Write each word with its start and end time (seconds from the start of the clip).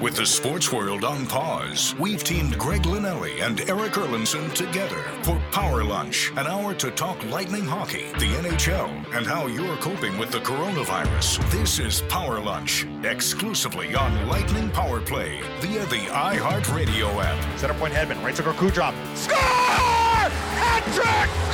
With 0.00 0.14
the 0.14 0.24
sports 0.24 0.70
world 0.70 1.02
on 1.02 1.26
pause, 1.26 1.92
we've 1.98 2.22
teamed 2.22 2.56
Greg 2.56 2.82
Linelli 2.82 3.42
and 3.42 3.60
Eric 3.68 3.94
Erlendsson 3.94 4.54
together 4.54 5.02
for 5.24 5.42
Power 5.50 5.82
Lunch, 5.82 6.30
an 6.36 6.46
hour 6.46 6.72
to 6.74 6.92
talk 6.92 7.24
lightning 7.24 7.64
hockey, 7.64 8.12
the 8.12 8.32
NHL, 8.36 8.88
and 9.16 9.26
how 9.26 9.48
you're 9.48 9.76
coping 9.78 10.16
with 10.16 10.30
the 10.30 10.38
coronavirus. 10.38 11.50
This 11.50 11.80
is 11.80 12.02
Power 12.02 12.38
Lunch, 12.38 12.86
exclusively 13.02 13.96
on 13.96 14.28
Lightning 14.28 14.70
Power 14.70 15.00
Play 15.00 15.40
via 15.58 15.84
the 15.86 16.06
iHeartRadio 16.06 17.20
app. 17.20 17.58
Center 17.58 17.74
point 17.74 17.92
Hedman, 17.92 18.22
right 18.22 18.36
circle 18.36 18.52
Kucherov. 18.52 18.94
Score! 19.16 19.36
Hat 19.36 20.84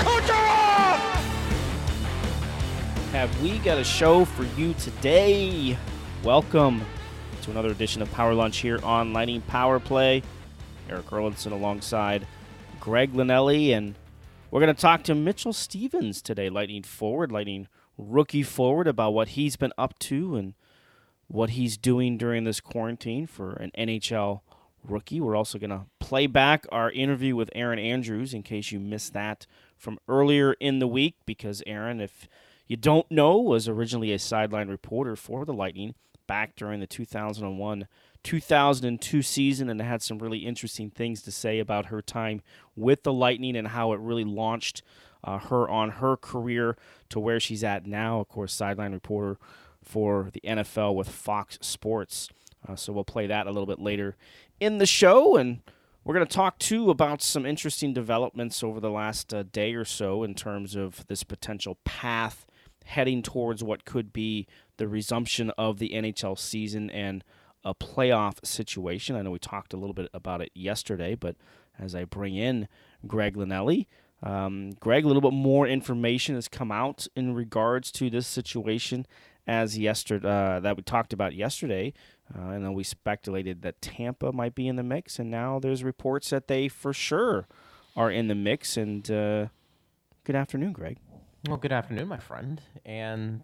Kucherov! 0.05 0.99
Have 3.13 3.43
we 3.43 3.57
got 3.61 3.79
a 3.79 3.85
show 3.85 4.27
for 4.27 4.45
you 4.61 4.75
today? 4.75 5.79
Welcome 6.23 6.85
to 7.45 7.51
another 7.51 7.73
edition 7.73 8.01
of 8.01 8.11
Power 8.13 8.33
Lunch 8.33 8.57
here 8.59 8.81
on 8.83 9.13
Lightning 9.13 9.43
Power 9.43 9.79
Play. 9.79 10.23
Eric 10.89 11.05
Erlendsson 11.07 11.53
alongside 11.53 12.27
Greg 12.81 13.13
Linelli, 13.13 13.77
and 13.77 13.95
we're 14.51 14.61
going 14.61 14.75
to 14.75 14.81
talk 14.81 15.03
to 15.05 15.15
Mitchell 15.15 15.53
Stevens 15.53 16.23
today, 16.23 16.49
Lightning 16.49 16.85
forward, 16.85 17.31
Lightning 17.31 17.69
rookie 17.99 18.43
forward, 18.43 18.89
about 18.89 19.13
what 19.13 19.29
he's 19.29 19.57
been 19.57 19.75
up 19.77 19.99
to 19.99 20.37
and 20.37 20.55
what 21.27 21.51
he's 21.51 21.77
doing 21.77 22.17
during 22.17 22.45
this 22.45 22.61
quarantine 22.61 23.27
for 23.27 23.53
an 23.53 23.71
NHL 23.77 24.41
rookie. 24.83 25.21
We're 25.21 25.37
also 25.37 25.59
going 25.59 25.69
to 25.69 25.85
play 26.01 26.27
back 26.27 26.65
our 26.73 26.91
interview 26.93 27.37
with 27.37 27.51
Erin 27.55 27.79
Andrews 27.79 28.33
in 28.33 28.43
case 28.43 28.73
you 28.73 28.81
missed 28.81 29.13
that 29.13 29.47
from 29.77 29.99
earlier 30.09 30.55
in 30.61 30.79
the 30.79 30.89
week, 30.89 31.17
because 31.27 31.63
Erin, 31.67 32.01
if 32.01 32.27
you 32.67 32.79
don't 32.79 33.11
know, 33.11 33.37
was 33.39 33.69
originally 33.69 34.13
a 34.15 34.19
sideline 34.19 34.69
reporter 34.69 35.15
for 35.15 35.45
the 35.45 35.53
Lightning 35.53 35.95
back 36.27 36.57
during 36.57 36.81
the 36.81 36.87
2001 36.87 37.87
2002 38.25 39.23
season 39.23 39.69
and 39.69 39.81
had 39.81 40.03
some 40.03 40.19
really 40.19 40.39
interesting 40.39 40.91
things 40.91 41.23
to 41.23 41.31
say 41.31 41.59
about 41.59 41.87
her 41.87 42.01
time 42.01 42.41
with 42.75 43.03
the 43.03 43.13
Lightning 43.13 43.55
and 43.55 43.69
how 43.69 43.93
it 43.93 44.01
really 44.01 44.25
launched 44.25 44.83
uh, 45.23 45.39
her 45.39 45.69
on 45.69 45.91
her 45.91 46.17
career 46.17 46.77
to 47.11 47.21
where 47.21 47.39
she's 47.39 47.63
at 47.63 47.87
now. 47.87 48.21
Of 48.21 48.29
course, 48.29 48.53
sideline 48.53 48.93
reporter 48.93 49.39
for 49.83 50.31
the 50.33 50.41
NFL 50.41 50.95
with 50.95 51.09
Fox 51.09 51.59
Sports. 51.61 52.31
Uh, 52.67 52.77
so 52.77 52.93
we'll 52.93 53.05
play 53.05 53.27
that 53.27 53.47
a 53.47 53.51
little 53.51 53.67
bit 53.67 53.79
later 53.79 54.17
in 54.59 54.79
the 54.79 54.87
show. 54.87 55.37
And 55.37 55.61
we're 56.03 56.15
going 56.15 56.27
to 56.27 56.35
talk 56.35 56.59
too 56.59 56.91
about 56.91 57.23
some 57.23 57.45
interesting 57.45 57.93
developments 57.93 58.63
over 58.63 58.81
the 58.81 58.91
last 58.91 59.35
uh, 59.35 59.43
day 59.43 59.75
or 59.75 59.85
so 59.85 60.23
in 60.23 60.35
terms 60.35 60.75
of 60.75 61.07
this 61.09 61.23
potential 61.25 61.77
path 61.85 62.47
heading 62.85 63.23
towards 63.23 63.63
what 63.63 63.85
could 63.85 64.13
be 64.13 64.47
the 64.77 64.89
resumption 64.89 65.51
of 65.59 65.79
the 65.79 65.91
NHL 65.91 66.39
season 66.39 66.91
and 66.91 67.25
a 67.65 67.75
playoff 67.75 68.45
situation. 68.45 69.17
I 69.17 69.23
know 69.23 69.31
we 69.31 69.39
talked 69.39 69.73
a 69.73 69.77
little 69.77 69.95
bit 69.95 70.11
about 70.13 70.43
it 70.43 70.51
yesterday, 70.55 71.15
but 71.15 71.37
as 71.79 71.95
I 71.95 72.05
bring 72.05 72.37
in 72.37 72.69
Greg 73.07 73.37
Linelli, 73.37 73.87
um, 74.23 74.73
Greg, 74.81 75.05
a 75.05 75.07
little 75.07 75.23
bit 75.23 75.33
more 75.33 75.67
information 75.67 76.35
has 76.35 76.49
come 76.49 76.73
out 76.73 77.07
in 77.15 77.35
regards 77.35 77.91
to 77.93 78.09
this 78.09 78.27
situation 78.27 79.07
as 79.47 79.77
yesterday 79.77 80.27
uh, 80.27 80.61
that 80.61 80.77
we 80.77 80.83
talked 80.83 81.13
about 81.13 81.35
yesterday. 81.35 81.93
Uh, 82.35 82.49
and 82.51 82.65
then 82.65 82.73
we 82.73 82.83
speculated 82.83 83.61
that 83.63 83.83
Tampa 83.83 84.33
might 84.33 84.55
be 84.55 84.67
in 84.67 84.77
the 84.77 84.83
mix, 84.83 85.19
and 85.19 85.31
now 85.31 85.59
there's 85.59 85.85
reports 85.85 86.31
that 86.31 86.49
they 86.49 86.69
for 86.69 86.95
sure 86.95 87.47
are 87.97 88.11
in 88.11 88.29
the 88.29 88.35
mix. 88.35 88.79
And 88.79 89.09
uh, 89.11 89.49
good 90.25 90.37
afternoon, 90.37 90.73
Greg. 90.73 90.99
Well, 91.47 91.59
good 91.59 91.73
afternoon, 91.73 92.09
my 92.09 92.17
friend. 92.17 92.59
And 92.87 93.43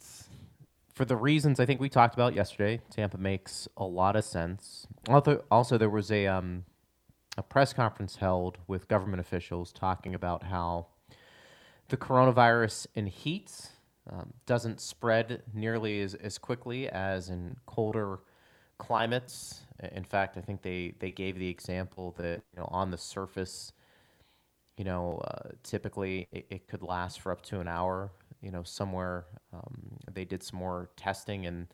for 0.94 1.04
the 1.04 1.16
reasons 1.16 1.60
I 1.60 1.66
think 1.66 1.82
we 1.82 1.90
talked 1.90 2.14
about 2.14 2.34
yesterday, 2.34 2.80
Tampa 2.88 3.18
makes 3.18 3.68
a 3.76 3.84
lot 3.84 4.16
of 4.16 4.24
sense. 4.24 4.86
Also, 5.06 5.44
also 5.50 5.76
there 5.76 5.90
was 5.90 6.10
a 6.10 6.26
um, 6.26 6.64
a 7.36 7.42
press 7.42 7.74
conference 7.74 8.16
held 8.16 8.56
with 8.66 8.88
government 8.88 9.20
officials 9.20 9.70
talking 9.70 10.14
about 10.14 10.44
how 10.44 10.86
the 11.88 11.98
coronavirus 11.98 12.86
in 12.94 13.04
heat 13.04 13.68
um, 14.10 14.32
doesn't 14.46 14.80
spread 14.80 15.42
nearly 15.52 16.00
as, 16.00 16.14
as 16.14 16.38
quickly 16.38 16.88
as 16.88 17.28
in 17.28 17.56
colder 17.66 18.20
climates. 18.78 19.60
In 19.92 20.04
fact, 20.04 20.38
I 20.38 20.40
think 20.40 20.62
they, 20.62 20.94
they 21.00 21.10
gave 21.10 21.38
the 21.38 21.48
example 21.48 22.14
that 22.16 22.40
you 22.54 22.60
know 22.60 22.68
on 22.70 22.90
the 22.90 22.98
surface 22.98 23.72
you 24.80 24.84
know, 24.84 25.20
uh, 25.28 25.50
typically 25.62 26.26
it, 26.32 26.46
it, 26.48 26.66
could 26.66 26.82
last 26.82 27.20
for 27.20 27.30
up 27.32 27.42
to 27.42 27.60
an 27.60 27.68
hour. 27.68 28.10
You 28.40 28.50
know, 28.50 28.62
somewhere 28.62 29.26
um, 29.52 29.98
they 30.10 30.24
did 30.24 30.42
some 30.42 30.58
more 30.58 30.88
testing 30.96 31.44
and 31.44 31.66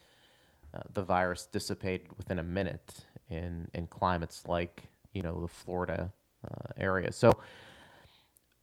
uh, 0.75 0.81
the 0.93 1.05
virus 1.05 1.47
dissipated 1.47 2.09
within 2.19 2.41
a 2.41 2.43
minute 2.43 3.05
in, 3.31 3.69
in 3.75 3.87
climates 3.87 4.43
like, 4.49 4.89
you 5.13 5.23
know, 5.23 5.41
the 5.41 5.47
Florida 5.47 6.13
uh, 6.45 6.73
area. 6.77 7.13
So 7.13 7.39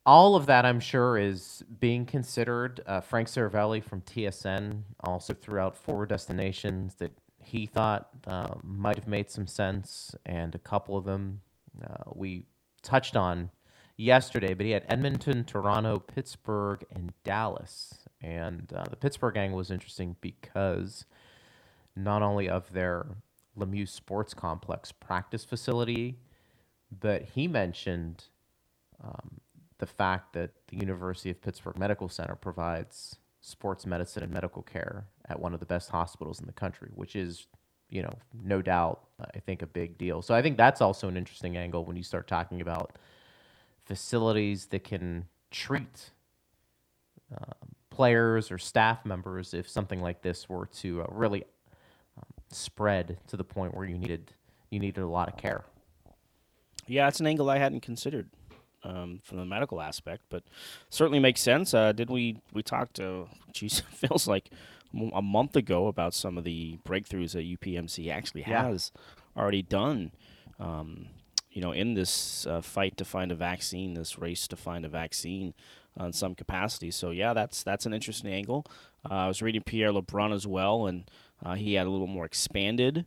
all 0.06 0.36
of 0.36 0.48
that, 0.48 0.66
I'm 0.66 0.82
sure, 0.82 1.18
is 1.18 1.64
being 1.80 2.06
considered. 2.06 2.82
Uh, 2.86 3.00
Frank 3.00 3.30
Seravalli 3.30 3.82
from 3.82 4.02
TSN 4.02 4.82
also 5.06 5.34
threw 5.34 5.60
out 5.60 5.78
four 5.78 6.06
destinations 6.06 6.96
that 6.96 7.14
he 7.40 7.66
thought 7.66 8.10
uh, 8.28 8.56
might 8.62 8.98
have 8.98 9.08
made 9.08 9.32
some 9.32 9.48
sense, 9.48 10.18
and 10.26 10.54
a 10.54 10.60
couple 10.60 10.98
of 10.98 11.06
them 11.06 11.40
uh, 11.82 12.12
we 12.14 12.46
touched 12.82 13.16
on 13.16 13.50
yesterday, 14.04 14.54
but 14.54 14.66
he 14.66 14.72
had 14.72 14.86
Edmonton, 14.88 15.44
Toronto, 15.44 16.00
Pittsburgh, 16.00 16.84
and 16.92 17.14
Dallas. 17.24 18.00
And 18.22 18.72
uh, 18.76 18.86
the 18.90 18.96
Pittsburgh 18.96 19.38
angle 19.38 19.58
was 19.58 19.72
interesting 19.72 20.16
because 20.22 21.06
not 21.96 22.22
only 22.22 22.50
of 22.50 22.72
their 22.74 23.06
Lemieux 23.58 23.88
Sports 23.88 24.34
Complex 24.34 24.92
practice 24.92 25.44
facility, 25.46 26.18
but 27.00 27.24
he 27.36 27.48
mentioned 27.48 28.26
um, 29.04 29.40
the 29.80 29.86
fact 29.86 30.34
that 30.34 30.52
the 30.68 30.78
University 30.78 31.30
of 31.30 31.42
Pittsburgh 31.42 31.78
Medical 31.78 32.10
Center 32.10 32.36
provides 32.36 33.18
sports 33.42 33.86
medicine 33.86 34.24
and 34.24 34.32
medical 34.32 34.62
care 34.62 35.06
at 35.28 35.40
one 35.40 35.54
of 35.54 35.60
the 35.60 35.66
best 35.66 35.90
hospitals 35.90 36.40
in 36.40 36.46
the 36.46 36.54
country, 36.54 36.90
which 36.94 37.16
is, 37.16 37.48
you 37.90 38.02
know, 38.02 38.14
no 38.44 38.62
doubt, 38.62 39.02
I 39.36 39.40
think, 39.40 39.62
a 39.62 39.68
big 39.68 39.98
deal. 39.98 40.22
So 40.22 40.34
I 40.34 40.42
think 40.42 40.58
that's 40.58 40.82
also 40.82 41.10
an 41.10 41.18
interesting 41.18 41.58
angle 41.58 41.84
when 41.84 41.98
you 41.98 42.04
start 42.04 42.28
talking 42.28 42.62
about 42.62 42.98
facilities 43.86 44.68
that 44.68 44.84
can 44.84 45.26
treat 45.52 46.12
uh, 47.34 47.54
players 47.90 48.52
or 48.52 48.58
staff 48.58 49.06
members 49.06 49.54
if 49.54 49.70
something 49.70 50.02
like 50.02 50.22
this 50.22 50.50
were 50.50 50.66
to 50.66 51.04
uh, 51.04 51.06
really 51.10 51.44
um, 52.18 52.24
spread 52.50 53.18
to 53.28 53.38
the 53.38 53.44
point 53.44 53.76
where 53.76 53.86
you 53.86 53.98
needed 53.98 54.34
you 54.70 54.80
needed 54.80 55.02
a 55.02 55.08
lot 55.08 55.28
of 55.28 55.38
care. 55.38 55.64
Yeah, 56.88 57.08
it's 57.08 57.20
an 57.20 57.28
angle 57.28 57.50
I 57.50 57.60
hadn't 57.60 57.82
considered 57.82 58.30
um, 58.84 59.20
from 59.24 59.38
the 59.38 59.46
medical 59.46 59.80
aspect, 59.80 60.24
but 60.30 60.44
certainly 60.90 61.20
makes 61.20 61.42
sense. 61.42 61.74
Uh, 61.74 61.92
did 61.92 62.10
we 62.10 62.38
we 62.54 62.64
talked? 62.64 63.00
Uh, 63.00 63.26
geez, 63.52 63.80
feels 63.92 64.28
like 64.28 64.50
a 65.14 65.22
month 65.22 65.56
ago 65.56 65.88
about 65.88 66.14
some 66.14 66.38
of 66.38 66.44
the 66.44 66.78
breakthroughs 66.86 67.34
that 67.34 67.46
UPMC 67.46 68.12
actually 68.12 68.44
yeah. 68.48 68.66
has 68.66 68.92
already 69.36 69.64
done. 69.64 70.12
Um, 70.60 71.08
you 71.54 71.62
know, 71.62 71.72
in 71.72 71.94
this 71.94 72.46
uh, 72.48 72.62
fight 72.62 72.98
to 72.98 73.06
find 73.06 73.32
a 73.32 73.36
vaccine, 73.36 73.94
this 73.94 74.18
race 74.18 74.48
to 74.48 74.56
find 74.56 74.86
a 74.86 74.90
vaccine 74.90 75.54
on 75.96 76.12
some 76.12 76.34
capacity. 76.36 76.92
So 76.92 77.12
yeah, 77.12 77.34
that's 77.34 77.64
that's 77.64 77.86
an 77.86 77.94
interesting 77.94 78.34
angle. 78.34 78.66
Uh, 79.10 79.14
I 79.14 79.28
was 79.28 79.42
reading 79.42 79.62
Pierre 79.62 79.92
LeBrun 79.92 80.34
as 80.34 80.48
well, 80.48 80.88
and 80.88 81.10
uh, 81.46 81.54
he 81.54 81.76
had 81.76 81.88
a 81.88 81.90
little 81.90 82.08
more 82.08 82.26
expanded 82.26 83.06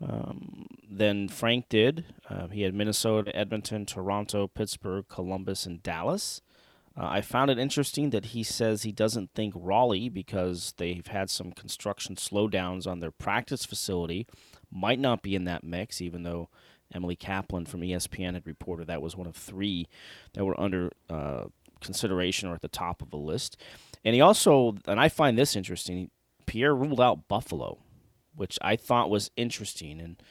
um, 0.00 0.66
than 0.88 1.28
Frank 1.28 1.68
did. 1.68 2.04
Uh, 2.30 2.46
he 2.48 2.62
had 2.62 2.74
Minnesota, 2.74 3.34
Edmonton, 3.34 3.86
Toronto, 3.86 4.46
Pittsburgh, 4.46 5.06
Columbus, 5.08 5.66
and 5.66 5.82
Dallas. 5.82 6.40
Uh, 6.96 7.06
I 7.06 7.22
found 7.22 7.50
it 7.50 7.58
interesting 7.58 8.10
that 8.10 8.26
he 8.26 8.44
says 8.44 8.82
he 8.82 8.92
doesn't 8.92 9.30
think 9.34 9.52
Raleigh, 9.56 10.08
because 10.08 10.74
they've 10.76 11.06
had 11.06 11.28
some 11.28 11.50
construction 11.50 12.14
slowdowns 12.14 12.86
on 12.86 13.00
their 13.00 13.10
practice 13.10 13.64
facility, 13.64 14.28
might 14.70 15.00
not 15.00 15.22
be 15.22 15.34
in 15.34 15.44
that 15.44 15.64
mix, 15.64 16.00
even 16.00 16.22
though 16.22 16.48
Emily 16.92 17.16
Kaplan 17.16 17.66
from 17.66 17.80
ESPN 17.80 18.34
had 18.34 18.46
reported 18.46 18.86
that 18.86 19.02
was 19.02 19.16
one 19.16 19.26
of 19.26 19.36
three 19.36 19.88
that 20.34 20.44
were 20.44 20.58
under 20.60 20.90
uh, 21.08 21.44
consideration 21.80 22.48
or 22.48 22.54
at 22.54 22.62
the 22.62 22.68
top 22.68 23.02
of 23.02 23.12
a 23.12 23.16
list. 23.16 23.56
And 24.04 24.14
he 24.14 24.20
also, 24.20 24.76
and 24.86 25.00
I 25.00 25.08
find 25.08 25.38
this 25.38 25.56
interesting, 25.56 26.10
Pierre 26.46 26.74
ruled 26.74 27.00
out 27.00 27.28
Buffalo, 27.28 27.78
which 28.34 28.58
I 28.60 28.76
thought 28.76 29.10
was 29.10 29.30
interesting. 29.36 30.00
And, 30.00 30.22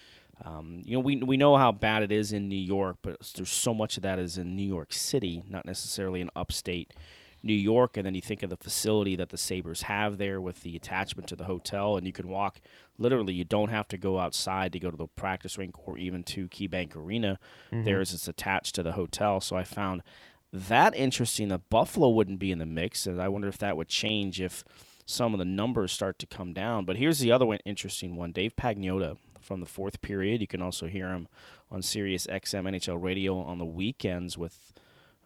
um, 0.44 0.82
you 0.86 0.94
know, 0.94 1.00
we, 1.00 1.18
we 1.18 1.38
know 1.38 1.58
how 1.58 1.72
bad 1.72 2.04
it 2.04 2.12
is 2.12 2.34
in 2.34 2.50
New 2.50 2.56
York, 2.56 2.98
but 3.02 3.18
there's 3.36 3.52
so 3.52 3.74
much 3.74 3.98
of 3.98 4.04
that 4.04 4.20
is 4.20 4.38
in 4.38 4.56
New 4.56 4.68
York 4.68 4.94
City, 4.94 5.44
not 5.50 5.66
necessarily 5.66 6.22
in 6.22 6.30
upstate 6.36 6.94
New 7.44 7.54
York, 7.54 7.98
and 7.98 8.06
then 8.06 8.16
you 8.16 8.22
think 8.22 8.42
of 8.42 8.50
the 8.50 8.58
facility 8.58 9.16
that 9.18 9.30
the 9.30 9.38
Sabres 9.38 9.84
have 9.84 10.18
there 10.18 10.40
with 10.40 10.62
the 10.62 10.76
attachment 10.76 11.28
to 11.28 11.36
the 11.36 11.44
hotel, 11.44 11.98
and 11.98 12.08
you 12.08 12.14
can 12.14 12.30
walk 12.30 12.62
literally, 12.98 13.34
you 13.34 13.44
don't 13.44 13.70
have 13.70 13.88
to 13.90 13.98
go 13.98 14.20
outside 14.20 14.72
to 14.72 14.80
go 14.80 14.90
to 14.90 14.98
the 14.98 15.08
practice 15.08 15.58
rink 15.58 15.76
or 15.88 15.98
even 15.98 16.24
to 16.24 16.48
KeyBank 16.48 16.96
Arena. 16.96 17.40
Mm-hmm. 17.72 17.84
There's 17.84 18.14
it's 18.14 18.28
attached 18.28 18.76
to 18.76 18.84
the 18.84 18.94
hotel. 18.94 19.42
So 19.42 19.58
I 19.58 19.64
found 19.64 20.04
that 20.52 20.96
interesting 20.96 21.50
that 21.50 21.70
Buffalo 21.70 22.10
wouldn't 22.10 22.40
be 22.40 22.52
in 22.52 22.60
the 22.60 22.66
mix, 22.66 23.06
and 23.06 23.22
I 23.22 23.28
wonder 23.28 23.48
if 23.48 23.58
that 23.58 23.76
would 23.76 23.90
change 23.90 24.40
if 24.40 24.64
some 25.06 25.34
of 25.34 25.40
the 25.40 25.46
numbers 25.46 25.92
start 25.92 26.20
to 26.20 26.26
come 26.26 26.54
down. 26.54 26.86
But 26.86 26.98
here's 26.98 27.20
the 27.20 27.32
other 27.32 27.46
one 27.46 27.60
interesting 27.66 28.16
one 28.16 28.32
Dave 28.32 28.56
Pagnotta 28.56 29.18
from 29.42 29.60
the 29.60 29.66
fourth 29.66 30.02
period. 30.02 30.42
You 30.42 30.48
can 30.48 30.62
also 30.62 30.88
hear 30.88 31.10
him 31.10 31.28
on 31.70 31.82
Sirius 31.82 32.28
XM 32.28 32.70
NHL 32.70 33.02
Radio 33.02 33.38
on 33.38 33.58
the 33.58 33.66
weekends 33.66 34.38
with 34.38 34.74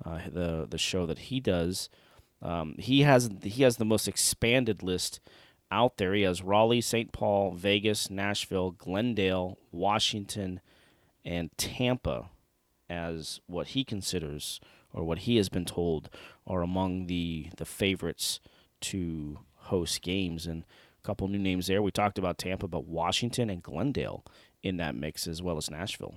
uh, 0.03 0.19
the 0.31 0.65
the 0.69 0.77
show 0.77 1.05
that 1.05 1.19
he 1.19 1.39
does. 1.39 1.89
Um, 2.41 2.75
he 2.77 3.01
has 3.01 3.29
he 3.43 3.63
has 3.63 3.77
the 3.77 3.85
most 3.85 4.07
expanded 4.07 4.83
list 4.83 5.19
out 5.71 5.97
there. 5.97 6.13
He 6.13 6.21
has 6.21 6.41
Raleigh, 6.41 6.81
St. 6.81 7.11
Paul, 7.11 7.51
Vegas, 7.51 8.09
Nashville, 8.09 8.71
Glendale, 8.71 9.57
Washington, 9.71 10.61
and 11.25 11.49
Tampa 11.57 12.29
as 12.89 13.41
what 13.47 13.67
he 13.67 13.83
considers 13.83 14.59
or 14.93 15.03
what 15.03 15.19
he 15.19 15.37
has 15.37 15.49
been 15.49 15.65
told 15.65 16.09
are 16.45 16.61
among 16.61 17.07
the 17.07 17.49
the 17.57 17.65
favorites 17.65 18.39
to 18.79 19.39
host 19.55 20.01
games 20.01 20.47
and 20.47 20.63
a 20.63 21.05
couple 21.05 21.27
new 21.27 21.39
names 21.39 21.67
there. 21.67 21.81
We 21.81 21.91
talked 21.91 22.17
about 22.17 22.37
Tampa, 22.37 22.67
but 22.67 22.85
Washington 22.85 23.49
and 23.49 23.61
Glendale 23.61 24.23
in 24.63 24.77
that 24.77 24.95
mix 24.95 25.27
as 25.27 25.41
well 25.41 25.57
as 25.57 25.69
Nashville. 25.69 26.15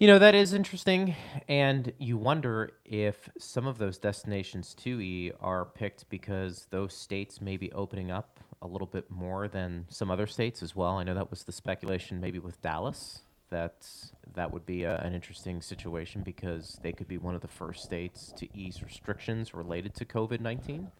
You 0.00 0.08
know, 0.08 0.18
that 0.18 0.34
is 0.34 0.52
interesting. 0.52 1.14
And 1.48 1.92
you 1.98 2.16
wonder 2.16 2.72
if 2.84 3.30
some 3.38 3.68
of 3.68 3.78
those 3.78 3.96
destinations, 3.96 4.74
too, 4.74 5.00
E, 5.00 5.30
are 5.40 5.64
picked 5.64 6.08
because 6.08 6.66
those 6.70 6.94
states 6.94 7.40
may 7.40 7.56
be 7.56 7.70
opening 7.70 8.10
up 8.10 8.40
a 8.60 8.66
little 8.66 8.88
bit 8.88 9.08
more 9.08 9.46
than 9.46 9.86
some 9.88 10.10
other 10.10 10.26
states 10.26 10.64
as 10.64 10.74
well. 10.74 10.96
I 10.98 11.04
know 11.04 11.14
that 11.14 11.30
was 11.30 11.44
the 11.44 11.52
speculation 11.52 12.20
maybe 12.20 12.40
with 12.40 12.60
Dallas, 12.60 13.20
that 13.50 13.86
that 14.34 14.52
would 14.52 14.66
be 14.66 14.82
a, 14.82 14.96
an 14.96 15.14
interesting 15.14 15.62
situation 15.62 16.22
because 16.22 16.76
they 16.82 16.92
could 16.92 17.06
be 17.06 17.18
one 17.18 17.36
of 17.36 17.40
the 17.40 17.48
first 17.48 17.84
states 17.84 18.32
to 18.36 18.48
ease 18.56 18.82
restrictions 18.82 19.54
related 19.54 19.94
to 19.94 20.04
COVID 20.04 20.40
19. 20.40 20.90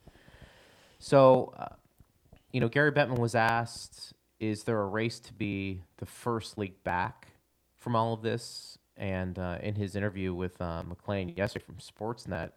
So, 1.00 1.52
uh, 1.58 1.74
you 2.52 2.60
know, 2.60 2.68
Gary 2.68 2.92
Bettman 2.92 3.18
was 3.18 3.34
asked, 3.34 4.12
is 4.38 4.62
there 4.62 4.80
a 4.80 4.86
race 4.86 5.18
to 5.18 5.32
be 5.32 5.82
the 5.96 6.06
first 6.06 6.56
league 6.56 6.84
back 6.84 7.28
from 7.76 7.96
all 7.96 8.12
of 8.12 8.22
this? 8.22 8.78
And 8.96 9.38
uh, 9.38 9.58
in 9.62 9.74
his 9.74 9.96
interview 9.96 10.34
with 10.34 10.60
uh, 10.60 10.82
MacLean 10.84 11.30
yesterday 11.30 11.64
from 11.64 11.76
Sportsnet, 11.76 12.52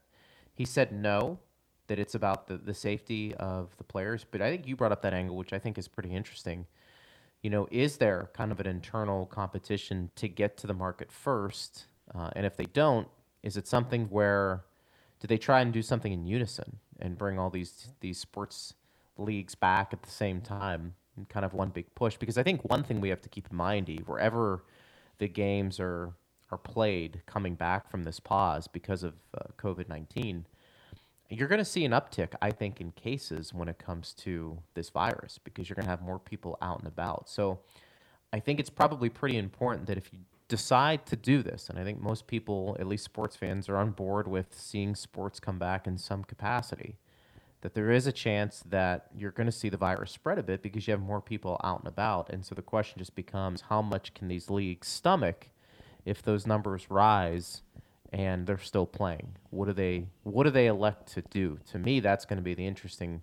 he 0.53 0.65
said 0.65 0.91
no, 0.91 1.39
that 1.87 1.99
it's 1.99 2.15
about 2.15 2.47
the, 2.47 2.57
the 2.57 2.73
safety 2.73 3.33
of 3.35 3.75
the 3.77 3.83
players. 3.83 4.25
But 4.29 4.41
I 4.41 4.49
think 4.49 4.67
you 4.67 4.75
brought 4.75 4.91
up 4.91 5.01
that 5.01 5.13
angle, 5.13 5.35
which 5.35 5.53
I 5.53 5.59
think 5.59 5.77
is 5.77 5.87
pretty 5.87 6.13
interesting. 6.13 6.65
You 7.41 7.49
know, 7.49 7.67
is 7.71 7.97
there 7.97 8.29
kind 8.33 8.51
of 8.51 8.59
an 8.59 8.67
internal 8.67 9.25
competition 9.25 10.11
to 10.15 10.27
get 10.27 10.57
to 10.57 10.67
the 10.67 10.73
market 10.73 11.11
first? 11.11 11.85
Uh, 12.13 12.29
and 12.35 12.45
if 12.45 12.57
they 12.57 12.65
don't, 12.65 13.07
is 13.43 13.57
it 13.57 13.67
something 13.67 14.05
where 14.05 14.65
do 15.19 15.27
they 15.27 15.37
try 15.37 15.61
and 15.61 15.71
do 15.71 15.81
something 15.81 16.11
in 16.11 16.25
unison 16.25 16.77
and 16.99 17.17
bring 17.17 17.39
all 17.39 17.49
these 17.49 17.89
these 17.99 18.19
sports 18.19 18.73
leagues 19.17 19.55
back 19.55 19.93
at 19.93 20.03
the 20.03 20.09
same 20.11 20.41
time 20.41 20.93
kind 21.29 21.45
of 21.45 21.53
one 21.53 21.69
big 21.69 21.93
push? 21.95 22.17
Because 22.17 22.37
I 22.37 22.43
think 22.43 22.67
one 22.69 22.83
thing 22.83 23.01
we 23.01 23.09
have 23.09 23.21
to 23.21 23.29
keep 23.29 23.47
in 23.49 23.55
mind, 23.55 23.89
Eve, 23.89 24.07
wherever 24.07 24.63
the 25.19 25.27
games 25.27 25.79
are 25.79 26.13
are 26.51 26.57
played 26.57 27.21
coming 27.25 27.55
back 27.55 27.89
from 27.89 28.03
this 28.03 28.19
pause 28.19 28.67
because 28.67 29.03
of 29.03 29.13
uh, 29.33 29.43
COVID 29.57 29.89
19, 29.89 30.45
you're 31.29 31.47
going 31.47 31.59
to 31.59 31.65
see 31.65 31.83
an 31.83 31.91
uptick, 31.91 32.33
I 32.41 32.51
think, 32.51 32.79
in 32.79 32.91
cases 32.91 33.53
when 33.53 33.67
it 33.67 33.77
comes 33.77 34.13
to 34.19 34.59
this 34.73 34.89
virus 34.89 35.39
because 35.43 35.69
you're 35.69 35.75
going 35.75 35.85
to 35.85 35.89
have 35.89 36.01
more 36.01 36.19
people 36.19 36.57
out 36.61 36.79
and 36.79 36.87
about. 36.87 37.29
So 37.29 37.59
I 38.31 38.39
think 38.39 38.59
it's 38.59 38.69
probably 38.69 39.09
pretty 39.09 39.37
important 39.37 39.87
that 39.87 39.97
if 39.97 40.13
you 40.13 40.19
decide 40.47 41.05
to 41.07 41.15
do 41.15 41.43
this, 41.43 41.69
and 41.69 41.77
I 41.77 41.83
think 41.83 41.99
most 42.01 42.27
people, 42.27 42.77
at 42.79 42.87
least 42.87 43.03
sports 43.03 43.35
fans, 43.35 43.67
are 43.67 43.77
on 43.77 43.91
board 43.91 44.27
with 44.27 44.57
seeing 44.57 44.95
sports 44.95 45.39
come 45.39 45.59
back 45.59 45.85
in 45.85 45.97
some 45.97 46.23
capacity, 46.23 46.95
that 47.61 47.73
there 47.73 47.91
is 47.91 48.07
a 48.07 48.11
chance 48.11 48.63
that 48.69 49.07
you're 49.17 49.31
going 49.31 49.47
to 49.47 49.51
see 49.51 49.67
the 49.67 49.77
virus 49.77 50.11
spread 50.11 50.37
a 50.37 50.43
bit 50.43 50.61
because 50.61 50.87
you 50.87 50.91
have 50.91 51.01
more 51.01 51.21
people 51.21 51.59
out 51.63 51.79
and 51.79 51.87
about. 51.87 52.29
And 52.29 52.45
so 52.45 52.55
the 52.55 52.61
question 52.61 52.99
just 52.99 53.15
becomes 53.15 53.61
how 53.61 53.81
much 53.81 54.13
can 54.13 54.27
these 54.27 54.49
leagues 54.49 54.87
stomach 54.87 55.49
if 56.07 56.21
those 56.21 56.47
numbers 56.47 56.89
rise 56.89 57.61
and 58.13 58.47
they're 58.47 58.57
still 58.57 58.85
playing? 58.85 59.35
What 59.49 59.65
do 59.65 59.73
they 59.73 60.07
what 60.23 60.45
do 60.45 60.49
they 60.49 60.67
elect 60.67 61.13
to 61.13 61.21
do? 61.21 61.59
To 61.71 61.77
me, 61.79 61.99
that's 61.99 62.25
going 62.25 62.37
to 62.37 62.43
be 62.43 62.53
the 62.53 62.65
interesting 62.65 63.21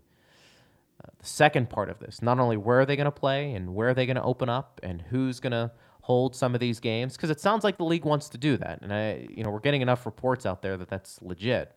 uh, 1.02 1.08
the 1.18 1.26
second 1.26 1.70
part 1.70 1.88
of 1.88 1.98
this. 1.98 2.20
Not 2.22 2.38
only 2.38 2.56
where 2.56 2.80
are 2.80 2.86
they 2.86 2.96
going 2.96 3.06
to 3.06 3.10
play 3.10 3.54
and 3.54 3.74
where 3.74 3.88
are 3.88 3.94
they 3.94 4.06
going 4.06 4.16
to 4.16 4.22
open 4.22 4.48
up 4.48 4.80
and 4.82 5.02
who's 5.02 5.40
going 5.40 5.52
to 5.52 5.72
hold 6.02 6.36
some 6.36 6.54
of 6.54 6.60
these 6.60 6.80
games 6.80 7.16
because 7.16 7.30
it 7.30 7.40
sounds 7.40 7.64
like 7.64 7.78
the 7.78 7.84
league 7.84 8.04
wants 8.04 8.28
to 8.28 8.38
do 8.38 8.58
that. 8.58 8.82
And 8.82 8.92
I 8.92 9.26
you 9.34 9.42
know, 9.42 9.50
we're 9.50 9.60
getting 9.60 9.82
enough 9.82 10.04
reports 10.04 10.44
out 10.44 10.60
there 10.60 10.76
that 10.76 10.90
that's 10.90 11.20
legit. 11.22 11.74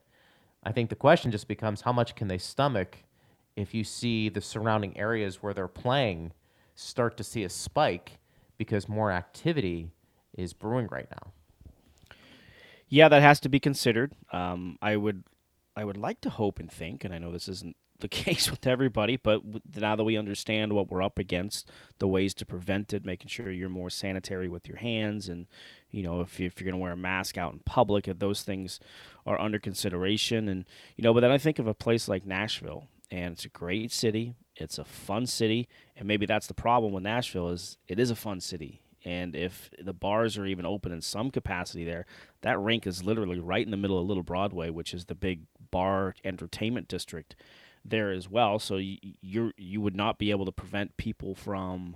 I 0.64 0.74
think 0.74 0.90
the 0.90 0.96
question 0.96 1.32
just 1.32 1.48
becomes 1.48 1.82
how 1.82 1.94
much 1.94 2.16
can 2.16 2.28
they 2.28 2.38
stomach 2.38 2.98
if 3.56 3.74
you 3.74 3.86
see 3.86 4.28
the 4.28 4.42
surrounding 4.42 4.98
areas 4.98 5.42
where 5.42 5.54
they're 5.54 5.70
playing 5.70 6.34
start 6.76 7.16
to 7.18 7.24
see 7.24 7.44
a 7.44 7.50
spike 7.50 8.20
because 8.58 8.90
more 8.90 9.12
activity 9.12 9.92
is 10.38 10.54
brewing 10.54 10.88
right 10.90 11.08
now. 11.12 11.34
Yeah, 12.90 13.10
that 13.10 13.22
has 13.22 13.40
to 13.42 13.50
be 13.50 13.60
considered. 13.60 14.14
Um, 14.32 14.78
I 14.82 14.96
would, 14.96 15.24
I 15.76 15.84
would 15.84 15.98
like 15.98 16.22
to 16.22 16.30
hope 16.30 16.60
and 16.60 16.72
think, 16.72 17.04
and 17.04 17.14
I 17.14 17.18
know 17.18 17.32
this 17.32 17.50
isn't 17.50 17.76
the 18.00 18.08
case 18.08 18.52
with 18.52 18.68
everybody, 18.68 19.18
but 19.18 19.42
now 19.76 19.96
that 19.96 20.04
we 20.04 20.18
understand 20.18 20.72
what 20.72 20.90
we're 20.90 21.02
up 21.02 21.18
against, 21.18 21.70
the 21.98 22.08
ways 22.08 22.36
to 22.36 22.46
prevent 22.46 22.94
it, 22.94 23.04
making 23.04 23.28
sure 23.28 23.52
you're 23.52 23.70
more 23.70 23.90
sanitary 23.90 24.48
with 24.48 24.68
your 24.68 24.78
hands, 24.78 25.28
and 25.28 25.48
you 25.90 26.04
know 26.04 26.22
if, 26.22 26.40
if 26.40 26.62
you're 26.62 26.70
going 26.70 26.80
to 26.80 26.82
wear 26.82 26.92
a 26.92 26.98
mask 26.98 27.40
out 27.40 27.54
in 27.54 27.60
public, 27.66 28.08
if 28.08 28.20
those 28.20 28.44
things 28.44 28.80
are 29.26 29.42
under 29.42 29.58
consideration, 29.58 30.48
and 30.48 30.66
you 30.96 31.04
know, 31.04 31.12
but 31.12 31.22
then 31.22 31.32
I 31.32 31.40
think 31.40 31.58
of 31.58 31.66
a 31.66 31.74
place 31.74 32.08
like 32.08 32.24
Nashville, 32.24 32.88
and 33.10 33.34
it's 33.34 33.46
a 33.46 33.50
great 33.50 33.92
city, 33.92 34.36
it's 34.56 34.78
a 34.78 34.86
fun 34.86 35.26
city, 35.26 35.68
and 35.96 36.08
maybe 36.08 36.28
that's 36.28 36.48
the 36.48 36.54
problem 36.54 36.94
with 36.94 37.04
Nashville 37.04 37.50
is 37.50 37.78
it 37.88 38.00
is 38.00 38.12
a 38.12 38.16
fun 38.16 38.42
city. 38.42 38.82
And 39.06 39.36
if 39.36 39.70
the 39.80 39.94
bars 39.94 40.38
are 40.38 40.46
even 40.46 40.66
open 40.66 40.92
in 40.92 41.02
some 41.02 41.32
capacity 41.32 41.86
there, 41.86 42.06
that 42.42 42.60
rink 42.60 42.88
is 42.88 43.04
literally 43.04 43.40
right 43.40 43.64
in 43.66 43.72
the 43.72 43.78
middle 43.78 44.00
of 44.00 44.08
Little 44.08 44.24
Broadway, 44.24 44.70
which 44.70 44.94
is 44.94 45.06
the 45.06 45.16
big 45.16 45.42
bar 45.72 46.16
entertainment 46.24 46.88
district 46.88 47.36
there 47.86 48.12
as 48.12 48.30
well. 48.30 48.60
So 48.60 48.78
you 48.78 48.98
you 49.22 49.52
you 49.58 49.82
would 49.82 49.96
not 49.96 50.18
be 50.18 50.32
able 50.32 50.46
to 50.46 50.52
prevent 50.52 50.98
people 50.98 51.36
from 51.36 51.96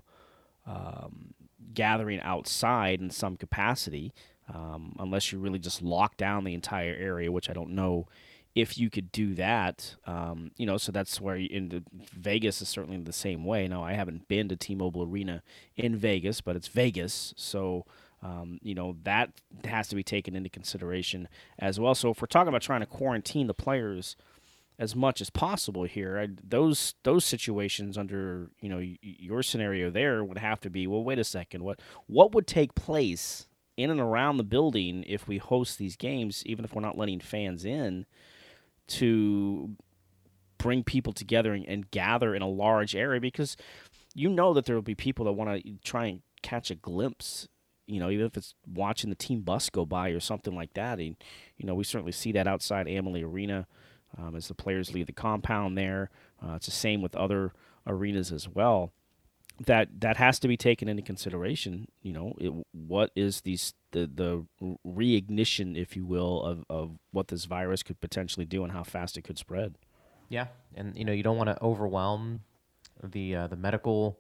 um, 0.65 1.33
gathering 1.74 2.21
outside 2.21 3.01
in 3.01 3.09
some 3.09 3.36
capacity 3.36 4.13
um, 4.53 4.95
unless 5.00 5.31
you 5.31 5.39
really 5.39 5.59
just 5.59 5.81
lock 5.81 6.18
down 6.18 6.44
the 6.44 6.53
entire 6.53 6.94
area, 6.94 7.31
which 7.31 7.50
I 7.50 7.53
don't 7.53 7.71
know 7.71 8.07
if 8.53 8.77
you 8.77 8.89
could 8.89 9.12
do 9.12 9.33
that, 9.36 9.95
um, 10.06 10.51
you 10.57 10.65
know, 10.65 10.77
so 10.77 10.92
that's 10.92 11.21
where 11.21 11.38
you, 11.38 11.48
in 11.50 11.69
the, 11.69 11.83
Vegas 12.13 12.62
is 12.62 12.68
certainly 12.68 12.98
the 12.98 13.13
same 13.13 13.45
way. 13.45 13.68
Now, 13.68 13.83
I 13.83 13.94
haven't 13.94 14.27
been 14.27 14.50
to 14.50 14.56
T-Mobile 14.57 15.03
Arena 15.03 15.42
in 15.75 15.95
Vegas, 15.95 16.42
but 16.42 16.56
it's 16.56 16.68
Vegas, 16.68 17.33
so 17.38 17.86
um, 18.24 18.60
you 18.62 18.75
know 18.75 18.98
that 19.03 19.31
has 19.65 19.88
to 19.88 19.96
be 19.96 20.03
taken 20.03 20.36
into 20.36 20.50
consideration 20.50 21.27
as 21.58 21.79
well. 21.79 21.96
So 21.96 22.12
if 22.12 22.22
we're 22.22 22.27
talking 22.27 22.50
about 22.50 22.62
trying 22.62 22.81
to 22.81 22.86
quarantine 22.86 23.48
the 23.48 23.53
players 23.53 24.15
as 24.77 24.96
much 24.96 25.22
as 25.22 25.29
possible 25.29 25.84
here, 25.84 26.20
I, 26.20 26.27
those 26.43 26.93
those 27.03 27.25
situations 27.25 27.98
under 27.98 28.51
you 28.60 28.70
know 28.70 28.81
your 29.01 29.41
scenario 29.41 29.89
there 29.89 30.24
would 30.24 30.38
have 30.38 30.60
to 30.62 30.70
be 30.70 30.86
well. 30.86 31.03
Wait 31.03 31.17
a 31.20 31.24
second, 31.24 31.63
what 31.63 31.79
what 32.05 32.34
would 32.36 32.46
take 32.46 32.75
place 32.75 33.48
in 33.75 33.89
and 33.89 34.00
around 34.00 34.38
the 34.38 34.43
building 34.43 35.03
if 35.08 35.27
we 35.27 35.39
host 35.39 35.79
these 35.79 35.96
games, 35.96 36.43
even 36.46 36.63
if 36.63 36.75
we're 36.75 36.81
not 36.81 36.98
letting 36.98 37.20
fans 37.20 37.65
in? 37.65 38.05
To 38.91 39.75
bring 40.57 40.83
people 40.83 41.13
together 41.13 41.53
and, 41.53 41.65
and 41.65 41.91
gather 41.91 42.36
in 42.36 42.41
a 42.41 42.48
large 42.48 42.95
area 42.95 43.19
because 43.19 43.57
you 44.13 44.29
know 44.29 44.53
that 44.53 44.65
there 44.65 44.75
will 44.75 44.81
be 44.81 44.95
people 44.95 45.25
that 45.25 45.31
want 45.31 45.63
to 45.63 45.74
try 45.83 46.05
and 46.05 46.21
catch 46.43 46.69
a 46.69 46.75
glimpse 46.75 47.48
you 47.91 48.00
know, 48.00 48.10
even 48.10 48.25
if 48.25 48.38
it's 48.38 48.55
watching 48.65 49.10
the 49.10 49.15
team 49.17 49.41
bus 49.41 49.69
go 49.69 49.86
by 49.86 50.10
or 50.10 50.21
something 50.21 50.55
like 50.55 50.74
that. 50.75 51.00
And, 51.00 51.17
you 51.57 51.65
know, 51.65 51.75
we 51.75 51.83
certainly 51.83 52.13
see 52.13 52.31
that 52.31 52.48
outside 52.48 52.88
Amalie 52.88 53.24
Arena 53.24 53.67
um, 54.17 54.36
as 54.36 54.48
the 54.48 54.53
players 54.53 54.93
leave 54.93 55.07
the 55.07 55.12
compound 55.12 55.77
there. 55.77 56.10
Uh, 56.41 56.53
it's 56.53 56.67
the 56.67 56.71
same 56.71 57.01
with 57.01 57.15
other 57.17 57.51
arenas 57.86 58.31
as 58.31 58.48
well. 58.48 58.93
That 59.65 60.01
that 60.01 60.18
has 60.18 60.39
to 60.39 60.48
be 60.48 60.58
taken 60.58 60.88
into 60.88 61.01
consideration. 61.03 61.88
You 62.01 62.13
know, 62.13 62.34
it, 62.39 62.51
what 62.72 63.12
is 63.15 63.41
these 63.41 63.74
the 63.91 64.08
the 64.08 64.46
reignition, 64.86 65.77
if 65.77 65.96
you 65.96 66.06
will, 66.06 66.44
of, 66.44 66.65
of 66.70 66.98
what 67.12 67.27
this 67.27 67.46
virus 67.46 67.84
could 67.84 68.00
potentially 68.01 68.46
do 68.46 68.63
and 68.63 68.72
how 68.72 68.84
fast 68.84 69.18
it 69.18 69.24
could 69.24 69.38
spread. 69.38 69.77
Yeah, 70.30 70.48
and 70.75 70.98
you 70.98 71.06
know 71.06 71.12
you 71.12 71.24
don't 71.24 71.38
want 71.38 71.50
to 71.50 71.62
overwhelm 71.62 72.41
the 73.03 73.36
uh, 73.36 73.48
the 73.48 73.56
medical 73.56 74.20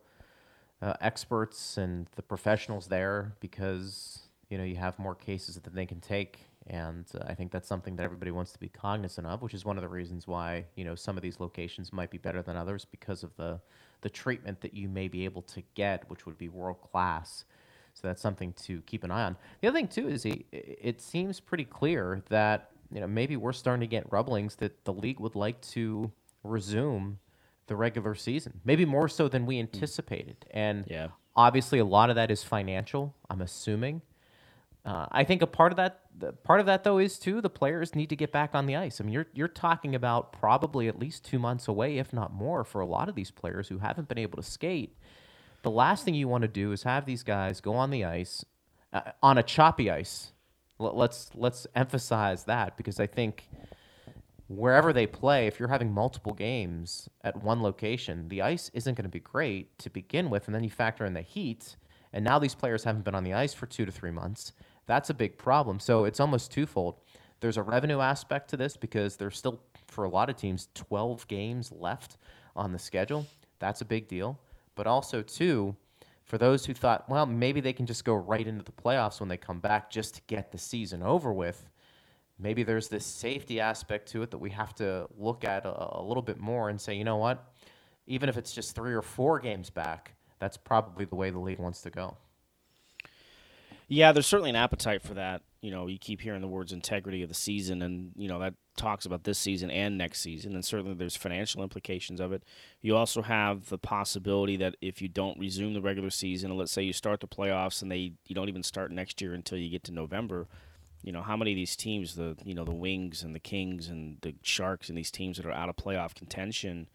uh, 0.81 0.93
experts 0.99 1.77
and 1.77 2.07
the 2.15 2.21
professionals 2.21 2.87
there 2.87 3.33
because 3.39 4.23
you 4.49 4.57
know 4.57 4.63
you 4.63 4.75
have 4.75 4.97
more 4.99 5.15
cases 5.15 5.55
that 5.55 5.73
they 5.73 5.85
can 5.85 6.01
take, 6.01 6.39
and 6.67 7.05
uh, 7.15 7.23
I 7.27 7.33
think 7.33 7.51
that's 7.51 7.67
something 7.67 7.95
that 7.95 8.03
everybody 8.03 8.31
wants 8.31 8.51
to 8.53 8.59
be 8.59 8.67
cognizant 8.67 9.25
of, 9.27 9.41
which 9.41 9.53
is 9.53 9.63
one 9.63 9.77
of 9.77 9.81
the 9.83 9.89
reasons 9.89 10.27
why 10.27 10.65
you 10.75 10.83
know 10.83 10.95
some 10.95 11.17
of 11.17 11.23
these 11.23 11.39
locations 11.39 11.93
might 11.93 12.11
be 12.11 12.17
better 12.17 12.41
than 12.41 12.57
others 12.57 12.85
because 12.85 13.23
of 13.23 13.35
the 13.37 13.61
the 14.01 14.09
treatment 14.09 14.61
that 14.61 14.73
you 14.73 14.87
may 14.87 15.07
be 15.07 15.25
able 15.25 15.41
to 15.43 15.61
get, 15.75 16.09
which 16.09 16.25
would 16.25 16.37
be 16.37 16.49
world 16.49 16.81
class. 16.81 17.45
So 17.93 18.07
that's 18.07 18.21
something 18.21 18.53
to 18.63 18.81
keep 18.81 19.03
an 19.03 19.11
eye 19.11 19.23
on. 19.23 19.37
The 19.61 19.67
other 19.67 19.77
thing 19.77 19.87
too 19.87 20.07
is 20.07 20.23
he, 20.23 20.45
it 20.51 21.01
seems 21.01 21.39
pretty 21.39 21.65
clear 21.65 22.23
that 22.29 22.71
you 22.91 22.99
know 22.99 23.07
maybe 23.07 23.37
we're 23.37 23.53
starting 23.53 23.81
to 23.81 23.87
get 23.87 24.11
rumblings 24.11 24.55
that 24.55 24.85
the 24.85 24.93
league 24.93 25.19
would 25.19 25.35
like 25.35 25.61
to 25.61 26.11
resume 26.43 27.19
the 27.67 27.75
regular 27.75 28.15
season, 28.15 28.59
maybe 28.65 28.85
more 28.85 29.07
so 29.07 29.27
than 29.27 29.45
we 29.45 29.59
anticipated. 29.59 30.45
And 30.51 30.85
yeah. 30.87 31.07
Obviously, 31.35 31.79
a 31.79 31.85
lot 31.85 32.09
of 32.09 32.17
that 32.17 32.29
is 32.29 32.43
financial. 32.43 33.15
I'm 33.29 33.41
assuming. 33.41 34.01
Uh, 34.83 35.05
I 35.11 35.23
think 35.23 35.41
a 35.41 35.47
part 35.47 35.71
of 35.71 35.77
that, 35.77 36.00
the 36.17 36.33
part 36.33 36.59
of 36.59 36.65
that 36.65 36.83
though, 36.83 36.97
is 36.97 37.17
too 37.17 37.41
the 37.41 37.49
players 37.49 37.95
need 37.95 38.09
to 38.09 38.15
get 38.15 38.31
back 38.31 38.53
on 38.53 38.65
the 38.65 38.75
ice. 38.75 38.99
I 38.99 39.03
mean, 39.03 39.13
you're 39.13 39.27
you're 39.33 39.47
talking 39.47 39.95
about 39.95 40.33
probably 40.33 40.87
at 40.87 40.99
least 40.99 41.25
two 41.25 41.39
months 41.39 41.67
away, 41.67 41.97
if 41.97 42.13
not 42.13 42.33
more, 42.33 42.63
for 42.63 42.81
a 42.81 42.85
lot 42.85 43.09
of 43.09 43.15
these 43.15 43.31
players 43.31 43.67
who 43.67 43.79
haven't 43.79 44.07
been 44.07 44.17
able 44.17 44.37
to 44.37 44.47
skate. 44.47 44.97
The 45.63 45.71
last 45.71 46.05
thing 46.05 46.15
you 46.15 46.27
want 46.27 46.41
to 46.43 46.47
do 46.47 46.71
is 46.71 46.83
have 46.83 47.05
these 47.05 47.23
guys 47.23 47.61
go 47.61 47.73
on 47.73 47.91
the 47.91 48.05
ice 48.05 48.45
uh, 48.93 49.01
on 49.21 49.37
a 49.37 49.43
choppy 49.43 49.89
ice. 49.89 50.31
L- 50.79 50.95
let's 50.95 51.31
let's 51.35 51.67
emphasize 51.75 52.45
that 52.45 52.77
because 52.77 52.99
I 52.99 53.07
think 53.07 53.49
wherever 54.47 54.91
they 54.91 55.07
play, 55.07 55.47
if 55.47 55.59
you're 55.59 55.69
having 55.69 55.93
multiple 55.93 56.33
games 56.33 57.09
at 57.23 57.41
one 57.41 57.61
location, 57.61 58.27
the 58.27 58.41
ice 58.41 58.69
isn't 58.73 58.95
going 58.95 59.03
to 59.03 59.09
be 59.09 59.19
great 59.19 59.77
to 59.79 59.89
begin 59.89 60.29
with, 60.29 60.47
and 60.47 60.55
then 60.55 60.63
you 60.63 60.69
factor 60.69 61.05
in 61.05 61.13
the 61.13 61.21
heat, 61.21 61.77
and 62.11 62.25
now 62.25 62.37
these 62.37 62.55
players 62.55 62.83
haven't 62.83 63.05
been 63.05 63.15
on 63.15 63.23
the 63.23 63.33
ice 63.33 63.53
for 63.53 63.65
two 63.65 63.85
to 63.85 63.91
three 63.91 64.11
months 64.11 64.53
that's 64.85 65.09
a 65.09 65.13
big 65.13 65.37
problem. 65.37 65.79
So 65.79 66.05
it's 66.05 66.19
almost 66.19 66.51
twofold. 66.51 66.95
There's 67.39 67.57
a 67.57 67.63
revenue 67.63 67.99
aspect 67.99 68.49
to 68.51 68.57
this 68.57 68.77
because 68.77 69.15
there's 69.17 69.37
still, 69.37 69.61
for 69.87 70.03
a 70.03 70.09
lot 70.09 70.29
of 70.29 70.35
teams, 70.35 70.67
12 70.75 71.27
games 71.27 71.71
left 71.71 72.17
on 72.55 72.71
the 72.71 72.79
schedule. 72.79 73.25
That's 73.59 73.81
a 73.81 73.85
big 73.85 74.07
deal. 74.07 74.39
But 74.75 74.87
also, 74.87 75.21
too, 75.21 75.75
for 76.23 76.37
those 76.37 76.65
who 76.65 76.73
thought, 76.73 77.09
well, 77.09 77.25
maybe 77.25 77.59
they 77.59 77.73
can 77.73 77.85
just 77.85 78.05
go 78.05 78.13
right 78.13 78.45
into 78.45 78.63
the 78.63 78.71
playoffs 78.71 79.19
when 79.19 79.29
they 79.29 79.37
come 79.37 79.59
back 79.59 79.89
just 79.89 80.15
to 80.15 80.21
get 80.27 80.51
the 80.51 80.57
season 80.57 81.03
over 81.03 81.33
with, 81.33 81.67
maybe 82.39 82.63
there's 82.63 82.87
this 82.87 83.05
safety 83.05 83.59
aspect 83.59 84.09
to 84.09 84.23
it 84.23 84.31
that 84.31 84.37
we 84.37 84.49
have 84.51 84.73
to 84.75 85.07
look 85.17 85.43
at 85.43 85.65
a, 85.65 85.99
a 85.99 86.01
little 86.01 86.23
bit 86.23 86.39
more 86.39 86.69
and 86.69 86.79
say, 86.79 86.95
you 86.95 87.03
know 87.03 87.17
what? 87.17 87.53
Even 88.07 88.29
if 88.29 88.37
it's 88.37 88.53
just 88.53 88.75
three 88.75 88.93
or 88.93 89.01
four 89.01 89.39
games 89.39 89.69
back, 89.69 90.15
that's 90.39 90.57
probably 90.57 91.05
the 91.05 91.15
way 91.15 91.29
the 91.29 91.39
league 91.39 91.59
wants 91.59 91.81
to 91.81 91.89
go. 91.89 92.17
Yeah, 93.93 94.13
there's 94.13 94.25
certainly 94.25 94.51
an 94.51 94.55
appetite 94.55 95.01
for 95.01 95.15
that. 95.15 95.41
You 95.59 95.69
know, 95.69 95.87
you 95.87 95.99
keep 95.99 96.21
hearing 96.21 96.39
the 96.39 96.47
words 96.47 96.71
integrity 96.71 97.23
of 97.23 97.27
the 97.27 97.35
season, 97.35 97.81
and, 97.81 98.13
you 98.15 98.29
know, 98.29 98.39
that 98.39 98.53
talks 98.77 99.05
about 99.05 99.25
this 99.25 99.37
season 99.37 99.69
and 99.69 99.97
next 99.97 100.21
season, 100.21 100.53
and 100.53 100.63
certainly 100.63 100.93
there's 100.93 101.17
financial 101.17 101.61
implications 101.61 102.21
of 102.21 102.31
it. 102.31 102.41
You 102.81 102.95
also 102.95 103.21
have 103.21 103.67
the 103.67 103.77
possibility 103.77 104.55
that 104.55 104.77
if 104.79 105.01
you 105.01 105.09
don't 105.09 105.37
resume 105.37 105.73
the 105.73 105.81
regular 105.81 106.09
season, 106.09 106.51
and 106.51 106.57
let's 106.57 106.71
say 106.71 106.83
you 106.83 106.93
start 106.93 107.19
the 107.19 107.27
playoffs 107.27 107.81
and 107.81 107.91
they 107.91 108.13
you 108.25 108.33
don't 108.33 108.47
even 108.47 108.63
start 108.63 108.93
next 108.93 109.21
year 109.21 109.33
until 109.33 109.57
you 109.57 109.69
get 109.69 109.83
to 109.83 109.91
November, 109.91 110.47
you 111.03 111.11
know, 111.11 111.21
how 111.21 111.35
many 111.35 111.51
of 111.51 111.57
these 111.57 111.75
teams, 111.75 112.15
the 112.15 112.37
you 112.45 112.53
know, 112.53 112.63
the 112.63 112.71
Wings 112.71 113.23
and 113.23 113.35
the 113.35 113.39
Kings 113.39 113.89
and 113.89 114.19
the 114.21 114.35
Sharks 114.41 114.87
and 114.87 114.97
these 114.97 115.11
teams 115.11 115.35
that 115.35 115.45
are 115.45 115.51
out 115.51 115.67
of 115.67 115.75
playoff 115.75 116.15
contention 116.15 116.87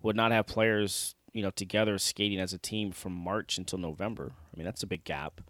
would 0.00 0.14
not 0.14 0.30
have 0.30 0.46
players, 0.46 1.16
you 1.32 1.42
know, 1.42 1.50
together 1.50 1.98
skating 1.98 2.38
as 2.38 2.52
a 2.52 2.58
team 2.58 2.92
from 2.92 3.14
March 3.14 3.58
until 3.58 3.80
November. 3.80 4.30
I 4.54 4.56
mean, 4.56 4.64
that's 4.64 4.84
a 4.84 4.86
big 4.86 5.02
gap. 5.02 5.40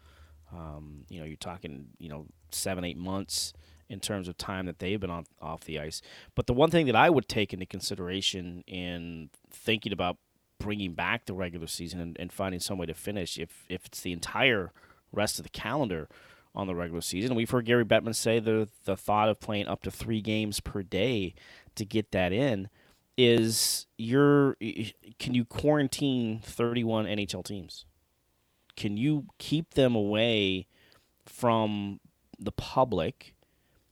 Um, 0.52 1.04
you 1.08 1.20
know, 1.20 1.26
you're 1.26 1.36
talking, 1.36 1.88
you 1.98 2.08
know, 2.08 2.26
seven, 2.50 2.84
eight 2.84 2.98
months 2.98 3.52
in 3.88 4.00
terms 4.00 4.28
of 4.28 4.36
time 4.36 4.66
that 4.66 4.78
they've 4.78 5.00
been 5.00 5.10
on, 5.10 5.26
off 5.40 5.64
the 5.64 5.78
ice. 5.78 6.00
But 6.34 6.46
the 6.46 6.52
one 6.52 6.70
thing 6.70 6.86
that 6.86 6.96
I 6.96 7.10
would 7.10 7.28
take 7.28 7.52
into 7.52 7.66
consideration 7.66 8.62
in 8.66 9.30
thinking 9.50 9.92
about 9.92 10.16
bringing 10.58 10.92
back 10.94 11.24
the 11.24 11.34
regular 11.34 11.66
season 11.66 12.00
and, 12.00 12.16
and 12.18 12.32
finding 12.32 12.60
some 12.60 12.78
way 12.78 12.86
to 12.86 12.94
finish, 12.94 13.38
if, 13.38 13.64
if 13.68 13.86
it's 13.86 14.00
the 14.00 14.12
entire 14.12 14.72
rest 15.12 15.38
of 15.38 15.42
the 15.42 15.50
calendar 15.50 16.08
on 16.54 16.66
the 16.66 16.74
regular 16.74 17.00
season, 17.00 17.34
we've 17.34 17.50
heard 17.50 17.64
Gary 17.64 17.84
Bettman 17.84 18.14
say 18.14 18.38
the, 18.38 18.68
the 18.84 18.96
thought 18.96 19.28
of 19.28 19.40
playing 19.40 19.66
up 19.66 19.82
to 19.82 19.90
three 19.90 20.20
games 20.20 20.60
per 20.60 20.82
day 20.82 21.34
to 21.74 21.84
get 21.84 22.12
that 22.12 22.32
in 22.32 22.68
is 23.16 23.86
your 23.98 24.56
can 25.18 25.34
you 25.34 25.44
quarantine 25.44 26.40
31 26.42 27.04
NHL 27.06 27.44
teams? 27.44 27.84
Can 28.76 28.96
you 28.96 29.26
keep 29.38 29.74
them 29.74 29.94
away 29.94 30.66
from 31.26 32.00
the 32.38 32.52
public 32.52 33.34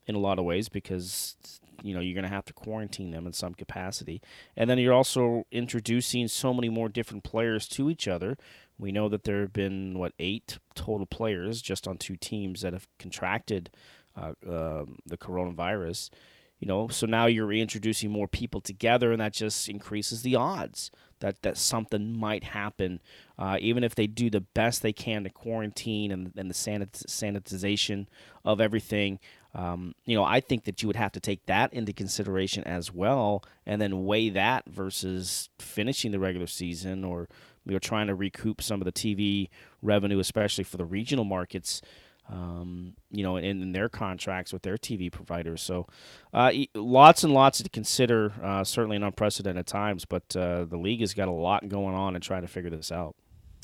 in 0.06 0.14
a 0.14 0.18
lot 0.18 0.38
of 0.38 0.44
ways? 0.44 0.68
Because 0.68 1.36
you 1.82 1.94
know 1.94 2.00
you're 2.00 2.14
going 2.14 2.28
to 2.28 2.34
have 2.34 2.44
to 2.46 2.52
quarantine 2.52 3.10
them 3.10 3.26
in 3.26 3.32
some 3.32 3.54
capacity. 3.54 4.20
And 4.56 4.68
then 4.68 4.78
you're 4.78 4.92
also 4.92 5.46
introducing 5.50 6.28
so 6.28 6.52
many 6.52 6.68
more 6.68 6.88
different 6.88 7.24
players 7.24 7.68
to 7.68 7.90
each 7.90 8.08
other. 8.08 8.36
We 8.78 8.92
know 8.92 9.08
that 9.08 9.24
there 9.24 9.40
have 9.40 9.52
been 9.52 9.98
what 9.98 10.12
eight 10.18 10.58
total 10.74 11.06
players 11.06 11.60
just 11.60 11.88
on 11.88 11.98
two 11.98 12.16
teams 12.16 12.62
that 12.62 12.72
have 12.72 12.86
contracted 12.98 13.70
uh, 14.16 14.32
uh, 14.48 14.84
the 15.06 15.16
coronavirus 15.16 16.10
you 16.58 16.66
know? 16.66 16.88
So 16.88 17.06
now 17.06 17.26
you're 17.26 17.46
reintroducing 17.46 18.10
more 18.10 18.28
people 18.28 18.60
together 18.60 19.12
and 19.12 19.20
that 19.20 19.32
just 19.32 19.68
increases 19.68 20.22
the 20.22 20.36
odds 20.36 20.90
that 21.20 21.42
that 21.42 21.56
something 21.56 22.16
might 22.16 22.44
happen 22.44 23.00
uh, 23.38 23.56
even 23.60 23.84
if 23.84 23.94
they 23.94 24.06
do 24.06 24.30
the 24.30 24.40
best 24.40 24.82
they 24.82 24.92
can 24.92 25.24
to 25.24 25.30
quarantine 25.30 26.10
and, 26.10 26.32
and 26.36 26.50
the 26.50 26.54
sanit- 26.54 27.06
sanitization 27.06 28.06
of 28.44 28.60
everything 28.60 29.18
um, 29.54 29.94
you 30.04 30.16
know 30.16 30.24
i 30.24 30.40
think 30.40 30.64
that 30.64 30.82
you 30.82 30.86
would 30.86 30.96
have 30.96 31.12
to 31.12 31.20
take 31.20 31.44
that 31.46 31.72
into 31.72 31.92
consideration 31.92 32.64
as 32.64 32.92
well 32.92 33.42
and 33.66 33.80
then 33.80 34.04
weigh 34.04 34.28
that 34.28 34.64
versus 34.68 35.48
finishing 35.58 36.10
the 36.10 36.18
regular 36.18 36.46
season 36.46 37.04
or 37.04 37.28
we 37.64 37.74
are 37.74 37.80
trying 37.80 38.06
to 38.06 38.14
recoup 38.14 38.62
some 38.62 38.80
of 38.80 38.84
the 38.84 38.92
tv 38.92 39.48
revenue 39.82 40.18
especially 40.18 40.64
for 40.64 40.76
the 40.76 40.84
regional 40.84 41.24
markets 41.24 41.82
um, 42.28 42.94
you 43.10 43.22
know, 43.22 43.36
in, 43.36 43.62
in, 43.62 43.72
their 43.72 43.88
contracts 43.88 44.52
with 44.52 44.62
their 44.62 44.76
TV 44.76 45.10
providers. 45.10 45.62
So, 45.62 45.86
uh, 46.34 46.52
lots 46.74 47.24
and 47.24 47.32
lots 47.32 47.62
to 47.62 47.68
consider. 47.68 48.32
Uh, 48.42 48.64
certainly 48.64 48.96
in 48.96 49.02
unprecedented 49.02 49.66
times, 49.66 50.04
but 50.04 50.36
uh, 50.36 50.64
the 50.64 50.76
league 50.76 51.00
has 51.00 51.14
got 51.14 51.28
a 51.28 51.32
lot 51.32 51.68
going 51.68 51.94
on 51.94 52.14
and 52.14 52.22
trying 52.22 52.42
to 52.42 52.48
figure 52.48 52.70
this 52.70 52.92
out. 52.92 53.16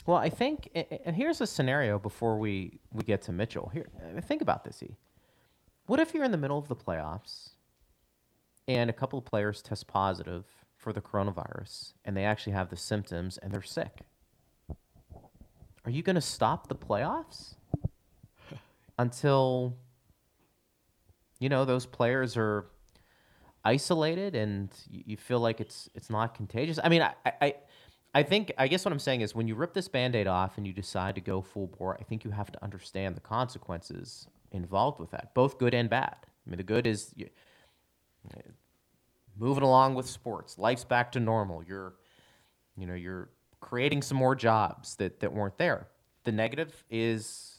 Well, 0.07 0.17
I 0.17 0.29
think, 0.29 0.71
and 1.05 1.17
here's 1.17 1.41
a 1.41 1.47
scenario 1.47 1.99
before 1.99 2.39
we 2.39 2.81
we 2.93 3.05
get 3.05 3.23
to 3.23 3.33
Mitchell. 3.33 3.71
Here, 3.73 3.87
uh, 4.17 4.21
think 4.21 4.43
about 4.43 4.65
this. 4.65 4.83
E. 4.83 4.97
What 5.87 6.01
if 6.01 6.15
you're 6.15 6.25
in 6.25 6.31
the 6.31 6.39
middle 6.39 6.59
of 6.59 6.69
the 6.69 6.77
playoffs, 6.77 7.51
and 8.69 8.89
a 8.89 8.93
couple 8.93 9.19
of 9.19 9.25
players 9.25 9.63
test 9.63 9.87
positive 9.87 10.45
for 10.77 10.93
the 10.93 11.01
coronavirus, 11.01 11.95
and 12.05 12.17
they 12.17 12.25
actually 12.25 12.53
have 12.53 12.71
the 12.71 12.77
symptoms, 12.77 13.39
and 13.39 13.53
they're 13.53 13.63
sick? 13.63 14.01
Are 15.87 15.91
you 15.91 16.03
going 16.03 16.15
to 16.15 16.23
stop 16.23 16.69
the 16.69 16.75
playoffs? 16.75 17.57
Until 18.99 19.77
you 21.41 21.49
know 21.49 21.65
those 21.65 21.87
players 21.87 22.37
are 22.37 22.67
isolated 23.65 24.35
and 24.35 24.71
you 24.89 25.17
feel 25.17 25.41
like 25.41 25.61
it's 25.61 25.89
it's 25.95 26.11
not 26.11 26.35
contagious. 26.35 26.79
I 26.83 26.89
mean, 26.89 27.03
I, 27.03 27.15
I 27.41 27.55
I 28.15 28.23
think 28.23 28.53
I 28.59 28.69
guess 28.69 28.85
what 28.85 28.93
I'm 28.93 28.99
saying 28.99 29.23
is 29.23 29.35
when 29.35 29.49
you 29.49 29.55
rip 29.55 29.75
this 29.75 29.89
band-aid 29.89 30.27
off 30.27 30.57
and 30.57 30.67
you 30.67 30.73
decide 30.73 31.15
to 31.17 31.21
go 31.21 31.41
full 31.41 31.67
bore, 31.67 31.97
I 31.99 32.05
think 32.05 32.25
you 32.25 32.31
have 32.31 32.53
to 32.53 32.63
understand 32.63 33.17
the 33.17 33.21
consequences 33.21 34.29
involved 34.53 35.01
with 35.01 35.11
that, 35.11 35.35
both 35.35 35.59
good 35.59 35.75
and 35.75 35.91
bad. 35.91 36.17
I 36.47 36.51
mean, 36.51 36.59
the 36.59 36.63
good 36.63 36.87
is 36.87 37.13
you, 37.17 37.29
moving 39.37 39.65
along 39.65 39.95
with 39.95 40.09
sports, 40.09 40.59
life's 40.59 40.85
back 40.85 41.11
to 41.13 41.21
normal. 41.21 41.65
You're 41.65 41.95
you 42.77 42.87
know, 42.87 42.95
you're 42.95 43.31
creating 43.61 44.03
some 44.03 44.19
more 44.19 44.35
jobs 44.35 44.97
that 44.97 45.21
that 45.21 45.33
weren't 45.33 45.59
there. 45.59 45.89
The 46.25 46.33
negative 46.33 46.85
is 46.91 47.54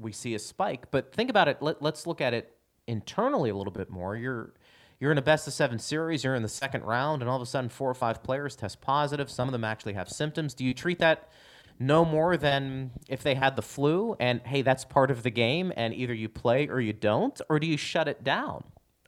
we 0.00 0.12
see 0.12 0.34
a 0.34 0.38
spike. 0.38 0.90
But 0.90 1.14
think 1.14 1.30
about 1.30 1.48
it. 1.48 1.60
Let, 1.60 1.82
let's 1.82 2.06
look 2.06 2.20
at 2.20 2.34
it 2.34 2.56
internally 2.86 3.50
a 3.50 3.54
little 3.54 3.72
bit 3.72 3.90
more. 3.90 4.16
You're 4.16 4.54
you're 4.98 5.12
in 5.12 5.18
a 5.18 5.22
best 5.22 5.46
of 5.46 5.54
seven 5.54 5.78
series. 5.78 6.24
You're 6.24 6.34
in 6.34 6.42
the 6.42 6.48
second 6.48 6.84
round, 6.84 7.22
and 7.22 7.28
all 7.30 7.36
of 7.36 7.42
a 7.42 7.46
sudden, 7.46 7.70
four 7.70 7.90
or 7.90 7.94
five 7.94 8.22
players 8.22 8.54
test 8.54 8.80
positive. 8.80 9.30
Some 9.30 9.48
of 9.48 9.52
them 9.52 9.64
actually 9.64 9.94
have 9.94 10.08
symptoms. 10.08 10.52
Do 10.52 10.64
you 10.64 10.74
treat 10.74 10.98
that 10.98 11.30
no 11.78 12.04
more 12.04 12.36
than 12.36 12.90
if 13.08 13.22
they 13.22 13.34
had 13.34 13.56
the 13.56 13.62
flu? 13.62 14.14
And 14.20 14.42
hey, 14.44 14.60
that's 14.60 14.84
part 14.84 15.10
of 15.10 15.22
the 15.22 15.30
game, 15.30 15.72
and 15.74 15.94
either 15.94 16.12
you 16.12 16.28
play 16.28 16.68
or 16.68 16.80
you 16.80 16.92
don't, 16.92 17.40
or 17.48 17.58
do 17.58 17.66
you 17.66 17.78
shut 17.78 18.08
it 18.08 18.22
down? 18.22 18.64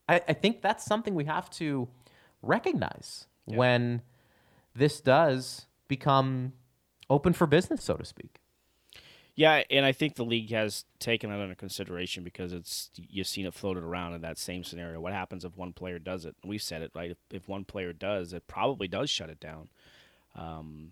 I, 0.08 0.22
I 0.26 0.32
think 0.32 0.62
that's 0.62 0.84
something 0.84 1.14
we 1.14 1.26
have 1.26 1.50
to 1.50 1.88
recognize 2.40 3.26
yeah. 3.46 3.56
when 3.56 4.02
this 4.74 5.00
does 5.00 5.66
become 5.88 6.54
open 7.10 7.34
for 7.34 7.46
business, 7.46 7.84
so 7.84 7.96
to 7.96 8.04
speak. 8.04 8.38
Yeah, 9.34 9.62
and 9.70 9.86
I 9.86 9.92
think 9.92 10.16
the 10.16 10.24
league 10.24 10.50
has 10.50 10.84
taken 10.98 11.30
that 11.30 11.40
under 11.40 11.54
consideration 11.54 12.22
because 12.22 12.52
it's 12.52 12.90
you've 12.96 13.26
seen 13.26 13.46
it 13.46 13.54
floated 13.54 13.82
around 13.82 14.12
in 14.12 14.20
that 14.20 14.36
same 14.36 14.62
scenario. 14.62 15.00
What 15.00 15.14
happens 15.14 15.44
if 15.44 15.56
one 15.56 15.72
player 15.72 15.98
does 15.98 16.26
it? 16.26 16.36
We've 16.44 16.62
said 16.62 16.82
it 16.82 16.90
right. 16.94 17.12
If, 17.12 17.18
if 17.30 17.48
one 17.48 17.64
player 17.64 17.94
does, 17.94 18.34
it 18.34 18.46
probably 18.46 18.88
does 18.88 19.08
shut 19.08 19.30
it 19.30 19.40
down. 19.40 19.70
Um, 20.36 20.90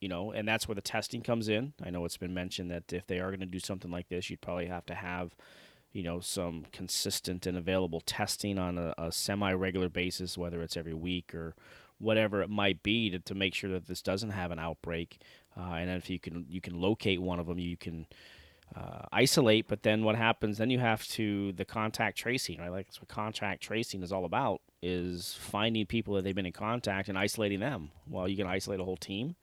you 0.00 0.08
know, 0.08 0.30
and 0.30 0.48
that's 0.48 0.66
where 0.66 0.76
the 0.76 0.80
testing 0.80 1.20
comes 1.20 1.48
in. 1.48 1.74
I 1.84 1.90
know 1.90 2.04
it's 2.04 2.16
been 2.16 2.32
mentioned 2.32 2.70
that 2.70 2.92
if 2.92 3.06
they 3.06 3.18
are 3.18 3.30
going 3.30 3.40
to 3.40 3.46
do 3.46 3.58
something 3.58 3.90
like 3.90 4.08
this, 4.08 4.30
you'd 4.30 4.40
probably 4.40 4.66
have 4.66 4.86
to 4.86 4.94
have, 4.94 5.34
you 5.92 6.02
know, 6.02 6.20
some 6.20 6.66
consistent 6.72 7.46
and 7.46 7.58
available 7.58 8.00
testing 8.00 8.58
on 8.58 8.78
a, 8.78 8.94
a 8.96 9.12
semi-regular 9.12 9.88
basis, 9.88 10.38
whether 10.38 10.62
it's 10.62 10.76
every 10.76 10.94
week 10.94 11.34
or 11.34 11.54
whatever 11.98 12.40
it 12.40 12.48
might 12.48 12.82
be, 12.82 13.10
to, 13.10 13.18
to 13.18 13.34
make 13.34 13.54
sure 13.54 13.70
that 13.70 13.88
this 13.88 14.00
doesn't 14.00 14.30
have 14.30 14.52
an 14.52 14.58
outbreak. 14.58 15.18
Uh, 15.58 15.72
and 15.74 15.90
if 15.90 16.08
you 16.08 16.18
can 16.20 16.46
you 16.48 16.60
can 16.60 16.80
locate 16.80 17.20
one 17.20 17.40
of 17.40 17.46
them, 17.46 17.58
you 17.58 17.76
can 17.76 18.06
uh, 18.76 19.02
isolate. 19.12 19.66
But 19.66 19.82
then 19.82 20.04
what 20.04 20.14
happens? 20.14 20.58
Then 20.58 20.70
you 20.70 20.78
have 20.78 21.06
to 21.08 21.52
the 21.52 21.64
contact 21.64 22.16
tracing, 22.16 22.58
right? 22.60 22.70
Like 22.70 22.86
that's 22.86 23.00
what 23.00 23.08
contact 23.08 23.62
tracing 23.62 24.02
is 24.02 24.12
all 24.12 24.24
about: 24.24 24.60
is 24.82 25.36
finding 25.40 25.86
people 25.86 26.14
that 26.14 26.22
they've 26.22 26.34
been 26.34 26.46
in 26.46 26.52
contact 26.52 27.08
and 27.08 27.18
isolating 27.18 27.60
them. 27.60 27.90
Well, 28.08 28.28
you 28.28 28.36
can 28.36 28.46
isolate 28.46 28.80
a 28.80 28.84
whole 28.84 28.96
team. 28.96 29.34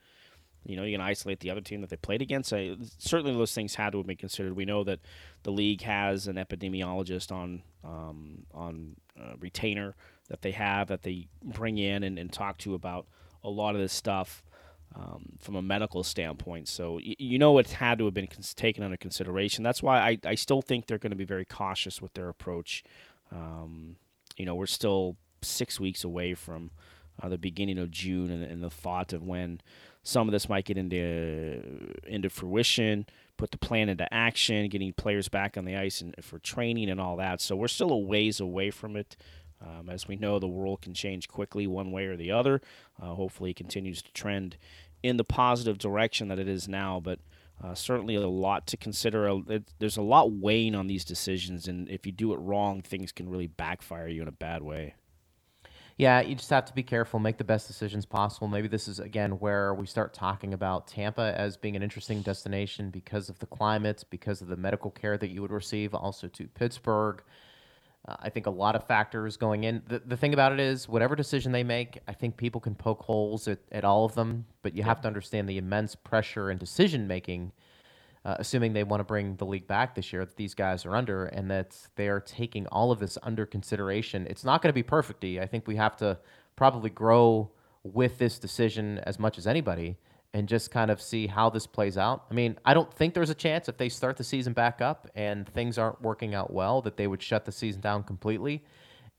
you 0.65 0.75
know, 0.75 0.84
you 0.84 0.93
can 0.98 1.01
isolate 1.01 1.39
the 1.41 1.51
other 1.51 1.62
team 1.62 1.81
that 1.81 1.89
they 1.89 1.95
played 1.98 2.22
against. 2.22 2.51
I, 2.51 2.75
certainly, 2.98 3.34
those 3.34 3.53
things 3.53 3.75
had 3.75 3.91
to 3.91 4.00
have 4.00 4.07
been 4.07 4.17
considered. 4.17 4.55
We 4.55 4.65
know 4.65 4.84
that 4.84 5.00
the 5.43 5.51
league 5.51 5.81
has 5.81 6.27
an 6.27 6.36
epidemiologist 6.36 7.31
on 7.31 7.62
um, 7.84 8.45
on 8.53 8.95
uh, 9.19 9.34
retainer 9.39 9.95
that 10.29 10.41
they 10.41 10.51
have 10.51 10.88
that 10.88 11.03
they 11.03 11.27
bring 11.43 11.77
in 11.77 12.03
and, 12.03 12.17
and 12.17 12.34
talk 12.34 12.57
to 12.60 12.74
about 12.74 13.05
a 13.43 13.50
lot 13.50 13.75
of 13.75 13.81
this 13.81 13.93
stuff 13.93 14.43
um, 14.95 15.33
from 15.39 15.55
a 15.55 15.61
medical 15.61 16.03
standpoint. 16.03 16.67
So 16.67 16.93
y- 16.93 17.15
you 17.19 17.37
know 17.37 17.57
it 17.57 17.71
had 17.71 17.97
to 17.99 18.05
have 18.05 18.13
been 18.13 18.27
cons- 18.27 18.53
taken 18.53 18.83
under 18.83 18.97
consideration. 18.97 19.63
That's 19.63 19.83
why 19.83 19.99
I, 19.99 20.17
I 20.25 20.35
still 20.35 20.61
think 20.61 20.87
they're 20.87 20.97
going 20.97 21.11
to 21.11 21.17
be 21.17 21.25
very 21.25 21.45
cautious 21.45 22.01
with 22.01 22.13
their 22.13 22.29
approach. 22.29 22.83
Um, 23.31 23.97
you 24.37 24.45
know, 24.45 24.55
we're 24.55 24.65
still 24.65 25.17
six 25.41 25.79
weeks 25.79 26.03
away 26.03 26.33
from 26.33 26.71
uh, 27.21 27.29
the 27.29 27.37
beginning 27.37 27.77
of 27.77 27.91
June 27.91 28.29
and, 28.29 28.43
and, 28.43 28.63
the 28.63 28.69
thought 28.69 29.13
of 29.13 29.23
when 29.23 29.61
some 30.03 30.27
of 30.27 30.31
this 30.33 30.49
might 30.49 30.65
get 30.65 30.77
into 30.77 31.97
into 32.05 32.29
fruition, 32.29 33.05
put 33.37 33.51
the 33.51 33.57
plan 33.57 33.89
into 33.89 34.11
action, 34.13 34.67
getting 34.67 34.93
players 34.93 35.29
back 35.29 35.57
on 35.57 35.65
the 35.65 35.75
ice 35.75 36.01
and 36.01 36.13
for 36.21 36.39
training 36.39 36.89
and 36.89 36.99
all 36.99 37.15
that. 37.17 37.41
So 37.41 37.55
we're 37.55 37.67
still 37.67 37.91
a 37.91 37.97
ways 37.97 38.39
away 38.39 38.69
from 38.71 38.95
it. 38.95 39.15
Um, 39.65 39.89
as 39.89 40.07
we 40.07 40.15
know, 40.15 40.37
the 40.37 40.47
world 40.47 40.81
can 40.81 40.93
change 40.93 41.27
quickly 41.27 41.65
one 41.65 41.91
way 41.91 42.05
or 42.05 42.17
the 42.17 42.31
other. 42.31 42.61
Uh, 43.01 43.13
hopefully, 43.13 43.51
it 43.51 43.55
continues 43.55 44.01
to 44.01 44.11
trend 44.11 44.57
in 45.05 45.17
the 45.17 45.24
positive 45.24 45.77
direction 45.77 46.27
that 46.29 46.39
it 46.39 46.47
is 46.47 46.67
now. 46.67 47.00
But 47.00 47.19
uh, 47.63 47.74
certainly 47.74 48.15
a 48.15 48.27
lot 48.27 48.67
to 48.67 48.77
consider. 48.77 49.39
There's 49.79 49.97
a 49.97 50.01
lot 50.01 50.31
weighing 50.31 50.75
on 50.75 50.88
these 50.88 51.05
decisions, 51.05 51.67
and 51.67 51.88
if 51.89 52.05
you 52.05 52.12
do 52.12 52.33
it 52.33 52.38
wrong, 52.38 52.81
things 52.81 53.12
can 53.12 53.29
really 53.29 53.47
backfire 53.47 54.07
you 54.07 54.21
in 54.21 54.27
a 54.27 54.33
bad 54.33 54.62
way. 54.62 54.95
Yeah, 55.97 56.19
you 56.19 56.35
just 56.35 56.50
have 56.50 56.65
to 56.65 56.74
be 56.74 56.83
careful, 56.83 57.21
make 57.21 57.38
the 57.38 57.45
best 57.45 57.67
decisions 57.67 58.05
possible. 58.05 58.50
Maybe 58.50 58.67
this 58.67 58.89
is 58.89 59.00
again 59.00 59.39
where 59.39 59.74
we 59.74 59.85
start 59.85 60.13
talking 60.13 60.53
about 60.53 60.88
Tampa 60.88 61.33
as 61.38 61.55
being 61.55 61.77
an 61.77 61.83
interesting 61.83 62.21
destination 62.21 62.89
because 62.89 63.29
of 63.29 63.39
the 63.39 63.45
climate, 63.45 64.03
because 64.09 64.41
of 64.41 64.50
the 64.50 64.57
medical 64.57 64.91
care 64.91 65.17
that 65.17 65.29
you 65.29 65.41
would 65.41 65.53
receive, 65.53 65.95
also 65.95 66.27
to 66.27 66.47
Pittsburgh. 66.47 67.24
Uh, 68.07 68.15
I 68.19 68.29
think 68.29 68.45
a 68.45 68.51
lot 68.51 68.75
of 68.75 68.85
factors 68.85 69.38
going 69.38 69.63
in. 69.63 69.81
The, 69.88 70.00
the 70.05 70.17
thing 70.17 70.33
about 70.33 70.51
it 70.51 70.59
is, 70.59 70.88
whatever 70.88 71.15
decision 71.15 71.51
they 71.51 71.63
make, 71.63 72.00
I 72.07 72.13
think 72.13 72.38
people 72.38 72.62
can 72.62 72.75
poke 72.75 73.01
holes 73.01 73.47
at, 73.47 73.59
at 73.71 73.83
all 73.83 74.05
of 74.05 74.15
them, 74.15 74.45
but 74.62 74.75
you 74.75 74.83
have 74.83 75.01
to 75.01 75.07
understand 75.07 75.50
the 75.50 75.57
immense 75.57 75.95
pressure 75.95 76.50
and 76.50 76.59
decision 76.59 77.07
making, 77.07 77.51
uh, 78.24 78.35
assuming 78.38 78.74
they 78.74 78.83
want 78.83 79.00
to 79.00 79.05
bring 79.05 79.35
the 79.38 79.45
league 79.45 79.67
back 79.67 79.95
this 79.95 80.13
year, 80.13 80.25
that 80.25 80.35
these 80.35 80.53
guys 80.53 80.85
are 80.85 80.95
under, 80.95 81.25
and 81.25 81.50
that 81.50 81.77
they 81.95 82.07
are 82.07 82.19
taking 82.19 82.67
all 82.67 82.91
of 82.91 83.00
this 83.00 83.17
under 83.24 83.45
consideration. 83.45 84.27
It's 84.29 84.43
not 84.43 84.62
going 84.62 84.69
to 84.69 84.74
be 84.74 84.83
perfecty. 84.83 85.41
I 85.41 85.47
think 85.47 85.67
we 85.67 85.75
have 85.77 85.97
to 85.97 86.19
probably 86.55 86.89
grow 86.89 87.51
with 87.83 88.17
this 88.17 88.39
decision 88.39 89.00
as 89.00 89.19
much 89.19 89.38
as 89.38 89.47
anybody 89.47 89.97
and 90.35 90.49
just 90.49 90.69
kind 90.69 90.91
of 90.91 91.01
see 91.01 91.27
how 91.27 91.49
this 91.49 91.65
plays 91.65 91.97
out. 91.97 92.25
I 92.29 92.33
mean, 92.33 92.57
I 92.65 92.73
don't 92.73 92.93
think 92.93 93.13
there's 93.13 93.29
a 93.29 93.35
chance 93.35 93.69
if 93.69 93.77
they 93.77 93.87
start 93.87 94.17
the 94.17 94.23
season 94.25 94.51
back 94.51 94.81
up 94.81 95.09
and 95.15 95.47
things 95.47 95.77
aren't 95.77 96.01
working 96.01 96.35
out 96.35 96.51
well 96.51 96.81
that 96.81 96.97
they 96.97 97.07
would 97.07 97.23
shut 97.23 97.45
the 97.45 97.53
season 97.53 97.79
down 97.79 98.03
completely 98.03 98.61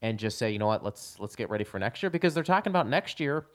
and 0.02 0.18
just 0.18 0.37
say, 0.37 0.50
you 0.50 0.58
know 0.58 0.66
what, 0.66 0.85
let's 0.85 1.18
let's 1.18 1.35
get 1.35 1.49
ready 1.49 1.64
for 1.64 1.78
next 1.78 2.02
year. 2.02 2.11
Because 2.11 2.35
they're 2.35 2.44
talking 2.44 2.70
about 2.70 2.87
next 2.87 3.18
year 3.18 3.46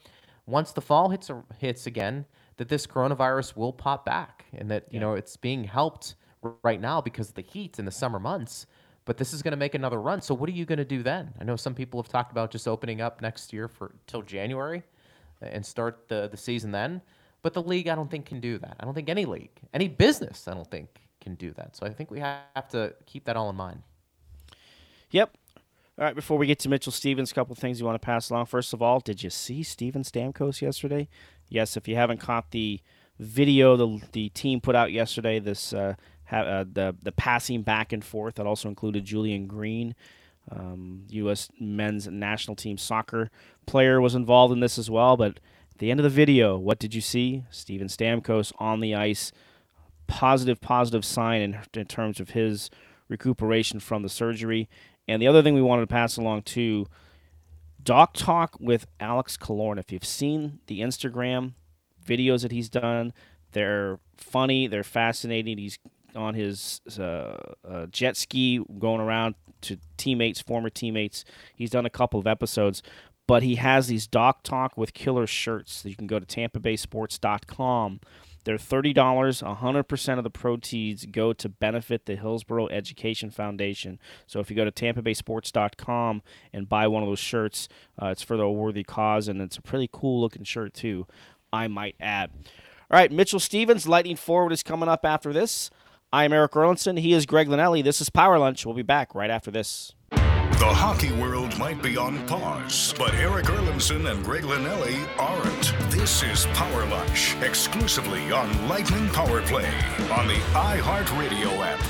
once 0.47 0.71
the 0.71 0.81
fall 0.81 1.09
hits 1.09 1.29
hits 1.59 1.85
again 1.85 2.25
that 2.57 2.67
this 2.67 2.87
coronavirus 2.87 3.55
will 3.55 3.71
pop 3.71 4.07
back 4.07 4.45
and 4.53 4.71
that 4.71 4.87
you 4.89 4.95
yeah. 4.95 5.01
know 5.01 5.13
it's 5.13 5.37
being 5.37 5.63
helped 5.63 6.15
right 6.63 6.81
now 6.81 6.99
because 6.99 7.29
of 7.29 7.35
the 7.35 7.43
heat 7.43 7.77
in 7.77 7.85
the 7.85 7.91
summer 7.91 8.19
months 8.19 8.65
but 9.05 9.17
this 9.17 9.33
is 9.33 9.43
going 9.43 9.51
to 9.51 9.57
make 9.57 9.75
another 9.75 10.01
run. 10.01 10.21
So 10.21 10.33
what 10.33 10.49
are 10.49 10.53
you 10.53 10.65
going 10.65 10.77
to 10.77 10.85
do 10.85 11.03
then? 11.03 11.33
I 11.39 11.43
know 11.43 11.55
some 11.55 11.75
people 11.75 12.01
have 12.01 12.11
talked 12.11 12.31
about 12.31 12.49
just 12.49 12.67
opening 12.67 13.01
up 13.01 13.21
next 13.21 13.53
year 13.53 13.67
for 13.67 13.93
till 14.07 14.23
january 14.23 14.81
and 15.41 15.63
start 15.63 16.07
the, 16.07 16.27
the 16.27 16.37
season 16.37 16.71
then 16.71 17.01
but 17.41 17.53
the 17.53 17.61
league, 17.61 17.87
I 17.87 17.95
don't 17.95 18.09
think, 18.09 18.25
can 18.25 18.39
do 18.39 18.57
that. 18.59 18.77
I 18.79 18.85
don't 18.85 18.93
think 18.93 19.09
any 19.09 19.25
league, 19.25 19.51
any 19.73 19.87
business, 19.87 20.47
I 20.47 20.53
don't 20.53 20.69
think 20.69 20.89
can 21.21 21.35
do 21.35 21.51
that. 21.51 21.75
So 21.75 21.85
I 21.85 21.89
think 21.93 22.11
we 22.11 22.19
have 22.19 22.67
to 22.71 22.93
keep 23.05 23.25
that 23.25 23.37
all 23.37 23.49
in 23.49 23.55
mind. 23.55 23.83
Yep. 25.11 25.35
All 25.99 26.05
right, 26.05 26.15
before 26.15 26.37
we 26.37 26.47
get 26.47 26.57
to 26.59 26.69
Mitchell 26.69 26.91
Stevens, 26.91 27.31
a 27.31 27.35
couple 27.35 27.53
things 27.53 27.79
you 27.79 27.85
want 27.85 28.01
to 28.01 28.05
pass 28.05 28.29
along. 28.29 28.47
First 28.47 28.73
of 28.73 28.81
all, 28.81 28.99
did 28.99 29.23
you 29.23 29.29
see 29.29 29.61
Steven 29.61 30.03
Stamkos 30.03 30.61
yesterday? 30.61 31.07
Yes, 31.49 31.77
if 31.77 31.87
you 31.87 31.95
haven't 31.95 32.19
caught 32.19 32.51
the 32.51 32.79
video 33.19 33.75
the, 33.75 34.01
the 34.13 34.29
team 34.29 34.61
put 34.61 34.75
out 34.75 34.91
yesterday, 34.91 35.37
this 35.37 35.73
uh, 35.73 35.95
ha- 36.25 36.37
uh, 36.37 36.65
the 36.71 36.95
the 37.03 37.11
passing 37.11 37.61
back 37.61 37.93
and 37.93 38.03
forth 38.03 38.35
that 38.35 38.47
also 38.47 38.69
included 38.69 39.05
Julian 39.05 39.47
Green, 39.47 39.93
um, 40.49 41.03
U.S. 41.09 41.49
men's 41.59 42.07
national 42.07 42.55
team 42.55 42.77
soccer 42.77 43.29
player 43.67 44.01
was 44.01 44.15
involved 44.15 44.53
in 44.53 44.59
this 44.59 44.79
as 44.79 44.89
well. 44.89 45.17
But 45.17 45.39
the 45.81 45.89
end 45.89 45.99
of 45.99 46.03
the 46.03 46.09
video, 46.11 46.59
what 46.59 46.77
did 46.77 46.93
you 46.93 47.01
see? 47.01 47.43
Steven 47.49 47.87
Stamkos 47.87 48.53
on 48.59 48.81
the 48.81 48.93
ice. 48.93 49.31
Positive, 50.05 50.61
positive 50.61 51.03
sign 51.03 51.41
in, 51.41 51.57
in 51.73 51.87
terms 51.87 52.19
of 52.19 52.29
his 52.29 52.69
recuperation 53.07 53.79
from 53.79 54.03
the 54.03 54.09
surgery. 54.09 54.69
And 55.07 55.19
the 55.19 55.27
other 55.27 55.41
thing 55.41 55.55
we 55.55 55.61
wanted 55.61 55.81
to 55.81 55.87
pass 55.87 56.17
along 56.17 56.43
to 56.43 56.85
Doc 57.81 58.13
Talk 58.13 58.57
with 58.59 58.85
Alex 58.99 59.37
Killorn. 59.37 59.79
If 59.79 59.91
you've 59.91 60.05
seen 60.05 60.59
the 60.67 60.81
Instagram 60.81 61.53
videos 62.05 62.43
that 62.43 62.51
he's 62.51 62.69
done, 62.69 63.11
they're 63.53 63.97
funny, 64.17 64.67
they're 64.67 64.83
fascinating. 64.83 65.57
He's 65.57 65.79
on 66.15 66.35
his 66.35 66.81
uh, 66.99 67.37
uh, 67.67 67.87
jet 67.87 68.17
ski 68.17 68.63
going 68.77 69.01
around 69.01 69.33
to 69.61 69.77
teammates, 69.97 70.41
former 70.41 70.69
teammates. 70.69 71.25
He's 71.55 71.71
done 71.71 71.87
a 71.87 71.89
couple 71.89 72.19
of 72.19 72.27
episodes 72.27 72.83
but 73.31 73.43
he 73.43 73.55
has 73.55 73.87
these 73.87 74.07
Doc 74.07 74.43
Talk 74.43 74.75
with 74.75 74.93
Killer 74.93 75.25
shirts 75.25 75.85
you 75.85 75.95
can 75.95 76.05
go 76.05 76.19
to 76.19 76.25
tampabaysports.com. 76.25 78.01
They're 78.43 78.57
$30. 78.57 78.93
100% 78.93 80.17
of 80.17 80.23
the 80.25 80.29
proceeds 80.29 81.05
go 81.05 81.31
to 81.31 81.47
benefit 81.47 82.07
the 82.07 82.17
Hillsborough 82.17 82.67
Education 82.67 83.31
Foundation. 83.31 83.99
So 84.27 84.41
if 84.41 84.49
you 84.49 84.57
go 84.57 84.65
to 84.65 84.71
tampabaysports.com 84.73 86.23
and 86.51 86.67
buy 86.67 86.87
one 86.87 87.03
of 87.03 87.07
those 87.07 87.19
shirts, 87.19 87.69
uh, 88.01 88.07
it's 88.07 88.21
for 88.21 88.35
the 88.35 88.49
worthy 88.49 88.83
cause, 88.83 89.29
and 89.29 89.41
it's 89.41 89.55
a 89.55 89.61
pretty 89.61 89.89
cool 89.89 90.19
looking 90.19 90.43
shirt, 90.43 90.73
too, 90.73 91.07
I 91.53 91.69
might 91.69 91.95
add. 92.01 92.31
All 92.33 92.99
right, 92.99 93.13
Mitchell 93.13 93.39
Stevens, 93.39 93.87
Lightning 93.87 94.17
Forward 94.17 94.51
is 94.51 94.61
coming 94.61 94.89
up 94.89 95.05
after 95.05 95.31
this. 95.31 95.69
I'm 96.11 96.33
Eric 96.33 96.51
Erlendsson. 96.51 96.99
He 96.99 97.13
is 97.13 97.25
Greg 97.25 97.47
Linelli. 97.47 97.81
This 97.81 98.01
is 98.01 98.09
Power 98.09 98.37
Lunch. 98.37 98.65
We'll 98.65 98.75
be 98.75 98.81
back 98.81 99.15
right 99.15 99.29
after 99.29 99.51
this. 99.51 99.93
The 100.61 100.67
hockey 100.67 101.11
world 101.13 101.57
might 101.57 101.81
be 101.81 101.97
on 101.97 102.23
pause, 102.27 102.93
but 102.95 103.15
Eric 103.15 103.45
Erlendsson 103.47 104.11
and 104.11 104.23
Greg 104.23 104.43
Linelli 104.43 105.07
aren't. 105.17 105.73
This 105.91 106.21
is 106.21 106.45
Power 106.53 106.85
Lunch, 106.85 107.35
exclusively 107.41 108.31
on 108.31 108.67
Lightning 108.67 109.09
Power 109.09 109.41
Play 109.41 109.65
on 110.11 110.27
the 110.27 110.35
iHeartRadio 110.53 111.57
app. 111.65 111.83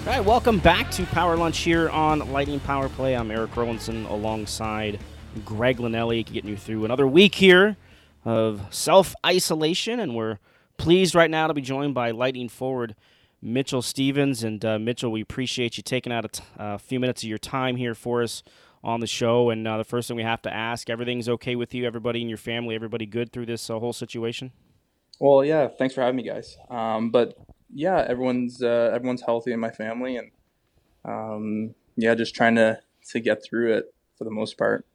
All 0.00 0.12
right, 0.14 0.24
welcome 0.24 0.58
back 0.58 0.90
to 0.90 1.06
Power 1.06 1.36
Lunch 1.36 1.58
here 1.58 1.88
on 1.90 2.32
Lightning 2.32 2.58
Power 2.58 2.88
Play. 2.88 3.16
I'm 3.16 3.30
Eric 3.30 3.52
Erlendsson 3.52 4.10
alongside 4.10 4.98
Greg 5.44 5.76
Linelli, 5.76 6.26
getting 6.26 6.50
you 6.50 6.56
through 6.56 6.84
another 6.84 7.06
week 7.06 7.36
here 7.36 7.76
of 8.24 8.62
self 8.74 9.14
isolation, 9.24 10.00
and 10.00 10.16
we're 10.16 10.40
pleased 10.76 11.14
right 11.14 11.30
now 11.30 11.46
to 11.46 11.54
be 11.54 11.62
joined 11.62 11.94
by 11.94 12.10
Lightning 12.10 12.48
Forward 12.48 12.96
Mitchell 13.42 13.82
Stevens. 13.82 14.42
And 14.42 14.64
uh, 14.64 14.78
Mitchell, 14.78 15.10
we 15.10 15.20
appreciate 15.20 15.76
you 15.76 15.82
taking 15.82 16.12
out 16.12 16.24
a, 16.24 16.28
t- 16.28 16.44
a 16.58 16.78
few 16.78 17.00
minutes 17.00 17.22
of 17.22 17.28
your 17.28 17.38
time 17.38 17.76
here 17.76 17.94
for 17.94 18.22
us 18.22 18.42
on 18.82 19.00
the 19.00 19.06
show. 19.06 19.50
And 19.50 19.66
uh, 19.66 19.78
the 19.78 19.84
first 19.84 20.08
thing 20.08 20.16
we 20.16 20.22
have 20.22 20.42
to 20.42 20.52
ask 20.52 20.88
everything's 20.88 21.28
okay 21.28 21.56
with 21.56 21.74
you, 21.74 21.86
everybody 21.86 22.22
in 22.22 22.28
your 22.28 22.38
family, 22.38 22.74
everybody 22.74 23.06
good 23.06 23.32
through 23.32 23.46
this 23.46 23.68
uh, 23.70 23.78
whole 23.78 23.92
situation? 23.92 24.52
Well, 25.18 25.44
yeah, 25.44 25.68
thanks 25.68 25.94
for 25.94 26.00
having 26.00 26.16
me, 26.16 26.22
guys. 26.22 26.56
Um, 26.70 27.10
but 27.10 27.36
yeah, 27.72 28.04
everyone's 28.08 28.62
uh, 28.62 28.90
everyone's 28.94 29.22
healthy 29.22 29.52
in 29.52 29.60
my 29.60 29.70
family, 29.70 30.16
and 30.16 30.30
um, 31.04 31.74
yeah, 31.96 32.14
just 32.14 32.34
trying 32.34 32.54
to 32.54 32.80
to 33.10 33.20
get 33.20 33.44
through 33.44 33.74
it 33.74 33.94
for 34.16 34.24
the 34.24 34.30
most 34.30 34.56
part. 34.56 34.86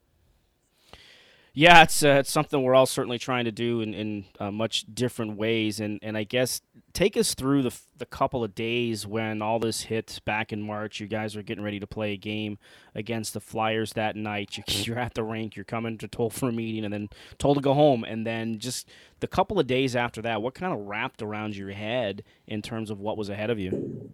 Yeah, 1.58 1.84
it's 1.84 2.04
uh, 2.04 2.18
it's 2.20 2.30
something 2.30 2.62
we're 2.62 2.74
all 2.74 2.84
certainly 2.84 3.18
trying 3.18 3.46
to 3.46 3.50
do 3.50 3.80
in, 3.80 3.94
in 3.94 4.26
uh, 4.38 4.50
much 4.50 4.84
different 4.92 5.38
ways, 5.38 5.80
and, 5.80 5.98
and 6.02 6.14
I 6.14 6.24
guess 6.24 6.60
take 6.92 7.16
us 7.16 7.32
through 7.32 7.62
the 7.62 7.74
the 7.96 8.04
couple 8.04 8.44
of 8.44 8.54
days 8.54 9.06
when 9.06 9.40
all 9.40 9.58
this 9.58 9.80
hit 9.84 10.20
back 10.26 10.52
in 10.52 10.60
March. 10.60 11.00
You 11.00 11.06
guys 11.06 11.34
are 11.34 11.42
getting 11.42 11.64
ready 11.64 11.80
to 11.80 11.86
play 11.86 12.12
a 12.12 12.18
game 12.18 12.58
against 12.94 13.32
the 13.32 13.40
Flyers 13.40 13.94
that 13.94 14.16
night. 14.16 14.58
You're 14.86 14.98
at 14.98 15.14
the 15.14 15.24
rink. 15.24 15.56
You're 15.56 15.64
coming 15.64 15.96
to 15.96 16.08
told 16.08 16.34
for 16.34 16.50
a 16.50 16.52
meeting, 16.52 16.84
and 16.84 16.92
then 16.92 17.08
told 17.38 17.56
to 17.56 17.62
go 17.62 17.72
home. 17.72 18.04
And 18.04 18.26
then 18.26 18.58
just 18.58 18.86
the 19.20 19.26
couple 19.26 19.58
of 19.58 19.66
days 19.66 19.96
after 19.96 20.20
that, 20.20 20.42
what 20.42 20.54
kind 20.54 20.74
of 20.74 20.80
wrapped 20.80 21.22
around 21.22 21.56
your 21.56 21.70
head 21.70 22.22
in 22.46 22.60
terms 22.60 22.90
of 22.90 23.00
what 23.00 23.16
was 23.16 23.30
ahead 23.30 23.48
of 23.48 23.58
you? 23.58 24.12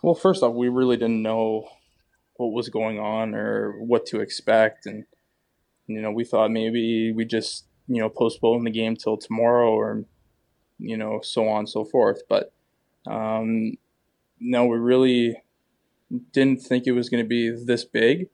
Well, 0.00 0.14
first 0.14 0.44
off, 0.44 0.54
we 0.54 0.68
really 0.68 0.96
didn't 0.96 1.22
know 1.22 1.68
what 2.36 2.52
was 2.52 2.68
going 2.68 3.00
on 3.00 3.34
or 3.34 3.72
what 3.80 4.06
to 4.06 4.20
expect, 4.20 4.86
and 4.86 5.06
you 5.86 6.00
know, 6.00 6.10
we 6.10 6.24
thought 6.24 6.50
maybe 6.50 7.12
we 7.12 7.24
just, 7.24 7.64
you 7.88 8.00
know, 8.00 8.08
postpone 8.08 8.64
the 8.64 8.70
game 8.70 8.96
till 8.96 9.16
tomorrow 9.16 9.70
or, 9.70 10.04
you 10.78 10.96
know, 10.96 11.20
so 11.22 11.48
on 11.48 11.60
and 11.60 11.68
so 11.68 11.84
forth. 11.84 12.22
But 12.28 12.52
um, 13.06 13.74
no, 14.40 14.66
we 14.66 14.78
really 14.78 15.42
didn't 16.32 16.60
think 16.62 16.86
it 16.86 16.92
was 16.92 17.08
going 17.08 17.24
to 17.24 17.28
be 17.28 17.50
this 17.50 17.84
big. 17.84 18.28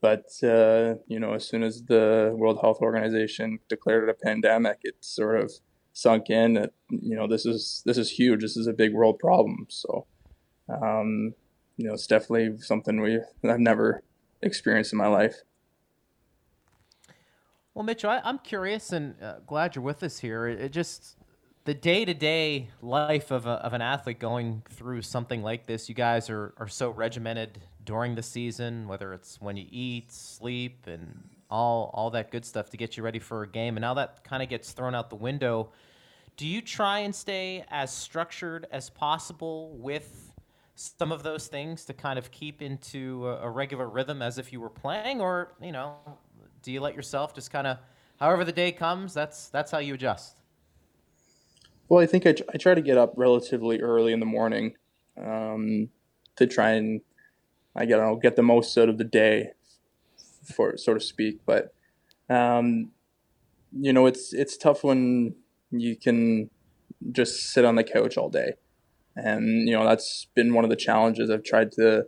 but 0.00 0.26
uh, 0.42 0.94
you 1.06 1.20
know, 1.20 1.34
as 1.34 1.46
soon 1.46 1.62
as 1.62 1.82
the 1.84 2.32
World 2.34 2.58
Health 2.60 2.78
Organization 2.80 3.58
declared 3.68 4.04
it 4.08 4.10
a 4.10 4.14
pandemic, 4.14 4.78
it 4.82 4.96
sort 5.00 5.40
of 5.40 5.52
sunk 5.92 6.30
in 6.30 6.54
that 6.54 6.72
you 6.88 7.16
know 7.16 7.26
this 7.28 7.44
is 7.44 7.82
this 7.84 7.98
is 7.98 8.10
huge. 8.10 8.40
This 8.40 8.56
is 8.56 8.66
a 8.66 8.72
big 8.72 8.94
world 8.94 9.18
problem. 9.18 9.66
So, 9.68 10.06
um, 10.68 11.34
you 11.76 11.86
know, 11.86 11.94
it's 11.94 12.06
definitely 12.06 12.58
something 12.58 13.00
we 13.00 13.20
I've 13.44 13.60
never 13.60 14.02
experienced 14.42 14.92
in 14.92 14.98
my 14.98 15.08
life. 15.08 15.42
Well, 17.74 17.84
Mitchell, 17.84 18.10
I, 18.10 18.20
am 18.28 18.38
curious 18.38 18.92
and 18.92 19.14
uh, 19.22 19.36
glad 19.46 19.76
you're 19.76 19.84
with 19.84 20.02
us 20.02 20.18
here. 20.18 20.48
It, 20.48 20.60
it 20.60 20.72
just 20.72 21.16
the 21.64 21.74
day 21.74 22.04
to 22.04 22.12
day 22.12 22.68
life 22.82 23.30
of, 23.30 23.46
a, 23.46 23.50
of 23.50 23.74
an 23.74 23.80
athlete 23.80 24.18
going 24.18 24.62
through 24.70 25.02
something 25.02 25.42
like 25.42 25.66
this. 25.66 25.88
You 25.88 25.94
guys 25.94 26.28
are, 26.30 26.52
are 26.56 26.66
so 26.66 26.90
regimented 26.90 27.60
during 27.84 28.16
the 28.16 28.22
season, 28.22 28.88
whether 28.88 29.12
it's 29.12 29.40
when 29.40 29.56
you 29.56 29.66
eat, 29.70 30.10
sleep, 30.10 30.86
and 30.88 31.28
all 31.48 31.90
all 31.94 32.10
that 32.10 32.30
good 32.30 32.44
stuff 32.44 32.70
to 32.70 32.76
get 32.76 32.96
you 32.96 33.02
ready 33.04 33.18
for 33.20 33.42
a 33.42 33.48
game. 33.48 33.76
And 33.76 33.82
now 33.82 33.94
that 33.94 34.24
kind 34.24 34.42
of 34.42 34.48
gets 34.48 34.72
thrown 34.72 34.94
out 34.94 35.10
the 35.10 35.16
window. 35.16 35.70
Do 36.36 36.46
you 36.46 36.62
try 36.62 37.00
and 37.00 37.14
stay 37.14 37.64
as 37.70 37.92
structured 37.92 38.66
as 38.72 38.88
possible 38.88 39.76
with 39.76 40.32
some 40.74 41.12
of 41.12 41.22
those 41.22 41.46
things 41.46 41.84
to 41.84 41.92
kind 41.92 42.18
of 42.18 42.30
keep 42.30 42.62
into 42.62 43.28
a, 43.28 43.42
a 43.42 43.50
regular 43.50 43.88
rhythm 43.88 44.22
as 44.22 44.38
if 44.38 44.52
you 44.52 44.60
were 44.60 44.70
playing, 44.70 45.20
or 45.20 45.52
you 45.60 45.72
know, 45.72 45.96
do 46.62 46.72
you 46.72 46.80
let 46.80 46.94
yourself 46.94 47.34
just 47.34 47.50
kind 47.50 47.66
of, 47.66 47.78
however 48.18 48.44
the 48.44 48.52
day 48.52 48.72
comes, 48.72 49.14
that's 49.14 49.48
that's 49.48 49.70
how 49.70 49.78
you 49.78 49.94
adjust? 49.94 50.36
Well, 51.88 52.02
I 52.02 52.06
think 52.06 52.26
I, 52.26 52.34
I 52.52 52.56
try 52.56 52.74
to 52.74 52.80
get 52.80 52.96
up 52.96 53.14
relatively 53.16 53.80
early 53.80 54.12
in 54.12 54.20
the 54.20 54.26
morning 54.26 54.74
um, 55.20 55.88
to 56.36 56.46
try 56.46 56.70
and 56.70 57.00
I 57.74 57.84
know 57.84 58.16
get 58.16 58.36
the 58.36 58.42
most 58.42 58.76
out 58.76 58.88
of 58.88 58.98
the 58.98 59.04
day, 59.04 59.50
for 60.54 60.76
so 60.76 60.94
to 60.94 61.00
speak. 61.00 61.40
But 61.46 61.72
um, 62.28 62.90
you 63.72 63.92
know, 63.92 64.06
it's 64.06 64.32
it's 64.32 64.56
tough 64.56 64.84
when 64.84 65.34
you 65.70 65.96
can 65.96 66.50
just 67.12 67.52
sit 67.52 67.64
on 67.64 67.76
the 67.76 67.84
couch 67.84 68.16
all 68.16 68.28
day, 68.28 68.54
and 69.16 69.68
you 69.68 69.74
know 69.74 69.84
that's 69.84 70.26
been 70.34 70.54
one 70.54 70.64
of 70.64 70.70
the 70.70 70.76
challenges. 70.76 71.30
I've 71.30 71.44
tried 71.44 71.72
to 71.72 72.06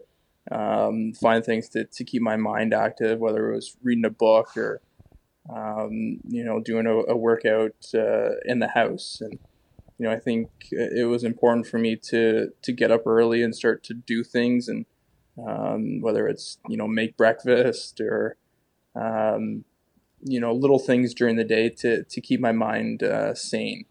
um, 0.51 1.13
find 1.13 1.45
things 1.45 1.69
to, 1.71 1.85
to 1.85 2.05
keep 2.05 2.23
my 2.23 2.37
mind 2.37 2.75
active, 2.75 3.19
whether 3.21 3.51
it 3.51 3.55
was 3.55 3.77
reading 3.83 4.05
a 4.05 4.11
book 4.11 4.57
or 4.57 4.81
um, 5.51 6.19
you 6.29 6.45
know 6.45 6.61
doing 6.61 6.87
a, 6.87 7.13
a 7.13 7.17
workout 7.17 7.75
uh, 7.95 8.31
in 8.45 8.59
the 8.59 8.69
house. 8.69 9.21
And 9.21 9.39
you 9.99 10.07
know, 10.07 10.11
I 10.11 10.19
think 10.19 10.49
it 10.71 11.09
was 11.09 11.25
important 11.25 11.67
for 11.67 11.79
me 11.79 11.97
to 12.11 12.51
to 12.63 12.73
get 12.73 12.91
up 12.91 13.07
early 13.07 13.43
and 13.43 13.55
start 13.55 13.85
to 13.85 13.95
do 13.95 14.25
things 14.25 14.69
and 14.69 14.87
um, 15.47 16.01
whether 16.01 16.27
it's 16.27 16.59
you 16.69 16.77
know 16.77 16.89
make 16.89 17.17
breakfast 17.17 18.01
or 18.01 18.37
um, 18.95 19.65
you 20.21 20.41
know 20.41 20.53
little 20.53 20.79
things 20.79 21.15
during 21.15 21.37
the 21.37 21.45
day 21.45 21.69
to 21.69 22.05
to 22.05 22.21
keep 22.21 22.41
my 22.41 22.53
mind 22.53 23.03
uh, 23.03 23.35
sane. 23.35 23.85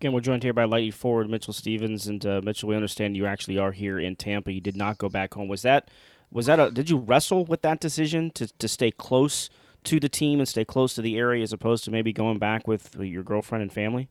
Again, 0.00 0.12
we're 0.12 0.20
joined 0.20 0.42
here 0.42 0.54
by 0.54 0.64
Lightning 0.64 0.92
forward 0.92 1.28
Mitchell 1.28 1.52
Stevens, 1.52 2.06
and 2.06 2.24
uh, 2.24 2.40
Mitchell, 2.42 2.70
we 2.70 2.74
understand 2.74 3.18
you 3.18 3.26
actually 3.26 3.58
are 3.58 3.72
here 3.72 4.00
in 4.00 4.16
Tampa. 4.16 4.50
You 4.50 4.62
did 4.62 4.74
not 4.74 4.96
go 4.96 5.10
back 5.10 5.34
home. 5.34 5.46
Was 5.46 5.60
that 5.60 5.90
was 6.32 6.46
that 6.46 6.58
a? 6.58 6.70
Did 6.70 6.88
you 6.88 6.96
wrestle 6.96 7.44
with 7.44 7.60
that 7.60 7.80
decision 7.80 8.30
to 8.30 8.46
to 8.46 8.66
stay 8.66 8.90
close 8.92 9.50
to 9.84 10.00
the 10.00 10.08
team 10.08 10.38
and 10.38 10.48
stay 10.48 10.64
close 10.64 10.94
to 10.94 11.02
the 11.02 11.18
area 11.18 11.42
as 11.42 11.52
opposed 11.52 11.84
to 11.84 11.90
maybe 11.90 12.14
going 12.14 12.38
back 12.38 12.66
with 12.66 12.96
your 12.98 13.22
girlfriend 13.22 13.60
and 13.60 13.70
family? 13.70 14.08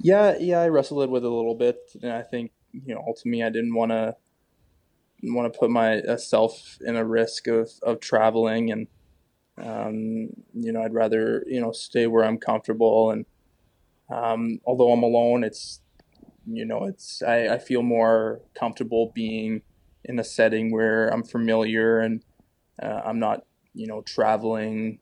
Yeah, 0.00 0.36
yeah, 0.40 0.58
I 0.58 0.66
wrestled 0.66 1.08
with 1.08 1.22
it 1.22 1.30
a 1.30 1.32
little 1.32 1.54
bit, 1.54 1.78
and 2.02 2.10
I 2.10 2.22
think 2.22 2.50
you 2.72 2.96
know, 2.96 3.04
ultimately, 3.06 3.44
I 3.44 3.50
didn't 3.50 3.76
want 3.76 3.92
to 3.92 4.16
want 5.22 5.52
to 5.52 5.56
put 5.56 5.70
myself 5.70 6.78
in 6.84 6.96
a 6.96 7.04
risk 7.04 7.46
of 7.46 7.70
of 7.84 8.00
traveling, 8.00 8.72
and 8.72 8.88
um, 9.56 10.30
you 10.52 10.72
know, 10.72 10.82
I'd 10.82 10.94
rather 10.94 11.44
you 11.46 11.60
know 11.60 11.70
stay 11.70 12.08
where 12.08 12.24
I'm 12.24 12.38
comfortable. 12.38 13.12
And 13.12 13.24
um, 14.10 14.60
although 14.64 14.92
I'm 14.92 15.02
alone, 15.02 15.44
it's 15.44 15.80
you 16.46 16.64
know, 16.64 16.84
it's 16.84 17.22
I, 17.22 17.54
I 17.54 17.58
feel 17.58 17.82
more 17.82 18.40
comfortable 18.54 19.12
being 19.14 19.62
in 20.04 20.18
a 20.18 20.24
setting 20.24 20.70
where 20.70 21.08
I'm 21.08 21.24
familiar 21.24 22.00
and 22.00 22.22
uh, 22.82 23.00
I'm 23.04 23.18
not 23.18 23.44
you 23.72 23.86
know 23.86 24.02
traveling 24.02 24.98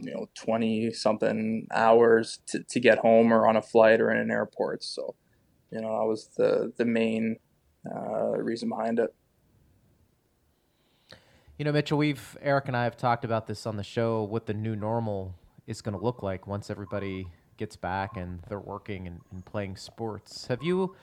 you 0.00 0.14
know 0.14 0.28
20 0.34 0.92
something 0.92 1.66
hours 1.72 2.40
to, 2.46 2.62
to 2.62 2.80
get 2.80 2.98
home 2.98 3.32
or 3.32 3.46
on 3.46 3.56
a 3.56 3.62
flight 3.62 4.00
or 4.00 4.10
in 4.10 4.18
an 4.18 4.30
airport 4.30 4.82
so 4.82 5.14
you 5.74 5.80
know, 5.80 5.98
that 5.98 6.06
was 6.06 6.28
the 6.36 6.72
the 6.76 6.84
main 6.84 7.36
uh, 7.84 8.38
reason 8.38 8.68
behind 8.68 9.00
it. 9.00 9.12
You 11.58 11.64
know, 11.64 11.72
Mitchell, 11.72 11.98
we've 11.98 12.38
Eric 12.40 12.68
and 12.68 12.76
I 12.76 12.84
have 12.84 12.96
talked 12.96 13.24
about 13.24 13.48
this 13.48 13.66
on 13.66 13.76
the 13.76 13.82
show. 13.82 14.22
What 14.22 14.46
the 14.46 14.54
new 14.54 14.76
normal 14.76 15.34
is 15.66 15.82
going 15.82 15.98
to 15.98 16.02
look 16.02 16.22
like 16.22 16.46
once 16.46 16.70
everybody 16.70 17.26
gets 17.56 17.76
back 17.76 18.16
and 18.16 18.40
they're 18.48 18.58
working 18.58 19.06
and, 19.06 19.20
and 19.32 19.44
playing 19.44 19.76
sports. 19.76 20.46
Have 20.46 20.62
you 20.62 20.94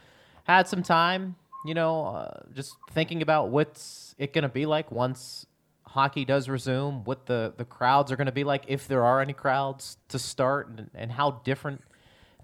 had 0.44 0.68
some 0.68 0.84
time, 0.84 1.36
you 1.66 1.74
know, 1.74 2.06
uh, 2.06 2.42
just 2.54 2.76
thinking 2.92 3.22
about 3.22 3.50
what's 3.50 4.16
it 4.18 4.34
going 4.34 4.44
to 4.44 4.50
be 4.50 4.66
like 4.66 4.92
once 4.92 5.46
hockey 5.86 6.26
does 6.26 6.50
resume? 6.50 7.04
What 7.04 7.26
the 7.26 7.54
the 7.58 7.66
crowds 7.66 8.12
are 8.12 8.16
going 8.16 8.28
to 8.28 8.32
be 8.32 8.44
like 8.44 8.66
if 8.68 8.88
there 8.88 9.04
are 9.04 9.22
any 9.22 9.34
crowds 9.34 9.98
to 10.10 10.20
start, 10.20 10.70
and, 10.70 10.90
and 10.94 11.12
how 11.12 11.42
different 11.44 11.82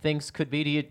things 0.01 0.31
could 0.31 0.49
be. 0.49 0.63
Do 0.63 0.69
you 0.69 0.83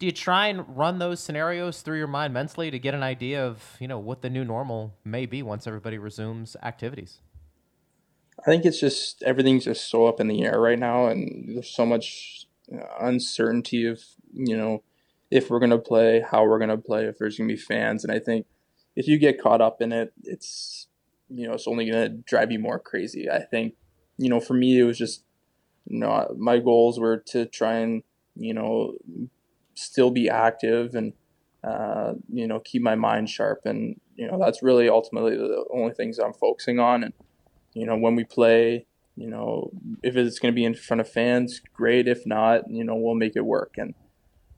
do 0.00 0.06
you 0.06 0.12
try 0.12 0.46
and 0.46 0.64
run 0.76 0.98
those 0.98 1.20
scenarios 1.20 1.82
through 1.82 1.98
your 1.98 2.08
mind 2.08 2.32
mentally 2.34 2.70
to 2.70 2.78
get 2.78 2.94
an 2.94 3.04
idea 3.04 3.46
of 3.46 3.76
you 3.78 3.86
know 3.86 3.98
what 3.98 4.22
the 4.22 4.30
new 4.30 4.44
normal 4.44 4.94
may 5.04 5.26
be 5.26 5.42
once 5.42 5.66
everybody 5.66 5.98
resumes 5.98 6.56
activities 6.62 7.20
i 8.40 8.44
think 8.44 8.64
it's 8.64 8.80
just 8.80 9.22
everything's 9.22 9.64
just 9.64 9.88
so 9.88 10.06
up 10.06 10.18
in 10.18 10.26
the 10.26 10.42
air 10.42 10.58
right 10.58 10.78
now 10.78 11.06
and 11.06 11.54
there's 11.54 11.68
so 11.68 11.86
much 11.86 12.39
uncertainty 13.00 13.86
of 13.86 14.00
you 14.32 14.56
know 14.56 14.82
if 15.30 15.50
we're 15.50 15.58
going 15.58 15.70
to 15.70 15.78
play 15.78 16.24
how 16.28 16.44
we're 16.44 16.58
going 16.58 16.70
to 16.70 16.76
play 16.76 17.04
if 17.04 17.18
there's 17.18 17.38
going 17.38 17.48
to 17.48 17.54
be 17.54 17.60
fans. 17.60 18.04
And 18.04 18.12
i 18.12 18.18
think 18.18 18.46
if 18.96 19.06
you 19.06 19.18
get 19.18 19.40
caught 19.40 19.60
up 19.60 19.80
in 19.80 19.92
it 19.92 20.12
it's 20.24 20.88
you 21.30 21.46
know 21.46 21.54
it's 21.54 21.68
only 21.68 21.90
going 21.90 22.10
to 22.10 22.16
drive 22.26 22.50
you 22.50 22.58
more 22.58 22.78
crazy. 22.78 23.30
I 23.30 23.40
think 23.40 23.74
you 24.18 24.28
know 24.28 24.40
for 24.40 24.54
me 24.54 24.78
it 24.78 24.84
was 24.84 24.98
just 24.98 25.24
you 25.86 25.98
know 25.98 26.34
my 26.36 26.58
goals 26.58 26.98
were 26.98 27.18
to 27.28 27.46
try 27.46 27.76
and 27.76 28.02
you 28.34 28.52
know 28.52 28.94
still 29.74 30.10
be 30.10 30.28
active 30.28 30.94
and 30.94 31.12
uh, 31.64 32.14
you 32.28 32.46
know 32.46 32.60
keep 32.60 32.82
my 32.82 32.96
mind 32.96 33.30
sharp. 33.30 33.60
And 33.64 34.00
you 34.16 34.26
know 34.26 34.38
that's 34.38 34.62
really 34.62 34.88
ultimately 34.88 35.36
the 35.36 35.64
only 35.72 35.94
things 35.94 36.18
I'm 36.18 36.34
focusing 36.34 36.78
on. 36.78 37.04
And 37.04 37.14
you 37.72 37.86
know 37.86 37.96
when 37.96 38.16
we 38.16 38.24
play 38.24 38.86
you 39.20 39.28
know 39.28 39.70
if 40.02 40.16
it's 40.16 40.38
going 40.38 40.52
to 40.52 40.56
be 40.56 40.64
in 40.64 40.74
front 40.74 41.00
of 41.00 41.08
fans 41.08 41.60
great. 41.74 42.08
If 42.08 42.26
not 42.26 42.70
you 42.70 42.84
know 42.84 42.96
we'll 42.96 43.14
make 43.14 43.36
it 43.36 43.44
work. 43.44 43.74
And 43.76 43.94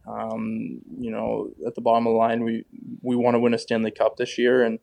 um, 0.07 0.81
you 0.98 1.11
know 1.11 1.51
at 1.66 1.75
the 1.75 1.81
bottom 1.81 2.07
of 2.07 2.12
the 2.12 2.16
line 2.16 2.44
we 2.44 2.64
we 3.03 3.16
want 3.16 3.35
to 3.35 3.40
win 3.40 3.55
a 3.55 3.59
Stanley 3.59 3.90
Cup 3.90 4.16
this 4.16 4.38
year. 4.38 4.62
And 4.62 4.79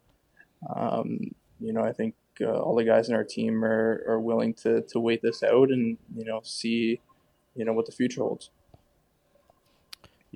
um, 0.76 1.20
you 1.62 1.72
know 1.72 1.82
I 1.82 1.94
think 1.94 2.16
uh, 2.42 2.60
all 2.60 2.76
the 2.76 2.84
guys 2.84 3.08
in 3.10 3.16
our 3.16 3.24
team 3.24 3.64
are, 3.64 4.04
are 4.08 4.20
willing 4.20 4.54
to 4.56 4.82
to 4.82 5.00
wait 5.00 5.22
this 5.22 5.44
out 5.44 5.70
and 5.70 5.98
you 6.14 6.26
know 6.26 6.42
see 6.44 7.00
you 7.56 7.64
know 7.64 7.74
what 7.74 7.86
the 7.86 7.94
future 7.94 8.22
holds. 8.22 8.52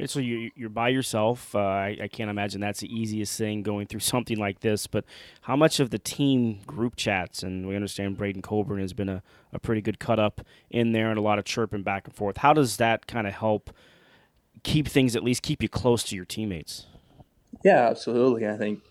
So 0.08 0.20
you, 0.20 0.50
you're 0.56 0.70
by 0.70 0.90
yourself. 0.90 1.54
Uh, 1.54 1.60
I, 1.60 1.98
I, 2.04 2.08
can't 2.08 2.30
imagine 2.30 2.60
that's 2.60 2.80
the 2.80 2.92
easiest 2.92 3.38
thing 3.38 3.62
going 3.62 3.86
through 3.86 4.00
something 4.02 4.38
like 4.38 4.62
this. 4.62 4.88
But 4.88 5.06
how 5.42 5.56
much 5.56 5.80
of 5.80 5.92
the 5.92 6.00
team 6.00 6.62
group 6.66 6.96
chats, 6.96 7.44
and 7.44 7.68
we 7.68 7.76
understand 7.76 8.18
Braydon 8.18 8.42
Coburn 8.42 8.80
has 8.80 8.94
been 8.94 9.10
a, 9.10 9.22
a 9.52 9.60
pretty 9.60 9.82
good 9.82 10.00
cut 10.00 10.20
up 10.20 10.42
in 10.72 10.94
there 10.94 11.10
and 11.10 11.20
a 11.20 11.22
lot 11.22 11.38
of 11.38 11.46
chirping 11.46 11.84
back 11.84 12.08
and 12.08 12.16
forth. 12.16 12.38
How 12.38 12.54
does 12.54 12.78
that 12.78 13.06
kind 13.06 13.28
of 13.28 13.34
help 13.34 13.70
keep 14.64 14.88
things, 14.88 15.16
at 15.16 15.24
least 15.24 15.44
keep 15.44 15.62
you 15.62 15.70
close 15.70 16.04
to 16.06 16.16
your 16.16 16.26
teammates? 16.26 16.88
Yeah, 17.64 17.88
absolutely. 17.88 18.48
I 18.48 18.58
think 18.58 18.82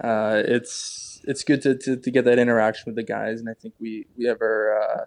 uh, 0.00 0.42
it's 0.44 1.20
it's 1.24 1.44
good 1.44 1.62
to, 1.62 1.76
to, 1.76 1.96
to, 1.96 2.10
get 2.10 2.24
that 2.24 2.38
interaction 2.38 2.84
with 2.86 2.96
the 2.96 3.02
guys, 3.04 3.40
and 3.40 3.48
I 3.48 3.54
think 3.54 3.74
we 3.80 4.06
we 4.18 4.26
have 4.26 4.38
our 4.42 4.82
uh, 4.82 5.04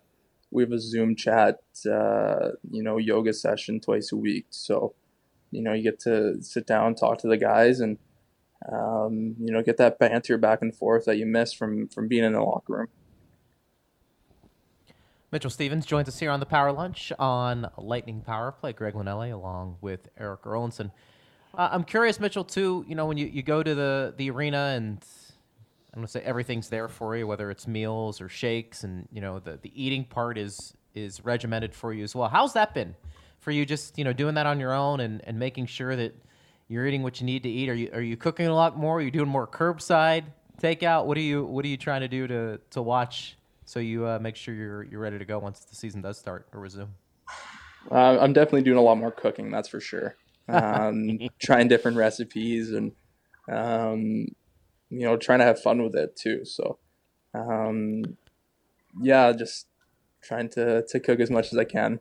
we 0.52 0.64
have 0.64 0.72
a 0.72 0.80
Zoom 0.80 1.16
chat, 1.16 1.60
uh, 1.86 2.52
you 2.72 2.82
know, 2.82 2.98
yoga 2.98 3.34
session 3.34 3.80
twice 3.80 4.12
a 4.12 4.16
week. 4.16 4.48
So 4.50 4.96
you 5.56 5.62
know, 5.62 5.74
you 5.74 5.84
get 5.84 6.00
to 6.02 6.42
sit 6.42 6.68
down, 6.68 6.96
talk 6.96 7.18
to 7.20 7.28
the 7.28 7.38
guys, 7.38 7.80
and 7.80 7.98
um, 8.72 9.36
you 9.40 9.52
know, 9.52 9.62
get 9.62 9.78
that 9.78 10.00
banter 10.00 10.38
back 10.38 10.62
and 10.62 10.76
forth 10.76 11.06
that 11.06 11.18
you 11.18 11.26
miss 11.26 11.54
from 11.54 11.88
from 11.88 12.08
being 12.08 12.24
in 12.24 12.34
the 12.34 12.42
locker 12.42 12.74
room. 12.74 12.88
Mitchell 15.32 15.50
Stevens 15.50 15.86
joins 15.86 16.08
us 16.08 16.20
here 16.20 16.32
on 16.32 16.40
the 16.40 16.46
Power 16.46 16.72
Lunch 16.72 17.12
on 17.20 17.70
Lightning 17.78 18.22
Power 18.22 18.52
Play. 18.52 18.74
Greg 18.74 18.94
Linelli 18.94 19.34
along 19.34 19.78
with 19.82 20.08
Eric 20.18 20.44
Erlendsson. 20.44 20.92
Uh, 21.54 21.70
I'm 21.72 21.84
curious, 21.84 22.20
Mitchell, 22.20 22.44
too. 22.44 22.86
You 22.88 22.96
know, 22.96 23.06
when 23.06 23.18
you, 23.18 23.28
you 23.28 23.44
go 23.44 23.64
to 23.64 23.76
the 23.76 24.14
the 24.18 24.30
arena 24.32 24.74
and 24.76 25.04
I'm 25.94 26.02
gonna 26.02 26.08
say 26.08 26.22
everything's 26.22 26.70
there 26.70 26.90
for 26.90 27.16
you, 27.16 27.26
whether 27.26 27.50
it's 27.50 27.68
meals 27.68 28.20
or 28.20 28.28
shakes, 28.28 28.84
and 28.84 29.08
you 29.12 29.22
know 29.22 29.40
the 29.40 29.58
the 29.62 29.72
eating 29.74 30.04
part 30.04 30.38
is 30.38 30.74
is 30.94 31.24
regimented 31.24 31.74
for 31.74 31.94
you 31.94 32.04
as 32.04 32.14
well. 32.14 32.28
How's 32.28 32.54
that 32.54 32.74
been? 32.74 32.96
For 33.46 33.52
you 33.52 33.64
just 33.64 33.96
you 33.98 34.04
know 34.04 34.12
doing 34.12 34.34
that 34.36 34.48
on 34.48 34.60
your 34.60 34.74
own 34.74 35.00
and, 35.00 35.22
and 35.24 35.38
making 35.38 35.68
sure 35.68 35.96
that 35.96 36.16
you're 36.68 36.88
eating 36.88 37.04
what 37.04 37.22
you 37.22 37.28
need 37.28 37.44
to 37.44 37.50
eat? 37.50 37.70
Are 37.70 37.76
you 37.76 37.92
are 37.94 38.02
you 38.02 38.18
cooking 38.18 38.48
a 38.48 38.56
lot 38.56 38.76
more? 38.76 38.98
Are 38.98 39.02
you 39.02 39.12
doing 39.12 39.30
more 39.30 39.46
curbside 39.46 40.24
takeout? 40.60 41.06
What 41.06 41.16
are 41.16 41.22
you 41.22 41.46
What 41.46 41.64
are 41.64 41.68
you 41.68 41.78
trying 41.78 42.02
to 42.02 42.08
do 42.08 42.28
to 42.28 42.60
to 42.72 42.82
watch 42.82 43.38
so 43.66 43.80
you 43.80 44.08
uh, 44.08 44.18
make 44.20 44.36
sure 44.36 44.56
you're 44.56 44.84
you're 44.84 45.00
ready 45.00 45.20
to 45.20 45.26
go 45.26 45.38
once 45.38 45.60
the 45.60 45.76
season 45.76 46.02
does 46.02 46.18
start 46.18 46.48
or 46.54 46.60
resume? 46.60 46.90
Uh, 47.92 48.18
I'm 48.20 48.34
definitely 48.34 48.64
doing 48.64 48.80
a 48.80 48.82
lot 48.82 48.96
more 48.96 49.12
cooking. 49.12 49.52
That's 49.52 49.70
for 49.70 49.80
sure. 49.80 50.16
Um, 50.50 51.20
trying 51.40 51.68
different 51.68 51.98
recipes 51.98 52.72
and 52.72 52.94
um, 53.48 54.26
you 54.90 55.06
know 55.06 55.18
trying 55.18 55.38
to 55.38 55.46
have 55.46 55.62
fun 55.62 55.84
with 55.84 55.96
it 55.96 56.16
too. 56.16 56.46
So 56.46 56.80
um, 57.36 58.18
yeah, 59.00 59.32
just 59.34 59.68
trying 60.24 60.50
to 60.50 60.84
to 60.88 61.00
cook 61.00 61.20
as 61.20 61.30
much 61.30 61.54
as 61.54 61.60
I 61.60 61.64
can. 61.66 62.00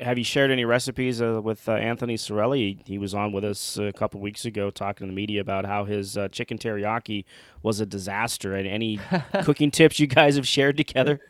Have 0.00 0.18
you 0.18 0.24
shared 0.24 0.50
any 0.50 0.64
recipes 0.64 1.20
uh, 1.20 1.40
with 1.42 1.68
uh, 1.68 1.72
Anthony 1.72 2.16
Cirelli? 2.16 2.56
He, 2.56 2.78
he, 2.84 2.98
was 2.98 3.14
on 3.14 3.32
with 3.32 3.44
us 3.44 3.76
a 3.76 3.92
couple 3.92 4.20
weeks 4.20 4.44
ago 4.44 4.70
talking 4.70 5.06
to 5.06 5.10
the 5.10 5.14
media 5.14 5.40
about 5.40 5.66
how 5.66 5.84
his 5.84 6.16
uh, 6.16 6.28
chicken 6.28 6.58
teriyaki 6.58 7.24
was 7.62 7.80
a 7.80 7.86
disaster. 7.86 8.54
And 8.54 8.66
any 8.66 8.98
cooking 9.44 9.70
tips 9.70 10.00
you 10.00 10.06
guys 10.06 10.36
have 10.36 10.46
shared 10.48 10.76
together? 10.76 11.20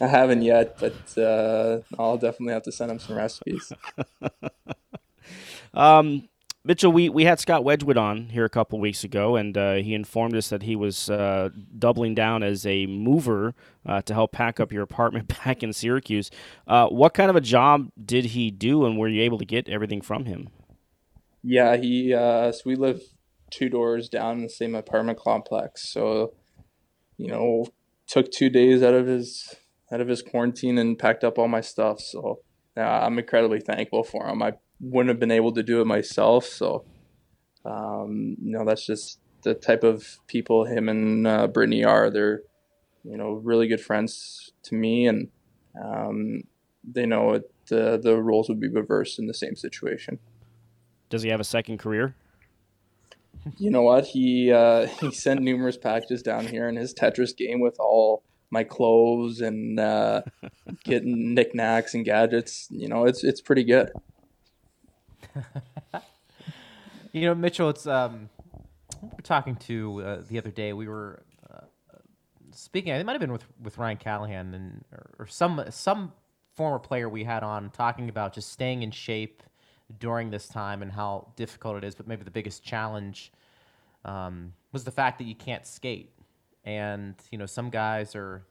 I 0.00 0.06
haven't 0.06 0.42
yet, 0.42 0.78
but 0.78 1.18
uh, 1.18 1.80
I'll 1.98 2.16
definitely 2.16 2.54
have 2.54 2.62
to 2.62 2.72
send 2.72 2.92
him 2.92 2.98
some 3.00 3.16
recipes. 3.16 3.72
um, 5.74 6.28
Mitchell, 6.62 6.92
we, 6.92 7.08
we 7.08 7.24
had 7.24 7.40
Scott 7.40 7.64
Wedgewood 7.64 7.96
on 7.96 8.28
here 8.28 8.44
a 8.44 8.50
couple 8.50 8.78
weeks 8.78 9.02
ago, 9.02 9.34
and 9.34 9.56
uh, 9.56 9.74
he 9.76 9.94
informed 9.94 10.36
us 10.36 10.50
that 10.50 10.62
he 10.62 10.76
was 10.76 11.08
uh, 11.08 11.48
doubling 11.78 12.14
down 12.14 12.42
as 12.42 12.66
a 12.66 12.84
mover 12.84 13.54
uh, 13.86 14.02
to 14.02 14.12
help 14.12 14.32
pack 14.32 14.60
up 14.60 14.70
your 14.70 14.82
apartment 14.82 15.28
back 15.44 15.62
in 15.62 15.72
Syracuse. 15.72 16.30
Uh, 16.66 16.86
what 16.88 17.14
kind 17.14 17.30
of 17.30 17.36
a 17.36 17.40
job 17.40 17.90
did 18.04 18.26
he 18.26 18.50
do, 18.50 18.84
and 18.84 18.98
were 18.98 19.08
you 19.08 19.22
able 19.22 19.38
to 19.38 19.46
get 19.46 19.70
everything 19.70 20.02
from 20.02 20.26
him? 20.26 20.50
Yeah, 21.42 21.76
he. 21.78 22.12
Uh, 22.12 22.52
so 22.52 22.60
we 22.66 22.76
live 22.76 23.00
two 23.50 23.70
doors 23.70 24.10
down 24.10 24.36
in 24.36 24.42
the 24.42 24.50
same 24.50 24.74
apartment 24.74 25.18
complex. 25.18 25.88
So, 25.88 26.34
you 27.16 27.28
know, 27.28 27.68
took 28.06 28.30
two 28.30 28.50
days 28.50 28.82
out 28.82 28.92
of 28.92 29.06
his 29.06 29.54
out 29.90 30.02
of 30.02 30.08
his 30.08 30.20
quarantine 30.20 30.76
and 30.76 30.98
packed 30.98 31.24
up 31.24 31.38
all 31.38 31.48
my 31.48 31.62
stuff. 31.62 32.00
So, 32.02 32.40
I'm 32.76 33.18
incredibly 33.18 33.60
thankful 33.60 34.04
for 34.04 34.28
him. 34.28 34.42
I 34.42 34.52
wouldn't 34.80 35.10
have 35.10 35.20
been 35.20 35.30
able 35.30 35.52
to 35.52 35.62
do 35.62 35.80
it 35.80 35.86
myself. 35.86 36.44
So, 36.44 36.84
um, 37.64 38.36
you 38.42 38.52
know, 38.52 38.64
that's 38.64 38.86
just 38.86 39.18
the 39.42 39.54
type 39.54 39.84
of 39.84 40.18
people 40.26 40.64
him 40.64 40.88
and 40.88 41.26
uh, 41.26 41.46
Brittany 41.46 41.84
are. 41.84 42.10
They're, 42.10 42.42
you 43.04 43.16
know, 43.16 43.32
really 43.32 43.68
good 43.68 43.80
friends 43.80 44.52
to 44.64 44.74
me, 44.74 45.06
and 45.06 45.28
um, 45.82 46.42
they 46.84 47.06
know 47.06 47.32
it, 47.32 47.50
the 47.68 47.98
the 48.02 48.20
roles 48.20 48.48
would 48.48 48.60
be 48.60 48.68
reversed 48.68 49.18
in 49.18 49.26
the 49.26 49.34
same 49.34 49.56
situation. 49.56 50.18
Does 51.08 51.22
he 51.22 51.30
have 51.30 51.40
a 51.40 51.44
second 51.44 51.78
career? 51.78 52.14
You 53.56 53.70
know 53.70 53.82
what? 53.82 54.06
He 54.06 54.52
uh, 54.52 54.86
he 55.00 55.10
sent 55.12 55.42
numerous 55.42 55.76
packages 55.76 56.22
down 56.22 56.46
here 56.46 56.68
in 56.68 56.76
his 56.76 56.94
Tetris 56.94 57.36
game 57.36 57.60
with 57.60 57.76
all 57.78 58.22
my 58.50 58.64
clothes 58.64 59.40
and 59.40 59.78
uh, 59.78 60.22
getting 60.84 61.34
knickknacks 61.34 61.94
and 61.94 62.04
gadgets. 62.04 62.68
You 62.70 62.88
know, 62.88 63.04
it's 63.04 63.24
it's 63.24 63.40
pretty 63.40 63.64
good. 63.64 63.90
you 67.12 67.22
know, 67.22 67.34
Mitchell, 67.34 67.68
it's 67.70 67.86
um, 67.86 68.28
we 69.02 69.08
were 69.08 69.22
talking 69.22 69.56
to 69.56 70.02
uh, 70.02 70.22
the 70.28 70.38
other 70.38 70.50
day. 70.50 70.72
We 70.72 70.88
were 70.88 71.22
uh, 71.52 71.66
speaking. 72.52 72.92
It 72.92 73.04
might 73.06 73.12
have 73.12 73.20
been 73.20 73.32
with 73.32 73.44
with 73.62 73.78
Ryan 73.78 73.96
Callahan 73.96 74.54
and 74.54 74.84
or, 74.92 75.10
or 75.20 75.26
some 75.26 75.64
some 75.70 76.12
former 76.54 76.78
player 76.78 77.08
we 77.08 77.24
had 77.24 77.42
on 77.42 77.70
talking 77.70 78.08
about 78.08 78.32
just 78.34 78.52
staying 78.52 78.82
in 78.82 78.90
shape 78.90 79.42
during 79.98 80.30
this 80.30 80.48
time 80.48 80.82
and 80.82 80.92
how 80.92 81.32
difficult 81.36 81.76
it 81.76 81.84
is. 81.84 81.94
But 81.94 82.06
maybe 82.06 82.24
the 82.24 82.30
biggest 82.30 82.62
challenge 82.62 83.32
um, 84.04 84.52
was 84.72 84.84
the 84.84 84.90
fact 84.90 85.18
that 85.18 85.24
you 85.24 85.34
can't 85.34 85.66
skate, 85.66 86.12
and 86.64 87.14
you 87.30 87.38
know 87.38 87.46
some 87.46 87.70
guys 87.70 88.14
are 88.14 88.44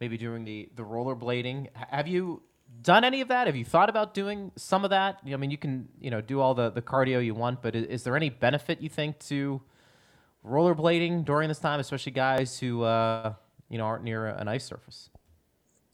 maybe 0.00 0.16
doing 0.16 0.44
the 0.44 0.68
the 0.76 0.82
rollerblading. 0.82 1.68
Have 1.74 2.08
you 2.08 2.42
done 2.82 3.04
any 3.04 3.20
of 3.20 3.28
that? 3.28 3.46
Have 3.46 3.56
you 3.56 3.64
thought 3.64 3.88
about 3.88 4.14
doing 4.14 4.52
some 4.56 4.84
of 4.84 4.90
that? 4.90 5.20
I 5.26 5.36
mean, 5.36 5.50
you 5.50 5.58
can 5.58 5.88
you 6.00 6.10
know 6.10 6.20
do 6.20 6.40
all 6.40 6.54
the 6.54 6.70
the 6.70 6.82
cardio 6.82 7.24
you 7.24 7.34
want, 7.34 7.62
but 7.62 7.74
is, 7.74 7.86
is 7.86 8.04
there 8.04 8.16
any 8.16 8.30
benefit 8.30 8.80
you 8.80 8.88
think 8.88 9.18
to 9.20 9.60
rollerblading 10.44 11.24
during 11.24 11.48
this 11.48 11.58
time, 11.58 11.80
especially 11.80 12.12
guys 12.12 12.58
who 12.58 12.82
uh, 12.82 13.34
you 13.68 13.78
know 13.78 13.84
aren't 13.84 14.04
near 14.04 14.26
an 14.26 14.48
ice 14.48 14.64
surface? 14.64 15.10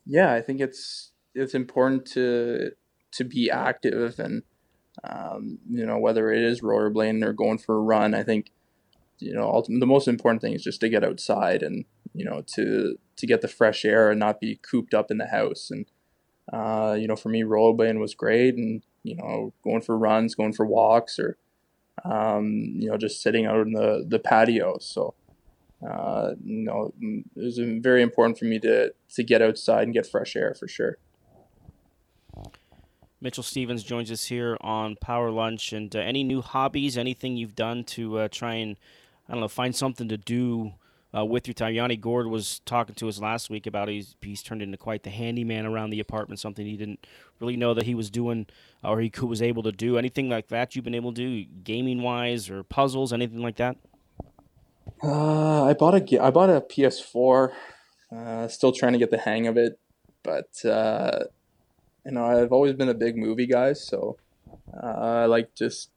Yeah, 0.04 0.32
I 0.32 0.40
think 0.40 0.60
it's 0.60 1.12
it's 1.34 1.54
important 1.54 2.06
to 2.12 2.70
to 3.12 3.24
be 3.24 3.50
active 3.50 4.18
and 4.18 4.42
um, 5.04 5.58
you 5.68 5.84
know 5.84 5.98
whether 5.98 6.30
it 6.30 6.42
is 6.42 6.60
rollerblading 6.60 7.24
or 7.24 7.32
going 7.32 7.58
for 7.58 7.76
a 7.76 7.80
run. 7.80 8.14
I 8.14 8.22
think 8.22 8.50
you 9.18 9.34
know 9.34 9.64
the 9.66 9.86
most 9.86 10.08
important 10.08 10.42
thing 10.42 10.52
is 10.52 10.62
just 10.62 10.80
to 10.80 10.88
get 10.88 11.04
outside 11.04 11.62
and 11.62 11.84
you 12.14 12.24
know 12.24 12.42
to 12.54 12.96
to 13.16 13.26
get 13.26 13.40
the 13.40 13.48
fresh 13.48 13.84
air 13.84 14.10
and 14.10 14.20
not 14.20 14.40
be 14.40 14.56
cooped 14.56 14.94
up 14.94 15.10
in 15.10 15.18
the 15.18 15.26
house 15.26 15.70
and 15.70 15.86
uh, 16.52 16.96
you 16.98 17.08
know, 17.08 17.16
for 17.16 17.28
me, 17.28 17.42
rollerblading 17.42 18.00
was 18.00 18.14
great, 18.14 18.54
and 18.54 18.82
you 19.02 19.16
know, 19.16 19.52
going 19.64 19.82
for 19.82 19.96
runs, 19.96 20.34
going 20.34 20.52
for 20.52 20.64
walks, 20.66 21.18
or 21.18 21.36
um, 22.04 22.72
you 22.76 22.88
know, 22.88 22.96
just 22.96 23.22
sitting 23.22 23.46
out 23.46 23.66
in 23.66 23.72
the 23.72 24.04
the 24.06 24.18
patio. 24.18 24.78
So, 24.78 25.14
uh, 25.86 26.32
you 26.44 26.64
know, 26.64 26.92
it 27.00 27.24
was 27.34 27.58
very 27.58 28.02
important 28.02 28.38
for 28.38 28.44
me 28.44 28.58
to 28.60 28.92
to 29.14 29.22
get 29.22 29.42
outside 29.42 29.84
and 29.84 29.94
get 29.94 30.06
fresh 30.06 30.36
air 30.36 30.54
for 30.54 30.68
sure. 30.68 30.98
Mitchell 33.20 33.42
Stevens 33.42 33.82
joins 33.82 34.10
us 34.10 34.26
here 34.26 34.56
on 34.60 34.96
Power 35.00 35.30
Lunch, 35.30 35.72
and 35.72 35.94
uh, 35.96 35.98
any 35.98 36.22
new 36.22 36.42
hobbies, 36.42 36.96
anything 36.96 37.36
you've 37.36 37.56
done 37.56 37.82
to 37.84 38.18
uh, 38.18 38.28
try 38.28 38.54
and 38.54 38.76
I 39.28 39.32
don't 39.32 39.40
know, 39.40 39.48
find 39.48 39.74
something 39.74 40.08
to 40.08 40.16
do 40.16 40.74
uh, 41.14 41.24
with 41.24 41.46
your 41.46 41.54
time. 41.54 41.74
Yanni 41.74 41.96
Gourde 41.96 42.28
was 42.28 42.60
talking 42.60 42.94
to 42.96 43.08
us 43.08 43.20
last 43.20 43.50
week 43.50 43.66
about 43.66 43.88
he's 43.88 44.16
he's 44.20 44.42
turned 44.42 44.62
into 44.62 44.76
quite 44.76 45.02
the 45.02 45.10
handyman 45.10 45.66
around 45.66 45.90
the 45.90 46.00
apartment. 46.00 46.40
Something 46.40 46.66
he 46.66 46.76
didn't 46.76 47.06
really 47.40 47.56
know 47.56 47.74
that 47.74 47.84
he 47.84 47.94
was 47.94 48.10
doing 48.10 48.46
or 48.82 49.00
he 49.00 49.10
was 49.22 49.42
able 49.42 49.62
to 49.62 49.72
do. 49.72 49.98
Anything 49.98 50.28
like 50.28 50.48
that 50.48 50.74
you've 50.74 50.84
been 50.84 50.94
able 50.94 51.12
to 51.12 51.44
do, 51.44 51.50
gaming 51.64 52.02
wise 52.02 52.50
or 52.50 52.62
puzzles, 52.62 53.12
anything 53.12 53.40
like 53.40 53.56
that? 53.56 53.76
Uh, 55.02 55.64
I 55.64 55.74
bought 55.74 55.94
a 55.94 56.22
I 56.22 56.30
bought 56.30 56.50
a 56.50 56.60
PS4. 56.60 57.52
Uh, 58.14 58.48
still 58.48 58.72
trying 58.72 58.92
to 58.92 58.98
get 58.98 59.10
the 59.10 59.18
hang 59.18 59.46
of 59.46 59.56
it, 59.56 59.78
but 60.22 60.64
uh, 60.64 61.24
you 62.04 62.12
know 62.12 62.24
I've 62.24 62.52
always 62.52 62.74
been 62.74 62.88
a 62.88 62.94
big 62.94 63.16
movie 63.16 63.46
guy, 63.46 63.72
so 63.72 64.16
uh, 64.72 64.86
I 64.86 65.24
like 65.26 65.54
just 65.54 65.90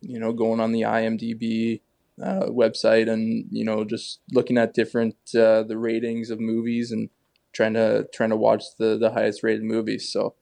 you 0.00 0.18
know 0.18 0.32
going 0.32 0.60
on 0.60 0.72
the 0.72 0.82
IMDb 0.82 1.80
uh, 2.22 2.46
website 2.46 3.10
and 3.10 3.46
you 3.50 3.64
know 3.64 3.84
just 3.84 4.20
looking 4.32 4.56
at 4.56 4.72
different 4.72 5.16
uh, 5.34 5.62
the 5.62 5.76
ratings 5.76 6.30
of 6.30 6.40
movies 6.40 6.90
and 6.90 7.10
trying 7.52 7.74
to 7.74 8.06
trying 8.12 8.30
to 8.30 8.36
watch 8.36 8.64
the 8.78 8.98
the 8.98 9.10
highest 9.12 9.42
rated 9.42 9.64
movies. 9.64 10.10
So, 10.10 10.34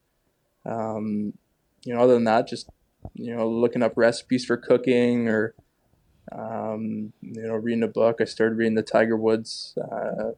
um, 0.67 1.35
you 1.85 1.95
know, 1.95 2.01
other 2.01 2.15
than 2.15 2.25
that, 2.25 2.49
just 2.49 2.69
you 3.15 3.35
know, 3.35 3.49
looking 3.49 3.83
up 3.83 3.93
recipes 3.97 4.45
for 4.45 4.57
cooking 4.57 5.29
or 5.29 5.55
um, 6.33 7.13
you 7.21 7.43
know, 7.43 7.55
reading 7.55 7.83
a 7.83 7.89
book. 7.89 8.21
I 8.21 8.25
started 8.25 8.57
reading 8.57 8.75
the 8.75 8.83
Tiger 8.83 9.17
Woods 9.17 9.77
uh, 9.79 10.33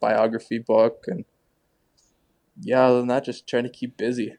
biography 0.00 0.58
book, 0.58 1.04
and 1.06 1.24
yeah, 2.60 2.86
other 2.86 2.98
than 2.98 3.08
that, 3.08 3.24
just 3.24 3.46
trying 3.46 3.64
to 3.64 3.70
keep 3.70 3.96
busy. 3.96 4.36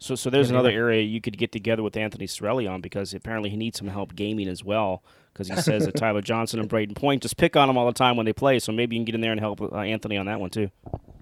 So, 0.00 0.14
so 0.14 0.30
there's 0.30 0.50
another 0.50 0.70
area 0.70 1.02
you 1.02 1.20
could 1.20 1.36
get 1.36 1.50
together 1.50 1.82
with 1.82 1.96
Anthony 1.96 2.26
Cirelli 2.26 2.70
on 2.70 2.80
because 2.80 3.14
apparently 3.14 3.50
he 3.50 3.56
needs 3.56 3.78
some 3.78 3.88
help 3.88 4.14
gaming 4.14 4.48
as 4.48 4.62
well. 4.62 5.02
Because 5.32 5.48
he 5.48 5.56
says 5.56 5.86
that 5.86 5.92
Tyler 5.96 6.20
Johnson 6.20 6.60
and 6.60 6.68
Brayden 6.68 6.94
Point 6.94 7.22
just 7.22 7.36
pick 7.36 7.56
on 7.56 7.68
him 7.68 7.76
all 7.76 7.86
the 7.86 7.92
time 7.92 8.16
when 8.16 8.24
they 8.26 8.32
play. 8.32 8.58
So 8.60 8.72
maybe 8.72 8.94
you 8.94 9.00
can 9.00 9.04
get 9.06 9.14
in 9.16 9.20
there 9.20 9.32
and 9.32 9.40
help 9.40 9.60
uh, 9.60 9.76
Anthony 9.76 10.16
on 10.16 10.26
that 10.26 10.40
one 10.40 10.50
too. 10.50 10.70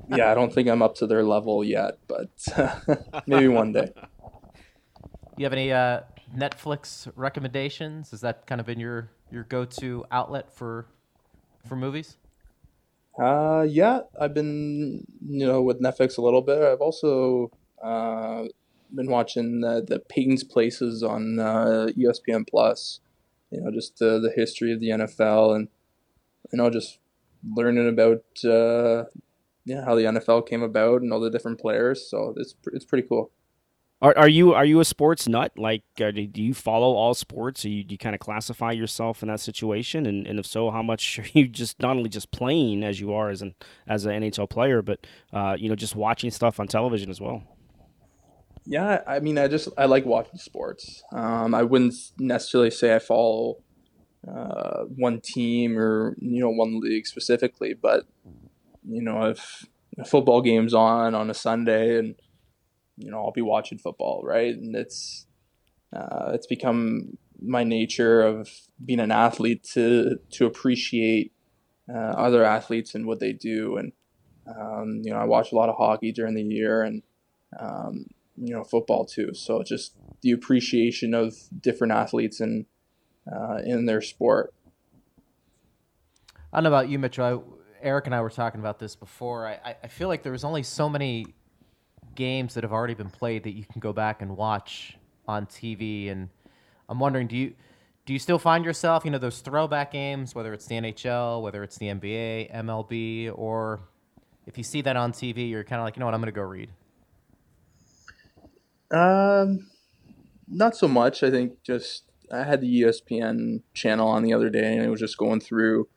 Yeah, 0.08 0.30
I 0.30 0.34
don't 0.34 0.52
think 0.52 0.68
I'm 0.68 0.82
up 0.82 0.94
to 0.96 1.06
their 1.06 1.24
level 1.24 1.64
yet, 1.64 1.98
but 2.06 2.30
maybe 3.26 3.48
one 3.48 3.72
day. 3.72 3.92
You 5.36 5.44
have 5.44 5.52
any 5.52 5.72
uh, 5.72 6.00
Netflix 6.34 7.10
recommendations? 7.16 8.12
Is 8.12 8.20
that 8.20 8.46
kind 8.46 8.60
of 8.60 8.66
been 8.66 8.78
your 8.78 9.10
your 9.30 9.44
go-to 9.44 10.04
outlet 10.10 10.54
for 10.54 10.86
for 11.66 11.76
movies? 11.76 12.16
Uh, 13.18 13.66
yeah, 13.68 14.00
I've 14.20 14.34
been 14.34 15.06
you 15.26 15.46
know 15.46 15.62
with 15.62 15.80
Netflix 15.80 16.18
a 16.18 16.22
little 16.22 16.42
bit. 16.42 16.62
I've 16.62 16.80
also 16.80 17.50
uh, 17.82 18.44
been 18.94 19.10
watching 19.10 19.60
the, 19.60 19.84
the 19.86 19.98
Peyton's 19.98 20.44
Places 20.44 21.02
on 21.02 21.38
uh, 21.38 21.88
ESPN 21.96 22.48
Plus. 22.48 23.00
You 23.50 23.60
know, 23.60 23.70
just 23.70 24.00
uh, 24.02 24.18
the 24.18 24.32
history 24.34 24.72
of 24.72 24.80
the 24.80 24.88
NFL 24.90 25.54
and 25.56 25.68
you 26.52 26.58
know 26.58 26.70
just 26.70 26.98
learning 27.54 27.88
about 27.88 28.24
uh, 28.44 29.04
yeah 29.64 29.84
how 29.84 29.94
the 29.94 30.02
NFL 30.02 30.48
came 30.48 30.62
about 30.62 31.02
and 31.02 31.12
all 31.12 31.20
the 31.20 31.30
different 31.30 31.60
players. 31.60 32.08
So 32.08 32.34
it's 32.36 32.54
it's 32.72 32.84
pretty 32.84 33.06
cool. 33.06 33.30
Are, 34.02 34.16
are 34.18 34.28
you 34.28 34.52
are 34.52 34.64
you 34.64 34.80
a 34.80 34.84
sports 34.84 35.26
nut? 35.26 35.52
Like, 35.56 35.82
uh, 36.00 36.10
do 36.10 36.28
you 36.34 36.52
follow 36.52 36.94
all 36.94 37.14
sports? 37.14 37.64
Or 37.64 37.70
you, 37.70 37.82
do 37.82 37.94
you 37.94 37.98
kind 37.98 38.14
of 38.14 38.20
classify 38.20 38.72
yourself 38.72 39.22
in 39.22 39.28
that 39.28 39.40
situation? 39.40 40.04
And, 40.04 40.26
and 40.26 40.38
if 40.38 40.44
so, 40.44 40.70
how 40.70 40.82
much 40.82 41.18
are 41.20 41.26
you 41.32 41.48
just 41.48 41.80
not 41.80 41.96
only 41.96 42.10
just 42.10 42.30
playing 42.30 42.84
as 42.84 43.00
you 43.00 43.14
are 43.14 43.30
as 43.30 43.40
an 43.40 43.54
as 43.86 44.04
an 44.04 44.12
NHL 44.22 44.50
player, 44.50 44.82
but 44.82 45.06
uh, 45.32 45.56
you 45.58 45.68
know 45.68 45.76
just 45.76 45.96
watching 45.96 46.30
stuff 46.30 46.60
on 46.60 46.68
television 46.68 47.10
as 47.10 47.20
well? 47.20 47.42
Yeah, 48.66 49.02
I 49.06 49.20
mean, 49.20 49.38
I 49.38 49.46
just 49.46 49.68
I 49.78 49.86
like 49.86 50.04
watching 50.04 50.38
sports. 50.38 51.04
Um, 51.12 51.54
I 51.54 51.62
wouldn't 51.62 51.94
necessarily 52.18 52.72
say 52.72 52.94
I 52.94 52.98
follow 52.98 53.58
uh, 54.26 54.82
one 54.96 55.20
team 55.20 55.78
or 55.78 56.16
you 56.18 56.40
know 56.40 56.50
one 56.50 56.80
league 56.80 57.06
specifically, 57.06 57.74
but 57.74 58.06
you 58.84 59.02
know 59.02 59.26
if 59.26 59.66
a 59.98 60.04
football 60.04 60.42
game's 60.42 60.74
on 60.74 61.14
on 61.14 61.30
a 61.30 61.34
Sunday 61.34 61.96
and 61.96 62.16
you 62.96 63.10
know 63.10 63.18
I'll 63.18 63.32
be 63.32 63.40
watching 63.42 63.78
football, 63.78 64.22
right? 64.24 64.54
And 64.54 64.74
it's 64.74 65.26
uh, 65.94 66.32
it's 66.34 66.48
become 66.48 67.18
my 67.40 67.62
nature 67.62 68.22
of 68.22 68.50
being 68.84 69.00
an 69.00 69.12
athlete 69.12 69.62
to 69.74 70.18
to 70.32 70.46
appreciate 70.46 71.32
uh, 71.88 72.14
other 72.16 72.42
athletes 72.42 72.96
and 72.96 73.06
what 73.06 73.20
they 73.20 73.32
do, 73.32 73.76
and 73.76 73.92
um, 74.48 75.02
you 75.04 75.12
know 75.12 75.18
I 75.18 75.24
watch 75.24 75.52
a 75.52 75.54
lot 75.54 75.68
of 75.68 75.76
hockey 75.76 76.10
during 76.10 76.34
the 76.34 76.42
year 76.42 76.82
and 76.82 77.04
um, 77.60 78.06
you 78.36 78.54
know 78.54 78.64
football 78.64 79.04
too. 79.04 79.34
So 79.34 79.62
just 79.62 79.94
the 80.22 80.32
appreciation 80.32 81.14
of 81.14 81.34
different 81.60 81.92
athletes 81.92 82.40
and 82.40 82.66
uh, 83.30 83.58
in 83.64 83.86
their 83.86 84.00
sport. 84.00 84.54
I 86.52 86.58
don't 86.58 86.64
know 86.64 86.76
about 86.76 86.88
you, 86.88 86.98
Mitchell. 86.98 87.24
I, 87.24 87.84
Eric 87.86 88.06
and 88.06 88.14
I 88.14 88.20
were 88.20 88.30
talking 88.30 88.60
about 88.60 88.78
this 88.78 88.96
before. 88.96 89.46
I, 89.46 89.76
I 89.82 89.88
feel 89.88 90.08
like 90.08 90.22
there's 90.22 90.44
only 90.44 90.62
so 90.62 90.88
many 90.88 91.26
games 92.14 92.54
that 92.54 92.64
have 92.64 92.72
already 92.72 92.94
been 92.94 93.10
played 93.10 93.44
that 93.44 93.52
you 93.52 93.64
can 93.64 93.80
go 93.80 93.92
back 93.92 94.22
and 94.22 94.36
watch 94.36 94.96
on 95.28 95.46
TV. 95.46 96.10
And 96.10 96.28
I'm 96.88 96.98
wondering, 96.98 97.26
do 97.26 97.36
you 97.36 97.54
do 98.06 98.12
you 98.12 98.18
still 98.20 98.38
find 98.38 98.64
yourself, 98.64 99.04
you 99.04 99.10
know, 99.10 99.18
those 99.18 99.40
throwback 99.40 99.90
games, 99.90 100.34
whether 100.34 100.52
it's 100.52 100.66
the 100.66 100.76
NHL, 100.76 101.42
whether 101.42 101.64
it's 101.64 101.76
the 101.76 101.86
NBA, 101.86 102.54
MLB, 102.54 103.32
or 103.36 103.80
if 104.46 104.56
you 104.56 104.62
see 104.62 104.80
that 104.82 104.96
on 104.96 105.12
TV, 105.12 105.50
you're 105.50 105.64
kind 105.64 105.80
of 105.80 105.84
like, 105.84 105.96
you 105.96 106.00
know 106.00 106.06
what, 106.06 106.14
I'm 106.14 106.20
going 106.20 106.32
to 106.32 106.40
go 106.40 106.42
read. 106.42 106.70
Um, 108.90 109.68
not 110.48 110.76
so 110.76 110.88
much. 110.88 111.22
I 111.22 111.30
think 111.30 111.62
just 111.62 112.04
I 112.32 112.44
had 112.44 112.60
the 112.60 112.82
ESPN 112.82 113.62
channel 113.74 114.08
on 114.08 114.22
the 114.22 114.32
other 114.32 114.50
day, 114.50 114.74
and 114.74 114.84
it 114.84 114.90
was 114.90 115.00
just 115.00 115.18
going 115.18 115.40
through 115.40 115.88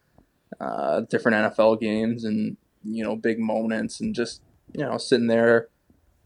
uh, 0.59 1.01
different 1.01 1.55
NFL 1.55 1.79
games 1.79 2.23
and 2.23 2.57
you 2.83 3.03
know 3.03 3.15
big 3.15 3.39
moments, 3.39 3.99
and 3.99 4.15
just 4.15 4.41
you 4.73 4.83
know 4.83 4.97
sitting 4.97 5.27
there 5.27 5.69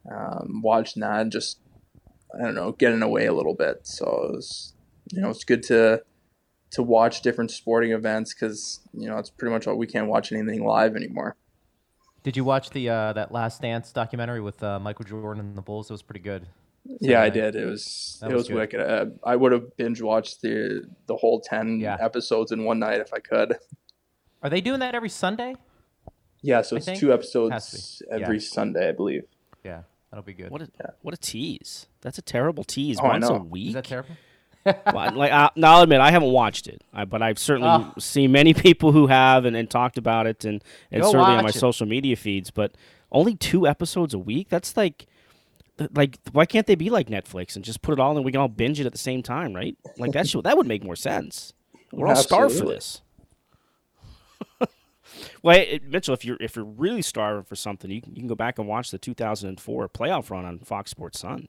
um, 0.09 0.61
watching 0.63 1.01
that, 1.01 1.21
and 1.21 1.31
just 1.31 1.59
I 2.33 2.43
don't 2.43 2.55
know, 2.55 2.71
getting 2.71 3.01
away 3.01 3.25
a 3.25 3.33
little 3.33 3.53
bit. 3.53 3.81
So 3.83 4.05
it 4.05 4.35
was, 4.35 4.73
you 5.11 5.21
know, 5.21 5.29
it's 5.29 5.43
good 5.43 5.63
to 5.63 6.01
to 6.71 6.81
watch 6.81 7.21
different 7.21 7.51
sporting 7.51 7.91
events 7.91 8.33
because 8.33 8.79
you 8.93 9.07
know 9.07 9.17
it's 9.17 9.29
pretty 9.29 9.53
much 9.53 9.67
all 9.67 9.77
we 9.77 9.85
can't 9.85 10.07
watch 10.07 10.31
anything 10.31 10.65
live 10.65 10.95
anymore. 10.95 11.35
Did 12.23 12.37
you 12.37 12.43
watch 12.45 12.69
the 12.69 12.89
uh, 12.89 13.13
that 13.13 13.31
Last 13.31 13.61
Dance 13.61 13.91
documentary 13.91 14.39
with 14.41 14.63
uh, 14.63 14.79
Michael 14.79 15.05
Jordan 15.05 15.41
and 15.43 15.57
the 15.57 15.61
Bulls? 15.61 15.89
It 15.89 15.93
was 15.93 16.01
pretty 16.01 16.21
good. 16.21 16.47
yeah, 16.99 17.21
I 17.21 17.29
did. 17.29 17.55
It 17.55 17.65
was 17.65 18.19
it 18.23 18.27
was 18.27 18.49
was, 18.49 18.51
wicked. 18.51 18.79
Uh, 18.79 19.05
I 19.25 19.35
would 19.35 19.51
have 19.51 19.75
binge 19.77 20.01
watched 20.01 20.41
the 20.41 20.85
the 21.07 21.15
whole 21.17 21.41
ten 21.41 21.79
Yeah. 21.79 21.97
episodes 21.99 22.51
in 22.51 22.63
one 22.63 22.79
night 22.79 23.01
if 23.01 23.13
I 23.13 23.19
could. 23.19 23.57
Are 24.41 24.49
they 24.49 24.61
doing 24.61 24.79
that 24.79 24.95
every 24.95 25.09
Sunday? 25.09 25.55
Yeah, 26.41 26.61
so 26.61 26.75
I 26.75 26.77
it's 26.77 26.85
think 26.85 26.99
two 26.99 27.13
episodes 27.13 27.99
to 27.99 28.11
every 28.13 28.37
Yeah. 28.37 28.41
Sunday, 28.45 28.89
I 28.89 28.91
believe. 28.91 29.23
Yeah, 29.63 29.83
that'll 30.11 30.23
be 30.23 30.33
good. 30.33 30.49
What 30.51 30.61
a 30.61 30.69
what 31.01 31.13
a 31.13 31.17
tease. 31.17 31.87
That's 32.01 32.17
a 32.17 32.21
terrible 32.21 32.63
tease. 32.65 32.97
Oh, 32.99 33.05
I 33.05 33.13
Once 33.13 33.29
a 33.29 33.35
week. 33.35 33.69
Is 33.69 33.73
that 33.75 33.85
terrible? 33.85 34.15
Well, 34.65 35.13
like 35.15 35.31
I, 35.31 35.49
now, 35.55 35.75
I'll 35.75 35.83
admit 35.83 35.99
I 35.99 36.11
haven't 36.11 36.31
watched 36.31 36.67
it, 36.67 36.83
I, 36.93 37.05
but 37.05 37.21
I've 37.21 37.39
certainly 37.39 37.69
Oh. 37.69 37.93
seen 37.99 38.31
many 38.31 38.53
people 38.65 38.91
who 38.91 39.07
have 39.07 39.45
and, 39.45 39.55
and 39.55 39.69
talked 39.69 39.97
about 39.97 40.27
it, 40.27 40.45
and, 40.45 40.63
and 40.91 41.03
certainly 41.03 41.35
on 41.35 41.43
my 41.43 41.49
it. 41.49 41.55
social 41.55 41.85
media 41.87 42.15
feeds. 42.15 42.51
But 42.51 42.73
only 43.11 43.35
two 43.35 43.67
episodes 43.67 44.13
a 44.13 44.19
week? 44.19 44.49
That's 44.49 44.75
like, 44.75 45.05
like 45.95 46.17
why 46.31 46.45
can't 46.45 46.67
they 46.67 46.75
be 46.75 46.89
like 46.89 47.07
Netflix 47.07 47.55
and 47.55 47.63
just 47.65 47.81
put 47.81 47.93
it 47.93 47.99
all 47.99 48.11
in 48.11 48.17
and 48.17 48.25
we 48.25 48.31
can 48.31 48.41
all 48.41 48.47
binge 48.47 48.79
it 48.79 48.85
at 48.85 48.91
the 48.91 48.97
same 48.97 49.21
time, 49.23 49.53
right? 49.53 49.77
Like 49.97 50.11
that 50.13 50.27
should, 50.27 50.43
that 50.45 50.57
would 50.57 50.67
make 50.67 50.83
more 50.83 50.95
sense. 50.95 51.53
We're 51.91 52.07
all 52.07 52.15
starved 52.15 52.57
for 52.57 52.65
this. 52.65 53.01
well, 55.43 55.57
it, 55.57 55.83
Mitchell, 55.83 56.13
if 56.13 56.25
you're 56.25 56.37
if 56.39 56.55
you're 56.55 56.65
really 56.65 57.01
starving 57.01 57.43
for 57.43 57.55
something, 57.55 57.91
you 57.91 58.01
can, 58.01 58.15
you 58.15 58.21
can 58.21 58.27
go 58.27 58.35
back 58.35 58.57
and 58.59 58.67
watch 58.67 58.91
the 58.91 58.97
2004 58.97 59.89
playoff 59.89 60.29
run 60.29 60.45
on 60.45 60.59
Fox 60.59 60.91
Sports 60.91 61.19
Sun. 61.19 61.47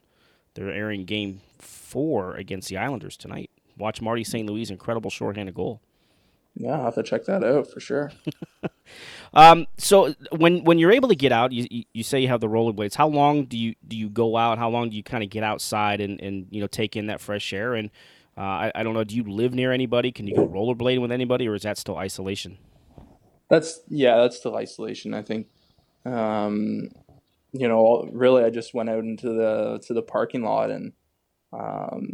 They're 0.54 0.72
airing 0.72 1.04
Game 1.04 1.40
Four 1.58 2.36
against 2.36 2.68
the 2.68 2.76
Islanders 2.76 3.16
tonight. 3.16 3.50
Watch 3.76 4.00
Marty 4.00 4.24
St. 4.24 4.48
Louis' 4.48 4.70
incredible 4.70 5.10
shorthanded 5.10 5.54
goal. 5.54 5.80
Yeah, 6.54 6.72
I'll 6.72 6.84
have 6.84 6.94
to 6.94 7.02
check 7.02 7.24
that 7.24 7.42
out 7.42 7.66
for 7.66 7.80
sure. 7.80 8.12
Um, 9.32 9.66
so 9.78 10.14
when 10.30 10.62
when 10.62 10.78
you're 10.78 10.92
able 10.92 11.08
to 11.08 11.16
get 11.16 11.32
out, 11.32 11.50
you, 11.50 11.66
you, 11.68 11.84
you 11.92 12.02
say 12.04 12.20
you 12.20 12.28
have 12.28 12.40
the 12.40 12.48
rollerblades. 12.48 12.94
How 12.94 13.08
long 13.08 13.46
do 13.46 13.58
you 13.58 13.74
do 13.86 13.96
you 13.96 14.08
go 14.08 14.36
out? 14.36 14.58
How 14.58 14.70
long 14.70 14.90
do 14.90 14.96
you 14.96 15.02
kind 15.02 15.24
of 15.24 15.30
get 15.30 15.42
outside 15.42 16.00
and, 16.00 16.20
and 16.20 16.46
you 16.50 16.60
know 16.60 16.68
take 16.68 16.94
in 16.96 17.06
that 17.08 17.20
fresh 17.20 17.52
air? 17.52 17.74
And 17.74 17.90
uh, 18.38 18.42
I, 18.42 18.72
I 18.76 18.82
don't 18.84 18.94
know. 18.94 19.02
Do 19.02 19.16
you 19.16 19.24
live 19.24 19.52
near 19.52 19.72
anybody? 19.72 20.12
Can 20.12 20.28
you 20.28 20.36
go 20.36 20.46
rollerblading 20.46 21.00
with 21.00 21.10
anybody, 21.10 21.48
or 21.48 21.54
is 21.54 21.62
that 21.62 21.78
still 21.78 21.96
isolation? 21.96 22.58
That's 23.48 23.80
yeah, 23.88 24.18
that's 24.18 24.36
still 24.36 24.56
isolation. 24.56 25.14
I 25.14 25.22
think. 25.22 25.48
Um, 26.04 26.90
you 27.54 27.68
know, 27.68 28.08
really, 28.12 28.42
I 28.42 28.50
just 28.50 28.74
went 28.74 28.90
out 28.90 29.04
into 29.04 29.28
the 29.28 29.80
to 29.86 29.94
the 29.94 30.02
parking 30.02 30.42
lot 30.42 30.70
and 30.70 30.92
um, 31.52 32.10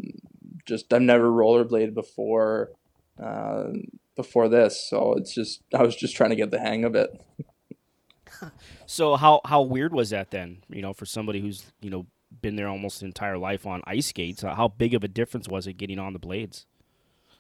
just 0.67 0.93
I've 0.93 1.01
never 1.01 1.31
rollerbladed 1.31 1.95
before 1.95 2.73
uh, 3.21 3.69
before 4.17 4.51
this, 4.51 4.89
so 4.89 5.15
it's 5.15 5.35
just 5.35 5.63
I 5.75 5.83
was 5.83 5.97
just 5.97 6.15
trying 6.15 6.31
to 6.31 6.37
get 6.37 6.51
the 6.51 6.61
hang 6.61 6.85
of 6.85 6.95
it. 6.95 7.21
So 8.87 9.17
how 9.17 9.41
how 9.45 9.63
weird 9.63 9.93
was 9.93 10.11
that 10.11 10.31
then? 10.31 10.65
You 10.69 10.83
know, 10.83 10.93
for 10.93 11.05
somebody 11.05 11.41
who's 11.41 11.73
you 11.81 11.91
know 11.91 12.07
been 12.41 12.57
there 12.57 12.69
almost 12.69 13.03
entire 13.03 13.39
life 13.39 13.67
on 13.67 13.83
ice 13.87 14.07
skates, 14.07 14.43
how 14.43 14.69
big 14.69 14.95
of 14.95 15.05
a 15.05 15.09
difference 15.09 15.47
was 15.47 15.67
it 15.67 15.75
getting 15.75 15.99
on 15.99 16.13
the 16.13 16.19
blades? 16.19 16.67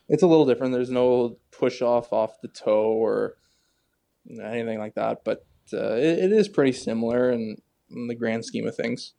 It's 0.09 0.23
a 0.23 0.27
little 0.27 0.45
different. 0.45 0.73
There's 0.75 0.91
no 0.91 1.39
push 1.51 1.81
off 1.81 2.13
off 2.13 2.41
the 2.41 2.49
toe 2.49 2.93
or 2.93 3.37
anything 4.29 4.79
like 4.79 4.95
that, 4.95 5.25
but 5.25 5.47
uh, 5.73 5.95
it, 5.95 6.19
it 6.19 6.33
is 6.33 6.49
pretty 6.49 6.73
similar 6.73 7.31
in, 7.31 7.57
in 7.91 8.07
the 8.07 8.15
grand 8.15 8.45
scheme 8.45 8.67
of 8.67 8.77
things. 8.77 9.13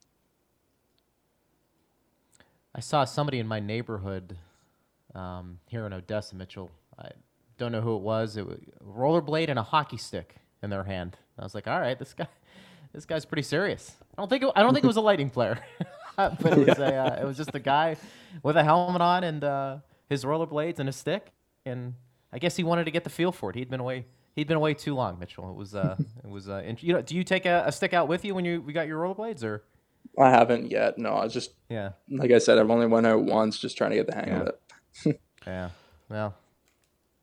I 2.74 2.80
saw 2.80 3.04
somebody 3.04 3.40
in 3.40 3.48
my 3.48 3.60
neighborhood 3.60 4.38
um, 5.14 5.60
here 5.68 5.86
in 5.86 5.94
Odessa, 5.94 6.36
Mitchell. 6.36 6.72
I 6.98 7.10
don't 7.58 7.72
know 7.72 7.82
who 7.82 7.96
it 7.96 8.02
was. 8.02 8.38
It 8.38 8.46
was 8.46 8.58
a 8.80 8.84
rollerblade 8.84 9.50
and 9.50 9.60
a 9.60 9.64
hockey 9.64 9.98
stick 9.98 10.36
in 10.64 10.70
their 10.70 10.84
hand. 10.84 11.18
I 11.38 11.44
was 11.44 11.54
like, 11.54 11.68
all 11.68 11.80
right, 11.80 11.98
this 12.00 12.14
guy, 12.14 12.28
this 12.94 13.06
guy's 13.06 13.26
pretty 13.26 13.44
serious. 13.44 13.96
I 14.18 14.22
don't 14.22 14.30
think 14.30 14.44
it, 14.44 14.52
I 14.56 14.64
don't 14.64 14.74
think 14.74 14.84
it 14.84 14.88
was 14.88 14.98
a 14.98 15.02
Lightning 15.02 15.30
player, 15.30 15.60
but 16.16 16.46
it 16.46 16.68
was 16.68 16.80
a 16.80 16.96
uh, 16.96 17.22
it 17.22 17.26
was 17.26 17.38
just 17.38 17.54
a 17.54 17.60
guy 17.60 17.98
with 18.44 18.56
a 18.56 18.64
helmet 18.64 19.02
on 19.02 19.24
and 19.24 19.44
uh, 19.44 19.78
his 20.10 20.24
rollerblades 20.24 20.80
and 20.80 20.88
a 20.88 20.94
stick. 20.94 21.32
And 21.66 21.96
I 22.32 22.40
guess 22.40 22.56
he 22.56 22.64
wanted 22.64 22.86
to 22.86 22.92
get 22.92 23.04
the 23.04 23.10
feel 23.10 23.32
for 23.32 23.50
it. 23.50 23.56
He'd 23.56 23.70
been 23.70 23.80
away. 23.80 24.06
He'd 24.36 24.48
been 24.48 24.58
away 24.58 24.74
too 24.74 24.96
long, 24.96 25.20
Mitchell. 25.20 25.50
It 25.50 25.56
was 25.56 25.76
uh, 25.76 25.96
it 26.24 26.30
was 26.30 26.48
uh, 26.50 26.62
int- 26.66 26.84
you 26.84 26.94
know. 26.94 27.02
Do 27.02 27.16
you 27.16 27.24
take 27.24 27.46
a, 27.46 27.64
a 27.66 27.72
stick 27.72 27.94
out 27.94 28.08
with 28.08 28.24
you 28.26 28.34
when 28.36 28.46
you 28.46 28.62
we 28.62 28.74
got 28.74 28.88
your 28.88 29.02
rollerblades 29.02 29.44
or? 29.44 29.64
I 30.20 30.30
haven't 30.30 30.72
yet. 30.72 30.98
No, 30.98 31.12
I 31.12 31.24
was 31.24 31.34
just 31.34 31.52
Yeah. 31.70 31.92
like 32.10 32.32
I 32.32 32.40
said, 32.40 32.58
I've 32.58 32.70
only 32.70 32.88
went 32.88 33.06
out 33.06 33.24
once, 33.24 33.60
just 33.60 33.78
trying 33.78 33.92
to 33.92 33.98
get 33.98 34.08
the 34.08 34.16
hang 34.16 34.30
of 34.32 34.48
it. 34.48 35.22
Yeah. 35.48 35.70
Well, 36.10 36.36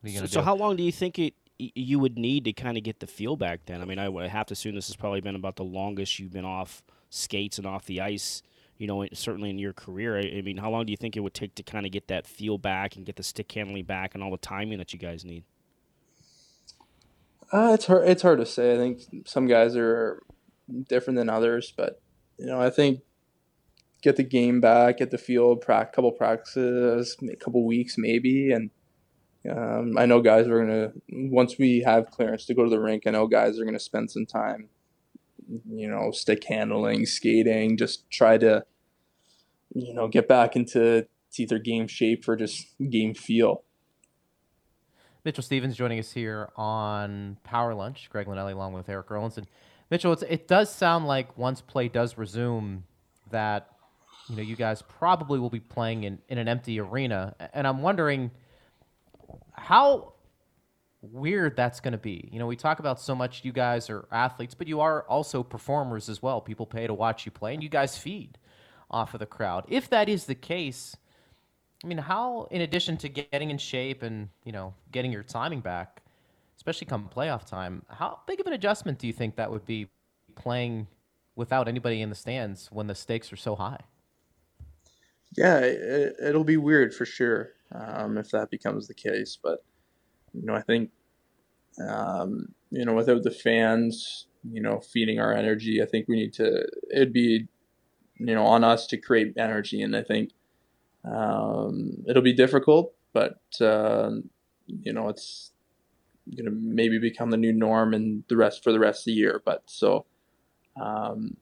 what 0.00 0.08
are 0.10 0.12
you 0.12 0.18
So, 0.20 0.26
so 0.26 0.42
how 0.42 0.56
long 0.56 0.74
do 0.76 0.82
you 0.82 0.90
think 0.92 1.18
it 1.18 1.34
you 1.58 1.98
would 1.98 2.16
need 2.18 2.44
to 2.44 2.52
kind 2.52 2.76
of 2.78 2.82
get 2.84 3.00
the 3.00 3.06
feel 3.06 3.36
back 3.36 3.60
then? 3.66 3.80
I 3.82 3.84
mean, 3.84 3.98
I 3.98 4.08
would 4.08 4.28
have 4.28 4.46
to 4.46 4.52
assume 4.52 4.74
this 4.74 4.86
has 4.88 4.96
probably 4.96 5.20
been 5.20 5.34
about 5.36 5.56
the 5.56 5.64
longest 5.64 6.18
you've 6.18 6.32
been 6.32 6.44
off 6.44 6.82
skates 7.10 7.58
and 7.58 7.66
off 7.66 7.84
the 7.86 8.00
ice. 8.00 8.42
You 8.76 8.86
know, 8.86 9.04
certainly 9.12 9.50
in 9.50 9.58
your 9.58 9.72
career. 9.72 10.16
I, 10.18 10.38
I 10.38 10.42
mean, 10.42 10.56
how 10.56 10.70
long 10.70 10.86
do 10.86 10.92
you 10.92 10.96
think 10.96 11.16
it 11.16 11.20
would 11.20 11.34
take 11.34 11.54
to 11.56 11.62
kind 11.64 11.84
of 11.84 11.90
get 11.92 12.06
that 12.08 12.26
feel 12.26 12.58
back 12.58 12.94
and 12.96 13.04
get 13.04 13.16
the 13.16 13.22
stick 13.24 13.50
handling 13.50 13.84
back 13.84 14.14
and 14.14 14.22
all 14.22 14.30
the 14.30 14.36
timing 14.36 14.78
that 14.78 14.92
you 14.92 14.98
guys 15.00 15.24
need? 15.24 15.42
Uh, 17.50 17.70
it's 17.72 17.86
hard. 17.86 18.08
It's 18.08 18.22
hard 18.22 18.38
to 18.40 18.46
say. 18.46 18.74
I 18.74 18.76
think 18.76 19.00
some 19.26 19.46
guys 19.46 19.74
are 19.76 20.22
different 20.88 21.16
than 21.16 21.30
others, 21.30 21.72
but 21.76 22.00
you 22.38 22.46
know, 22.46 22.60
I 22.60 22.70
think 22.70 23.00
get 24.02 24.16
the 24.16 24.22
game 24.22 24.60
back, 24.60 24.98
get 24.98 25.10
the 25.10 25.18
field, 25.18 25.60
prac- 25.60 25.92
couple 25.92 26.12
practices, 26.12 27.16
a 27.22 27.36
couple 27.36 27.66
weeks 27.66 27.96
maybe, 27.96 28.52
and 28.52 28.70
um, 29.50 29.96
I 29.96 30.06
know 30.06 30.20
guys 30.20 30.46
are 30.46 30.60
gonna 30.60 30.92
once 31.10 31.58
we 31.58 31.82
have 31.86 32.10
clearance 32.10 32.44
to 32.46 32.54
go 32.54 32.64
to 32.64 32.70
the 32.70 32.80
rink. 32.80 33.04
I 33.06 33.10
know 33.10 33.26
guys 33.26 33.58
are 33.58 33.64
gonna 33.64 33.78
spend 33.78 34.10
some 34.10 34.26
time, 34.26 34.68
you 35.70 35.88
know, 35.88 36.10
stick 36.10 36.44
handling, 36.44 37.06
skating, 37.06 37.76
just 37.78 38.10
try 38.10 38.36
to, 38.38 38.64
you 39.74 39.94
know, 39.94 40.08
get 40.08 40.28
back 40.28 40.54
into 40.54 41.06
to 41.32 41.42
either 41.42 41.58
game 41.58 41.86
shape 41.86 42.28
or 42.28 42.36
just 42.36 42.74
game 42.90 43.14
feel. 43.14 43.64
Mitchell 45.28 45.42
Stephens 45.42 45.76
joining 45.76 45.98
us 45.98 46.10
here 46.10 46.48
on 46.56 47.36
Power 47.44 47.74
Lunch. 47.74 48.08
Greg 48.08 48.26
Linnelli 48.26 48.54
along 48.54 48.72
with 48.72 48.88
Eric 48.88 49.08
Erlendsson. 49.08 49.44
Mitchell, 49.90 50.14
it 50.26 50.48
does 50.48 50.72
sound 50.72 51.06
like 51.06 51.36
once 51.36 51.60
play 51.60 51.88
does 51.88 52.16
resume, 52.16 52.84
that 53.30 53.68
you 54.30 54.36
know 54.36 54.42
you 54.42 54.56
guys 54.56 54.80
probably 54.80 55.38
will 55.38 55.50
be 55.50 55.60
playing 55.60 56.04
in, 56.04 56.18
in 56.30 56.38
an 56.38 56.48
empty 56.48 56.80
arena, 56.80 57.34
and 57.52 57.66
I'm 57.66 57.82
wondering 57.82 58.30
how 59.52 60.14
weird 61.02 61.56
that's 61.56 61.80
going 61.80 61.92
to 61.92 61.98
be. 61.98 62.30
You 62.32 62.38
know, 62.38 62.46
we 62.46 62.56
talk 62.56 62.78
about 62.78 62.98
so 62.98 63.14
much. 63.14 63.44
You 63.44 63.52
guys 63.52 63.90
are 63.90 64.08
athletes, 64.10 64.54
but 64.54 64.66
you 64.66 64.80
are 64.80 65.02
also 65.02 65.42
performers 65.42 66.08
as 66.08 66.22
well. 66.22 66.40
People 66.40 66.64
pay 66.64 66.86
to 66.86 66.94
watch 66.94 67.26
you 67.26 67.32
play, 67.32 67.52
and 67.52 67.62
you 67.62 67.68
guys 67.68 67.98
feed 67.98 68.38
off 68.90 69.12
of 69.12 69.20
the 69.20 69.26
crowd. 69.26 69.66
If 69.68 69.90
that 69.90 70.08
is 70.08 70.24
the 70.24 70.34
case, 70.34 70.96
I 71.82 71.86
mean, 71.86 71.98
how 71.98 72.48
in 72.50 72.62
addition 72.62 72.96
to 72.98 73.08
getting 73.08 73.50
in 73.50 73.58
shape 73.58 74.02
and 74.02 74.28
you 74.44 74.52
know 74.52 74.74
getting 74.90 75.12
your 75.12 75.22
timing 75.22 75.60
back, 75.60 76.02
especially 76.56 76.86
come 76.86 77.08
playoff 77.14 77.46
time, 77.46 77.82
how 77.88 78.20
big 78.26 78.40
of 78.40 78.46
an 78.46 78.52
adjustment 78.52 78.98
do 78.98 79.06
you 79.06 79.12
think 79.12 79.36
that 79.36 79.50
would 79.50 79.64
be 79.64 79.88
playing 80.34 80.88
without 81.36 81.68
anybody 81.68 82.02
in 82.02 82.08
the 82.08 82.16
stands 82.16 82.68
when 82.72 82.88
the 82.88 82.94
stakes 82.94 83.32
are 83.32 83.36
so 83.36 83.54
high? 83.54 83.80
Yeah, 85.36 85.58
it, 85.58 86.16
it'll 86.22 86.44
be 86.44 86.56
weird 86.56 86.94
for 86.94 87.04
sure 87.04 87.50
um, 87.72 88.18
if 88.18 88.30
that 88.30 88.50
becomes 88.50 88.88
the 88.88 88.94
case. 88.94 89.38
But 89.40 89.64
you 90.32 90.44
know, 90.44 90.54
I 90.54 90.62
think 90.62 90.90
um, 91.86 92.54
you 92.70 92.84
know 92.84 92.94
without 92.94 93.22
the 93.22 93.30
fans, 93.30 94.26
you 94.50 94.60
know, 94.60 94.80
feeding 94.80 95.20
our 95.20 95.32
energy, 95.32 95.80
I 95.80 95.86
think 95.86 96.08
we 96.08 96.16
need 96.16 96.32
to. 96.34 96.66
It'd 96.92 97.12
be 97.12 97.46
you 98.18 98.34
know 98.34 98.46
on 98.46 98.64
us 98.64 98.88
to 98.88 98.96
create 98.96 99.34
energy, 99.36 99.80
and 99.82 99.94
I 99.94 100.02
think 100.02 100.30
um, 101.04 102.04
it'll 102.08 102.22
be 102.22 102.32
difficult, 102.34 102.94
but 103.12 103.40
uh, 103.60 104.10
you 104.66 104.92
know 104.92 105.08
it's 105.08 105.52
gonna 106.36 106.50
maybe 106.50 106.98
become 106.98 107.30
the 107.30 107.36
new 107.36 107.52
norm 107.52 107.94
and 107.94 108.24
the 108.28 108.36
rest 108.36 108.62
for 108.62 108.72
the 108.72 108.78
rest 108.78 109.02
of 109.02 109.06
the 109.06 109.12
year. 109.12 109.40
But 109.44 109.62
so 109.66 110.06
um, 110.80 111.36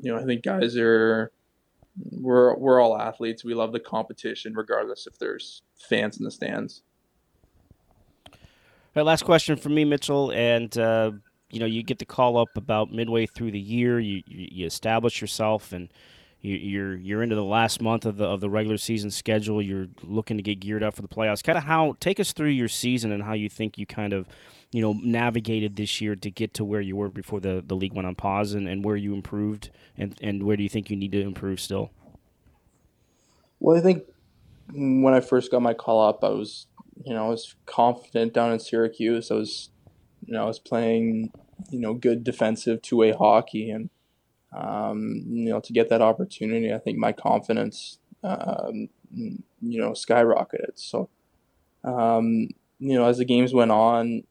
you 0.00 0.12
know, 0.12 0.18
I 0.18 0.24
think 0.24 0.42
guys 0.42 0.76
are 0.76 1.32
we're 2.10 2.56
we're 2.56 2.80
all 2.80 2.98
athletes. 2.98 3.44
We 3.44 3.54
love 3.54 3.72
the 3.72 3.80
competition, 3.80 4.54
regardless 4.54 5.06
if 5.06 5.18
there's 5.18 5.62
fans 5.88 6.18
in 6.18 6.24
the 6.24 6.30
stands. 6.30 6.82
All 8.32 8.38
right, 8.96 9.06
last 9.06 9.24
question 9.24 9.56
for 9.56 9.68
me, 9.68 9.84
Mitchell, 9.84 10.30
and 10.32 10.76
uh, 10.76 11.12
you 11.50 11.60
know 11.60 11.66
you 11.66 11.82
get 11.82 11.98
the 11.98 12.04
call 12.04 12.36
up 12.36 12.48
about 12.56 12.92
midway 12.92 13.26
through 13.26 13.52
the 13.52 13.60
year. 13.60 14.00
You 14.00 14.22
you, 14.26 14.48
you 14.50 14.66
establish 14.66 15.20
yourself 15.20 15.72
and. 15.72 15.88
You, 16.44 16.56
you're 16.56 16.96
you're 16.96 17.22
into 17.22 17.36
the 17.36 17.44
last 17.44 17.80
month 17.80 18.04
of 18.04 18.18
the 18.18 18.26
of 18.26 18.40
the 18.40 18.50
regular 18.50 18.76
season 18.76 19.10
schedule. 19.10 19.62
You're 19.62 19.88
looking 20.02 20.36
to 20.36 20.42
get 20.42 20.60
geared 20.60 20.82
up 20.82 20.94
for 20.94 21.00
the 21.00 21.08
playoffs. 21.08 21.42
Kind 21.42 21.56
of 21.56 21.64
how 21.64 21.96
take 22.00 22.20
us 22.20 22.32
through 22.32 22.50
your 22.50 22.68
season 22.68 23.12
and 23.12 23.22
how 23.22 23.32
you 23.32 23.48
think 23.48 23.78
you 23.78 23.86
kind 23.86 24.12
of 24.12 24.28
you 24.74 24.82
know 24.82 24.92
navigated 25.02 25.76
this 25.76 26.00
year 26.00 26.16
to 26.16 26.30
get 26.30 26.52
to 26.52 26.64
where 26.64 26.82
you 26.82 26.96
were 26.96 27.08
before 27.08 27.38
the, 27.38 27.62
the 27.64 27.76
league 27.76 27.94
went 27.94 28.08
on 28.08 28.14
pause 28.16 28.52
and, 28.52 28.68
and 28.68 28.84
where 28.84 28.96
you 28.96 29.14
improved 29.14 29.70
and, 29.96 30.18
and 30.20 30.42
where 30.42 30.56
do 30.56 30.64
you 30.64 30.68
think 30.68 30.90
you 30.90 30.96
need 30.96 31.12
to 31.12 31.20
improve 31.20 31.60
still 31.60 31.92
well 33.60 33.76
i 33.76 33.80
think 33.80 34.02
when 34.72 35.14
i 35.14 35.20
first 35.20 35.52
got 35.52 35.62
my 35.62 35.72
call 35.74 36.06
up 36.08 36.24
i 36.24 36.28
was 36.28 36.66
you 37.04 37.14
know 37.14 37.26
i 37.26 37.28
was 37.28 37.54
confident 37.66 38.34
down 38.34 38.50
in 38.50 38.58
syracuse 38.58 39.30
i 39.30 39.34
was 39.34 39.70
you 40.26 40.32
know 40.34 40.42
i 40.42 40.46
was 40.46 40.58
playing 40.58 41.30
you 41.70 41.78
know 41.78 41.94
good 41.94 42.24
defensive 42.24 42.82
two-way 42.82 43.12
hockey 43.12 43.70
and 43.70 43.90
um, 44.54 45.22
you 45.26 45.50
know 45.50 45.60
to 45.60 45.72
get 45.72 45.88
that 45.88 46.02
opportunity 46.02 46.72
i 46.72 46.78
think 46.78 46.98
my 46.98 47.12
confidence 47.12 47.98
um, 48.22 48.88
you 49.12 49.80
know 49.80 49.90
skyrocketed 49.90 50.72
so 50.74 51.08
um, 51.84 52.48
you 52.78 52.96
know 52.96 53.06
as 53.06 53.18
the 53.18 53.24
games 53.24 53.52
went 53.52 53.70
on 53.70 54.22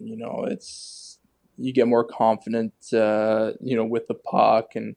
you 0.00 0.16
know, 0.16 0.46
it's 0.48 1.18
you 1.58 1.72
get 1.72 1.86
more 1.86 2.04
confident, 2.04 2.72
uh, 2.92 3.52
you 3.60 3.76
know, 3.76 3.84
with 3.84 4.06
the 4.08 4.14
puck 4.14 4.74
and 4.74 4.96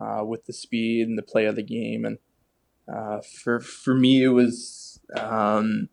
uh, 0.00 0.22
with 0.24 0.44
the 0.44 0.52
speed 0.52 1.08
and 1.08 1.16
the 1.16 1.22
play 1.22 1.46
of 1.46 1.56
the 1.56 1.62
game. 1.62 2.04
And 2.04 2.18
uh, 2.92 3.20
for 3.42 3.60
for 3.60 3.94
me, 3.94 4.22
it 4.22 4.28
was 4.28 5.00
um, 5.16 5.88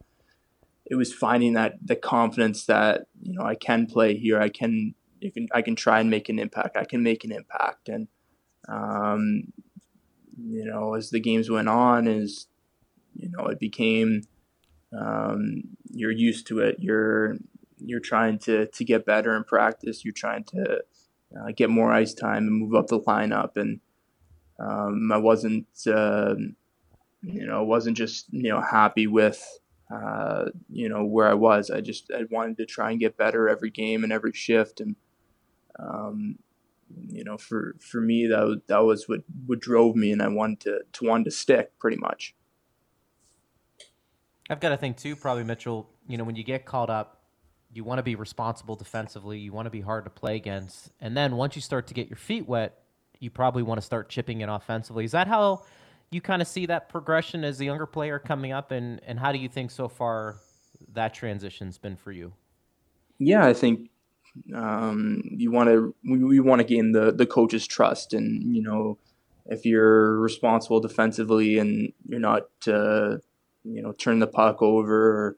it 0.86 0.95
was 0.95 1.14
finding 1.14 1.54
that 1.54 1.76
the 1.82 1.95
confidence 1.95 2.66
that 2.66 3.06
you 3.22 3.34
know 3.34 3.45
I 3.45 3.56
can 3.56 3.86
play 3.86 4.18
here. 4.18 4.39
I 4.39 4.50
can 4.50 4.93
you 5.20 5.32
can 5.32 5.47
I 5.53 5.61
can 5.61 5.76
try 5.76 5.99
and 5.99 6.09
make 6.09 6.30
an 6.30 6.39
impact. 6.39 6.78
I 6.78 6.86
can 6.86 7.03
make 7.03 7.24
an 7.24 7.32
impact. 7.32 7.89
And 7.89 8.07
um, 8.67 9.53
you 10.38 10.65
know, 10.65 10.95
as 10.95 11.09
the 11.09 11.20
games 11.20 11.49
went 11.49 11.70
on, 11.70 12.07
is 12.07 12.47
you 13.15 13.30
know, 13.30 13.47
it 13.47 13.59
became 13.59 14.24
um, 14.97 15.63
you're 15.91 16.11
used 16.11 16.47
to 16.47 16.59
it. 16.59 16.78
You're 16.80 17.38
you're 17.78 17.99
trying 17.99 18.39
to 18.39 18.67
to 18.67 18.84
get 18.84 19.05
better 19.05 19.36
in 19.36 19.43
practice. 19.43 20.03
You're 20.03 20.13
trying 20.13 20.43
to 20.45 20.82
uh, 21.38 21.51
get 21.55 21.70
more 21.70 21.91
ice 21.93 22.13
time 22.13 22.47
and 22.47 22.59
move 22.59 22.76
up 22.76 22.88
the 22.88 22.99
lineup. 22.99 23.55
And 23.55 23.80
um, 24.59 25.11
I 25.11 25.17
wasn't, 25.17 25.67
uh, 25.88 26.36
you 27.22 27.45
know, 27.45 27.63
wasn't 27.63 27.97
just 27.97 28.28
you 28.32 28.49
know 28.49 28.61
happy 28.61 29.07
with 29.07 29.45
uh, 29.93 30.45
you 30.70 30.89
know 30.89 31.03
where 31.05 31.30
I 31.30 31.34
was. 31.34 31.70
I 31.70 31.82
just 31.82 32.11
I 32.15 32.24
wanted 32.30 32.57
to 32.57 32.65
try 32.65 32.91
and 32.91 32.99
get 32.99 33.17
better 33.17 33.49
every 33.49 33.70
game 33.70 34.03
and 34.03 34.13
every 34.13 34.34
shift. 34.34 34.80
And 34.80 34.95
um, 35.80 36.38
you 37.07 37.23
know, 37.23 37.38
for 37.38 37.75
for 37.80 38.01
me 38.01 38.27
that 38.27 38.61
that 38.67 38.84
was 38.84 39.07
what 39.07 39.21
what 39.45 39.59
drove 39.59 39.95
me, 39.95 40.11
and 40.11 40.21
I 40.21 40.27
wanted 40.27 40.59
to 40.61 40.80
to 40.93 41.05
want 41.05 41.25
to 41.25 41.32
stick 41.32 41.77
pretty 41.80 41.97
much. 41.97 42.36
I've 44.49 44.59
got 44.59 44.69
to 44.69 44.77
think 44.77 44.97
too, 44.97 45.15
probably 45.15 45.43
Mitchell. 45.43 45.89
You 46.07 46.17
know, 46.17 46.23
when 46.23 46.36
you 46.36 46.43
get 46.43 46.65
called 46.65 46.89
up 46.89 47.19
you 47.71 47.84
want 47.84 47.99
to 47.99 48.03
be 48.03 48.15
responsible 48.15 48.75
defensively. 48.75 49.39
You 49.39 49.53
want 49.53 49.67
to 49.67 49.69
be 49.69 49.82
hard 49.82 50.05
to 50.05 50.09
play 50.09 50.36
against. 50.36 50.91
And 50.99 51.15
then 51.15 51.36
once 51.36 51.55
you 51.55 51.61
start 51.61 51.88
to 51.88 51.93
get 51.93 52.09
your 52.09 52.17
feet 52.17 52.47
wet, 52.47 52.80
you 53.19 53.30
probably 53.30 53.63
want 53.63 53.80
to 53.80 53.86
start 53.86 54.09
chipping 54.09 54.41
in 54.41 54.49
offensively. 54.49 55.05
Is 55.05 55.11
that 55.11 55.27
how 55.27 55.63
you 56.09 56.21
kind 56.21 56.41
of 56.41 56.47
see 56.47 56.65
that 56.65 56.89
progression 56.89 57.43
as 57.43 57.59
a 57.61 57.65
younger 57.65 57.86
player 57.86 58.17
coming 58.17 58.51
up? 58.51 58.71
And, 58.71 59.01
and 59.05 59.19
how 59.19 59.32
do 59.32 59.38
you 59.38 59.49
think 59.49 59.71
so 59.71 59.88
far 59.88 60.38
that 60.93 61.13
transition's 61.13 61.77
been 61.77 61.95
for 61.95 62.11
you? 62.11 62.34
Yeah, 63.19 63.45
I 63.45 63.53
think 63.53 63.89
um, 64.55 65.21
you 65.23 65.51
want 65.51 65.69
to 65.69 65.95
we, 66.03 66.39
want 66.39 66.59
to 66.59 66.65
gain 66.65 66.91
the 66.91 67.11
the 67.11 67.25
coach's 67.25 67.67
trust, 67.67 68.13
and 68.13 68.55
you 68.55 68.61
know 68.61 68.97
if 69.45 69.65
you're 69.65 70.19
responsible 70.19 70.80
defensively 70.80 71.57
and 71.57 71.91
you're 72.07 72.19
not 72.19 72.43
uh, 72.67 73.17
you 73.63 73.82
know 73.82 73.91
turn 73.93 74.19
the 74.19 74.27
puck 74.27 74.61
over 74.61 75.38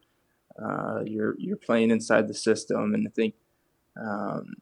uh, 0.62 1.02
you're 1.06 1.36
you're 1.38 1.58
playing 1.58 1.92
inside 1.92 2.28
the 2.28 2.34
system, 2.34 2.94
and 2.94 3.08
I 3.08 3.12
think 3.12 3.36
um, 4.00 4.54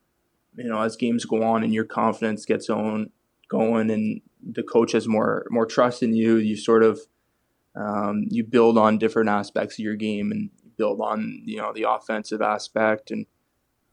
you 0.55 0.69
know 0.69 0.81
as 0.81 0.95
games 0.95 1.25
go 1.25 1.43
on 1.43 1.63
and 1.63 1.73
your 1.73 1.85
confidence 1.85 2.45
gets 2.45 2.69
on 2.69 3.11
going, 3.49 3.89
and 3.89 4.21
the 4.41 4.63
coach 4.63 4.93
has 4.93 5.07
more 5.07 5.45
more 5.49 5.65
trust 5.65 6.03
in 6.03 6.13
you, 6.13 6.37
you 6.37 6.55
sort 6.55 6.83
of 6.83 7.01
um, 7.75 8.25
you 8.29 8.43
build 8.43 8.77
on 8.77 8.97
different 8.97 9.29
aspects 9.29 9.75
of 9.75 9.79
your 9.79 9.95
game 9.95 10.31
and 10.31 10.49
build 10.77 11.01
on 11.01 11.41
you 11.45 11.57
know 11.57 11.73
the 11.73 11.83
offensive 11.83 12.41
aspect 12.41 13.11
and 13.11 13.25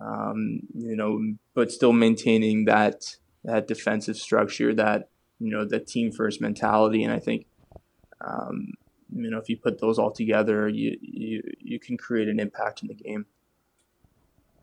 um, 0.00 0.60
you 0.74 0.96
know 0.96 1.34
but 1.54 1.72
still 1.72 1.92
maintaining 1.92 2.64
that 2.66 3.16
that 3.44 3.66
defensive 3.66 4.16
structure 4.16 4.74
that 4.74 5.08
you 5.38 5.50
know 5.50 5.64
the 5.64 5.80
team 5.80 6.12
first 6.12 6.40
mentality 6.40 7.02
and 7.02 7.12
I 7.12 7.18
think 7.18 7.46
um, 8.20 8.74
you 9.14 9.30
know 9.30 9.38
if 9.38 9.48
you 9.48 9.56
put 9.56 9.80
those 9.80 9.98
all 9.98 10.10
together, 10.10 10.68
you 10.68 10.96
you 11.00 11.42
you 11.58 11.78
can 11.78 11.96
create 11.96 12.28
an 12.28 12.40
impact 12.40 12.82
in 12.82 12.88
the 12.88 12.94
game. 12.94 13.26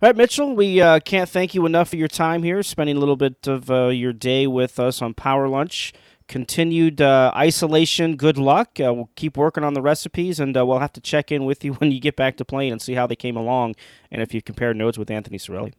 All 0.01 0.09
right, 0.09 0.15
Mitchell, 0.17 0.53
we 0.53 0.81
uh, 0.81 0.99
can't 0.99 1.29
thank 1.29 1.55
you 1.55 1.65
enough 1.65 1.89
for 1.89 1.95
your 1.95 2.09
time 2.09 2.43
here, 2.43 2.61
spending 2.61 2.97
a 2.97 2.99
little 2.99 3.15
bit 3.15 3.47
of 3.47 3.71
uh, 3.71 3.87
your 3.87 4.11
day 4.11 4.47
with 4.47 4.77
us 4.77 5.01
on 5.01 5.13
Power 5.13 5.47
Lunch. 5.47 5.93
Continued 6.27 7.01
uh, 7.01 7.31
isolation, 7.35 8.15
good 8.15 8.37
luck. 8.37 8.79
Uh, 8.79 8.93
we'll 8.93 9.09
keep 9.15 9.37
working 9.37 9.63
on 9.63 9.73
the 9.73 9.81
recipes, 9.81 10.39
and 10.39 10.55
uh, 10.57 10.65
we'll 10.65 10.79
have 10.79 10.93
to 10.93 11.01
check 11.01 11.31
in 11.31 11.45
with 11.45 11.63
you 11.63 11.73
when 11.79 11.91
you 11.91 11.99
get 11.99 12.15
back 12.15 12.37
to 12.37 12.45
playing 12.45 12.71
and 12.71 12.81
see 12.81 12.93
how 12.93 13.07
they 13.07 13.15
came 13.15 13.35
along, 13.35 13.75
and 14.11 14.21
if 14.21 14.33
you 14.33 14.41
compare 14.41 14.73
notes 14.73 14.97
with 14.97 15.11
Anthony 15.11 15.37
Cirelli. 15.37 15.73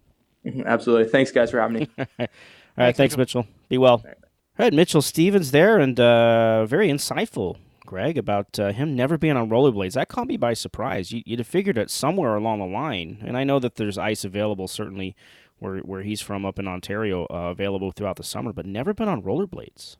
Mm-hmm, 0.44 0.62
absolutely. 0.66 1.10
Thanks, 1.10 1.32
guys, 1.32 1.50
for 1.50 1.60
having 1.60 1.78
me. 1.78 1.88
All 1.98 2.06
right, 2.18 2.28
thanks, 2.76 2.96
thanks 2.96 3.16
Mitchell. 3.16 3.42
Mitchell. 3.42 3.54
Be 3.68 3.78
well. 3.78 3.92
All 3.92 4.02
right, 4.04 4.16
All 4.58 4.66
right 4.66 4.72
Mitchell 4.72 5.02
Stephens 5.02 5.50
there, 5.50 5.78
and 5.78 5.98
uh, 5.98 6.66
very 6.66 6.88
insightful 6.88 7.56
Greg, 7.86 8.16
about 8.16 8.58
uh, 8.58 8.72
him 8.72 8.96
never 8.96 9.18
being 9.18 9.36
on 9.36 9.50
rollerblades. 9.50 9.92
That 9.92 10.08
caught 10.08 10.26
me 10.26 10.36
by 10.36 10.54
surprise. 10.54 11.12
You, 11.12 11.22
would 11.28 11.38
have 11.38 11.48
figured 11.48 11.78
it 11.78 11.90
somewhere 11.90 12.34
along 12.34 12.58
the 12.58 12.66
line, 12.66 13.18
and 13.24 13.36
I 13.36 13.44
know 13.44 13.58
that 13.58 13.76
there's 13.76 13.98
ice 13.98 14.24
available, 14.24 14.68
certainly 14.68 15.14
where 15.58 15.78
where 15.78 16.02
he's 16.02 16.20
from 16.20 16.44
up 16.44 16.58
in 16.58 16.66
Ontario, 16.66 17.26
uh, 17.30 17.50
available 17.50 17.92
throughout 17.92 18.16
the 18.16 18.24
summer, 18.24 18.52
but 18.52 18.66
never 18.66 18.94
been 18.94 19.08
on 19.08 19.22
rollerblades. 19.22 19.96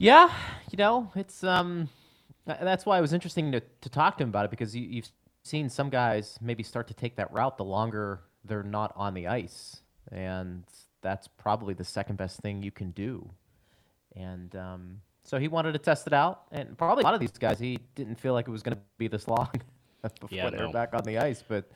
Yeah, 0.00 0.32
you 0.70 0.78
know, 0.78 1.12
it's 1.14 1.44
um, 1.44 1.90
that's 2.46 2.86
why 2.86 2.96
it 2.96 3.02
was 3.02 3.12
interesting 3.12 3.52
to 3.52 3.60
to 3.82 3.90
talk 3.90 4.16
to 4.16 4.24
him 4.24 4.30
about 4.30 4.46
it 4.46 4.50
because 4.50 4.74
you, 4.74 4.82
you've 4.82 5.10
seen 5.42 5.68
some 5.68 5.90
guys 5.90 6.38
maybe 6.40 6.62
start 6.62 6.88
to 6.88 6.94
take 6.94 7.16
that 7.16 7.30
route 7.34 7.58
the 7.58 7.64
longer 7.64 8.20
they're 8.42 8.62
not 8.62 8.94
on 8.96 9.12
the 9.12 9.26
ice, 9.26 9.82
and 10.10 10.64
that's 11.02 11.28
probably 11.28 11.74
the 11.74 11.84
second 11.84 12.16
best 12.16 12.40
thing 12.40 12.62
you 12.62 12.70
can 12.70 12.92
do. 12.92 13.28
And 14.16 14.56
um, 14.56 15.02
so 15.22 15.38
he 15.38 15.48
wanted 15.48 15.72
to 15.72 15.78
test 15.78 16.06
it 16.06 16.14
out, 16.14 16.44
and 16.50 16.78
probably 16.78 17.02
a 17.02 17.04
lot 17.04 17.12
of 17.12 17.20
these 17.20 17.32
guys, 17.32 17.58
he 17.58 17.78
didn't 17.94 18.18
feel 18.18 18.32
like 18.32 18.48
it 18.48 18.50
was 18.50 18.62
going 18.62 18.78
to 18.78 18.82
be 18.96 19.06
this 19.06 19.28
long 19.28 19.50
before 20.02 20.28
yeah, 20.30 20.48
they're 20.48 20.72
back 20.72 20.94
on 20.94 21.04
the 21.04 21.18
ice. 21.18 21.44
But 21.46 21.70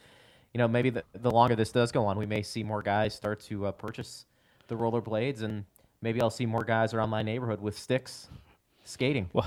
you 0.55 0.59
know, 0.59 0.67
maybe 0.67 0.89
the, 0.89 1.05
the 1.13 1.31
longer 1.31 1.57
this 1.57 1.73
does 1.73 1.93
go 1.93 2.07
on, 2.07 2.17
we 2.17 2.25
may 2.25 2.43
see 2.43 2.63
more 2.63 2.81
guys 2.81 3.15
start 3.15 3.41
to 3.41 3.67
uh, 3.67 3.73
purchase 3.73 4.25
the 4.69 4.77
rollerblades 4.77 5.43
and 5.43 5.67
maybe 6.05 6.21
I'll 6.21 6.31
see 6.31 6.47
more 6.47 6.63
guys 6.65 6.95
around 6.95 7.11
my 7.11 7.23
neighborhood 7.23 7.61
with 7.61 7.77
sticks 7.77 8.29
skating. 8.85 9.31
Well, 9.33 9.47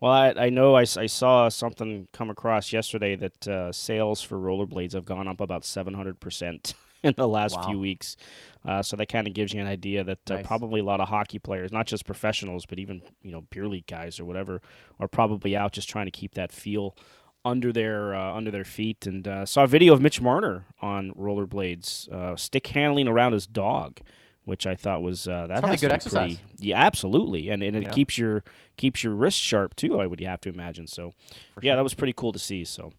well, 0.00 0.12
I, 0.12 0.34
I 0.36 0.48
know 0.50 0.74
I, 0.76 0.82
I 0.82 1.06
saw 1.06 1.48
something 1.48 2.08
come 2.12 2.30
across 2.30 2.72
yesterday 2.72 3.14
that 3.16 3.48
uh, 3.48 3.72
sales 3.72 4.22
for 4.22 4.36
rollerblades 4.38 4.94
have 4.94 5.04
gone 5.04 5.28
up 5.28 5.40
about 5.40 5.64
seven 5.64 5.94
hundred 5.94 6.18
percent 6.20 6.74
in 7.02 7.14
the 7.16 7.28
last 7.28 7.56
Wow. 7.56 7.66
few 7.66 7.78
weeks. 7.78 8.16
Uh, 8.64 8.80
so 8.82 8.96
that 8.96 9.06
kind 9.08 9.26
of 9.26 9.34
gives 9.34 9.52
you 9.52 9.60
an 9.60 9.66
idea 9.66 10.04
that 10.04 10.30
uh, 10.30 10.34
Nice. 10.36 10.46
probably 10.46 10.80
a 10.80 10.84
lot 10.84 11.00
of 11.00 11.08
hockey 11.08 11.38
players, 11.40 11.72
not 11.72 11.86
just 11.86 12.06
professionals, 12.06 12.64
but 12.66 12.78
even 12.78 13.02
you 13.22 13.32
know 13.32 13.42
beer 13.50 13.66
league 13.68 13.86
guys 13.86 14.18
or 14.20 14.24
whatever, 14.24 14.62
are 15.00 15.08
probably 15.08 15.56
out 15.56 15.72
just 15.72 15.88
trying 15.88 16.06
to 16.06 16.12
keep 16.12 16.34
that 16.34 16.52
feel 16.52 16.96
under 17.44 17.72
their 17.72 18.14
uh, 18.14 18.34
under 18.34 18.50
their 18.52 18.64
feet. 18.64 19.06
And 19.06 19.26
uh, 19.26 19.44
saw 19.46 19.64
a 19.64 19.68
video 19.68 19.92
of 19.94 20.00
Mitch 20.00 20.20
Marner 20.20 20.64
on 20.80 21.12
rollerblades, 21.12 22.08
uh, 22.12 22.36
stick 22.36 22.66
handling 22.68 23.08
around 23.08 23.32
his 23.32 23.46
dog, 23.48 24.00
which 24.44 24.66
I 24.66 24.74
thought 24.74 25.02
was 25.02 25.28
uh, 25.28 25.46
that 25.48 25.64
has 25.64 25.80
good 25.80 25.92
exercise. 25.92 26.36
pretty- 26.38 26.68
yeah, 26.68 26.80
absolutely, 26.80 27.48
and 27.50 27.62
and 27.62 27.76
it 27.76 27.82
Yeah. 27.84 27.90
keeps 27.90 28.18
your 28.18 28.42
keeps 28.76 29.02
your 29.04 29.14
wrist 29.14 29.38
sharp 29.38 29.76
too. 29.76 30.00
I 30.00 30.06
would 30.06 30.20
have 30.20 30.40
to 30.42 30.48
imagine. 30.48 30.86
So 30.86 31.12
yeah, 31.60 31.76
that 31.76 31.82
was 31.82 31.94
pretty 31.94 32.12
cool 32.14 32.32
to 32.32 32.38
see. 32.38 32.64
So. 32.64 32.92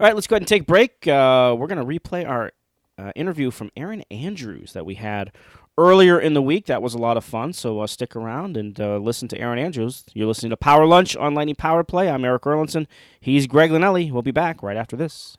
All 0.00 0.06
right, 0.06 0.14
let's 0.16 0.26
go 0.26 0.34
ahead 0.34 0.42
and 0.42 0.48
take 0.48 0.62
a 0.62 0.64
break. 0.64 1.06
Uh, 1.06 1.54
we're 1.56 1.68
going 1.68 1.78
to 1.78 1.84
replay 1.84 2.28
our 2.28 2.50
uh, 2.98 3.12
interview 3.14 3.52
from 3.52 3.70
Erin 3.76 4.02
Andrews 4.10 4.72
that 4.72 4.84
we 4.84 4.96
had 4.96 5.30
earlier 5.78 6.18
in 6.18 6.34
the 6.34 6.42
week. 6.42 6.66
That 6.66 6.82
was 6.82 6.94
a 6.94 6.98
lot 6.98 7.16
of 7.16 7.24
fun. 7.24 7.52
So 7.52 7.78
uh, 7.78 7.86
stick 7.86 8.16
around 8.16 8.56
and 8.56 8.78
uh, 8.80 8.96
listen 8.98 9.28
to 9.28 9.38
Erin 9.38 9.60
Andrews. 9.60 10.02
You're 10.12 10.26
listening 10.26 10.50
to 10.50 10.56
Power 10.56 10.84
Lunch 10.84 11.14
on 11.16 11.34
Lightning 11.34 11.54
Power 11.54 11.84
Play. 11.84 12.10
I'm 12.10 12.24
Eric 12.24 12.42
Erlendsson. 12.42 12.88
He's 13.20 13.46
Greg 13.46 13.70
Linelli. 13.70 14.10
We'll 14.10 14.22
be 14.22 14.32
back 14.32 14.64
right 14.64 14.76
after 14.76 14.96
this. 14.96 15.36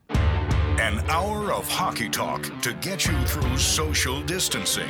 An 0.96 1.02
hour 1.10 1.52
of 1.52 1.68
hockey 1.68 2.08
talk 2.08 2.50
to 2.62 2.72
get 2.76 3.06
you 3.06 3.22
through 3.26 3.58
social 3.58 4.22
distancing. 4.22 4.88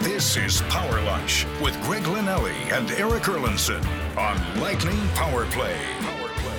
This 0.00 0.36
is 0.36 0.62
Power 0.62 1.00
Lunch 1.02 1.46
with 1.62 1.80
Greg 1.84 2.02
Linelli 2.02 2.50
and 2.72 2.90
Eric 2.90 3.22
Erlendsson 3.22 3.80
on 4.16 4.60
Lightning 4.60 4.98
Power 5.10 5.46
Play. 5.46 5.78
Power 6.00 6.28
Play. 6.28 6.58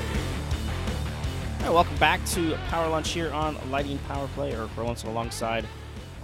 Welcome 1.74 1.98
back 1.98 2.24
to 2.28 2.56
Power 2.70 2.88
Lunch 2.88 3.10
here 3.10 3.34
on 3.34 3.58
Lightning 3.70 4.00
Power 4.08 4.30
Play. 4.30 4.54
Eric 4.54 4.74
Erlendsson 4.78 5.10
alongside 5.10 5.68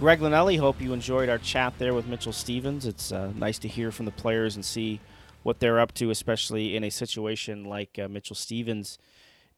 Greg 0.00 0.20
Linelli. 0.20 0.58
Hope 0.58 0.80
you 0.80 0.94
enjoyed 0.94 1.28
our 1.28 1.36
chat 1.36 1.74
there 1.76 1.92
with 1.92 2.06
Mitchell 2.06 2.32
Stephens. 2.32 2.86
It's 2.86 3.12
uh, 3.12 3.32
nice 3.36 3.58
to 3.58 3.68
hear 3.68 3.92
from 3.92 4.06
the 4.06 4.12
players 4.12 4.56
and 4.56 4.64
see 4.64 4.98
what 5.42 5.60
they're 5.60 5.78
up 5.78 5.92
to, 5.96 6.08
especially 6.08 6.74
in 6.74 6.84
a 6.84 6.90
situation 6.90 7.64
like 7.64 7.98
uh, 7.98 8.08
Mitchell 8.08 8.34
Stephens 8.34 8.98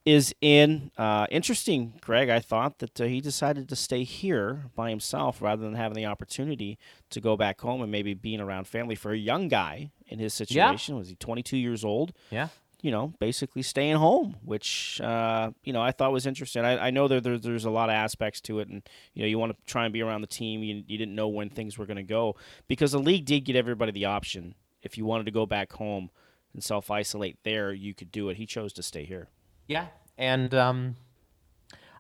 is 0.05 0.35
in. 0.41 0.91
Uh, 0.99 1.27
interesting, 1.31 1.95
Greg. 2.01 2.29
I 2.29 2.41
thought 2.41 2.79
that 2.79 3.01
uh, 3.01 3.05
he 3.05 3.21
decided 3.21 3.69
to 3.69 3.77
stay 3.77 4.05
here 4.05 4.65
by 4.75 4.91
himself 4.91 5.41
rather 5.41 5.63
than 5.63 5.75
having 5.75 5.97
the 5.97 6.07
opportunity 6.07 6.79
to 7.11 7.21
go 7.21 7.37
back 7.37 7.61
home 7.61 7.83
and 7.83 7.91
maybe 7.91 8.15
being 8.15 8.41
around 8.41 8.67
family 8.67 8.95
for 8.95 9.13
a 9.13 9.17
young 9.17 9.49
guy 9.49 9.91
in 10.09 10.19
his 10.19 10.35
situation. 10.35 10.97
Was 10.97 11.09
he 11.09 11.15
22 11.17 11.57
years 11.57 11.85
old? 11.85 12.13
Yeah. 12.31 12.49
you 12.83 12.91
know, 12.91 13.15
basically 13.19 13.63
staying 13.63 13.97
home, 13.97 14.37
which 14.45 15.01
uh, 15.01 15.51
you 15.63 15.73
know 15.73 15.81
I 15.81 15.91
thought 15.91 16.13
was 16.13 16.27
interesting. 16.27 16.65
I, 16.65 16.89
I 16.89 16.91
know 16.91 17.09
there, 17.09 17.21
there 17.21 17.39
there's 17.39 17.65
a 17.65 17.71
lot 17.71 17.89
of 17.89 17.95
aspects 17.95 18.43
to 18.43 18.59
it, 18.59 18.69
and 18.69 18.83
you 19.15 19.23
know 19.23 19.29
you 19.29 19.39
want 19.39 19.53
to 19.53 19.59
try 19.65 19.85
and 19.85 19.93
be 19.93 20.03
around 20.03 20.21
the 20.21 20.27
team. 20.27 20.63
You, 20.63 20.85
you 20.87 20.99
didn't 20.99 21.15
know 21.15 21.29
when 21.29 21.49
things 21.49 21.79
were 21.79 21.87
going 21.87 21.97
to 21.97 22.03
go 22.03 22.37
because 22.69 22.93
the 22.93 22.99
league 22.99 23.25
did 23.25 23.41
get 23.47 23.57
everybody 23.57 23.91
the 23.93 24.05
option. 24.05 24.55
If 24.83 24.99
you 24.99 25.07
wanted 25.07 25.25
to 25.25 25.33
go 25.33 25.47
back 25.47 25.73
home 25.73 26.11
and 26.53 26.63
self 26.63 26.91
isolate 26.91 27.39
there, 27.43 27.73
you 27.73 27.95
could 27.95 28.13
do 28.13 28.29
it. 28.29 28.37
He 28.37 28.45
chose 28.45 28.75
to 28.75 28.83
stay 28.83 29.05
here. 29.07 29.29
Yeah, 29.67 29.87
and 30.19 30.55
um, 30.55 30.97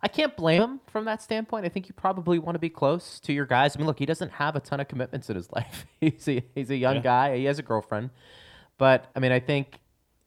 I 0.02 0.08
can't 0.08 0.36
blame 0.36 0.60
him 0.62 0.80
from 0.86 1.04
that 1.06 1.22
standpoint. 1.22 1.64
I 1.64 1.68
think 1.68 1.88
you 1.88 1.94
probably 1.94 2.38
want 2.38 2.54
to 2.56 2.58
be 2.58 2.68
close 2.70 3.18
to 3.20 3.32
your 3.32 3.46
guys. 3.46 3.74
I 3.76 3.78
mean, 3.78 3.86
look, 3.86 3.98
he 3.98 4.06
doesn't 4.06 4.32
have 4.32 4.54
a 4.56 4.60
ton 4.60 4.80
of 4.80 4.88
commitments 4.88 5.30
in 5.30 5.36
his 5.36 5.50
life. 5.56 5.86
he's 6.00 6.28
a, 6.28 6.42
he's 6.54 6.70
a 6.70 6.76
young 6.76 6.96
Yeah. 6.96 7.00
guy. 7.02 7.36
He 7.38 7.44
has 7.44 7.58
a 7.58 7.62
girlfriend, 7.62 8.10
but 8.78 9.10
I 9.16 9.20
mean, 9.20 9.32
I 9.32 9.40
think 9.40 9.80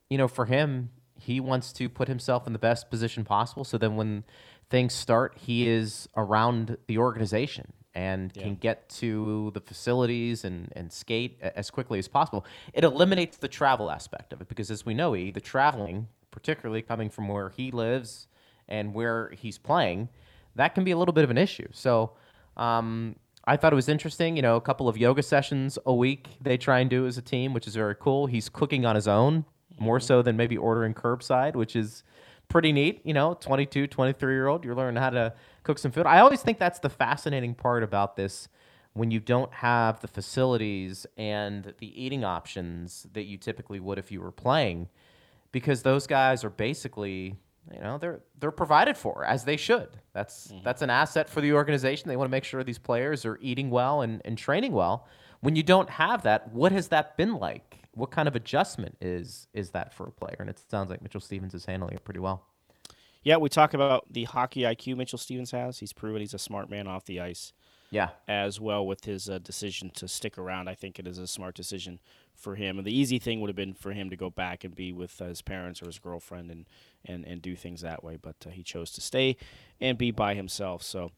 you 0.10 0.18
know, 0.18 0.28
for 0.30 0.46
him, 0.46 0.90
he 1.20 1.40
wants 1.42 1.74
to 1.74 1.90
put 1.90 2.08
himself 2.08 2.48
in 2.48 2.54
the 2.54 2.60
best 2.60 2.90
position 2.90 3.26
possible. 3.26 3.64
So 3.66 3.78
then, 3.78 3.96
when 3.98 4.24
things 4.70 4.94
start, 4.94 5.38
he 5.38 5.68
is 5.68 6.08
around 6.16 6.78
the 6.88 6.98
organization 6.98 7.74
and 7.94 8.32
can 8.34 8.56
get 8.56 8.88
to 8.90 9.50
the 9.54 9.60
facilities 9.60 10.46
and, 10.46 10.72
and 10.76 10.94
skate 10.94 11.40
as 11.42 11.70
quickly 11.72 11.98
as 12.00 12.08
possible. 12.08 12.46
It 12.74 12.84
eliminates 12.84 13.38
the 13.38 13.48
travel 13.48 13.90
aspect 13.92 14.32
of 14.34 14.40
it 14.40 14.48
because, 14.48 14.70
as 14.72 14.86
we 14.86 14.94
know, 14.94 15.16
E, 15.16 15.32
the 15.32 15.42
traveling, 15.42 16.08
particularly 16.38 16.84
coming 16.84 17.10
from 17.10 17.28
where 17.28 17.50
he 17.50 17.72
lives 17.72 18.28
and 18.70 18.94
where 18.94 19.32
he's 19.36 19.58
playing, 19.58 20.08
that 20.56 20.76
can 20.76 20.84
be 20.84 20.92
a 20.92 20.98
little 20.98 21.14
bit 21.14 21.24
of 21.24 21.32
an 21.32 21.38
issue. 21.38 21.68
So, 21.72 22.12
um, 22.56 23.16
I 23.46 23.58
thought 23.58 23.74
it 23.74 23.76
was 23.76 23.90
interesting. 23.90 24.36
You 24.36 24.44
know, 24.44 24.56
a 24.56 24.62
couple 24.62 24.88
of 24.88 24.98
yoga 24.98 25.24
sessions 25.24 25.80
a 25.84 25.94
week 25.96 26.28
they 26.40 26.58
try 26.58 26.80
and 26.80 26.90
do 26.90 27.08
as 27.08 27.18
a 27.18 27.24
team, 27.24 27.54
which 27.54 27.66
is 27.66 27.76
very 27.76 27.96
cool. 27.96 28.28
He's 28.28 28.50
cooking 28.50 28.86
on 28.86 28.96
his 28.96 29.08
own 29.08 29.46
more 29.80 30.00
so 30.00 30.22
than 30.22 30.38
maybe 30.38 30.58
ordering 30.58 30.94
curbside, 30.94 31.56
which 31.56 31.76
is 31.76 32.04
pretty 32.50 32.72
neat. 32.72 33.02
You 33.04 33.16
know, 33.16 33.34
22, 33.34 33.88
23 33.88 34.34
year 34.34 34.48
old, 34.48 34.64
you're 34.64 34.76
learning 34.76 35.02
how 35.02 35.10
to 35.10 35.34
cook 35.64 35.80
some 35.80 35.92
food. 35.92 36.06
I 36.06 36.20
always 36.20 36.44
think 36.44 36.60
that's 36.60 36.80
the 36.80 36.90
fascinating 36.90 37.56
part 37.56 37.82
about 37.82 38.16
this 38.16 38.48
when 38.94 39.12
you 39.12 39.20
don't 39.20 39.54
have 39.54 40.02
the 40.02 40.08
facilities 40.08 41.06
and 41.18 41.74
the 41.78 42.04
eating 42.04 42.24
options 42.24 43.08
that 43.14 43.24
you 43.24 43.38
typically 43.38 43.80
would 43.80 43.98
if 43.98 44.12
you 44.12 44.20
were 44.20 44.32
playing 44.32 44.90
because 45.52 45.84
those 45.84 46.08
guys 46.08 46.44
are 46.44 46.50
basically 46.50 47.36
you 47.74 47.80
know 47.80 47.98
they're 47.98 48.22
they're 48.40 48.52
provided 48.52 48.98
for 48.98 49.26
as 49.26 49.44
they 49.44 49.58
should. 49.58 49.90
That's 50.14 50.52
that's 50.64 50.82
an 50.82 50.90
asset 50.90 51.30
for 51.30 51.42
the 51.42 51.54
organization. 51.54 52.08
They 52.10 52.16
want 52.16 52.28
to 52.28 52.32
make 52.32 52.44
sure 52.44 52.64
these 52.64 52.78
players 52.80 53.26
are 53.26 53.38
eating 53.42 53.70
well 53.70 54.02
and, 54.02 54.22
and 54.26 54.38
training 54.38 54.72
well. 54.72 55.08
When 55.42 55.56
you 55.56 55.64
don't 55.64 55.90
have 55.90 56.24
that 56.24 56.52
what 56.54 56.72
has 56.72 56.88
that 56.90 57.18
been 57.18 57.36
like? 57.36 57.80
What 57.94 58.12
kind 58.12 58.28
of 58.28 58.36
adjustment 58.36 58.98
is 59.02 59.48
is 59.54 59.72
that 59.72 59.94
for 59.94 60.08
a 60.08 60.12
player? 60.12 60.38
And 60.40 60.50
it 60.50 60.62
sounds 60.70 60.90
like 60.90 61.02
mitchell 61.02 61.22
stephens 61.22 61.54
is 61.54 61.66
handling 61.66 61.96
it 61.96 62.04
pretty 62.04 62.20
well. 62.20 62.46
Yeah, 63.24 63.38
we 63.38 63.50
talk 63.50 63.74
about 63.74 64.06
the 64.12 64.24
hockey 64.24 64.62
IQ 64.62 64.96
Mitchell 64.96 65.18
Stephens 65.18 65.52
has. 65.52 65.80
He's 65.80 65.92
proven 65.92 66.22
he's 66.22 66.34
a 66.34 66.40
smart 66.40 66.70
man 66.70 66.88
off 66.88 67.04
the 67.06 67.20
ice. 67.20 67.52
yeah. 67.90 68.10
as 68.28 68.60
well 68.62 68.86
with 68.88 69.04
his 69.04 69.30
uh, 69.30 69.40
decision 69.40 69.90
to 69.96 70.08
stick 70.08 70.38
around. 70.38 70.70
I 70.70 70.76
think 70.76 70.98
it 70.98 71.08
is 71.08 71.18
a 71.18 71.28
smart 71.28 71.56
decision 71.56 72.00
for 72.38 72.56
him. 72.56 72.78
And 72.78 72.88
the 72.88 72.98
easy 72.98 73.20
thing 73.20 73.42
would 73.42 73.50
have 73.50 73.56
been 73.56 73.74
for 73.74 73.92
him 73.92 74.10
to 74.10 74.16
go 74.16 74.30
back 74.30 74.64
and 74.64 74.76
be 74.76 74.94
with 74.94 75.18
his 75.18 75.42
parents 75.42 75.82
or 75.82 75.88
his 75.88 76.00
girlfriend 76.00 76.52
and, 76.52 76.66
and, 77.04 77.26
and 77.26 77.42
do 77.42 77.56
things 77.56 77.82
that 77.82 78.04
way. 78.04 78.18
But 78.22 78.36
uh, 78.46 78.50
he 78.52 78.64
chose 78.64 78.92
to 78.92 79.02
stay 79.02 79.38
and 79.82 79.98
be 79.98 80.12
by 80.12 80.36
himself. 80.36 80.84
So, 80.84 81.12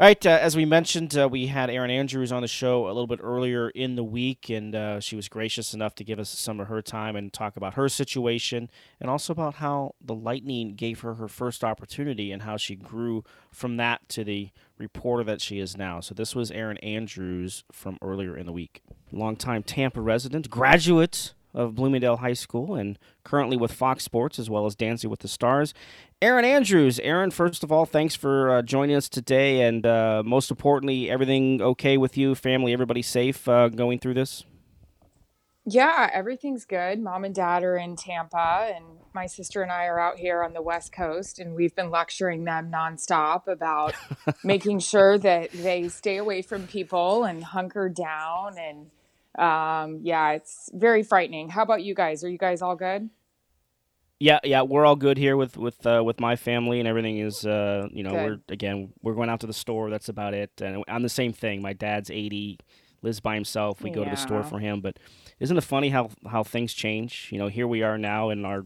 all 0.00 0.06
right, 0.06 0.26
uh, 0.26 0.38
as 0.40 0.54
we 0.54 0.64
mentioned, 0.64 1.18
uh, 1.18 1.28
we 1.28 1.48
had 1.48 1.70
Erin 1.70 1.90
Andrews 1.90 2.30
on 2.30 2.42
the 2.42 2.46
show 2.46 2.86
a 2.86 2.94
little 2.94 3.08
bit 3.08 3.18
earlier 3.20 3.68
in 3.70 3.96
the 3.96 4.04
week, 4.04 4.48
and 4.48 4.72
uh, 4.72 5.00
she 5.00 5.16
was 5.16 5.28
gracious 5.28 5.74
enough 5.74 5.96
to 5.96 6.04
give 6.04 6.20
us 6.20 6.28
some 6.28 6.60
of 6.60 6.68
her 6.68 6.80
time 6.80 7.16
and 7.16 7.32
talk 7.32 7.56
about 7.56 7.74
her 7.74 7.88
situation 7.88 8.70
and 9.00 9.10
also 9.10 9.32
about 9.32 9.54
how 9.54 9.96
the 10.00 10.14
Lightning 10.14 10.76
gave 10.76 11.00
her 11.00 11.14
her 11.14 11.26
first 11.26 11.64
opportunity 11.64 12.30
and 12.30 12.42
how 12.42 12.56
she 12.56 12.76
grew 12.76 13.24
from 13.50 13.76
that 13.78 14.08
to 14.10 14.22
the 14.22 14.50
reporter 14.78 15.24
that 15.24 15.40
she 15.40 15.58
is 15.58 15.76
now. 15.76 15.98
So 15.98 16.14
this 16.14 16.32
was 16.32 16.52
Erin 16.52 16.78
Andrews 16.78 17.64
from 17.72 17.98
earlier 18.00 18.36
in 18.36 18.46
the 18.46 18.52
week. 18.52 18.82
Longtime 19.10 19.64
Tampa 19.64 20.00
resident, 20.00 20.48
graduate 20.48 21.34
of 21.54 21.74
Bloomingdale 21.74 22.18
High 22.18 22.34
School, 22.34 22.74
and 22.74 22.98
currently 23.24 23.56
with 23.56 23.72
Fox 23.72 24.04
Sports 24.04 24.38
as 24.38 24.48
well 24.48 24.66
as 24.66 24.74
Dancing 24.74 25.10
with 25.10 25.20
the 25.20 25.28
Stars. 25.28 25.74
Erin 26.20 26.44
Andrews. 26.44 26.98
Erin, 27.00 27.30
first 27.30 27.62
of 27.62 27.70
all, 27.70 27.86
thanks 27.86 28.14
for 28.14 28.50
uh, 28.50 28.62
joining 28.62 28.96
us 28.96 29.08
today, 29.08 29.62
and 29.62 29.86
uh, 29.86 30.22
most 30.24 30.50
importantly, 30.50 31.10
everything 31.10 31.62
okay 31.62 31.96
with 31.96 32.16
you, 32.16 32.34
family, 32.34 32.72
everybody 32.72 33.02
safe 33.02 33.48
uh, 33.48 33.68
going 33.68 33.98
through 33.98 34.14
this? 34.14 34.44
Yeah, 35.70 36.08
everything's 36.14 36.64
good. 36.64 36.98
Mom 36.98 37.24
and 37.24 37.34
dad 37.34 37.62
are 37.62 37.76
in 37.76 37.94
Tampa, 37.94 38.72
and 38.74 38.84
my 39.12 39.26
sister 39.26 39.62
and 39.62 39.70
I 39.70 39.84
are 39.84 40.00
out 40.00 40.18
here 40.18 40.42
on 40.42 40.54
the 40.54 40.62
West 40.62 40.92
Coast, 40.92 41.38
and 41.38 41.54
we've 41.54 41.74
been 41.74 41.90
lecturing 41.90 42.44
them 42.44 42.72
nonstop 42.72 43.46
about 43.46 43.94
making 44.44 44.78
sure 44.78 45.18
that 45.18 45.52
they 45.52 45.88
stay 45.88 46.16
away 46.16 46.40
from 46.40 46.66
people 46.66 47.24
and 47.24 47.44
hunker 47.44 47.90
down. 47.90 48.56
And 48.58 48.86
um, 49.38 50.00
yeah, 50.02 50.32
it's 50.32 50.70
very 50.74 51.02
frightening. 51.02 51.48
How 51.48 51.62
about 51.62 51.82
you 51.82 51.94
guys? 51.94 52.24
Are 52.24 52.28
you 52.28 52.38
guys 52.38 52.62
all 52.62 52.76
good? 52.76 53.08
Yeah, 54.20 54.40
yeah, 54.42 54.62
we're 54.62 54.84
all 54.84 54.96
good 54.96 55.16
here 55.16 55.36
with 55.36 55.56
with 55.56 55.86
uh, 55.86 56.02
with 56.04 56.18
my 56.18 56.34
family, 56.34 56.80
and 56.80 56.88
everything 56.88 57.18
is, 57.18 57.46
uh, 57.46 57.86
you 57.92 58.02
know, 58.02 58.10
Good. 58.10 58.24
we're 58.24 58.38
again, 58.48 58.92
we're 59.00 59.14
going 59.14 59.30
out 59.30 59.40
to 59.40 59.46
the 59.46 59.52
store. 59.52 59.90
That's 59.90 60.08
about 60.08 60.34
it. 60.34 60.50
And 60.60 60.82
I'm 60.88 61.02
the 61.02 61.08
same 61.08 61.32
thing. 61.32 61.62
My 61.62 61.72
dad's 61.72 62.10
80, 62.10 62.58
lives 63.02 63.20
by 63.20 63.34
himself. 63.34 63.80
We 63.80 63.90
go 63.90 64.02
to 64.04 64.10
the 64.10 64.16
store 64.16 64.42
for 64.42 64.58
him. 64.58 64.80
But 64.80 64.98
isn't 65.38 65.56
it 65.56 65.62
funny 65.62 65.90
how 65.90 66.10
how 66.28 66.42
things 66.42 66.72
change? 66.72 67.28
You 67.30 67.38
know, 67.38 67.46
here 67.46 67.68
we 67.68 67.82
are 67.82 67.96
now 67.96 68.30
in 68.30 68.44
our 68.44 68.64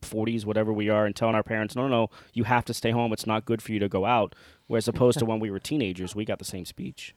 40s, 0.00 0.44
whatever 0.44 0.72
we 0.72 0.88
are, 0.88 1.06
and 1.06 1.14
telling 1.14 1.34
our 1.34 1.42
parents, 1.42 1.76
no, 1.76 1.82
no, 1.82 1.88
no, 1.88 2.10
you 2.32 2.44
have 2.44 2.64
to 2.66 2.74
stay 2.74 2.90
home. 2.90 3.12
It's 3.12 3.26
not 3.26 3.44
good 3.44 3.60
for 3.60 3.72
you 3.72 3.78
to 3.80 3.88
go 3.88 4.04
out. 4.04 4.34
Whereas 4.66 4.88
opposed 4.88 5.18
to 5.18 5.26
when 5.26 5.40
we 5.40 5.50
were 5.50 5.58
teenagers, 5.58 6.14
we 6.14 6.24
got 6.24 6.38
the 6.38 6.44
same 6.44 6.64
speech. 6.64 7.14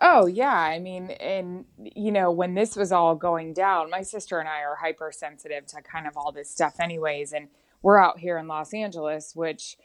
Oh, 0.00 0.26
yeah. 0.26 0.54
I 0.54 0.78
mean, 0.78 1.10
and, 1.10 1.66
you 1.78 2.10
know, 2.10 2.30
when 2.30 2.54
this 2.54 2.74
was 2.74 2.90
all 2.90 3.14
going 3.14 3.52
down, 3.52 3.90
my 3.90 4.02
sister 4.02 4.38
and 4.38 4.48
I 4.48 4.60
are 4.62 4.76
hypersensitive 4.76 5.66
to 5.66 5.82
kind 5.82 6.06
of 6.06 6.16
all 6.16 6.32
this 6.32 6.50
stuff, 6.50 6.80
anyways. 6.80 7.32
And 7.32 7.48
we're 7.82 7.98
out 7.98 8.18
here 8.18 8.38
in 8.38 8.48
Los 8.48 8.72
Angeles, 8.72 9.36
which 9.36 9.76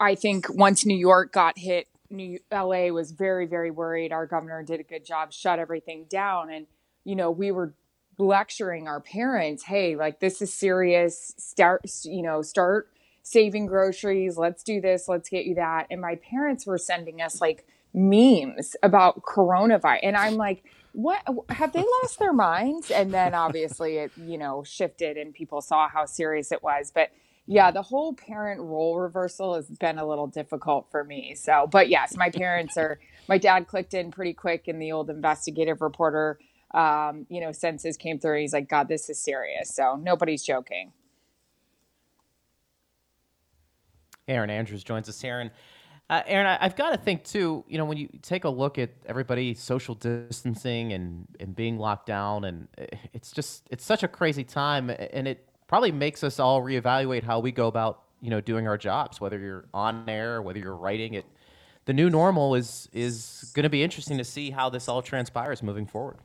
I 0.00 0.14
think 0.14 0.46
once 0.48 0.86
New 0.86 0.96
York 0.96 1.32
got 1.32 1.58
hit, 1.58 1.88
New 2.08 2.38
LA 2.50 2.88
was 2.88 3.12
very, 3.12 3.46
very 3.46 3.70
worried. 3.70 4.12
Our 4.12 4.26
governor 4.26 4.62
did 4.62 4.80
a 4.80 4.84
good 4.84 5.04
job, 5.04 5.32
shut 5.32 5.58
everything 5.58 6.06
down. 6.08 6.50
And, 6.50 6.66
you 7.04 7.14
know, 7.14 7.30
we 7.30 7.50
were 7.50 7.74
lecturing 8.18 8.88
our 8.88 9.00
parents, 9.00 9.64
hey, 9.64 9.96
like 9.96 10.20
this 10.20 10.40
is 10.40 10.52
serious. 10.52 11.34
Start, 11.38 11.82
you 12.04 12.22
know, 12.22 12.42
start 12.42 12.88
saving 13.22 13.66
groceries. 13.66 14.36
Let's 14.36 14.62
do 14.62 14.80
this. 14.80 15.08
Let's 15.08 15.28
get 15.28 15.46
you 15.46 15.54
that. 15.56 15.86
And 15.90 16.00
my 16.00 16.16
parents 16.16 16.66
were 16.66 16.78
sending 16.78 17.20
us 17.22 17.40
like 17.40 17.66
memes 17.94 18.76
about 18.82 19.22
coronavirus. 19.22 20.00
And 20.02 20.16
I'm 20.16 20.36
like, 20.36 20.64
what 20.92 21.22
have 21.48 21.72
they 21.72 21.84
lost 22.02 22.18
their 22.18 22.32
minds? 22.32 22.90
And 22.90 23.12
then 23.12 23.34
obviously 23.34 23.96
it, 23.96 24.12
you 24.16 24.38
know, 24.38 24.62
shifted 24.62 25.16
and 25.16 25.32
people 25.32 25.60
saw 25.60 25.88
how 25.88 26.04
serious 26.04 26.52
it 26.52 26.62
was. 26.62 26.92
But 26.94 27.10
yeah, 27.46 27.70
the 27.70 27.82
whole 27.82 28.14
parent 28.14 28.60
role 28.60 28.98
reversal 28.98 29.54
has 29.54 29.66
been 29.66 29.98
a 29.98 30.06
little 30.06 30.26
difficult 30.26 30.88
for 30.90 31.02
me. 31.02 31.34
So, 31.34 31.66
but 31.70 31.88
yes, 31.88 32.16
my 32.16 32.30
parents 32.30 32.76
are, 32.76 33.00
my 33.28 33.38
dad 33.38 33.66
clicked 33.66 33.94
in 33.94 34.10
pretty 34.10 34.32
quick 34.32 34.68
in 34.68 34.78
the 34.78 34.92
old 34.92 35.10
investigative 35.10 35.80
reporter, 35.80 36.38
um, 36.72 37.26
you 37.28 37.40
know, 37.40 37.52
senses 37.52 37.96
came 37.96 38.18
through. 38.18 38.40
he's 38.40 38.52
like, 38.52 38.68
God, 38.68 38.88
this 38.88 39.10
is 39.10 39.18
serious. 39.18 39.74
So 39.74 39.96
nobody's 39.96 40.42
joking. 40.42 40.92
Erin 44.28 44.50
Andrews 44.50 44.84
joins 44.84 45.08
us 45.08 45.20
here. 45.20 45.50
Uh, 46.12 46.22
Erin, 46.26 46.46
I, 46.46 46.58
have 46.60 46.76
got 46.76 46.90
to 46.90 46.98
think 46.98 47.24
too. 47.24 47.64
You 47.66 47.78
know, 47.78 47.86
when 47.86 47.96
you 47.96 48.06
take 48.20 48.44
a 48.44 48.50
look 48.50 48.76
at 48.76 48.90
everybody 49.06 49.54
social 49.54 49.94
distancing 49.94 50.92
and 50.92 51.26
and 51.40 51.56
being 51.56 51.78
locked 51.78 52.04
down, 52.04 52.44
and 52.44 52.68
eh, 52.76 52.84
it's 53.14 53.32
just 53.32 53.66
it's 53.70 53.82
such 53.82 54.02
a 54.02 54.08
crazy 54.08 54.44
time, 54.44 54.90
and 54.90 55.26
it 55.26 55.48
probably 55.68 55.90
makes 55.90 56.22
us 56.22 56.38
all 56.38 56.60
reevaluate 56.60 57.22
how 57.22 57.40
we 57.40 57.50
go 57.50 57.66
about 57.66 58.02
you 58.20 58.28
know 58.28 58.42
doing 58.42 58.68
our 58.68 58.76
jobs, 58.76 59.22
whether 59.22 59.38
you're 59.38 59.64
on 59.72 60.06
air, 60.06 60.42
whether 60.42 60.58
you're 60.58 60.76
writing 60.76 61.14
it. 61.14 61.24
The 61.86 61.94
new 61.94 62.10
normal 62.10 62.56
is 62.56 62.90
is 62.92 63.50
going 63.54 63.64
to 63.64 63.70
be 63.70 63.82
interesting 63.82 64.18
to 64.18 64.24
see 64.24 64.50
how 64.50 64.68
this 64.68 64.90
all 64.90 65.00
transpires 65.00 65.62
moving 65.62 65.86
forward. 65.86 66.18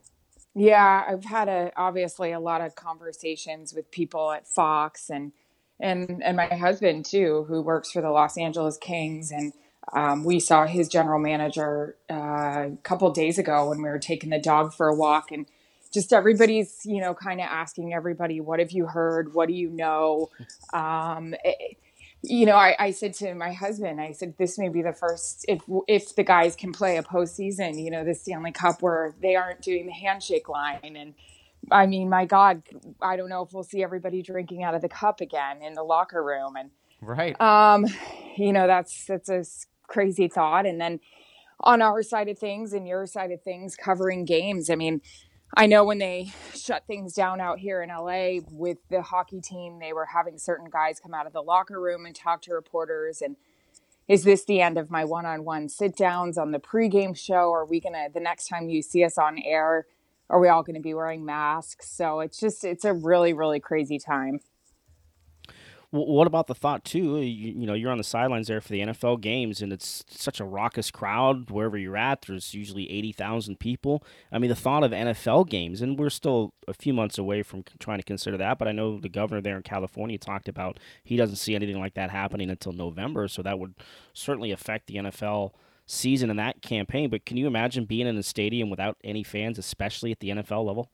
Yeah, 0.53 1.05
I've 1.07 1.23
had 1.23 1.47
a 1.47 1.71
obviously 1.77 2.33
a 2.33 2.41
lot 2.41 2.59
of 2.59 2.75
conversations 2.75 3.73
with 3.73 3.89
people 3.89 4.33
at 4.33 4.49
Fox 4.49 5.09
and 5.09 5.31
and 5.79 6.21
and 6.21 6.35
my 6.35 6.47
husband 6.47 7.05
too, 7.05 7.45
who 7.47 7.61
works 7.61 7.89
for 7.89 8.01
the 8.01 8.11
Los 8.11 8.37
Angeles 8.37 8.77
Kings 8.77 9.31
and 9.31 9.53
um, 9.93 10.23
we 10.23 10.39
saw 10.39 10.65
his 10.65 10.89
general 10.89 11.19
manager 11.19 11.95
uh, 12.09 12.67
a 12.71 12.77
couple 12.83 13.09
days 13.11 13.37
ago 13.37 13.69
when 13.69 13.81
we 13.81 13.89
were 13.89 13.99
taking 13.99 14.29
the 14.29 14.39
dog 14.39 14.73
for 14.73 14.87
a 14.87 14.95
walk, 14.95 15.31
and 15.31 15.45
just 15.93 16.11
everybody's, 16.11 16.85
you 16.85 16.99
know, 16.99 17.13
kind 17.13 17.39
of 17.39 17.47
asking 17.49 17.93
everybody, 17.93 18.41
"What 18.41 18.59
have 18.59 18.71
you 18.71 18.87
heard? 18.87 19.33
What 19.33 19.47
do 19.47 19.53
you 19.53 19.69
know?" 19.69 20.29
Um, 20.73 21.33
it, 21.43 21.55
eh, 21.59 21.73
you 22.23 22.45
know, 22.45 22.55
I, 22.55 22.75
I, 22.79 22.91
said 22.91 23.13
to 23.15 23.35
my 23.35 23.53
husband, 23.53 24.01
I 24.01 24.11
said, 24.11 24.35
"This 24.37 24.57
may 24.57 24.67
be 24.67 24.81
the 24.81 24.91
first 24.91 25.45
if 25.47 25.61
if 25.87 26.15
the 26.15 26.23
guys 26.23 26.55
can 26.55 26.73
play 26.73 26.97
a 26.97 27.03
postseason, 27.03 27.81
you 27.81 27.89
know, 27.89 28.03
the 28.03 28.15
Stanley 28.15 28.51
Cup 28.51 28.81
where 28.81 29.13
they 29.21 29.35
aren't 29.35 29.61
doing 29.61 29.85
the 29.85 29.93
handshake 29.93 30.49
line." 30.49 30.79
And 30.83 31.13
I 31.71 31.85
mean, 31.85 32.09
my 32.09 32.25
God, 32.25 32.63
I 33.01 33.15
don't 33.15 33.29
know 33.29 33.43
if 33.43 33.53
we'll 33.53 33.63
see 33.63 33.83
everybody 33.83 34.21
drinking 34.21 34.63
out 34.63 34.75
of 34.75 34.81
the 34.81 34.89
cup 34.89 35.21
again 35.21 35.61
in 35.61 35.75
the 35.75 35.83
locker 35.83 36.21
room 36.21 36.57
and. 36.57 36.71
Right. 36.99 37.39
Um, 37.39 37.85
you 38.37 38.51
know, 38.51 38.65
that's 38.65 39.05
that's 39.05 39.29
a 39.29 39.45
crazy 39.87 40.27
thought. 40.27 40.65
And 40.65 40.79
then 40.79 40.99
on 41.59 41.81
our 41.81 42.03
side 42.03 42.27
of 42.29 42.37
things 42.37 42.73
and 42.73 42.87
your 42.87 43.05
side 43.05 43.31
of 43.31 43.41
things, 43.41 43.75
covering 43.75 44.25
games. 44.25 44.69
I 44.69 44.75
mean, 44.75 45.01
I 45.55 45.65
know 45.65 45.83
when 45.83 45.97
they 45.97 46.31
shut 46.55 46.85
things 46.85 47.13
down 47.13 47.41
out 47.41 47.59
here 47.59 47.81
in 47.81 47.89
LA 47.89 48.41
with 48.51 48.77
the 48.89 49.01
hockey 49.01 49.41
team, 49.41 49.79
they 49.79 49.93
were 49.93 50.05
having 50.05 50.37
certain 50.37 50.69
guys 50.69 50.99
come 50.99 51.13
out 51.13 51.27
of 51.27 51.33
the 51.33 51.41
locker 51.41 51.79
room 51.79 52.05
and 52.05 52.15
talk 52.15 52.41
to 52.43 52.53
reporters. 52.53 53.21
And 53.21 53.37
is 54.07 54.23
this 54.23 54.45
the 54.45 54.61
end 54.61 54.77
of 54.77 54.91
my 54.91 55.03
one 55.03 55.25
on 55.25 55.43
one 55.43 55.69
sit 55.69 55.95
downs 55.95 56.37
on 56.37 56.51
the 56.51 56.59
pregame 56.59 57.17
show? 57.17 57.51
Are 57.51 57.65
we 57.65 57.79
to, 57.93 58.09
the 58.13 58.19
next 58.19 58.47
time 58.47 58.69
you 58.69 58.81
see 58.81 59.03
us 59.03 59.17
on 59.17 59.39
air, 59.43 59.87
are 60.29 60.39
we 60.39 60.49
all 60.49 60.63
to 60.75 60.81
be 60.81 60.93
wearing 60.93 61.25
masks? 61.25 61.89
So 61.89 62.19
it's 62.19 62.39
just, 62.39 62.63
it's 62.63 62.85
a 62.85 62.93
really, 62.93 63.33
really 63.33 63.59
crazy 63.59 63.97
time 63.97 64.41
what 65.97 66.27
about 66.27 66.47
the 66.47 66.55
thought 66.55 66.83
too? 66.83 67.21
You, 67.21 67.53
you, 67.59 67.65
know, 67.65 67.73
you're 67.73 67.91
on 67.91 67.97
the 67.97 68.03
sidelines 68.03 68.47
there 68.47 68.61
for 68.61 68.69
the 68.69 68.81
NFL 68.81 69.21
games, 69.21 69.61
and 69.61 69.73
it's 69.73 70.03
such 70.09 70.39
a 70.39 70.45
raucous 70.45 70.91
crowd 70.91 71.49
wherever 71.49 71.77
you're 71.77 71.97
at. 71.97 72.23
There's 72.23 72.53
usually 72.53 72.89
eighty 72.91 73.11
thousand 73.11 73.59
people. 73.59 74.03
I 74.31 74.39
mean, 74.39 74.49
the 74.49 74.55
thought 74.55 74.83
of 74.83 74.91
NFL 74.91 75.49
games, 75.49 75.81
and 75.81 75.97
we're 75.97 76.09
still 76.09 76.53
a 76.67 76.73
few 76.73 76.93
months 76.93 77.17
away 77.17 77.43
from 77.43 77.63
trying 77.79 77.99
to 77.99 78.03
consider 78.03 78.37
that. 78.37 78.57
But 78.57 78.67
I 78.67 78.71
know 78.71 78.99
the 78.99 79.09
governor 79.09 79.41
there 79.41 79.57
in 79.57 79.63
California 79.63 80.17
talked 80.17 80.47
about 80.47 80.79
he 81.03 81.17
doesn't 81.17 81.37
see 81.37 81.55
anything 81.55 81.79
like 81.79 81.95
that 81.95 82.11
happening 82.11 82.49
until 82.49 82.73
November, 82.73 83.27
so 83.27 83.41
that 83.41 83.59
would 83.59 83.75
certainly 84.13 84.51
affect 84.51 84.87
the 84.87 84.95
NFL 84.95 85.51
season 85.85 86.29
and 86.29 86.37
that 86.37 86.61
campaign. 86.61 87.09
But 87.09 87.25
can 87.25 87.37
you 87.37 87.47
imagine 87.47 87.85
being 87.85 88.07
in 88.07 88.17
a 88.17 88.23
stadium 88.23 88.69
without 88.69 88.97
any 89.03 89.23
fans, 89.23 89.57
especially 89.57 90.11
at 90.11 90.19
the 90.19 90.29
NFL 90.29 90.65
level? 90.65 90.91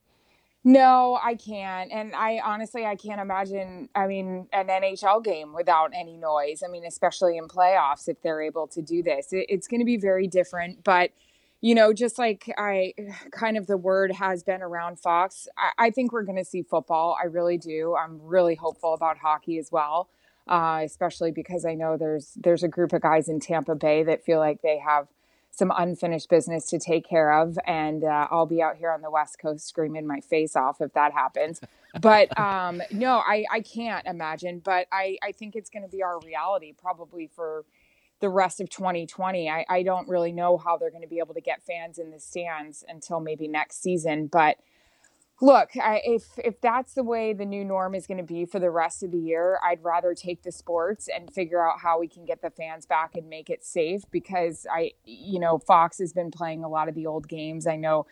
No, 0.66 1.20
I 1.22 1.36
can't. 1.36 1.92
And 1.92 2.16
I 2.16 2.40
honestly, 2.44 2.86
I 2.86 2.96
can't 2.96 3.20
imagine, 3.20 3.90
I 3.94 4.08
mean, 4.08 4.48
an 4.54 4.68
NHL 4.68 5.22
game 5.24 5.54
without 5.54 5.92
any 5.94 6.16
noise. 6.16 6.64
I 6.66 6.70
mean, 6.70 6.86
especially 6.86 7.38
in 7.38 7.50
playoffs, 7.50 8.08
if 8.08 8.22
they're 8.22 8.42
able 8.42 8.68
to 8.68 8.82
do 8.82 9.04
this, 9.04 9.34
it, 9.34 9.46
it's 9.50 9.68
going 9.68 9.82
to 9.82 9.86
be 9.86 9.98
very 9.98 10.26
different. 10.26 10.82
But, 10.86 11.12
you 11.60 11.76
know, 11.76 11.92
just 11.92 12.18
like 12.18 12.50
I 12.58 12.94
kind 13.32 13.58
of 13.58 13.68
the 13.68 13.76
word 13.76 14.14
has 14.14 14.44
been 14.44 14.62
around 14.62 15.00
Fox, 15.00 15.50
I, 15.58 15.88
I 15.88 15.90
think 15.90 16.14
we're 16.14 16.24
going 16.24 16.38
to 16.38 16.46
see 16.46 16.62
football. 16.62 17.18
I 17.22 17.26
really 17.26 17.58
do. 17.58 17.98
I'm 17.98 18.22
really 18.22 18.56
hopeful 18.56 18.94
about 18.94 19.18
hockey 19.18 19.58
as 19.58 19.70
well. 19.72 20.08
Uh, 20.48 20.82
especially 20.84 21.32
because 21.32 21.66
I 21.66 21.74
know 21.74 21.96
there's 21.96 22.34
there's 22.36 22.64
a 22.64 22.68
group 22.68 22.92
of 22.92 23.02
guys 23.02 23.30
in 23.30 23.40
Tampa 23.40 23.76
Bay 23.76 24.04
that 24.04 24.26
feel 24.26 24.40
like 24.40 24.62
they 24.62 24.78
have 24.78 25.08
some 25.56 25.72
unfinished 25.76 26.30
business 26.30 26.66
to 26.72 26.80
take 26.80 27.08
care 27.08 27.32
of, 27.32 27.60
and 27.66 28.04
uh, 28.04 28.28
I'll 28.32 28.48
be 28.48 28.62
out 28.62 28.76
here 28.76 28.92
on 28.92 29.02
the 29.04 29.12
West 29.12 29.38
Coast 29.40 29.68
screaming 29.68 30.08
my 30.08 30.20
face 30.20 30.56
off 30.56 30.82
if 30.82 30.94
that 30.94 31.14
happens. 31.14 31.62
But 32.02 32.38
um, 32.40 32.82
no, 32.92 33.18
I, 33.20 33.46
I 33.52 33.62
can't 33.62 34.06
imagine. 34.08 34.60
But 34.60 34.88
I, 34.92 35.18
I 35.22 35.32
think 35.32 35.56
it's 35.56 35.70
going 35.70 35.84
to 35.84 35.90
be 35.90 36.02
our 36.02 36.20
reality 36.22 36.74
probably 36.74 37.30
for 37.36 37.66
the 38.20 38.30
rest 38.30 38.62
of 38.62 38.70
2020. 38.72 39.48
I, 39.48 39.64
I 39.70 39.84
don't 39.84 40.08
really 40.08 40.32
know 40.32 40.58
how 40.58 40.78
they're 40.78 40.90
going 40.90 41.04
to 41.04 41.08
be 41.08 41.20
able 41.20 41.36
to 41.36 41.42
get 41.42 41.62
fans 41.62 42.00
in 42.00 42.10
the 42.10 42.20
stands 42.20 42.84
until 42.88 43.20
maybe 43.20 43.48
next 43.48 43.84
season, 43.84 44.28
but 44.28 44.58
look 45.42 45.70
I, 45.82 46.02
if 46.06 46.38
if 46.38 46.62
that's 46.62 46.94
the 46.94 47.04
way 47.04 47.34
the 47.34 47.46
new 47.46 47.66
norm 47.66 47.96
is 47.96 48.08
going 48.08 48.18
to 48.18 48.24
be 48.24 48.46
for 48.46 48.60
the 48.60 48.70
rest 48.70 49.04
of 49.04 49.12
the 49.12 49.18
year 49.18 49.60
i'd 49.64 49.84
rather 49.84 50.14
take 50.14 50.44
the 50.44 50.52
sports 50.52 51.10
and 51.14 51.34
figure 51.34 51.68
out 51.68 51.80
how 51.80 52.00
we 52.00 52.08
can 52.08 52.26
get 52.26 52.42
the 52.42 52.50
fans 52.50 52.86
back 52.86 53.16
and 53.16 53.30
make 53.30 53.50
it 53.50 53.66
safe 53.66 54.04
because 54.12 54.68
i 54.72 54.92
you 55.06 55.40
know 55.40 55.58
fox 55.58 55.98
has 55.98 56.14
been 56.14 56.32
playing 56.32 56.64
a 56.64 56.70
lot 56.70 56.88
of 56.88 56.96
the 56.96 57.08
old 57.08 57.28
games 57.28 57.68
i 57.68 57.76
know 57.76 58.06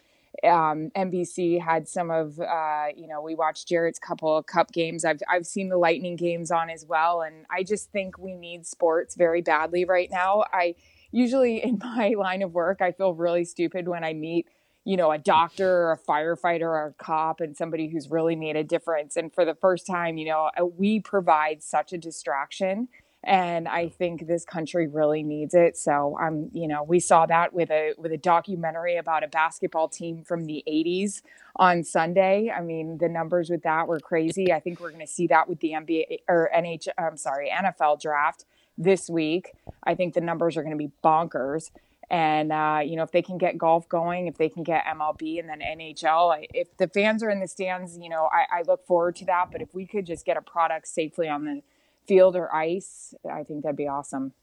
um, 0.43 0.91
NBC 0.95 1.61
had 1.61 1.87
some 1.87 2.09
of, 2.09 2.39
uh, 2.39 2.85
you 2.95 3.07
know, 3.07 3.21
we 3.21 3.35
watched 3.35 3.67
Jarret's 3.67 3.99
couple 3.99 4.35
of 4.35 4.45
cup 4.45 4.71
games. 4.71 5.05
I've, 5.05 5.19
I've 5.29 5.45
seen 5.45 5.69
the 5.69 5.77
Lightning 5.77 6.15
games 6.15 6.51
on 6.51 6.69
as 6.69 6.85
well. 6.85 7.21
And 7.21 7.45
I 7.49 7.63
just 7.63 7.91
think 7.91 8.17
we 8.17 8.33
need 8.33 8.65
sports 8.65 9.15
very 9.15 9.41
badly 9.41 9.85
right 9.85 10.09
now. 10.09 10.45
I 10.51 10.75
usually, 11.11 11.63
in 11.63 11.79
my 11.83 12.15
line 12.17 12.41
of 12.41 12.53
work, 12.53 12.81
I 12.81 12.91
feel 12.91 13.13
really 13.13 13.45
stupid 13.45 13.87
when 13.87 14.03
I 14.03 14.13
meet 14.13 14.47
you 14.83 14.97
know, 14.97 15.11
a 15.11 15.17
doctor 15.17 15.69
or 15.69 15.91
a 15.91 15.97
firefighter 15.97 16.61
or 16.61 16.87
a 16.87 17.03
cop 17.03 17.39
and 17.39 17.55
somebody 17.55 17.87
who's 17.87 18.09
really 18.09 18.35
made 18.35 18.55
a 18.55 18.63
difference. 18.63 19.15
And 19.15 19.33
for 19.33 19.45
the 19.45 19.53
first 19.53 19.85
time, 19.85 20.17
you 20.17 20.25
know, 20.25 20.49
uh, 20.59 20.65
we 20.65 20.99
provide 20.99 21.61
such 21.61 21.93
a 21.93 21.97
distraction. 21.97 22.87
And 23.23 23.67
I 23.67 23.89
think 23.89 24.25
this 24.25 24.43
country 24.43 24.87
really 24.87 25.21
needs 25.21 25.53
it. 25.53 25.77
So 25.77 26.17
I'm, 26.19 26.33
um, 26.33 26.49
you 26.53 26.67
know, 26.67 26.81
we 26.81 26.99
saw 26.99 27.27
that 27.27 27.53
with 27.53 27.69
a 27.69 27.93
with 27.99 28.11
a 28.11 28.17
documentary 28.17 28.97
about 28.97 29.23
a 29.23 29.27
basketball 29.27 29.87
team 29.89 30.23
from 30.23 30.45
the 30.45 30.63
80s 30.67 31.21
on 31.55 31.83
Sunday. 31.83 32.49
I 32.49 32.61
mean, 32.61 32.97
the 32.97 33.09
numbers 33.09 33.51
with 33.51 33.61
that 33.61 33.87
were 33.87 33.99
crazy. 33.99 34.51
I 34.51 34.59
think 34.59 34.79
we're 34.79 34.89
going 34.89 35.05
to 35.05 35.11
see 35.11 35.27
that 35.27 35.47
with 35.47 35.59
the 35.59 35.73
NBA 35.73 36.21
or 36.27 36.49
NH, 36.55 36.87
I'm 36.97 37.17
sorry, 37.17 37.51
NFL 37.51 38.01
draft 38.01 38.45
this 38.75 39.07
week. 39.07 39.51
I 39.83 39.93
think 39.93 40.15
the 40.15 40.21
numbers 40.21 40.57
are 40.57 40.63
going 40.63 40.75
to 40.75 40.83
be 40.83 40.91
bonkers. 41.03 41.69
And 42.11 42.51
uh, 42.51 42.81
you 42.83 42.97
know, 42.97 43.03
if 43.03 43.11
they 43.11 43.21
can 43.21 43.37
get 43.37 43.57
golf 43.57 43.87
going, 43.87 44.27
if 44.27 44.37
they 44.37 44.49
can 44.49 44.63
get 44.63 44.83
MLB 44.85 45.39
and 45.39 45.47
then 45.47 45.61
NHL, 45.61 46.45
if 46.53 46.75
the 46.75 46.89
fans 46.89 47.23
are 47.23 47.29
in 47.29 47.39
the 47.39 47.47
stands, 47.47 47.97
you 47.97 48.09
know, 48.09 48.29
I, 48.29 48.59
I 48.59 48.61
look 48.67 48.85
forward 48.85 49.15
to 49.15 49.25
that. 49.27 49.49
But 49.49 49.61
if 49.61 49.73
we 49.73 49.87
could 49.87 50.05
just 50.05 50.25
get 50.25 50.35
a 50.35 50.41
product 50.41 50.89
safely 50.89 51.29
on 51.29 51.45
the 51.45 51.61
field 52.05 52.35
or 52.35 52.53
ice, 52.53 53.13
I 53.31 53.43
think 53.43 53.63
that'd 53.63 53.77
be 53.77 53.87
awesome. 53.87 54.33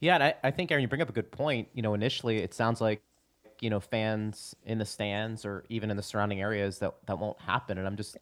Yeah, 0.00 0.16
and 0.16 0.22
I, 0.22 0.34
I 0.44 0.50
think 0.50 0.70
Erin, 0.70 0.82
you 0.82 0.88
bring 0.88 1.00
up 1.00 1.08
a 1.08 1.12
good 1.12 1.32
point. 1.32 1.68
You 1.72 1.80
know, 1.80 1.94
initially 1.94 2.36
it 2.36 2.52
sounds 2.52 2.82
like 2.82 3.00
you 3.60 3.70
know 3.70 3.80
fans 3.80 4.54
in 4.66 4.76
the 4.76 4.84
stands 4.84 5.46
or 5.46 5.64
even 5.70 5.90
in 5.90 5.96
the 5.96 6.02
surrounding 6.02 6.42
areas 6.42 6.78
that 6.80 6.94
that 7.06 7.18
won't 7.18 7.40
happen. 7.40 7.78
And 7.78 7.86
I'm 7.86 7.96
just 7.96 8.18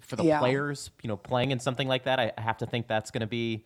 for 0.00 0.14
the 0.14 0.22
yeah. 0.22 0.38
players, 0.38 0.92
you 1.02 1.08
know, 1.08 1.16
playing 1.16 1.50
in 1.50 1.58
something 1.58 1.88
like 1.88 2.04
that, 2.04 2.20
I, 2.20 2.30
I 2.38 2.40
have 2.40 2.58
to 2.58 2.66
think 2.66 2.86
that's 2.86 3.10
going 3.10 3.22
to 3.22 3.26
be 3.26 3.64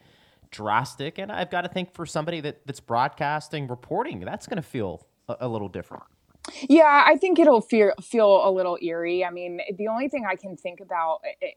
drastic. 0.52 1.18
And 1.18 1.32
I've 1.32 1.50
got 1.50 1.62
to 1.62 1.68
think 1.68 1.94
for 1.94 2.06
somebody 2.06 2.40
that, 2.40 2.64
that's 2.66 2.80
broadcasting, 2.80 3.66
reporting, 3.66 4.20
that's 4.20 4.46
going 4.46 4.56
to 4.56 4.62
feel 4.62 5.06
a, 5.28 5.36
a 5.40 5.48
little 5.48 5.68
different. 5.68 6.04
Yeah, 6.68 7.04
I 7.06 7.16
think 7.16 7.38
it'll 7.38 7.60
feel 7.60 7.92
feel 8.02 8.48
a 8.48 8.50
little 8.50 8.76
eerie. 8.82 9.24
I 9.24 9.30
mean, 9.30 9.60
the 9.76 9.88
only 9.88 10.08
thing 10.08 10.24
I 10.28 10.34
can 10.34 10.56
think 10.56 10.80
about 10.80 11.20
it, 11.40 11.54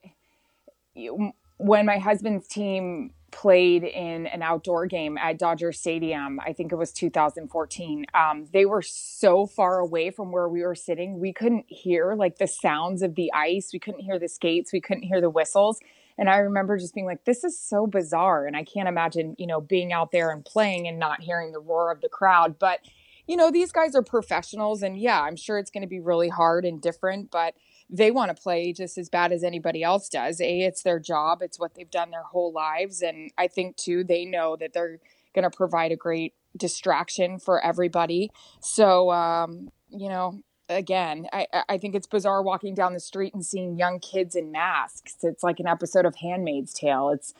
eh, 0.96 1.08
eh, 1.08 1.32
when 1.58 1.86
my 1.86 1.98
husband's 1.98 2.48
team 2.48 3.12
played 3.32 3.84
in 3.84 4.28
an 4.28 4.41
outdoor 4.41 4.86
game 4.86 5.18
at 5.18 5.39
Dodger 5.39 5.72
Stadium, 5.72 6.39
I 6.39 6.54
think 6.54 6.72
it 6.72 6.76
was 6.76 6.91
2014. 6.91 8.06
Um, 8.14 8.46
they 8.54 8.66
were 8.66 8.82
so 8.82 9.46
far 9.46 9.80
away 9.80 10.12
from 10.12 10.32
where 10.32 10.48
we 10.48 10.62
were 10.62 10.76
sitting, 10.76 11.20
we 11.20 11.34
couldn't 11.34 11.66
hear 11.68 12.14
like 12.16 12.38
the 12.38 12.48
sounds 12.48 13.02
of 13.02 13.16
the 13.16 13.32
ice. 13.34 13.72
We 13.74 13.80
couldn't 13.80 14.02
hear 14.02 14.20
the 14.20 14.30
skates. 14.30 14.72
We 14.72 14.82
couldn't 14.82 15.04
hear 15.04 15.20
the 15.20 15.30
whistles 15.30 15.80
And 16.18 16.30
I 16.30 16.38
remember 16.38 16.78
just 16.78 16.93
being 16.93 17.05
like, 17.05 17.26
this 17.26 17.43
is 17.43 17.59
so 17.59 17.88
bizarre. 17.88 18.45
And 18.45 18.55
I 18.55 18.63
can't 18.63 18.88
imagine, 18.88 19.36
you 19.38 19.47
know, 19.47 19.59
being 19.59 19.91
out 19.91 20.11
there 20.11 20.32
and 20.32 20.45
playing 20.45 20.88
and 20.88 20.97
not 20.97 21.22
hearing 21.22 21.51
the 21.51 21.59
roar 21.59 21.91
of 21.91 22.01
the 22.01 22.09
crowd. 22.09 22.57
But, 22.57 22.80
you 23.28 23.36
know, 23.36 23.51
these 23.51 23.72
guys 23.72 23.95
are 23.95 24.01
professionals. 24.01 24.82
And 24.82 24.97
yeah, 24.97 25.22
I'm 25.22 25.36
sure 25.36 25.57
it's 25.57 25.72
going 25.72 25.82
to 25.82 25.88
be 25.88 25.99
really 25.99 26.30
hard 26.30 26.63
and 26.63 26.82
different, 26.82 27.32
but 27.32 27.55
they 27.89 28.11
want 28.11 28.36
to 28.36 28.41
play 28.41 28.72
just 28.72 28.97
as 28.97 29.09
bad 29.09 29.32
as 29.32 29.43
anybody 29.43 29.84
else 29.84 30.09
does. 30.09 30.39
A, 30.39 30.61
it's 30.61 30.84
their 30.84 30.99
job, 30.99 31.41
it's 31.41 31.59
what 31.59 31.76
they've 31.76 31.91
done 31.91 32.11
their 32.11 32.24
whole 32.24 32.51
lives. 32.51 33.01
And 33.01 33.32
I 33.38 33.47
think, 33.47 33.76
too, 33.76 34.03
they 34.03 34.26
know 34.26 34.55
that 34.55 34.74
they're 34.74 34.99
going 35.34 35.43
to 35.43 35.55
provide 35.55 35.91
a 35.91 35.97
great 35.97 36.34
distraction 36.55 37.38
for 37.38 37.63
everybody. 37.63 38.32
So, 38.61 39.11
um, 39.11 39.70
you 39.89 40.07
know, 40.07 40.41
again, 40.70 41.28
I, 41.32 41.47
I 41.70 41.78
think 41.78 41.95
it's 41.95 42.07
bizarre 42.07 42.41
walking 42.41 42.74
down 42.74 42.93
the 42.93 42.99
street 42.99 43.34
and 43.34 43.45
seeing 43.45 43.78
young 43.78 43.99
kids 43.99 44.36
in 44.36 44.51
masks. 44.51 45.18
It's 45.24 45.43
like 45.43 45.59
an 45.59 45.68
episode 45.68 46.05
of 46.05 46.16
Handmaid's 46.16 46.74
Tale. 46.74 47.09
It's 47.09 47.34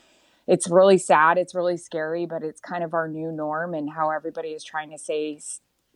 it's 0.48 0.70
really 0.70 1.00
sad. 1.00 1.38
It's 1.38 1.56
really 1.56 1.78
scary, 1.78 2.28
but 2.28 2.44
it's 2.44 2.62
kind 2.62 2.84
of 2.84 2.94
our 2.94 3.08
new 3.08 3.32
norm 3.32 3.74
and 3.74 3.90
how 3.90 4.12
everybody 4.12 4.50
is 4.50 4.64
trying 4.64 4.92
to 4.92 4.98
say 4.98 5.40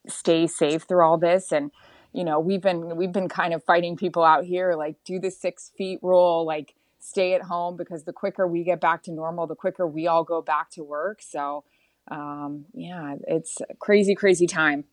stay 0.07 0.47
safe 0.47 0.83
through 0.83 1.03
all 1.03 1.17
this. 1.17 1.51
And 1.51 1.71
you 2.13 2.23
know, 2.23 2.39
we've 2.39 2.61
been 2.61 2.95
we've 2.97 3.11
been 3.11 3.29
kind 3.29 3.53
of 3.53 3.63
fighting 3.63 3.95
people 3.95 4.23
out 4.23 4.45
here, 4.45 4.73
like 4.73 4.95
do 5.05 5.19
the 5.19 5.29
six 5.29 5.71
feet 5.77 5.99
rule, 6.01 6.45
like 6.45 6.73
stay 6.99 7.33
at 7.33 7.43
home 7.43 7.77
because 7.77 8.03
the 8.03 8.13
quicker 8.13 8.47
we 8.47 8.63
get 8.63 8.81
back 8.81 9.03
to 9.03 9.11
normal, 9.11 9.45
the 9.45 9.55
quicker 9.55 9.87
we 9.87 10.07
all 10.07 10.23
go 10.23 10.41
back 10.41 10.71
to 10.71 10.83
work. 10.83 11.21
So 11.21 11.63
um, 12.09 12.65
yeah, 12.73 13.15
it's 13.27 13.59
crazy, 13.77 14.15
crazy 14.15 14.47
time. 14.47 14.85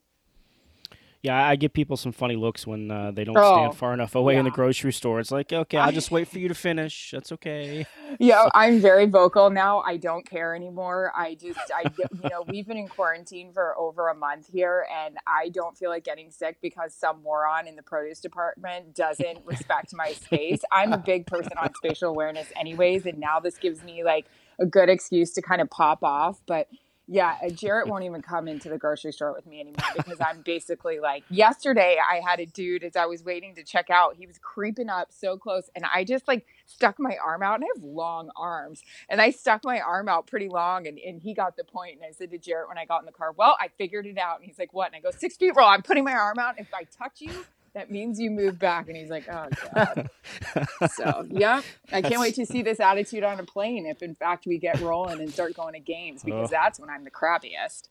Yeah, 1.27 1.45
I 1.45 1.57
give 1.57 1.73
people 1.73 1.97
some 1.97 2.13
funny 2.13 2.37
looks 2.37 2.69
when 2.69 2.89
uh, 2.89 3.11
they 3.11 3.25
don't 3.25 3.37
oh, 3.37 3.57
stand 3.57 3.75
far 3.75 3.93
enough 3.93 4.15
away 4.15 4.35
yeah. 4.35 4.39
in 4.39 4.45
the 4.45 4.53
grocery 4.53 4.93
store. 4.93 5.19
It's 5.19 5.33
like, 5.33 5.53
okay, 5.53 5.77
I'll 5.77 5.91
just 5.91 6.13
wait 6.13 6.29
for 6.29 6.39
you 6.39 6.47
to 6.47 6.55
finish. 6.55 7.11
That's 7.13 7.33
okay. 7.33 7.85
Yeah, 8.21 8.49
I'm 8.55 8.81
very 8.81 9.07
vocal 9.07 9.51
now. 9.51 9.81
I 9.81 9.97
don't 9.97 10.25
care 10.25 10.55
anymore. 10.55 11.13
I 11.15 11.35
just, 11.35 11.59
I, 11.75 11.91
you 11.99 12.31
know, 12.31 12.45
we've 12.49 12.67
been 12.67 12.77
in 12.77 12.87
quarantine 12.87 13.53
for 13.53 13.77
over 13.77 14.09
a 14.09 14.15
month 14.15 14.49
here, 14.51 14.87
and 15.05 15.17
I 15.27 15.49
don't 15.49 15.77
feel 15.77 15.91
like 15.91 16.05
getting 16.05 16.31
sick 16.31 16.59
because 16.63 16.95
some 16.95 17.23
moron 17.23 17.67
in 17.67 17.75
the 17.75 17.83
produce 17.83 18.21
department 18.21 18.95
doesn't 18.95 19.45
respect 19.45 19.93
my 19.93 20.13
space. 20.13 20.61
I'm 20.71 20.93
a 20.93 20.99
big 20.99 21.27
person 21.27 21.53
on 21.61 21.75
spatial 21.75 22.09
awareness, 22.09 22.47
anyways, 22.59 23.07
and 23.07 23.19
now 23.19 23.41
this 23.41 23.59
gives 23.59 23.83
me 23.83 24.05
like 24.05 24.27
a 24.61 24.65
good 24.65 24.89
excuse 24.89 25.33
to 25.33 25.43
kind 25.43 25.61
of 25.61 25.69
pop 25.69 26.05
off, 26.05 26.41
but 26.47 26.69
yeah, 27.09 27.37
uh, 27.43 27.47
Jarret 27.47 27.87
won't 27.87 28.05
even 28.05 28.21
come 28.21 28.49
into 28.49 28.69
the 28.69 28.79
grocery 28.79 29.13
store 29.13 29.33
with 29.33 29.47
me 29.47 29.61
anymore 29.61 29.85
because 29.97 30.21
I'm 30.21 30.43
basically 30.43 30.99
like, 30.99 31.23
yesterday 31.31 31.99
I 31.99 32.21
had 32.27 32.41
a 32.41 32.47
dude 32.47 32.83
as 32.83 32.97
I 32.97 33.07
was 33.07 33.23
waiting 33.23 33.55
to 33.55 33.63
check 33.63 33.91
out, 33.91 34.17
he 34.17 34.27
was 34.27 34.39
creeping 34.39 34.89
up 34.89 35.09
so 35.11 35.37
close, 35.37 35.71
and 35.77 35.85
I 35.93 36.03
just 36.03 36.27
like 36.27 36.47
stuck 36.67 36.99
my 36.99 37.17
arm 37.25 37.43
out, 37.43 37.57
and 37.57 37.65
I 37.65 37.69
have 37.77 37.85
long 37.85 38.31
arms, 38.37 38.83
and 39.09 39.21
I 39.21 39.31
stuck 39.31 39.65
my 39.65 39.81
arm 39.81 40.09
out 40.09 40.27
pretty 40.27 40.49
long, 40.49 40.89
and, 40.89 40.99
and 40.99 41.21
he 41.21 41.33
got 41.33 41.57
the 41.57 41.65
point, 41.65 41.97
and 41.97 42.05
I 42.05 42.11
said 42.11 42.31
to 42.33 42.39
Jarret 42.39 42.69
when 42.69 42.79
I 42.79 42.85
got 42.85 43.01
in 43.01 43.07
the 43.07 43.13
car, 43.13 43.33
well, 43.33 43.57
I 43.61 43.69
figured 43.79 44.07
it 44.07 44.19
out, 44.19 44.39
and 44.39 44.47
he's 44.47 44.59
like, 44.59 44.73
what? 44.73 44.89
And 44.89 44.97
I 44.97 45.01
go, 45.01 45.11
six 45.17 45.37
feet 45.37 45.53
roll, 45.57 45.69
I'm 45.69 45.83
putting 45.83 46.05
my 46.05 46.15
arm 46.15 46.41
out, 46.41 46.59
if 46.59 46.75
I 46.75 46.85
touch 46.85 47.21
you, 47.21 47.45
that 47.77 47.91
means 47.91 48.19
you 48.19 48.31
move 48.31 48.59
back. 48.59 48.89
And 48.89 48.97
he's 48.97 49.11
like, 49.11 49.29
oh, 49.31 49.49
God. 49.75 50.11
so, 50.95 51.27
yeah, 51.29 51.61
I 51.93 52.01
can't 52.01 52.23
wait 52.23 52.35
to 52.37 52.47
see 52.47 52.63
this 52.63 52.81
attitude 52.81 53.23
on 53.23 53.39
a 53.39 53.43
plane 53.43 53.85
if, 53.85 54.03
in 54.03 54.15
fact, 54.15 54.47
we 54.47 54.57
get 54.57 54.81
rolling 54.81 55.21
and 55.21 55.31
start 55.31 55.53
going 55.53 55.75
to 55.75 55.79
games 55.79 56.23
because 56.25 56.49
oh. 56.49 56.51
that's 56.51 56.81
when 56.81 56.89
I'm 56.89 57.05
the 57.05 57.11
crappiest. 57.11 57.89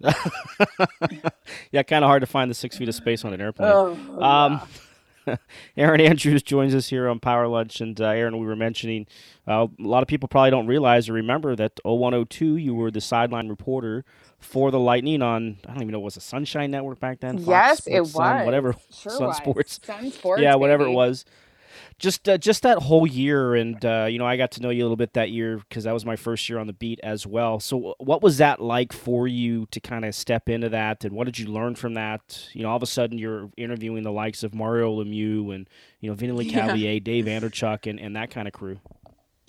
yeah, 1.70 1.84
kind 1.84 2.04
of 2.04 2.08
hard 2.08 2.22
to 2.22 2.26
find 2.26 2.50
the 2.50 2.56
six 2.56 2.76
feet 2.76 2.88
of 2.88 2.94
space 2.96 3.24
on 3.24 3.32
an 3.32 3.40
airplane. 3.40 3.70
Oh, 3.70 4.20
um, 4.20 4.62
Erin 5.76 6.00
Andrews 6.00 6.42
joins 6.42 6.74
us 6.74 6.88
here 6.88 7.08
on 7.08 7.20
Power 7.20 7.46
Lunch. 7.46 7.80
And 7.80 8.00
uh, 8.00 8.06
Erin, 8.06 8.36
we 8.36 8.46
were 8.46 8.56
mentioning 8.56 9.06
uh, 9.46 9.68
a 9.78 9.82
lot 9.82 10.02
of 10.02 10.08
people 10.08 10.26
probably 10.26 10.50
don't 10.50 10.66
realize 10.66 11.08
or 11.08 11.12
remember 11.12 11.54
that 11.54 11.78
0102, 11.84 12.56
you 12.56 12.74
were 12.74 12.90
the 12.90 13.00
sideline 13.00 13.48
reporter 13.48 14.04
for 14.40 14.70
the 14.70 14.78
Lightning 14.78 15.22
on 15.22 15.58
I 15.66 15.72
don't 15.72 15.82
even 15.82 15.92
know 15.92 16.00
it 16.00 16.04
was 16.04 16.16
a 16.16 16.20
Sunshine 16.20 16.70
Network 16.70 17.00
back 17.00 17.20
then. 17.20 17.38
Fox 17.38 17.48
yes, 17.48 17.78
Sports, 17.78 17.96
it 17.96 18.00
was 18.00 18.12
Sun, 18.12 18.44
whatever 18.44 18.74
sure 18.92 19.12
Sun 19.12 19.26
was. 19.28 19.36
Sports. 19.36 19.80
Sun 19.82 20.10
Sports. 20.12 20.42
Yeah, 20.42 20.54
whatever 20.56 20.84
baby. 20.84 20.92
it 20.92 20.96
was. 20.96 21.24
Just 21.98 22.28
uh, 22.30 22.38
just 22.38 22.62
that 22.62 22.78
whole 22.78 23.06
year, 23.06 23.54
and 23.54 23.84
uh, 23.84 24.06
you 24.08 24.18
know, 24.18 24.24
I 24.26 24.38
got 24.38 24.52
to 24.52 24.62
know 24.62 24.70
you 24.70 24.82
a 24.82 24.84
little 24.84 24.96
bit 24.96 25.12
that 25.12 25.30
year 25.30 25.58
because 25.58 25.84
that 25.84 25.92
was 25.92 26.06
my 26.06 26.16
first 26.16 26.48
year 26.48 26.58
on 26.58 26.66
the 26.66 26.72
beat 26.72 26.98
as 27.02 27.26
well. 27.26 27.60
So, 27.60 27.94
what 27.98 28.22
was 28.22 28.38
that 28.38 28.58
like 28.58 28.94
for 28.94 29.28
you 29.28 29.66
to 29.70 29.80
kind 29.80 30.06
of 30.06 30.14
step 30.14 30.48
into 30.48 30.70
that, 30.70 31.04
and 31.04 31.14
what 31.14 31.24
did 31.24 31.38
you 31.38 31.46
learn 31.48 31.74
from 31.74 31.92
that? 31.94 32.48
You 32.54 32.62
know, 32.62 32.70
all 32.70 32.76
of 32.76 32.82
a 32.82 32.86
sudden 32.86 33.18
you're 33.18 33.50
interviewing 33.58 34.02
the 34.02 34.12
likes 34.12 34.42
of 34.42 34.54
Mario 34.54 35.04
Lemieux 35.04 35.54
and 35.54 35.68
you 36.00 36.08
know 36.08 36.14
Vinny 36.16 36.32
Lecavalier, 36.32 36.94
yeah. 36.94 36.98
Dave 37.00 37.26
Andreychuk, 37.26 37.86
and, 37.86 38.00
and 38.00 38.16
that 38.16 38.30
kind 38.30 38.48
of 38.48 38.54
crew. 38.54 38.80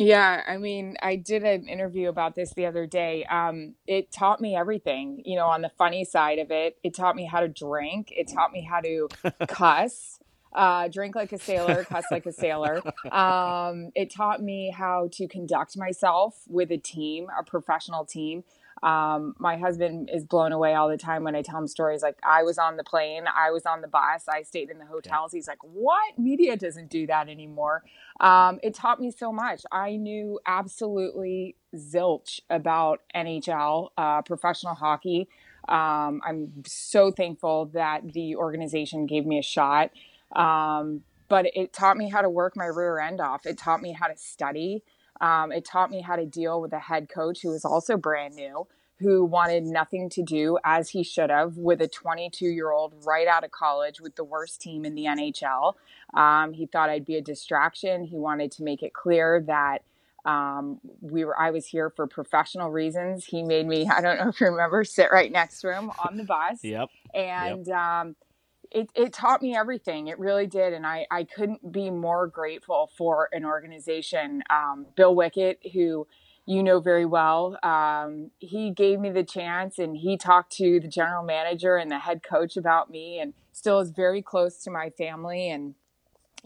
Yeah, 0.01 0.41
I 0.47 0.57
mean, 0.57 0.97
I 1.03 1.15
did 1.15 1.43
an 1.43 1.67
interview 1.67 2.09
about 2.09 2.33
this 2.33 2.51
the 2.55 2.65
other 2.65 2.87
day. 2.87 3.23
Um, 3.25 3.75
it 3.85 4.11
taught 4.11 4.41
me 4.41 4.55
everything, 4.55 5.21
you 5.25 5.35
know, 5.35 5.45
on 5.45 5.61
the 5.61 5.69
funny 5.77 6.05
side 6.05 6.39
of 6.39 6.49
it. 6.49 6.79
It 6.83 6.95
taught 6.95 7.15
me 7.15 7.25
how 7.25 7.41
to 7.41 7.47
drink. 7.47 8.11
It 8.11 8.27
taught 8.27 8.51
me 8.51 8.67
how 8.67 8.81
to 8.81 9.09
cuss, 9.47 10.19
uh, 10.53 10.87
drink 10.87 11.13
like 11.13 11.31
a 11.33 11.37
sailor, 11.37 11.83
cuss 11.83 12.05
like 12.09 12.25
a 12.25 12.33
sailor. 12.33 12.81
Um, 13.11 13.91
it 13.93 14.09
taught 14.11 14.41
me 14.41 14.73
how 14.75 15.09
to 15.13 15.27
conduct 15.27 15.77
myself 15.77 16.45
with 16.47 16.71
a 16.71 16.77
team, 16.77 17.27
a 17.37 17.43
professional 17.43 18.03
team. 18.03 18.43
Um, 18.83 19.35
my 19.37 19.57
husband 19.57 20.09
is 20.11 20.25
blown 20.25 20.51
away 20.51 20.73
all 20.73 20.89
the 20.89 20.97
time 20.97 21.23
when 21.23 21.35
I 21.35 21.41
tell 21.41 21.57
him 21.59 21.67
stories 21.67 22.01
like 22.01 22.17
I 22.23 22.43
was 22.43 22.57
on 22.57 22.77
the 22.77 22.83
plane, 22.83 23.25
I 23.27 23.51
was 23.51 23.65
on 23.65 23.81
the 23.81 23.87
bus, 23.87 24.27
I 24.27 24.41
stayed 24.41 24.69
in 24.69 24.79
the 24.79 24.85
hotels. 24.85 25.31
He's 25.31 25.47
like, 25.47 25.63
"What? 25.63 26.17
Media 26.17 26.57
doesn't 26.57 26.89
do 26.89 27.05
that 27.07 27.29
anymore." 27.29 27.83
Um, 28.19 28.59
it 28.63 28.73
taught 28.73 28.99
me 28.99 29.11
so 29.11 29.31
much. 29.31 29.63
I 29.71 29.97
knew 29.97 30.39
absolutely 30.45 31.55
zilch 31.75 32.41
about 32.49 33.01
NHL, 33.15 33.89
uh, 33.97 34.21
professional 34.23 34.75
hockey. 34.75 35.27
Um, 35.69 36.21
I'm 36.25 36.63
so 36.65 37.11
thankful 37.11 37.65
that 37.67 38.13
the 38.13 38.35
organization 38.35 39.05
gave 39.05 39.25
me 39.25 39.37
a 39.37 39.43
shot. 39.43 39.91
Um, 40.35 41.03
but 41.29 41.45
it 41.55 41.71
taught 41.71 41.95
me 41.95 42.09
how 42.09 42.21
to 42.21 42.29
work 42.29 42.57
my 42.57 42.65
rear 42.65 42.99
end 42.99 43.21
off. 43.21 43.45
It 43.45 43.57
taught 43.57 43.81
me 43.81 43.93
how 43.93 44.07
to 44.07 44.17
study. 44.17 44.83
Um, 45.21 45.51
it 45.51 45.63
taught 45.63 45.91
me 45.91 46.01
how 46.01 46.15
to 46.15 46.25
deal 46.25 46.59
with 46.59 46.73
a 46.73 46.79
head 46.79 47.07
coach 47.07 47.41
who 47.41 47.49
was 47.49 47.63
also 47.63 47.95
brand 47.95 48.35
new, 48.35 48.67
who 48.99 49.23
wanted 49.23 49.63
nothing 49.63 50.09
to 50.09 50.23
do, 50.23 50.57
as 50.63 50.89
he 50.89 51.03
should 51.03 51.29
have, 51.29 51.57
with 51.57 51.81
a 51.81 51.87
22 51.87 52.47
year 52.47 52.71
old 52.71 52.93
right 53.05 53.27
out 53.27 53.43
of 53.43 53.51
college 53.51 54.01
with 54.01 54.15
the 54.15 54.23
worst 54.23 54.61
team 54.61 54.83
in 54.83 54.95
the 54.95 55.05
NHL. 55.05 55.75
Um, 56.13 56.53
he 56.53 56.65
thought 56.65 56.89
I'd 56.89 57.05
be 57.05 57.15
a 57.15 57.21
distraction. 57.21 58.03
He 58.03 58.17
wanted 58.17 58.51
to 58.53 58.63
make 58.63 58.81
it 58.83 58.93
clear 58.93 59.43
that 59.47 59.83
um, 60.25 60.79
we 61.01 61.25
were 61.25 61.39
I 61.39 61.51
was 61.51 61.65
here 61.65 61.89
for 61.89 62.07
professional 62.07 62.71
reasons. 62.71 63.25
He 63.25 63.43
made 63.43 63.67
me, 63.67 63.87
I 63.95 64.01
don't 64.01 64.17
know 64.17 64.29
if 64.29 64.41
you 64.41 64.47
remember, 64.47 64.83
sit 64.83 65.11
right 65.11 65.31
next 65.31 65.61
to 65.61 65.73
him 65.73 65.91
on 66.03 66.17
the 66.17 66.23
bus. 66.23 66.63
yep. 66.63 66.89
And 67.13 67.67
yep. 67.67 67.77
Um, 67.77 68.15
it, 68.71 68.89
it 68.95 69.13
taught 69.13 69.41
me 69.41 69.55
everything. 69.55 70.07
It 70.07 70.17
really 70.17 70.47
did. 70.47 70.73
And 70.73 70.85
I, 70.85 71.05
I 71.11 71.23
couldn't 71.25 71.71
be 71.71 71.89
more 71.89 72.27
grateful 72.27 72.89
for 72.97 73.29
an 73.31 73.45
organization. 73.45 74.43
Um, 74.49 74.87
Bill 74.95 75.15
Wickett, 75.15 75.57
who 75.73 76.07
you 76.45 76.63
know 76.63 76.79
very 76.79 77.05
well, 77.05 77.57
um, 77.63 78.31
he 78.39 78.71
gave 78.71 78.99
me 78.99 79.11
the 79.11 79.23
chance 79.23 79.77
and 79.77 79.95
he 79.97 80.17
talked 80.17 80.53
to 80.53 80.79
the 80.79 80.87
general 80.87 81.23
manager 81.23 81.75
and 81.75 81.91
the 81.91 81.99
head 81.99 82.23
coach 82.23 82.57
about 82.57 82.89
me 82.89 83.19
and 83.19 83.33
still 83.51 83.79
is 83.79 83.91
very 83.91 84.21
close 84.21 84.57
to 84.63 84.71
my 84.71 84.89
family. 84.89 85.49
And 85.49 85.75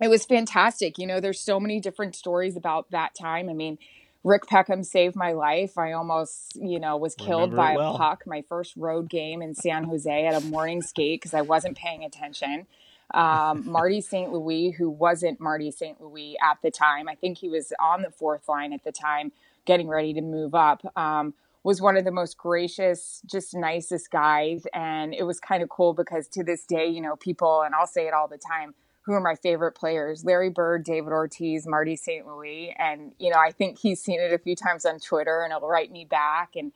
it 0.01 0.09
was 0.09 0.25
fantastic. 0.25 0.97
You 0.97 1.07
know, 1.07 1.19
there's 1.19 1.39
so 1.39 1.59
many 1.59 1.79
different 1.79 2.15
stories 2.15 2.57
about 2.57 2.91
that 2.91 3.15
time. 3.15 3.49
I 3.49 3.53
mean, 3.53 3.77
Rick 4.25 4.47
Peckham 4.47 4.83
saved 4.83 5.15
my 5.15 5.33
life. 5.33 5.77
I 5.77 5.91
almost, 5.91 6.55
you 6.55 6.79
know, 6.79 6.97
was 6.97 7.13
killed 7.13 7.51
Remember 7.51 7.55
by 7.57 7.75
well. 7.75 7.93
a 7.93 7.97
puck 7.99 8.23
my 8.25 8.43
first 8.49 8.73
road 8.75 9.07
game 9.07 9.43
in 9.43 9.53
San 9.53 9.83
Jose 9.83 10.25
at 10.25 10.33
a 10.33 10.43
morning 10.47 10.81
skate 10.81 11.21
because 11.21 11.35
I 11.35 11.41
wasn't 11.41 11.77
paying 11.77 12.03
attention. 12.03 12.65
Um, 13.13 13.61
Marty 13.71 14.01
St. 14.01 14.33
Louis, 14.33 14.71
who 14.71 14.89
wasn't 14.89 15.39
Marty 15.39 15.69
St. 15.69 16.01
Louis 16.01 16.37
at 16.43 16.57
the 16.63 16.71
time, 16.71 17.07
I 17.07 17.13
think 17.13 17.37
he 17.37 17.49
was 17.49 17.71
on 17.79 18.01
the 18.01 18.09
fourth 18.09 18.49
line 18.49 18.73
at 18.73 18.83
the 18.83 18.91
time, 18.91 19.31
getting 19.65 19.87
ready 19.87 20.11
to 20.15 20.21
move 20.21 20.55
up, 20.55 20.81
um, 20.97 21.35
was 21.61 21.79
one 21.79 21.95
of 21.95 22.03
the 22.03 22.11
most 22.11 22.35
gracious, 22.35 23.21
just 23.27 23.53
nicest 23.53 24.09
guys. 24.09 24.65
And 24.73 25.13
it 25.13 25.23
was 25.23 25.39
kind 25.39 25.61
of 25.61 25.69
cool 25.69 25.93
because 25.93 26.27
to 26.29 26.43
this 26.43 26.65
day, 26.65 26.87
you 26.87 26.99
know, 26.99 27.15
people, 27.15 27.61
and 27.61 27.75
I'll 27.75 27.85
say 27.85 28.07
it 28.07 28.13
all 28.15 28.27
the 28.27 28.39
time, 28.39 28.73
who 29.05 29.13
are 29.13 29.21
my 29.21 29.35
favorite 29.35 29.73
players 29.73 30.25
Larry 30.25 30.49
Bird, 30.49 30.83
David 30.83 31.11
Ortiz, 31.11 31.67
Marty 31.67 31.95
St. 31.95 32.25
Louis. 32.25 32.75
And, 32.77 33.13
you 33.19 33.29
know, 33.29 33.39
I 33.39 33.51
think 33.51 33.79
he's 33.79 34.01
seen 34.01 34.19
it 34.19 34.33
a 34.33 34.39
few 34.39 34.55
times 34.55 34.85
on 34.85 34.99
Twitter 34.99 35.41
and 35.41 35.53
he'll 35.53 35.67
write 35.67 35.91
me 35.91 36.05
back. 36.05 36.55
And 36.55 36.71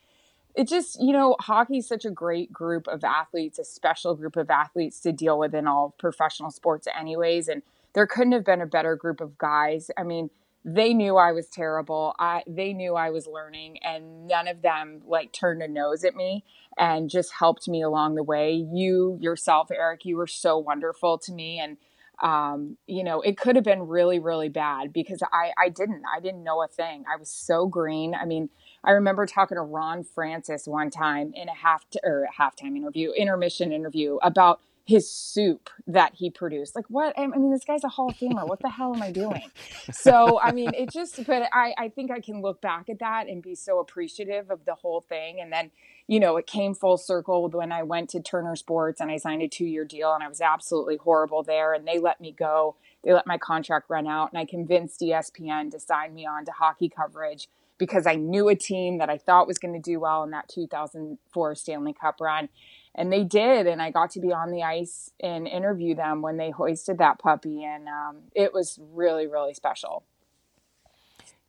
it 0.55 0.67
just, 0.67 1.01
you 1.01 1.13
know, 1.13 1.35
hockey 1.39 1.79
is 1.79 1.87
such 1.87 2.05
a 2.05 2.11
great 2.11 2.51
group 2.51 2.87
of 2.87 3.03
athletes, 3.03 3.59
a 3.59 3.63
special 3.63 4.15
group 4.15 4.35
of 4.35 4.49
athletes 4.49 4.99
to 5.01 5.11
deal 5.11 5.39
with 5.39 5.55
in 5.55 5.67
all 5.67 5.95
professional 5.97 6.51
sports, 6.51 6.87
anyways. 6.97 7.47
And 7.47 7.61
there 7.93 8.07
couldn't 8.07 8.33
have 8.33 8.45
been 8.45 8.61
a 8.61 8.67
better 8.67 8.95
group 8.95 9.21
of 9.21 9.37
guys. 9.37 9.89
I 9.97 10.03
mean, 10.03 10.29
they 10.65 10.93
knew 10.93 11.15
I 11.15 11.31
was 11.31 11.47
terrible. 11.47 12.13
I 12.19 12.43
they 12.45 12.73
knew 12.73 12.95
I 12.95 13.09
was 13.09 13.27
learning 13.27 13.79
and 13.81 14.27
none 14.27 14.47
of 14.47 14.61
them 14.61 15.01
like 15.07 15.31
turned 15.31 15.63
a 15.63 15.67
nose 15.67 16.03
at 16.03 16.15
me 16.15 16.43
and 16.77 17.09
just 17.09 17.33
helped 17.39 17.67
me 17.67 17.81
along 17.81 18.15
the 18.15 18.23
way. 18.23 18.53
You 18.53 19.17
yourself, 19.21 19.71
Eric, 19.71 20.05
you 20.05 20.17
were 20.17 20.27
so 20.27 20.57
wonderful 20.57 21.17
to 21.19 21.31
me 21.31 21.59
and 21.59 21.77
um, 22.21 22.77
you 22.85 23.03
know, 23.03 23.21
it 23.21 23.37
could 23.37 23.55
have 23.55 23.65
been 23.65 23.87
really, 23.87 24.19
really 24.19 24.49
bad 24.49 24.91
because 24.91 25.21
I, 25.31 25.51
I 25.57 25.69
didn't, 25.69 26.03
I 26.13 26.19
didn't 26.19 26.43
know 26.43 26.61
a 26.61 26.67
thing. 26.67 27.05
I 27.11 27.17
was 27.17 27.29
so 27.29 27.67
green. 27.67 28.13
I 28.13 28.25
mean, 28.25 28.49
I 28.83 28.91
remember 28.91 29.25
talking 29.25 29.55
to 29.55 29.61
Ron 29.61 30.03
Francis 30.03 30.67
one 30.67 30.89
time 30.89 31.31
in 31.35 31.49
a 31.49 31.55
half 31.55 31.89
t- 31.89 31.99
or 32.03 32.25
a 32.25 32.41
halftime 32.41 32.75
interview, 32.75 33.11
intermission 33.11 33.71
interview 33.71 34.17
about 34.21 34.59
his 34.85 35.09
soup 35.09 35.69
that 35.85 36.15
he 36.15 36.31
produced. 36.31 36.75
Like 36.75 36.85
what? 36.87 37.13
I 37.17 37.27
mean, 37.27 37.51
this 37.51 37.63
guy's 37.63 37.83
a 37.83 37.89
Hall 37.89 38.09
of 38.09 38.15
Famer. 38.15 38.47
What 38.47 38.59
the 38.59 38.69
hell 38.69 38.95
am 38.95 39.03
I 39.03 39.11
doing? 39.11 39.51
So, 39.91 40.39
I 40.41 40.51
mean, 40.51 40.71
it 40.73 40.91
just, 40.91 41.25
but 41.27 41.47
I, 41.53 41.75
I 41.77 41.89
think 41.89 42.09
I 42.09 42.19
can 42.19 42.41
look 42.41 42.59
back 42.59 42.89
at 42.89 42.99
that 42.99 43.27
and 43.27 43.43
be 43.43 43.53
so 43.53 43.79
appreciative 43.79 44.49
of 44.49 44.65
the 44.65 44.73
whole 44.73 45.01
thing. 45.07 45.41
And 45.41 45.53
then, 45.53 45.71
you 46.09 46.19
know, 46.19 46.37
it 46.37 46.47
came 46.47 46.73
full 46.73 46.97
circle 46.97 47.47
when 47.49 47.71
I 47.71 47.83
went 47.83 48.09
to 48.09 48.19
Turner 48.19 48.55
Sports 48.55 48.99
and 48.99 49.11
I 49.11 49.17
signed 49.17 49.43
a 49.43 49.47
two 49.47 49.67
year 49.67 49.85
deal 49.85 50.11
and 50.11 50.23
I 50.23 50.27
was 50.27 50.41
absolutely 50.41 50.97
horrible 50.97 51.43
there. 51.43 51.75
And 51.75 51.87
they 51.87 51.99
let 51.99 52.19
me 52.19 52.31
go. 52.31 52.75
They 53.03 53.13
let 53.13 53.27
my 53.27 53.37
contract 53.37 53.91
run 53.91 54.07
out 54.07 54.31
and 54.31 54.39
I 54.39 54.45
convinced 54.45 55.01
ESPN 55.01 55.69
to 55.69 55.79
sign 55.79 56.15
me 56.15 56.25
on 56.25 56.45
to 56.45 56.51
hockey 56.51 56.89
coverage 56.89 57.47
because 57.77 58.07
I 58.07 58.15
knew 58.15 58.49
a 58.49 58.55
team 58.55 58.97
that 58.97 59.11
I 59.11 59.19
thought 59.19 59.45
was 59.45 59.59
going 59.59 59.75
to 59.75 59.79
do 59.79 59.99
well 59.99 60.23
in 60.23 60.31
that 60.31 60.49
2004 60.49 61.53
Stanley 61.53 61.93
Cup 61.93 62.19
run. 62.19 62.49
And 62.95 63.13
they 63.13 63.23
did. 63.23 63.67
And 63.67 63.79
I 63.79 63.91
got 63.91 64.09
to 64.11 64.19
be 64.19 64.33
on 64.33 64.49
the 64.49 64.63
ice 64.63 65.11
and 65.19 65.47
interview 65.47 65.93
them 65.93 66.23
when 66.23 66.37
they 66.37 66.49
hoisted 66.49 66.97
that 66.97 67.19
puppy. 67.19 67.63
And 67.63 67.87
um, 67.87 68.17
it 68.33 68.51
was 68.51 68.79
really, 68.93 69.27
really 69.27 69.53
special. 69.53 70.03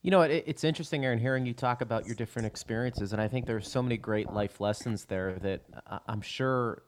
You 0.02 0.10
know, 0.10 0.22
it, 0.22 0.44
it's 0.46 0.64
interesting, 0.64 1.04
Erin, 1.04 1.18
hearing 1.18 1.44
you 1.44 1.52
talk 1.52 1.82
about 1.82 2.06
your 2.06 2.14
different 2.14 2.46
experiences, 2.46 3.12
and 3.12 3.20
I 3.20 3.28
think 3.28 3.46
there's 3.46 3.70
so 3.70 3.82
many 3.82 3.96
great 3.96 4.32
life 4.32 4.60
lessons 4.60 5.04
there 5.04 5.38
that 5.40 5.62
I'm 6.06 6.22
sure, 6.22 6.82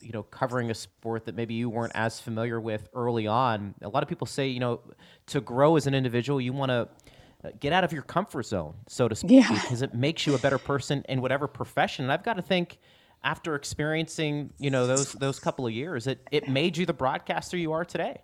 you 0.00 0.12
know, 0.12 0.22
covering 0.22 0.70
a 0.70 0.74
sport 0.74 1.26
that 1.26 1.34
maybe 1.34 1.54
you 1.54 1.68
weren't 1.68 1.92
as 1.94 2.18
familiar 2.18 2.58
with 2.60 2.88
early 2.94 3.26
on. 3.26 3.74
A 3.82 3.88
lot 3.88 4.02
of 4.02 4.08
people 4.08 4.26
say, 4.26 4.48
you 4.48 4.60
know, 4.60 4.80
to 5.26 5.40
grow 5.40 5.76
as 5.76 5.86
an 5.86 5.94
individual, 5.94 6.40
you 6.40 6.54
want 6.54 6.70
to 6.70 6.88
uh, 7.44 7.50
get 7.60 7.74
out 7.74 7.84
of 7.84 7.92
your 7.92 8.02
comfort 8.02 8.46
zone, 8.46 8.74
so 8.88 9.06
to 9.06 9.14
speak, 9.14 9.32
yeah. 9.32 9.60
because 9.62 9.82
it 9.82 9.92
makes 9.94 10.26
you 10.26 10.34
a 10.34 10.38
better 10.38 10.58
person 10.58 11.04
in 11.08 11.20
whatever 11.20 11.46
profession. 11.46 12.06
And 12.06 12.12
I've 12.12 12.24
got 12.24 12.34
to 12.34 12.42
think, 12.42 12.78
after 13.24 13.54
experiencing, 13.54 14.52
you 14.58 14.70
know, 14.70 14.86
those 14.86 15.12
those 15.14 15.40
couple 15.40 15.66
of 15.66 15.72
years, 15.72 16.06
it 16.06 16.26
it 16.30 16.48
made 16.48 16.76
you 16.76 16.86
the 16.86 16.92
broadcaster 16.92 17.56
you 17.56 17.72
are 17.72 17.84
today. 17.84 18.20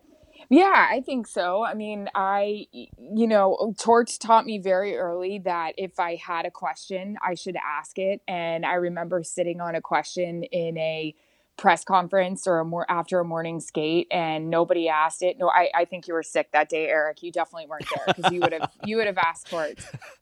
Yeah, 0.52 0.86
I 0.90 1.00
think 1.00 1.28
so. 1.28 1.64
I 1.64 1.72
mean, 1.72 2.10
I, 2.14 2.66
you 2.72 3.26
know, 3.26 3.74
Torts 3.78 4.18
taught 4.18 4.44
me 4.44 4.58
very 4.58 4.98
early 4.98 5.38
that 5.46 5.72
if 5.78 5.98
I 5.98 6.16
had 6.16 6.44
a 6.44 6.50
question, 6.50 7.16
I 7.26 7.36
should 7.36 7.56
ask 7.56 7.98
it. 7.98 8.20
And 8.28 8.66
I 8.66 8.74
remember 8.74 9.22
sitting 9.22 9.62
on 9.62 9.76
a 9.76 9.80
question 9.80 10.42
in 10.42 10.76
a 10.76 11.14
press 11.56 11.84
conference 11.84 12.46
or 12.46 12.58
a 12.60 12.64
more 12.64 12.90
after 12.90 13.20
a 13.20 13.24
morning 13.24 13.60
skate 13.60 14.08
and 14.10 14.48
nobody 14.50 14.88
asked 14.88 15.22
it. 15.22 15.38
No, 15.38 15.48
I, 15.48 15.70
I 15.74 15.84
think 15.84 16.08
you 16.08 16.14
were 16.14 16.22
sick 16.22 16.50
that 16.52 16.68
day, 16.68 16.88
Eric. 16.88 17.22
You 17.22 17.30
definitely 17.30 17.66
weren't 17.68 17.84
there 17.94 18.14
because 18.14 18.32
you 18.32 18.40
would 18.40 18.52
have 18.52 18.70
you 18.84 18.96
would 18.96 19.06
have 19.06 19.18
asked 19.18 19.48
for 19.48 19.64
it. 19.64 19.78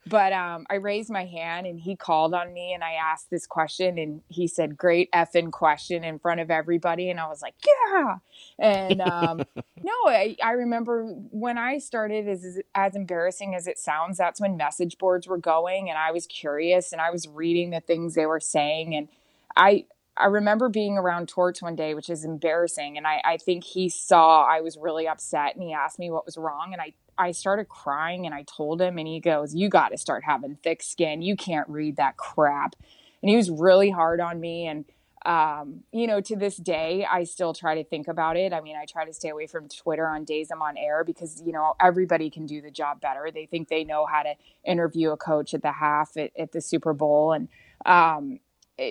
But 0.07 0.33
um, 0.33 0.67
I 0.69 0.75
raised 0.75 1.09
my 1.09 1.25
hand 1.25 1.67
and 1.67 1.79
he 1.79 1.95
called 1.95 2.35
on 2.35 2.53
me 2.53 2.73
and 2.75 2.83
I 2.83 2.93
asked 2.95 3.31
this 3.31 3.47
question 3.47 3.97
and 3.97 4.23
he 4.29 4.49
said, 4.49 4.77
"Great 4.77 5.11
effing 5.13 5.53
question" 5.53 6.05
in 6.05 6.19
front 6.19 6.41
of 6.41 6.51
everybody, 6.51 7.11
and 7.11 7.21
I 7.21 7.29
was 7.29 7.43
like, 7.43 7.55
"Yeah." 7.67 8.17
And 8.59 9.01
um, 9.01 9.43
no, 9.83 9.93
I, 10.07 10.37
I 10.43 10.53
remember 10.53 11.07
when 11.31 11.59
I 11.59 11.79
started, 11.79 12.29
as 12.29 12.61
as 12.75 12.97
embarrassing 12.97 13.55
as 13.55 13.67
it 13.67 13.79
sounds, 13.79 14.19
that's 14.19 14.41
when 14.41 14.57
message 14.57 14.99
boards 14.99 15.29
were 15.29 15.39
going, 15.39 15.89
and 15.89 15.97
I 15.97 16.11
was 16.11 16.27
curious 16.27 16.93
and 16.93 17.01
I 17.01 17.11
was 17.11 17.29
reading 17.29 17.71
the 17.71 17.81
things 17.81 18.15
they 18.15 18.27
were 18.27 18.41
saying 18.41 18.95
and. 18.97 19.09
I 19.57 19.87
I 20.17 20.27
remember 20.27 20.69
being 20.69 20.99
around 20.99 21.29
Torts 21.29 21.63
one 21.63 21.77
day, 21.77 21.95
which 21.95 22.11
is 22.11 22.25
embarrassing. 22.25 22.97
And 22.97 23.07
I, 23.07 23.21
I 23.25 23.37
think 23.39 23.65
he 23.65 23.89
saw 23.89 24.45
I 24.45 24.61
was 24.61 24.77
really 24.77 25.09
upset 25.09 25.55
and 25.55 25.63
he 25.63 25.73
asked 25.73 25.99
me 25.99 26.11
what 26.11 26.27
was 26.27 26.37
wrong. 26.37 26.73
And 26.73 26.83
I, 26.83 26.93
I 27.17 27.33
started 27.33 27.69
crying 27.69 28.27
and 28.27 28.35
I 28.35 28.45
told 28.45 28.81
him, 28.81 28.99
and 28.99 29.07
he 29.07 29.21
goes, 29.21 29.55
You 29.55 29.69
got 29.69 29.91
to 29.91 29.99
start 29.99 30.25
having 30.25 30.57
thick 30.63 30.83
skin. 30.83 31.23
You 31.23 31.37
can't 31.37 31.69
read 31.69 31.97
that 31.97 32.17
crap. 32.17 32.77
And 33.23 33.31
he 33.31 33.37
was 33.37 33.51
really 33.51 33.91
hard 33.91 34.21
on 34.21 34.41
me. 34.41 34.67
And, 34.67 34.85
um, 35.27 35.85
you 35.93 36.07
know, 36.07 36.23
to 36.23 36.37
this 36.37 36.57
day, 36.57 37.07
I 37.11 37.25
still 37.25 37.53
try 37.53 37.75
to 37.75 37.85
think 37.85 38.09
about 38.09 38.39
it. 38.39 38.55
I 38.55 38.63
mean, 38.63 38.77
I 38.77 38.87
try 38.87 39.05
to 39.05 39.13
stay 39.13 39.29
away 39.29 39.47
from 39.47 39.69
Twitter 39.69 40.09
on 40.09 40.25
days 40.25 40.51
I'm 40.51 40.63
on 40.63 40.79
air 40.79 41.05
because, 41.05 41.43
you 41.45 41.53
know, 41.53 41.75
everybody 41.79 42.31
can 42.31 42.47
do 42.47 42.63
the 42.63 42.71
job 42.71 43.03
better. 43.03 43.29
They 43.33 43.45
think 43.45 43.69
they 43.69 43.85
know 43.85 44.07
how 44.07 44.23
to 44.23 44.35
interview 44.65 45.11
a 45.11 45.19
coach 45.19 45.53
at 45.53 45.61
the 45.61 45.73
half 45.73 46.17
at, 46.17 46.31
at 46.39 46.53
the 46.53 46.63
Super 46.63 46.95
Bowl. 46.95 47.33
And, 47.33 47.49
um, 47.85 48.41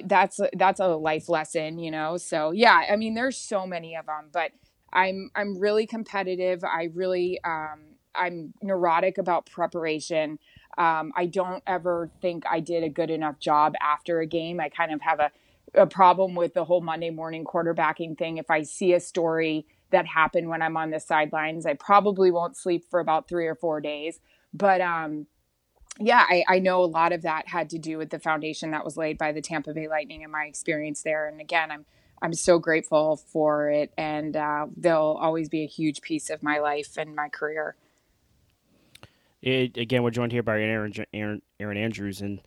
that's 0.06 0.40
that's 0.54 0.80
a 0.80 0.88
life 0.88 1.30
lesson, 1.30 1.80
you 1.80 1.92
know. 1.92 2.18
So 2.18 2.52
yeah, 2.52 2.84
I 2.90 2.96
mean, 2.96 3.16
there's 3.16 3.38
so 3.38 3.66
many 3.66 3.96
of 3.96 4.06
them, 4.06 4.30
but 4.32 4.52
I'm 4.94 5.32
I'm 5.36 5.60
really 5.60 5.88
competitive. 5.88 6.64
I 6.64 6.90
really 6.94 7.40
um, 7.44 7.80
I'm 8.16 8.54
neurotic 8.62 9.18
about 9.18 9.50
preparation. 9.50 10.40
Um, 10.78 11.12
I 11.16 11.26
don't 11.26 11.64
ever 11.68 12.10
think 12.22 12.44
I 12.50 12.60
did 12.60 12.84
a 12.84 12.90
good 12.90 13.10
enough 13.10 13.40
job 13.40 13.74
after 13.82 14.20
a 14.20 14.26
game. 14.26 14.60
I 14.60 14.70
kind 14.70 14.92
of 14.94 15.02
have 15.02 15.20
a 15.20 15.32
a 15.76 15.86
problem 15.86 16.36
with 16.36 16.54
the 16.54 16.66
whole 16.66 16.82
Monday 16.82 17.12
morning 17.12 17.44
quarterbacking 17.44 18.18
thing. 18.18 18.38
If 18.38 18.50
I 18.50 18.64
see 18.64 18.94
a 18.94 19.00
story 19.00 19.68
that 19.92 20.06
happened 20.06 20.50
when 20.50 20.62
I'm 20.62 20.78
on 20.78 20.92
the 20.92 21.00
sidelines, 21.00 21.66
I 21.66 21.74
probably 21.74 22.32
won't 22.32 22.58
sleep 22.58 22.86
for 22.90 23.00
about 23.00 23.28
three 23.28 23.48
or 23.48 23.56
four 23.56 23.82
days. 23.82 24.20
But 24.54 24.82
um, 24.82 25.28
yeah, 26.00 26.26
I, 26.28 26.44
I, 26.48 26.60
know 26.60 26.84
a 26.84 26.86
lot 26.86 27.12
of 27.12 27.24
that 27.24 27.48
had 27.48 27.70
to 27.72 27.78
do 27.78 27.98
with 27.98 28.10
the 28.10 28.20
foundation 28.20 28.72
that 28.72 28.86
was 28.86 28.96
laid 28.96 29.18
by 29.18 29.34
the 29.34 29.42
Tampa 29.42 29.74
Bay 29.74 29.88
Lightning 29.88 30.24
and 30.24 30.32
my 30.32 30.46
experience 30.46 31.04
there. 31.04 31.28
And 31.28 31.42
again, 31.42 31.72
I'm 31.72 31.86
I'm 32.22 32.34
so 32.34 32.60
grateful 32.60 33.18
for 33.18 33.70
it, 33.70 33.94
and 33.98 34.36
uh, 34.36 34.68
they'll 34.76 35.18
always 35.20 35.50
be 35.50 35.64
a 35.64 35.68
huge 35.68 36.02
piece 36.02 36.30
of 36.30 36.44
my 36.44 36.60
life 36.60 36.98
and 36.98 37.16
my 37.16 37.30
career. 37.30 37.76
It, 39.42 39.78
again, 39.78 40.04
we're 40.04 40.12
joined 40.12 40.34
here 40.34 40.44
by 40.44 40.62
Aaron 40.62 40.94
Erin, 41.14 41.42
Erin 41.60 41.78
Andrews, 41.78 42.22
and 42.22 42.42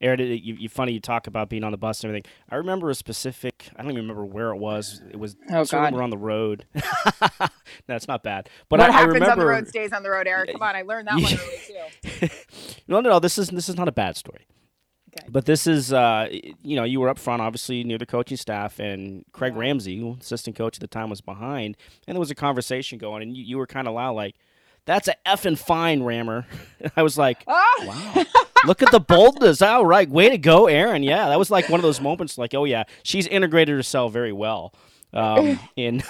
Erin, 0.00 0.20
you, 0.20 0.54
you 0.54 0.68
funny 0.68 0.92
you 0.92 1.00
talk 1.00 1.26
about 1.26 1.48
being 1.48 1.64
on 1.64 1.72
the 1.72 1.78
bus 1.78 2.02
and 2.02 2.10
everything. 2.10 2.30
I 2.48 2.56
remember 2.56 2.88
a 2.88 2.94
specific. 2.94 3.68
I 3.76 3.82
don't 3.82 3.90
even 3.90 4.02
remember 4.02 4.24
where 4.24 4.50
it 4.50 4.58
was. 4.58 5.02
It 5.10 5.18
was 5.18 5.36
oh 5.50 5.64
God. 5.64 5.92
we're 5.92 6.02
on 6.02 6.10
the 6.10 6.18
road. 6.18 6.66
That's 7.86 8.06
not 8.06 8.22
bad. 8.22 8.48
But 8.68 8.78
what 8.78 8.90
I, 8.90 8.92
happens 8.92 9.14
I 9.14 9.18
remember, 9.18 9.32
on 9.32 9.38
the 9.38 9.46
road 9.46 9.68
stays 9.68 9.92
on 9.92 10.04
the 10.04 10.10
road, 10.10 10.28
Eric. 10.28 10.52
Come 10.52 10.62
on, 10.62 10.76
I 10.76 10.82
learned 10.82 11.08
that 11.08 11.14
one 11.14 11.32
early 11.32 12.20
too. 12.20 12.28
no, 12.88 13.00
no, 13.00 13.10
no. 13.10 13.18
This 13.18 13.38
is 13.38 13.48
this 13.48 13.68
is 13.68 13.76
not 13.76 13.88
a 13.88 13.92
bad 13.92 14.16
story. 14.16 14.46
Okay. 15.16 15.26
But 15.30 15.46
this 15.46 15.66
is, 15.66 15.92
uh, 15.92 16.28
you 16.62 16.76
know, 16.76 16.84
you 16.84 17.00
were 17.00 17.08
up 17.08 17.18
front, 17.18 17.40
obviously 17.40 17.82
near 17.82 17.98
the 17.98 18.06
coaching 18.06 18.36
staff, 18.36 18.78
and 18.78 19.24
Craig 19.32 19.54
yeah. 19.54 19.60
Ramsay, 19.60 20.16
assistant 20.20 20.54
coach 20.54 20.76
at 20.76 20.80
the 20.80 20.86
time, 20.86 21.08
was 21.08 21.22
behind, 21.22 21.76
and 22.06 22.14
there 22.14 22.20
was 22.20 22.30
a 22.30 22.34
conversation 22.34 22.98
going, 22.98 23.22
and 23.22 23.36
you, 23.36 23.42
you 23.42 23.58
were 23.58 23.66
kind 23.66 23.88
of 23.88 23.94
loud, 23.94 24.12
like, 24.12 24.36
that's 24.84 25.08
a 25.08 25.14
effing 25.26 25.58
fine 25.58 26.02
rammer. 26.02 26.46
I 26.96 27.02
was 27.02 27.16
like, 27.16 27.42
oh. 27.46 27.84
wow, 27.86 28.24
look 28.64 28.82
at 28.82 28.90
the 28.90 29.00
boldness. 29.00 29.62
All 29.62 29.86
right, 29.86 30.08
way 30.08 30.28
to 30.28 30.38
go, 30.38 30.66
Erin. 30.66 31.02
Yeah, 31.02 31.28
that 31.28 31.38
was 31.38 31.50
like 31.50 31.68
one 31.68 31.78
of 31.78 31.82
those 31.82 32.00
moments. 32.00 32.38
Like, 32.38 32.54
oh 32.54 32.64
yeah, 32.64 32.84
she's 33.02 33.26
integrated 33.26 33.74
herself 33.74 34.12
very 34.12 34.32
well 34.32 34.74
um, 35.12 35.58
in. 35.76 36.02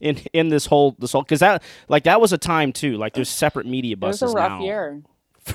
in 0.00 0.16
in 0.32 0.48
this 0.48 0.66
whole 0.66 0.96
this 0.98 1.12
whole 1.12 1.22
because 1.22 1.38
that 1.38 1.62
like 1.88 2.02
that 2.02 2.20
was 2.20 2.32
a 2.32 2.36
time 2.36 2.72
too 2.72 2.96
like 2.96 3.12
there's 3.12 3.28
separate 3.28 3.64
media 3.64 3.96
buses 3.96 4.22
it 4.22 4.24
was 4.24 4.34
a 4.34 4.36
rough 4.36 4.50
now. 4.50 4.60
year 4.60 5.02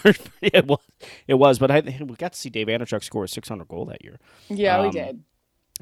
it 0.41 0.65
was 0.65 0.79
it 1.27 1.33
was 1.33 1.59
but 1.59 1.69
I 1.69 1.81
we 1.81 2.15
got 2.15 2.31
to 2.31 2.39
see 2.39 2.49
Dave 2.49 2.67
Andreychuk 2.67 3.03
score 3.03 3.25
a 3.25 3.27
600 3.27 3.67
goal 3.67 3.83
that 3.87 4.01
year 4.01 4.17
yeah 4.47 4.77
um, 4.77 4.85
we 4.85 4.91
did 4.91 5.23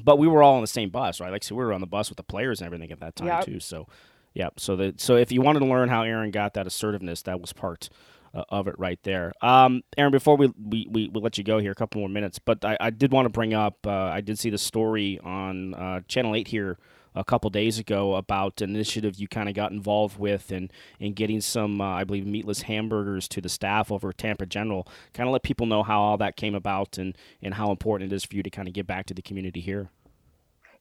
but 0.03 0.18
we 0.18 0.28
were 0.28 0.41
all 0.41 0.55
on 0.55 0.61
the 0.61 0.68
same 0.68 0.89
bus 0.89 1.22
right 1.22 1.32
like 1.32 1.43
so 1.43 1.53
we 1.53 1.64
were 1.64 1.72
on 1.72 1.82
the 1.82 1.88
bus 1.88 2.09
with 2.09 2.18
the 2.18 2.24
players 2.24 2.61
and 2.61 2.66
everything 2.66 2.91
at 2.91 2.99
that 2.99 3.16
time 3.16 3.28
yep. 3.28 3.45
too 3.45 3.59
so 3.59 3.88
yeah. 4.34 4.49
So 4.57 4.76
that 4.78 4.99
so 4.99 5.16
if 5.16 5.32
you 5.32 5.41
wanted 5.41 5.59
to 5.59 5.66
learn 5.66 5.89
how 5.89 6.03
Erin 6.03 6.32
got 6.32 6.53
that 6.55 6.68
assertiveness, 6.68 7.22
that 7.24 7.39
was 7.39 7.53
part 7.53 7.89
uh, 8.34 8.44
of 8.50 8.68
it 8.68 8.78
right 8.78 9.00
there. 9.04 9.34
Um, 9.42 9.84
Erin, 9.98 10.12
before 10.12 10.38
we, 10.38 10.48
we, 10.48 10.88
we, 10.90 11.10
we, 11.10 11.22
let 11.22 11.38
you 11.38 11.44
go 11.44 11.60
here, 11.60 11.72
a 11.72 11.76
couple 11.76 12.00
more 12.00 12.10
minutes, 12.10 12.40
but 12.40 12.64
I, 12.66 12.78
I 12.80 12.90
did 12.90 13.12
want 13.12 13.26
to 13.26 13.30
bring 13.30 13.54
up. 13.54 13.86
Uh, 13.86 13.92
I 13.92 14.22
did 14.22 14.40
see 14.40 14.50
the 14.50 14.58
story 14.58 15.20
on 15.24 15.74
uh, 15.74 16.02
Channel 16.08 16.36
Eight 16.36 16.48
here 16.48 16.78
a 17.16 17.24
couple 17.24 17.50
days 17.50 17.78
ago 17.78 18.16
about 18.16 18.62
an 18.62 18.72
initiative 18.72 19.18
you 19.18 19.28
kind 19.28 19.48
of 19.48 19.56
got 19.56 19.72
involved 19.72 20.18
with 20.18 20.52
and 20.52 20.72
in, 21.00 21.08
in 21.08 21.14
getting 21.14 21.42
some, 21.42 21.80
uh, 21.80 21.86
I 21.86 22.04
believe, 22.04 22.26
meatless 22.26 22.64
hamburgers 22.64 23.28
to 23.30 23.42
the 23.42 23.50
staff 23.50 23.92
over 23.92 24.10
at 24.10 24.18
Tampa 24.18 24.46
General. 24.46 24.88
Kind 25.14 25.28
of 25.30 25.34
let 25.34 25.44
people 25.44 25.68
know 25.68 25.84
how 25.84 26.02
all 26.02 26.18
that 26.18 26.36
came 26.36 26.56
about 26.56 26.98
and, 26.98 27.18
and 27.42 27.54
how 27.54 27.72
important 27.72 28.12
it 28.12 28.16
is 28.16 28.24
for 28.24 28.36
you 28.36 28.44
to 28.44 28.50
kind 28.50 28.68
of 28.68 28.74
give 28.74 28.88
back 28.88 29.06
to 29.08 29.14
the 29.14 29.22
community 29.22 29.62
here. 29.62 29.90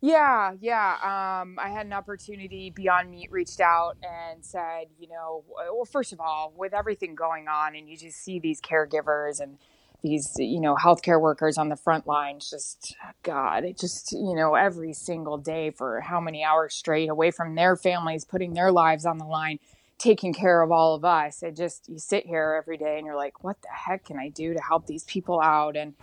Yeah, 0.04 0.54
yeah. 0.60 0.96
Um, 1.42 1.60
I 1.60 1.68
had 1.68 1.86
an 1.86 1.92
opportunity. 1.92 2.70
Beyond 2.70 3.08
Meat 3.08 3.30
reached 3.30 3.60
out 3.60 3.96
and 4.02 4.44
said, 4.44 4.88
you 4.98 5.06
know, 5.06 5.44
well, 5.48 5.84
first 5.84 6.12
of 6.12 6.18
all, 6.18 6.52
with 6.56 6.74
everything 6.74 7.14
going 7.14 7.46
on, 7.46 7.76
and 7.76 7.88
you 7.88 7.96
just 7.96 8.18
see 8.18 8.40
these 8.40 8.60
caregivers 8.60 9.40
and 9.40 9.58
these, 10.02 10.32
you 10.38 10.60
know, 10.60 10.74
healthcare 10.74 11.20
workers 11.20 11.56
on 11.56 11.68
the 11.68 11.76
front 11.76 12.08
lines, 12.08 12.50
just 12.50 12.96
God, 13.22 13.62
it 13.64 13.78
just, 13.78 14.10
you 14.10 14.34
know, 14.34 14.56
every 14.56 14.92
single 14.92 15.38
day 15.38 15.70
for 15.70 16.00
how 16.00 16.20
many 16.20 16.42
hours 16.42 16.74
straight 16.74 17.08
away 17.08 17.30
from 17.30 17.54
their 17.54 17.76
families, 17.76 18.24
putting 18.24 18.54
their 18.54 18.72
lives 18.72 19.06
on 19.06 19.18
the 19.18 19.24
line, 19.24 19.60
taking 19.98 20.34
care 20.34 20.62
of 20.62 20.72
all 20.72 20.96
of 20.96 21.04
us. 21.04 21.44
It 21.44 21.54
just, 21.54 21.88
you 21.88 22.00
sit 22.00 22.26
here 22.26 22.56
every 22.60 22.76
day 22.76 22.98
and 22.98 23.06
you're 23.06 23.14
like, 23.14 23.44
what 23.44 23.62
the 23.62 23.68
heck 23.68 24.06
can 24.06 24.18
I 24.18 24.30
do 24.30 24.52
to 24.52 24.60
help 24.60 24.88
these 24.88 25.04
people 25.04 25.40
out? 25.40 25.76
And 25.76 25.94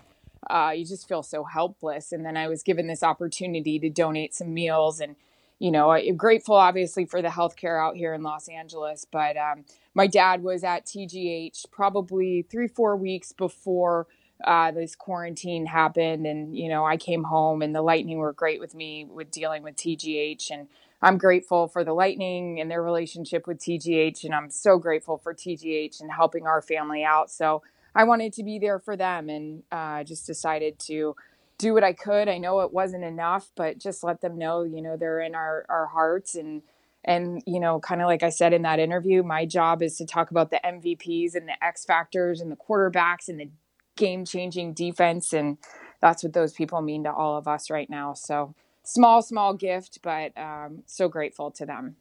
uh, 0.49 0.71
you 0.75 0.85
just 0.85 1.07
feel 1.07 1.23
so 1.23 1.43
helpless. 1.43 2.11
And 2.11 2.25
then 2.25 2.37
I 2.37 2.47
was 2.47 2.63
given 2.63 2.87
this 2.87 3.03
opportunity 3.03 3.79
to 3.79 3.89
donate 3.89 4.33
some 4.33 4.53
meals 4.53 4.99
and 4.99 5.15
you 5.59 5.71
know, 5.71 5.91
I'm 5.91 6.15
grateful 6.15 6.55
obviously 6.55 7.05
for 7.05 7.21
the 7.21 7.27
healthcare 7.27 7.85
out 7.85 7.97
here 7.97 8.13
in 8.13 8.23
Los 8.23 8.47
Angeles. 8.47 9.05
But 9.09 9.35
um, 9.35 9.65
my 9.93 10.07
dad 10.07 10.41
was 10.41 10.63
at 10.63 10.85
TGH 10.85 11.69
probably 11.69 12.45
three, 12.49 12.67
four 12.67 12.95
weeks 12.95 13.33
before 13.33 14.07
uh, 14.43 14.71
this 14.71 14.95
quarantine 14.95 15.65
happened. 15.65 16.25
And, 16.25 16.57
you 16.57 16.69
know, 16.69 16.85
I 16.85 16.95
came 16.95 17.25
home 17.25 17.61
and 17.61 17.75
the 17.75 17.81
Lightning 17.81 18.19
were 18.19 18.31
great 18.31 18.61
with 18.61 18.73
me 18.73 19.05
with 19.05 19.31
dealing 19.31 19.63
with 19.63 19.75
TGH. 19.75 20.49
And 20.49 20.69
I'm 21.01 21.17
grateful 21.17 21.67
for 21.67 21.83
the 21.83 21.93
Lightning 21.93 22.61
and 22.61 22.71
their 22.71 22.81
relationship 22.81 23.45
with 23.45 23.59
TGH. 23.59 24.23
And 24.23 24.33
I'm 24.33 24.49
so 24.49 24.77
grateful 24.77 25.17
for 25.17 25.33
TGH 25.33 25.99
and 25.99 26.09
helping 26.09 26.47
our 26.47 26.61
family 26.61 27.03
out. 27.03 27.29
So 27.29 27.63
I 27.95 28.03
wanted 28.03 28.33
to 28.33 28.43
be 28.43 28.59
there 28.59 28.79
for 28.79 28.95
them 28.95 29.29
and 29.29 29.63
uh, 29.71 30.03
just 30.03 30.27
decided 30.27 30.79
to 30.79 31.15
do 31.57 31.73
what 31.73 31.83
I 31.83 31.93
could. 31.93 32.29
I 32.29 32.37
know 32.37 32.61
it 32.61 32.73
wasn't 32.73 33.03
enough, 33.03 33.51
but 33.55 33.77
just 33.77 34.03
let 34.03 34.21
them 34.21 34.37
know, 34.37 34.63
you 34.63 34.81
know, 34.81 34.97
they're 34.97 35.21
in 35.21 35.35
our, 35.35 35.65
our 35.69 35.87
hearts 35.87 36.35
and 36.35 36.61
and 37.05 37.41
you 37.47 37.61
know, 37.61 37.79
kind 37.79 38.01
of 38.01 38.07
like 38.07 38.23
I 38.23 38.29
said 38.29 38.51
in 38.51 38.63
that 38.63 38.77
interview, 38.77 39.23
my 39.23 39.45
job 39.45 39.81
is 39.81 39.97
to 39.97 40.05
talk 40.05 40.31
about 40.31 40.51
the 40.51 40.59
MVPs 40.65 41.33
and 41.33 41.47
the 41.47 41.63
X 41.63 41.85
factors 41.85 42.41
and 42.41 42.51
the 42.51 42.57
quarterbacks 42.57 43.29
and 43.29 43.39
the 43.39 43.49
game 43.95 44.25
changing 44.25 44.73
defense 44.73 45.31
and 45.31 45.57
that's 46.01 46.23
what 46.23 46.33
those 46.33 46.53
people 46.53 46.81
mean 46.81 47.03
to 47.03 47.13
all 47.13 47.37
of 47.37 47.47
us 47.47 47.69
right 47.69 47.89
now. 47.89 48.13
So 48.13 48.53
small, 48.83 49.21
small 49.21 49.53
gift, 49.53 49.99
but 50.01 50.37
um, 50.37 50.83
so 50.85 51.07
grateful 51.07 51.51
to 51.51 51.65
them. 51.65 51.95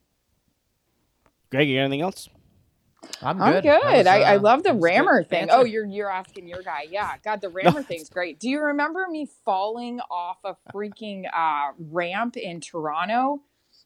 Greg, 1.50 1.68
you 1.68 1.76
got 1.76 1.82
anything 1.82 2.02
else? 2.02 2.28
I'm 3.22 3.40
I'm 3.40 3.54
good. 3.54 3.62
good. 3.62 3.82
That 3.82 3.96
was, 3.96 4.06
I, 4.06 4.20
I 4.20 4.36
uh, 4.36 4.40
love 4.40 4.62
the 4.62 4.72
good 4.72 4.82
rammer 4.82 5.24
thing. 5.24 5.44
answer. 5.44 5.56
Oh, 5.56 5.64
you're 5.64 5.86
you're 5.86 6.10
asking 6.10 6.48
your 6.48 6.62
guy. 6.62 6.86
Yeah, 6.90 7.14
God, 7.24 7.40
the 7.40 7.48
rammer 7.50 7.82
thing's 7.82 8.08
great. 8.08 8.38
Do 8.38 8.48
you 8.48 8.60
remember 8.60 9.06
me 9.10 9.28
falling 9.44 10.00
off 10.10 10.38
a 10.44 10.56
freaking 10.72 11.24
uh, 11.34 11.72
ramp 11.78 12.36
in 12.36 12.60
Toronto? 12.60 13.42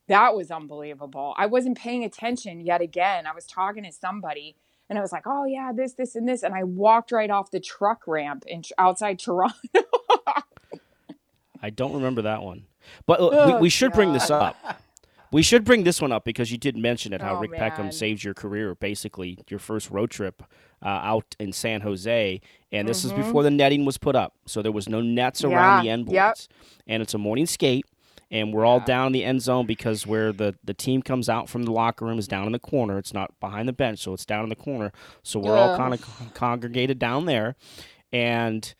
That 0.09 0.35
was 0.35 0.51
unbelievable. 0.51 1.35
I 1.39 1.47
wasn't 1.47 1.79
paying 1.79 2.05
attention 2.05 2.61
yet 2.61 2.81
again. 2.81 3.27
I 3.27 3.33
was 3.35 3.47
talking 3.47 3.85
to 3.85 3.93
somebody, 3.93 4.57
and 4.91 4.99
I 4.99 5.03
was 5.03 5.13
like, 5.13 5.25
"Oh 5.27 5.45
yeah, 5.47 5.73
this, 5.75 5.95
this, 5.95 6.15
and 6.15 6.29
this," 6.29 6.43
and 6.43 6.55
I 6.55 6.65
walked 6.65 7.13
right 7.13 7.31
off 7.31 7.51
the 7.51 7.61
truck 7.61 8.07
ramp 8.07 8.45
in 8.47 8.63
outside 8.79 9.19
Toronto. 9.19 9.57
I 11.63 11.71
don't 11.71 11.95
remember 11.95 12.23
that 12.23 12.43
one. 12.43 12.67
But 13.07 13.21
we, 13.21 13.37
Oh, 13.39 13.59
we 13.61 13.69
should 13.71 13.93
bring 13.93 14.13
this 14.13 14.31
up. 14.31 14.57
We 15.33 15.43
should 15.43 15.65
bring 15.65 15.85
this 15.85 16.01
one 16.01 16.13
up 16.13 16.25
because 16.25 16.53
you 16.53 16.59
did 16.59 16.77
mention 16.77 17.13
it 17.15 17.23
how 17.23 17.37
Oh, 17.37 17.41
Rick 17.41 17.53
Peckham 17.55 17.91
saved 17.91 18.23
your 18.23 18.35
career, 18.35 18.75
basically 18.75 19.39
your 19.49 19.59
first 19.59 19.91
road 19.91 20.11
trip 20.11 20.43
uh, 20.85 20.89
out 20.89 21.35
in 21.41 21.53
San 21.53 21.81
Jose, 21.81 22.41
and 22.71 22.87
this 22.87 23.05
is 23.05 23.13
before 23.13 23.43
the 23.43 23.51
netting 23.51 23.85
was 23.87 23.97
put 23.99 24.15
up, 24.15 24.35
so 24.47 24.61
there 24.61 24.73
was 24.73 24.89
no 24.89 25.01
nets 25.01 25.43
around 25.43 25.85
the 25.85 25.89
Mm-hmm. 25.89 25.93
End 25.93 26.07
boards, 26.07 26.15
yep. 26.15 26.39
and 26.87 27.03
it's 27.03 27.15
a 27.15 27.19
morning 27.19 27.47
skate, 27.47 27.87
and 28.31 28.53
we're 28.53 28.65
all 28.65 28.81
down 28.81 29.07
in 29.07 29.13
the 29.13 29.25
end 29.25 29.41
zone 29.43 29.65
because 29.65 30.07
where 30.07 30.33
the 30.33 30.55
the 30.65 30.75
team 30.75 31.03
comes 31.03 31.29
out 31.29 31.49
from 31.49 31.63
the 31.63 31.73
locker 31.73 32.05
room 32.05 32.19
is 32.19 32.29
down 32.29 32.47
in 32.47 32.53
the 32.53 32.59
corner. 32.59 32.99
It's 32.99 33.15
not 33.15 33.39
behind 33.41 33.69
the 33.69 33.73
bench, 33.73 34.01
so 34.01 34.13
it's 34.13 34.27
down 34.27 34.43
in 34.43 34.49
the 34.51 34.57
corner. 34.57 34.93
So 35.23 35.39
we're 35.41 35.57
all 35.57 35.77
kind 35.79 35.95
of 35.95 36.35
congregated 36.35 36.99
down 36.99 37.25
there, 37.27 37.55
and 38.13 38.75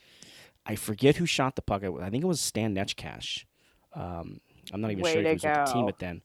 I 0.67 0.75
forget 0.75 1.17
who 1.17 1.27
shot 1.27 1.57
the 1.57 1.63
puck. 1.63 1.83
I 1.83 1.89
I 1.89 2.11
think 2.11 2.25
it 2.25 2.27
was 2.27 2.41
Stan 2.41 2.75
Neckar. 2.75 3.45
Um, 3.95 4.41
I'm 4.73 4.81
not 4.81 4.91
even 4.91 5.03
Way 5.03 5.13
sure 5.13 5.23
if 5.23 5.27
he 5.27 5.33
was 5.35 5.45
with 5.45 5.55
the 5.55 5.73
team 5.73 5.83
go. 5.83 5.89
at 5.89 5.99
then. 5.99 6.23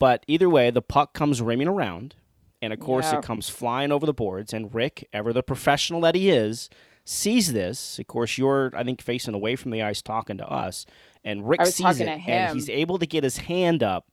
But 0.00 0.24
either 0.26 0.50
way, 0.50 0.70
the 0.70 0.82
puck 0.82 1.12
comes 1.14 1.40
rimming 1.40 1.68
around, 1.68 2.16
and 2.60 2.72
of 2.72 2.80
course 2.80 3.12
Yep. 3.12 3.22
it 3.22 3.26
comes 3.26 3.48
flying 3.48 3.92
over 3.92 4.04
the 4.06 4.12
boards. 4.12 4.52
And 4.52 4.74
Rick, 4.74 5.08
ever 5.12 5.32
the 5.32 5.42
professional 5.44 6.00
that 6.00 6.16
he 6.16 6.30
is, 6.30 6.68
sees 7.04 7.52
this. 7.52 7.98
Of 8.00 8.06
course, 8.08 8.36
you're 8.38 8.72
I 8.74 8.82
think 8.82 9.00
facing 9.00 9.34
away 9.34 9.54
from 9.56 9.70
the 9.70 9.82
ice 9.82 10.02
talking 10.02 10.38
to 10.38 10.48
us, 10.50 10.86
and 11.22 11.48
Rick 11.48 11.60
sees 11.66 11.84
it, 12.00 12.06
and 12.08 12.54
he's 12.56 12.68
able 12.70 12.98
to 12.98 13.06
get 13.06 13.22
his 13.24 13.36
hand 13.38 13.82
up 13.84 14.06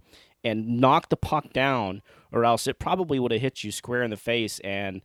and 0.43 0.79
knock 0.79 1.09
the 1.09 1.17
puck 1.17 1.51
down, 1.53 2.01
or 2.31 2.45
else 2.45 2.67
it 2.67 2.77
probably 2.79 3.17
would 3.19 3.31
have 3.31 3.41
hit 3.41 3.63
you 3.63 3.71
square 3.71 4.03
in 4.03 4.11
the 4.11 4.17
face, 4.17 4.59
and 4.59 5.01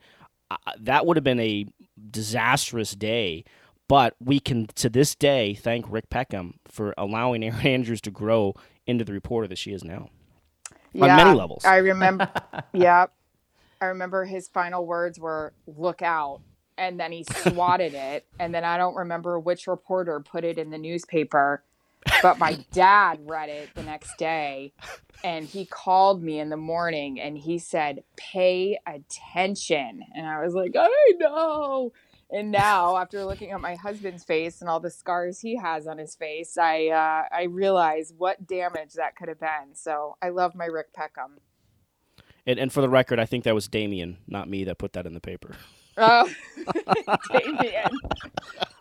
uh, 0.51 0.57
that 0.78 1.07
would 1.07 1.16
have 1.16 1.24
been 1.24 1.41
a 1.41 1.64
disastrous 2.11 2.93
day. 2.95 3.45
But 3.89 4.14
we 4.20 4.41
can, 4.41 4.66
to 4.76 4.89
this 4.89 5.14
day, 5.14 5.55
thank 5.55 5.87
Rick 5.91 6.11
Peckham 6.11 6.55
for 6.66 6.95
allowing 6.99 7.43
Erin 7.43 7.61
Andrews 7.66 8.01
to 8.03 8.11
grow 8.11 8.55
into 8.87 9.05
the 9.05 9.12
reporter 9.12 9.49
that 9.49 9.59
she 9.59 9.72
is 9.72 9.85
now. 9.85 10.09
On 10.95 11.09
many 11.16 11.34
levels. 11.34 11.64
I 11.64 11.76
remember. 11.78 12.30
yep. 12.72 13.12
I 13.80 13.86
remember 13.86 14.24
his 14.24 14.49
final 14.49 14.86
words 14.86 15.18
were 15.18 15.53
"Look 15.66 16.03
out," 16.03 16.40
and 16.76 17.01
then 17.01 17.12
he 17.12 17.24
swatted 17.24 17.95
it. 17.95 18.26
And 18.38 18.55
then 18.55 18.64
I 18.64 18.76
don't 18.76 18.95
remember 18.95 19.38
which 19.40 19.66
reporter 19.66 20.20
put 20.20 20.45
it 20.45 20.59
in 20.59 20.70
the 20.70 20.78
newspaper, 20.78 21.64
but 22.22 22.38
my 22.38 22.64
dad 22.72 23.20
read 23.22 23.49
it 23.49 23.70
the 23.74 23.82
next 23.82 24.16
day, 24.18 24.72
and 25.24 25.47
he 25.47 25.64
called 25.64 26.22
me 26.22 26.38
in 26.38 26.51
the 26.51 26.57
morning 26.57 27.20
and 27.20 27.38
he 27.38 27.59
said, 27.59 28.05
"Pay 28.16 28.78
attention." 28.86 30.03
And 30.14 30.26
I 30.26 30.45
was 30.45 30.55
like, 30.55 30.74
"I 30.78 31.12
know." 31.18 31.93
And 32.33 32.51
now, 32.51 32.97
after 32.97 33.26
looking 33.26 33.51
at 33.51 33.61
my 33.61 33.74
husband's 33.74 34.24
face 34.24 34.62
and 34.62 34.70
all 34.70 34.80
the 34.80 34.91
scars 34.91 35.39
he 35.39 35.57
has 35.57 35.87
on 35.87 35.99
his 35.99 36.16
face, 36.16 36.57
I 36.57 36.89
uh, 36.89 37.28
I 37.30 37.43
realize 37.45 38.14
what 38.16 38.47
damage 38.47 38.95
that 38.95 39.16
could 39.16 39.28
have 39.28 39.39
been. 39.39 39.74
So 39.74 40.16
I 40.22 40.30
love 40.30 40.55
my 40.55 40.64
Rick 40.64 40.95
Peckham. 40.95 41.39
And, 42.47 42.59
and 42.59 42.72
for 42.72 42.80
the 42.80 42.89
record, 42.89 43.20
I 43.20 43.26
think 43.26 43.45
that 43.45 43.55
was 43.55 43.68
Damien, 43.68 44.16
not 44.26 44.49
me, 44.49 44.64
that 44.64 44.78
put 44.78 44.95
that 44.95 45.07
in 45.07 45.14
the 45.14 45.20
paper. 45.20 45.55
Oh, 45.99 46.28
Damien. 47.33 47.91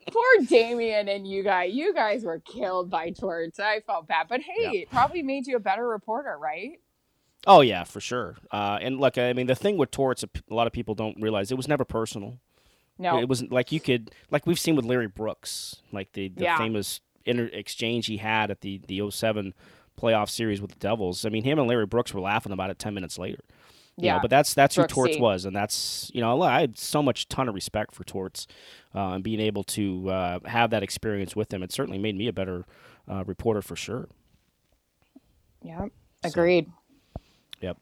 Poor 0.09 0.45
Damien 0.47 1.09
and 1.09 1.27
you 1.27 1.43
guys. 1.43 1.73
You 1.73 1.93
guys 1.93 2.23
were 2.23 2.39
killed 2.39 2.89
by 2.89 3.11
torts. 3.11 3.59
I 3.59 3.81
felt 3.81 4.07
bad. 4.07 4.27
But 4.29 4.41
hey, 4.41 4.79
it 4.79 4.89
probably 4.89 5.23
made 5.23 5.45
you 5.45 5.57
a 5.57 5.59
better 5.59 5.87
reporter, 5.87 6.37
right? 6.39 6.79
Oh 7.45 7.61
yeah, 7.61 7.83
for 7.83 7.99
sure. 7.99 8.37
Uh, 8.51 8.79
and 8.81 8.99
look, 8.99 9.17
I 9.17 9.33
mean, 9.33 9.47
the 9.47 9.55
thing 9.55 9.77
with 9.77 9.91
torts, 9.91 10.23
a 10.23 10.53
lot 10.53 10.67
of 10.67 10.73
people 10.73 10.95
don't 10.95 11.19
realize 11.19 11.51
it 11.51 11.57
was 11.57 11.67
never 11.67 11.83
personal. 11.85 12.39
No. 12.97 13.19
It 13.19 13.27
wasn't 13.29 13.51
like 13.51 13.71
you 13.71 13.79
could, 13.79 14.11
like 14.29 14.45
we've 14.45 14.59
seen 14.59 14.75
with 14.75 14.85
Larry 14.85 15.07
Brooks, 15.07 15.77
like 15.91 16.11
the, 16.13 16.27
the 16.29 16.43
Yeah. 16.43 16.57
famous 16.57 17.01
inter- 17.25 17.49
exchange 17.53 18.05
he 18.07 18.17
had 18.17 18.51
at 18.51 18.61
the 18.61 18.79
the 18.87 19.01
07 19.09 19.53
playoff 19.99 20.29
series 20.29 20.61
with 20.61 20.71
the 20.71 20.79
Devils. 20.79 21.25
I 21.25 21.29
mean, 21.29 21.43
him 21.43 21.59
and 21.59 21.67
Larry 21.67 21.85
Brooks 21.85 22.13
were 22.13 22.21
laughing 22.21 22.51
about 22.51 22.69
it 22.69 22.79
ten 22.79 22.93
minutes 22.93 23.17
later. 23.19 23.39
You 23.97 24.03
know, 24.07 24.15
Yeah. 24.15 24.19
but 24.21 24.29
that's 24.29 24.53
that's 24.53 24.75
who 24.75 24.85
Torts 24.87 25.17
was, 25.17 25.45
and 25.45 25.55
that's 25.55 26.09
you 26.13 26.21
know 26.21 26.41
I 26.41 26.61
had 26.61 26.77
so 26.77 27.03
much 27.03 27.27
ton 27.27 27.49
of 27.49 27.53
respect 27.55 27.93
for 27.93 28.03
Torts, 28.03 28.47
uh, 28.95 29.09
and 29.15 29.23
being 29.23 29.39
able 29.41 29.63
to 29.65 30.09
uh, 30.09 30.39
have 30.45 30.69
that 30.69 30.81
experience 30.81 31.35
with 31.35 31.53
him, 31.53 31.61
it 31.61 31.71
certainly 31.71 31.99
made 31.99 32.15
me 32.15 32.27
a 32.27 32.33
better 32.33 32.65
uh, 33.09 33.23
reporter 33.25 33.61
for 33.61 33.75
sure. 33.75 34.07
Yep. 35.63 35.89
Agreed. 36.23 36.71
Yep. 37.61 37.77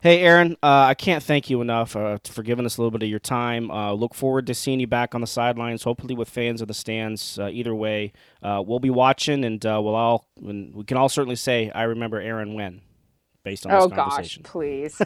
Hey, 0.00 0.20
Erin, 0.20 0.52
uh, 0.62 0.66
I 0.86 0.94
can't 0.94 1.24
thank 1.24 1.50
you 1.50 1.60
enough 1.60 1.96
uh, 1.96 2.18
for 2.24 2.44
giving 2.44 2.64
us 2.64 2.76
a 2.76 2.80
little 2.80 2.92
bit 2.92 3.02
of 3.02 3.08
your 3.08 3.18
time. 3.18 3.68
Uh, 3.68 3.92
look 3.92 4.14
forward 4.14 4.46
to 4.46 4.54
seeing 4.54 4.78
you 4.78 4.86
back 4.86 5.12
on 5.12 5.20
the 5.20 5.26
sidelines, 5.26 5.82
hopefully 5.82 6.14
with 6.14 6.28
fans 6.28 6.62
in 6.62 6.68
the 6.68 6.74
stands. 6.74 7.36
Uh, 7.36 7.48
either 7.48 7.74
way, 7.74 8.12
uh, 8.40 8.62
we'll 8.64 8.78
be 8.78 8.90
watching, 8.90 9.44
and 9.44 9.64
uh, 9.66 9.80
we'll 9.82 9.96
all 9.96 10.28
and 10.40 10.72
we 10.72 10.84
can 10.84 10.96
all 10.96 11.08
certainly 11.08 11.34
say, 11.34 11.70
"I 11.74 11.82
remember 11.82 12.20
Erin 12.20 12.54
when," 12.54 12.80
based 13.42 13.66
on 13.66 13.72
Oh 13.72 13.88
this 13.88 13.96
gosh, 13.96 14.38
please. 14.44 15.00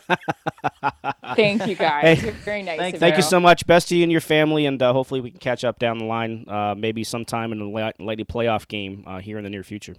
Thank 1.36 1.66
you 1.66 1.74
guys. 1.74 2.20
Hey, 2.20 2.30
very 2.30 2.62
nice. 2.62 2.78
thank- 2.78 2.94
of 2.96 3.00
Thank 3.00 3.16
you 3.16 3.22
so 3.22 3.40
much. 3.40 3.66
Best 3.66 3.88
to 3.88 3.96
you 3.96 4.02
and 4.02 4.12
your 4.12 4.20
family, 4.20 4.66
and 4.66 4.82
uh, 4.82 4.92
hopefully 4.92 5.22
we 5.22 5.30
can 5.30 5.40
catch 5.40 5.64
up 5.64 5.78
down 5.78 5.96
the 5.98 6.04
line, 6.04 6.44
uh, 6.48 6.74
maybe 6.76 7.02
sometime 7.02 7.52
in 7.52 7.58
the 7.60 7.64
la- 7.64 7.92
lady 7.98 8.24
playoff 8.24 8.68
game 8.68 9.04
uh, 9.06 9.20
here 9.20 9.38
in 9.38 9.44
the 9.44 9.50
near 9.50 9.62
future. 9.62 9.94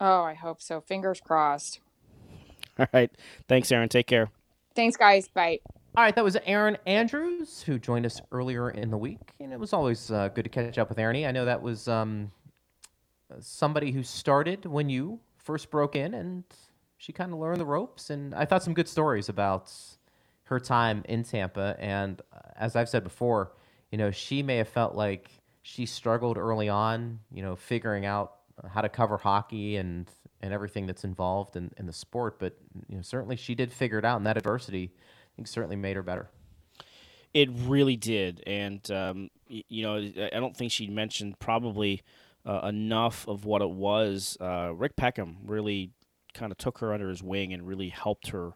Oh, 0.00 0.22
I 0.22 0.34
hope 0.34 0.60
so. 0.60 0.80
Fingers 0.80 1.20
crossed. 1.20 1.78
All 2.78 2.86
right. 2.92 3.10
Thanks, 3.48 3.70
Erin. 3.72 3.88
Take 3.88 4.06
care. 4.06 4.30
Thanks, 4.74 4.96
guys. 4.96 5.28
Bye. 5.28 5.60
All 5.96 6.04
right, 6.04 6.14
that 6.14 6.24
was 6.24 6.36
Erin 6.44 6.76
Andrews 6.84 7.62
who 7.62 7.78
joined 7.78 8.04
us 8.04 8.20
earlier 8.30 8.68
in 8.68 8.90
the 8.90 8.98
week, 8.98 9.32
and 9.40 9.50
it 9.50 9.58
was 9.58 9.72
always 9.72 10.10
uh, 10.10 10.28
good 10.28 10.44
to 10.44 10.50
catch 10.50 10.76
up 10.76 10.90
with 10.90 10.98
Erin. 10.98 11.24
I 11.24 11.30
know 11.30 11.46
that 11.46 11.62
was 11.62 11.88
um, 11.88 12.30
somebody 13.40 13.92
who 13.92 14.02
started 14.02 14.66
when 14.66 14.90
you 14.90 15.20
first 15.38 15.70
broke 15.70 15.96
in, 15.96 16.12
and 16.12 16.44
she 16.98 17.12
kind 17.12 17.32
of 17.32 17.38
learned 17.38 17.60
the 17.60 17.64
ropes. 17.64 18.10
And 18.10 18.34
I 18.34 18.44
thought 18.44 18.62
some 18.62 18.74
good 18.74 18.88
stories 18.88 19.30
about 19.30 19.72
her 20.44 20.60
time 20.60 21.02
in 21.08 21.22
Tampa. 21.22 21.76
And 21.78 22.20
uh, 22.32 22.40
as 22.56 22.76
I've 22.76 22.88
said 22.88 23.04
before, 23.04 23.52
you 23.90 23.98
know, 23.98 24.10
she 24.10 24.42
may 24.42 24.56
have 24.56 24.68
felt 24.68 24.94
like 24.94 25.30
she 25.62 25.86
struggled 25.86 26.36
early 26.36 26.68
on, 26.68 27.20
you 27.32 27.42
know, 27.42 27.56
figuring 27.56 28.04
out 28.04 28.34
how 28.68 28.80
to 28.80 28.88
cover 28.88 29.16
hockey 29.16 29.76
and 29.76 30.10
and 30.40 30.52
everything 30.52 30.86
that's 30.86 31.04
involved 31.04 31.56
in, 31.56 31.72
in 31.76 31.86
the 31.86 31.92
sport. 31.92 32.38
But 32.38 32.56
you 32.88 32.96
know, 32.96 33.02
certainly 33.02 33.36
she 33.36 33.54
did 33.54 33.72
figure 33.72 33.98
it 33.98 34.04
out, 34.04 34.16
and 34.16 34.26
that 34.26 34.36
adversity, 34.36 34.92
I 34.94 35.30
think, 35.36 35.48
certainly 35.48 35.76
made 35.76 35.96
her 35.96 36.02
better. 36.02 36.30
It 37.34 37.50
really 37.52 37.96
did, 37.96 38.42
and 38.46 38.88
um, 38.90 39.30
y- 39.50 39.64
you 39.68 39.82
know, 39.82 39.96
I 39.96 40.40
don't 40.40 40.56
think 40.56 40.72
she 40.72 40.86
mentioned 40.86 41.38
probably 41.38 42.02
uh, 42.46 42.60
enough 42.68 43.26
of 43.28 43.44
what 43.44 43.60
it 43.60 43.70
was. 43.70 44.36
Uh, 44.40 44.72
Rick 44.74 44.96
Peckham 44.96 45.38
really 45.44 45.90
kind 46.32 46.52
of 46.52 46.58
took 46.58 46.78
her 46.78 46.92
under 46.92 47.08
his 47.08 47.22
wing 47.22 47.52
and 47.52 47.66
really 47.66 47.88
helped 47.88 48.28
her 48.28 48.52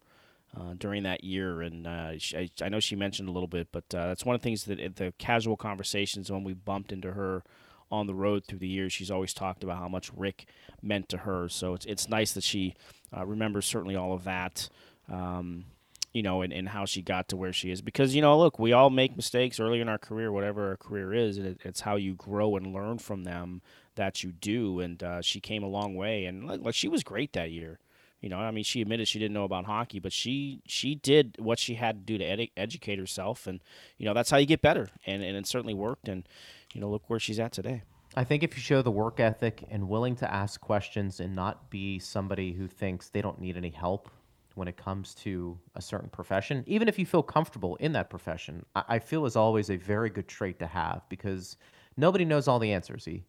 uh, 0.57 0.75
during 0.79 1.03
that 1.03 1.25
year. 1.25 1.61
And 1.63 1.87
uh, 1.87 2.19
she, 2.19 2.37
I, 2.37 2.51
I 2.63 2.69
know 2.69 2.81
she 2.81 2.95
mentioned 2.97 3.29
a 3.29 3.33
little 3.33 3.49
bit, 3.49 3.69
but 3.73 3.85
uh, 3.95 4.07
that's 4.09 4.25
one 4.25 4.35
of 4.35 4.41
the 4.41 4.45
things 4.45 4.65
that 4.65 4.79
at 4.79 4.97
the 4.97 5.13
casual 5.19 5.57
conversations 5.57 6.31
when 6.31 6.45
we 6.45 6.53
bumped 6.55 6.93
into 6.93 7.13
her 7.13 7.43
on 7.91 8.07
the 8.07 8.15
road 8.15 8.45
through 8.45 8.59
the 8.59 8.69
years, 8.69 8.93
she's 8.93 9.11
always 9.11 9.35
talked 9.35 9.65
about 9.65 9.79
how 9.79 9.89
much 9.89 10.11
Rick 10.17 10.47
meant 10.83 11.09
to 11.11 11.19
her. 11.19 11.49
So 11.49 11.75
it's 11.75 11.87
it's 11.87 12.09
nice 12.09 12.33
that 12.33 12.45
she 12.45 12.75
uh, 13.17 13.27
remembers 13.27 13.67
certainly 13.67 13.97
all 13.97 14.13
of 14.13 14.25
that. 14.25 14.69
Um, 15.11 15.65
you 16.13 16.23
know, 16.23 16.43
and, 16.43 16.53
and 16.53 16.69
how 16.69 16.85
she 16.85 17.03
got 17.03 17.29
to 17.29 17.37
where 17.37 17.53
she 17.53 17.71
is. 17.71 17.81
Because, 17.81 18.17
you 18.17 18.21
know, 18.21 18.37
look, 18.37 18.59
we 18.59 18.73
all 18.73 18.91
make 18.91 19.17
mistakes 19.17 19.61
early 19.61 19.81
in 19.81 19.89
our 19.89 19.99
career, 19.99 20.33
whatever 20.33 20.71
our 20.71 20.77
career 20.77 21.15
is, 21.15 21.39
and 21.39 21.47
it, 21.47 21.61
it's 21.65 21.83
how 21.83 21.95
you 21.97 22.15
grow 22.15 22.57
and 22.57 22.75
learn 22.75 22.99
from 22.99 23.23
them 23.23 23.63
that 23.95 24.25
you 24.25 24.33
do. 24.33 24.81
And 24.81 25.03
uh, 25.03 25.23
she 25.23 25.41
came 25.41 25.63
a 25.63 25.69
long 25.69 25.95
way, 25.95 26.25
and 26.25 26.49
like, 26.49 26.63
like 26.63 26.75
she 26.75 26.89
was 26.89 27.05
great 27.05 27.33
that 27.35 27.53
year. 27.53 27.79
You 28.21 28.29
know, 28.29 28.39
I 28.39 28.51
mean, 28.51 28.65
she 28.65 28.83
admitted 28.83 29.09
she 29.09 29.19
didn't 29.19 29.35
know 29.35 29.45
about 29.45 29.65
hockey, 29.65 29.99
but 29.99 30.13
she 30.13 30.61
she 30.67 30.95
did 30.95 31.37
what 31.39 31.59
she 31.59 31.75
had 31.75 32.07
to 32.07 32.13
do 32.13 32.19
to 32.19 32.25
ed- 32.25 32.51
educate 32.57 32.99
herself, 32.99 33.47
and 33.47 33.61
you 33.97 34.05
know 34.05 34.13
that's 34.13 34.31
how 34.31 34.37
you 34.37 34.47
get 34.47 34.61
better, 34.61 34.91
and 35.07 35.23
and 35.23 35.37
it 35.37 35.47
certainly 35.47 35.73
worked, 35.73 36.07
and 36.07 36.29
you 36.75 36.81
know 36.81 36.89
look 36.91 37.03
where 37.09 37.19
she's 37.19 37.39
at 37.39 37.53
today. 37.53 37.83
I 38.17 38.25
think 38.25 38.43
if 38.43 38.57
you 38.57 38.61
show 38.63 38.83
the 38.83 38.91
work 38.91 39.21
ethic 39.21 39.65
and 39.71 39.89
willing 39.89 40.17
to 40.17 40.33
ask 40.33 40.61
questions 40.61 41.21
and 41.21 41.35
not 41.37 41.71
be 41.71 41.99
somebody 42.01 42.53
who 42.53 42.67
thinks 42.67 43.09
they 43.09 43.23
don't 43.23 43.41
need 43.41 43.57
any 43.57 43.71
help 43.71 44.11
when 44.57 44.67
it 44.67 44.77
comes 44.77 45.15
to 45.15 45.57
a 45.77 45.81
certain 45.81 46.09
profession, 46.09 46.65
even 46.67 46.89
if 46.89 46.99
you 46.99 47.07
feel 47.07 47.23
comfortable 47.23 47.77
in 47.77 47.93
that 47.93 48.11
profession, 48.11 48.67
I, 48.75 48.99
feel 48.99 49.27
is 49.27 49.37
always 49.37 49.71
a 49.71 49.77
very 49.77 50.11
good 50.11 50.27
trait 50.27 50.59
to 50.59 50.67
have 50.67 51.03
because 51.09 51.57
nobody 51.97 52.25
knows 52.25 52.49
all 52.49 52.59
the 52.59 52.73
answers. 52.73 53.07
E. 53.07 53.23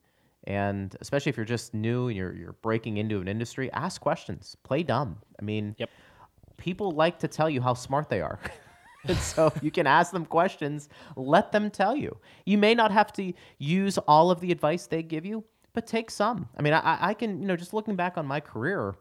And 0.45 0.95
especially 0.99 1.29
if 1.29 1.37
you're 1.37 1.45
just 1.45 1.75
new 1.75 2.07
and 2.07 2.17
you're, 2.17 2.33
you're 2.33 2.53
breaking 2.63 2.97
into 2.97 3.21
an 3.21 3.27
industry, 3.27 3.71
ask 3.73 4.01
questions, 4.01 4.57
play 4.63 4.81
dumb. 4.81 5.17
I 5.39 5.43
mean, 5.43 5.75
Yep. 5.77 5.89
people 6.57 6.89
like 6.91 7.19
to 7.19 7.27
tell 7.27 7.51
you 7.51 7.61
how 7.61 7.75
smart 7.75 8.09
they 8.09 8.21
are. 8.21 8.39
and 9.05 9.17
so 9.33 9.51
you 9.61 9.71
can 9.71 9.87
ask 9.87 10.11
them 10.11 10.25
questions, 10.25 10.89
let 11.15 11.51
them 11.51 11.69
tell 11.69 11.95
you. 11.95 12.17
You 12.45 12.57
may 12.57 12.75
not 12.75 12.91
have 12.91 13.11
to 13.13 13.33
use 13.57 13.97
all 13.99 14.31
of 14.31 14.39
the 14.39 14.51
advice 14.51 14.87
they 14.87 15.03
give 15.03 15.25
you, 15.25 15.43
but 15.73 15.87
take 15.87 16.11
some. 16.11 16.49
I 16.57 16.61
mean, 16.61 16.73
I, 16.73 16.97
I 17.01 17.13
can, 17.13 17.41
you 17.41 17.47
know, 17.47 17.55
just 17.55 17.73
looking 17.73 17.95
back 17.95 18.17
on 18.17 18.25
my 18.25 18.39
career, 18.39 18.95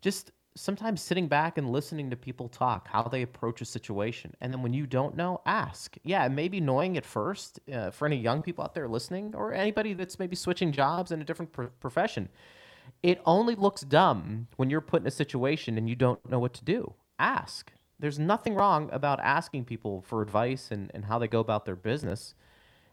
just 0.00 0.32
sometimes 0.56 1.00
sitting 1.00 1.28
back 1.28 1.58
and 1.58 1.70
listening 1.70 2.10
to 2.10 2.16
people 2.16 2.48
talk, 2.48 2.88
how 2.88 3.02
they 3.02 3.22
approach 3.22 3.60
a 3.60 3.64
situation. 3.64 4.34
And 4.40 4.52
then 4.52 4.62
when 4.62 4.72
you 4.72 4.86
don't 4.86 5.16
know, 5.16 5.40
ask. 5.46 5.96
Yeah, 6.02 6.24
it 6.26 6.30
may 6.30 6.48
be 6.48 6.58
annoying 6.58 6.96
at 6.96 7.06
first 7.06 7.60
uh, 7.72 7.90
for 7.90 8.06
any 8.06 8.16
young 8.16 8.42
people 8.42 8.64
out 8.64 8.74
there 8.74 8.88
listening 8.88 9.34
or 9.34 9.52
anybody 9.52 9.94
that's 9.94 10.18
maybe 10.18 10.36
switching 10.36 10.72
jobs 10.72 11.12
in 11.12 11.20
a 11.20 11.24
different 11.24 11.52
pro- 11.52 11.68
profession. 11.68 12.28
It 13.02 13.20
only 13.24 13.54
looks 13.54 13.82
dumb 13.82 14.48
when 14.56 14.70
you're 14.70 14.80
put 14.80 15.02
in 15.02 15.06
a 15.06 15.12
situation 15.12 15.78
and 15.78 15.88
you 15.88 15.94
don't 15.94 16.28
know 16.28 16.40
what 16.40 16.54
to 16.54 16.64
do. 16.64 16.94
Ask. 17.18 17.72
There's 18.00 18.18
nothing 18.18 18.54
wrong 18.54 18.88
about 18.92 19.20
asking 19.20 19.66
people 19.66 20.02
for 20.02 20.22
advice 20.22 20.70
and, 20.70 20.90
and 20.94 21.04
how 21.04 21.18
they 21.18 21.28
go 21.28 21.40
about 21.40 21.64
their 21.66 21.76
business. 21.76 22.34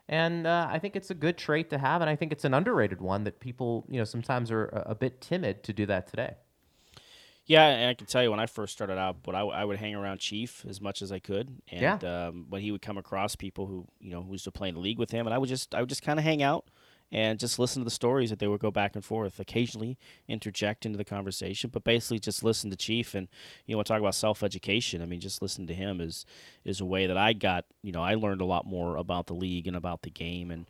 And 0.10 0.48
uh, 0.48 0.68
I 0.70 0.80
think 0.80 0.96
it's 0.96 1.10
a 1.10 1.14
good 1.16 1.38
trait 1.38 1.70
to 1.72 1.78
have, 1.78 2.02
and 2.02 2.10
I 2.10 2.16
think 2.16 2.32
it's 2.32 2.46
an 2.46 2.54
underrated 2.54 3.02
one 3.02 3.24
that 3.26 3.40
people, 3.40 3.86
you 3.90 3.98
know, 3.98 4.06
sometimes 4.06 4.52
are 4.52 4.66
a, 4.68 4.92
a 4.92 4.96
bit 4.96 5.20
timid 5.22 5.64
to 5.64 5.74
do 5.74 5.86
that 5.86 6.08
today. 6.08 6.36
Yeah, 7.46 7.66
and 7.68 7.90
I 7.90 7.94
can 7.94 8.08
tell 8.08 8.22
you 8.22 8.30
when 8.30 8.42
I 8.42 8.46
first 8.46 8.74
started 8.74 8.98
out, 8.98 9.24
but 9.24 9.34
I, 9.34 9.40
I 9.40 9.64
would 9.64 9.78
hang 9.78 9.96
around 9.96 10.20
Chief 10.20 10.66
as 10.68 10.82
much 10.82 11.02
as 11.02 11.14
I 11.14 11.20
could, 11.20 11.62
and 11.72 12.04
Yeah. 12.04 12.28
um, 12.28 12.46
when 12.50 12.62
he 12.62 12.72
would 12.74 12.82
come 12.82 12.98
across 12.98 13.38
people 13.38 13.68
who 13.68 13.88
you 14.02 14.12
know 14.12 14.22
who 14.22 14.34
used 14.34 14.44
to 14.44 14.52
play 14.52 14.68
in 14.68 14.76
the 14.76 14.82
league 14.82 15.00
with 15.00 15.12
him, 15.12 15.26
and 15.26 15.34
I 15.34 15.38
would 15.38 15.48
just 15.48 15.74
I 15.74 15.80
would 15.80 15.88
just 15.88 16.02
kind 16.04 16.20
of 16.20 16.26
hang 16.26 16.44
out 16.44 16.66
and 17.12 17.40
just 17.40 17.60
listen 17.60 17.82
to 17.82 17.86
the 17.86 17.92
stories 17.92 18.30
that 18.30 18.40
they 18.40 18.48
would 18.48 18.60
go 18.60 18.72
back 18.72 18.96
and 18.96 19.04
forth, 19.04 19.40
occasionally 19.40 19.98
interject 20.28 20.86
into 20.86 20.98
the 20.98 21.06
conversation, 21.06 21.70
but 21.72 21.84
basically 21.84 22.20
just 22.20 22.44
listen 22.44 22.70
to 22.70 22.76
Chief 22.76 23.16
and 23.16 23.28
you 23.66 23.76
know 23.76 23.84
talk 23.84 24.00
about 24.00 24.16
self 24.16 24.44
education. 24.44 25.02
I 25.02 25.06
mean, 25.06 25.20
just 25.20 25.42
listen 25.42 25.68
to 25.68 25.74
him 25.74 26.02
is 26.02 26.26
is 26.66 26.82
a 26.82 26.86
way 26.86 27.08
that 27.08 27.18
I 27.18 27.34
got 27.34 27.66
you 27.82 27.92
know 27.92 28.02
I 28.02 28.16
learned 28.16 28.42
a 28.42 28.46
lot 28.46 28.66
more 28.66 28.98
about 28.98 29.28
the 29.28 29.36
league 29.36 29.68
and 29.68 29.76
about 29.76 30.02
the 30.02 30.12
game 30.12 30.52
and. 30.52 30.66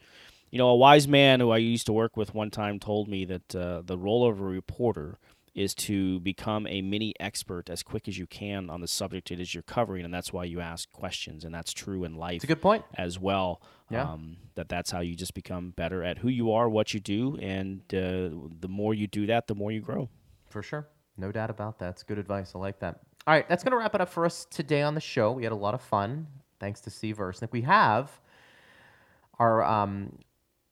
You 0.50 0.58
know, 0.58 0.70
a 0.70 0.76
wise 0.78 1.10
man 1.10 1.42
who 1.42 1.52
I 1.52 1.58
used 1.58 1.88
to 1.88 1.94
work 1.94 2.16
with 2.16 2.34
one 2.34 2.50
time 2.50 2.80
told 2.80 3.10
me 3.10 3.26
that 3.26 3.54
uh, 3.54 3.82
the 3.82 3.98
role 3.98 4.26
of 4.26 4.40
a 4.40 4.46
reporter 4.46 5.18
is 5.58 5.74
to 5.74 6.20
become 6.20 6.68
a 6.68 6.82
mini 6.82 7.14
expert 7.20 7.70
as 7.70 7.82
quick 7.84 8.08
as 8.08 8.18
you 8.18 8.28
can 8.28 8.70
on 8.70 8.80
the 8.80 8.88
subject 8.88 9.32
it 9.32 9.40
is 9.40 9.54
you're 9.54 9.64
covering, 9.64 10.06
and 10.06 10.14
that's 10.14 10.32
why 10.32 10.44
you 10.46 10.60
ask 10.62 10.90
questions, 10.92 11.44
and 11.44 11.54
that's 11.54 11.74
true 11.74 12.04
in 12.04 12.16
life 12.16 12.36
It's 12.36 12.44
a 12.44 12.48
good 12.48 12.62
point. 12.62 12.86
as 12.96 13.20
well. 13.20 13.62
Yeah. 13.90 14.04
Um, 14.04 14.38
that 14.56 14.70
that's 14.70 14.92
how 14.92 15.00
you 15.02 15.16
just 15.16 15.34
become 15.34 15.72
better 15.72 16.04
at 16.04 16.20
who 16.20 16.30
you 16.30 16.52
are, 16.52 16.70
what 16.70 16.94
you 16.94 17.00
do, 17.00 17.38
and 17.42 17.82
uh, 17.94 18.30
the 18.60 18.68
more 18.70 18.94
you 18.94 19.08
do 19.08 19.26
that, 19.26 19.48
the 19.48 19.56
more 19.56 19.72
you 19.72 19.82
grow. 19.82 20.10
For 20.50 20.62
sure. 20.62 20.88
No 21.18 21.32
doubt 21.32 21.50
about 21.50 21.80
that. 21.80 21.90
It's 21.94 22.04
good 22.04 22.20
advice. 22.20 22.52
I 22.54 22.60
like 22.60 22.80
that. 22.82 23.00
All 23.26 23.34
right, 23.34 23.50
that's 23.50 23.64
going 23.64 23.72
to 23.72 23.78
wrap 23.78 23.96
it 23.96 24.02
up 24.02 24.10
for 24.10 24.26
us 24.26 24.46
today 24.50 24.84
on 24.84 24.94
the 24.94 25.02
show. 25.02 25.32
We 25.32 25.44
had 25.44 25.52
a 25.52 25.56
lot 25.56 25.74
of 25.74 25.82
fun. 25.82 26.28
Thanks 26.60 26.80
to 26.82 26.90
Steve 26.92 27.18
Ersnick. 27.18 27.52
We 27.52 27.64
have 27.64 28.22
our 29.40 29.64
um, 29.64 30.18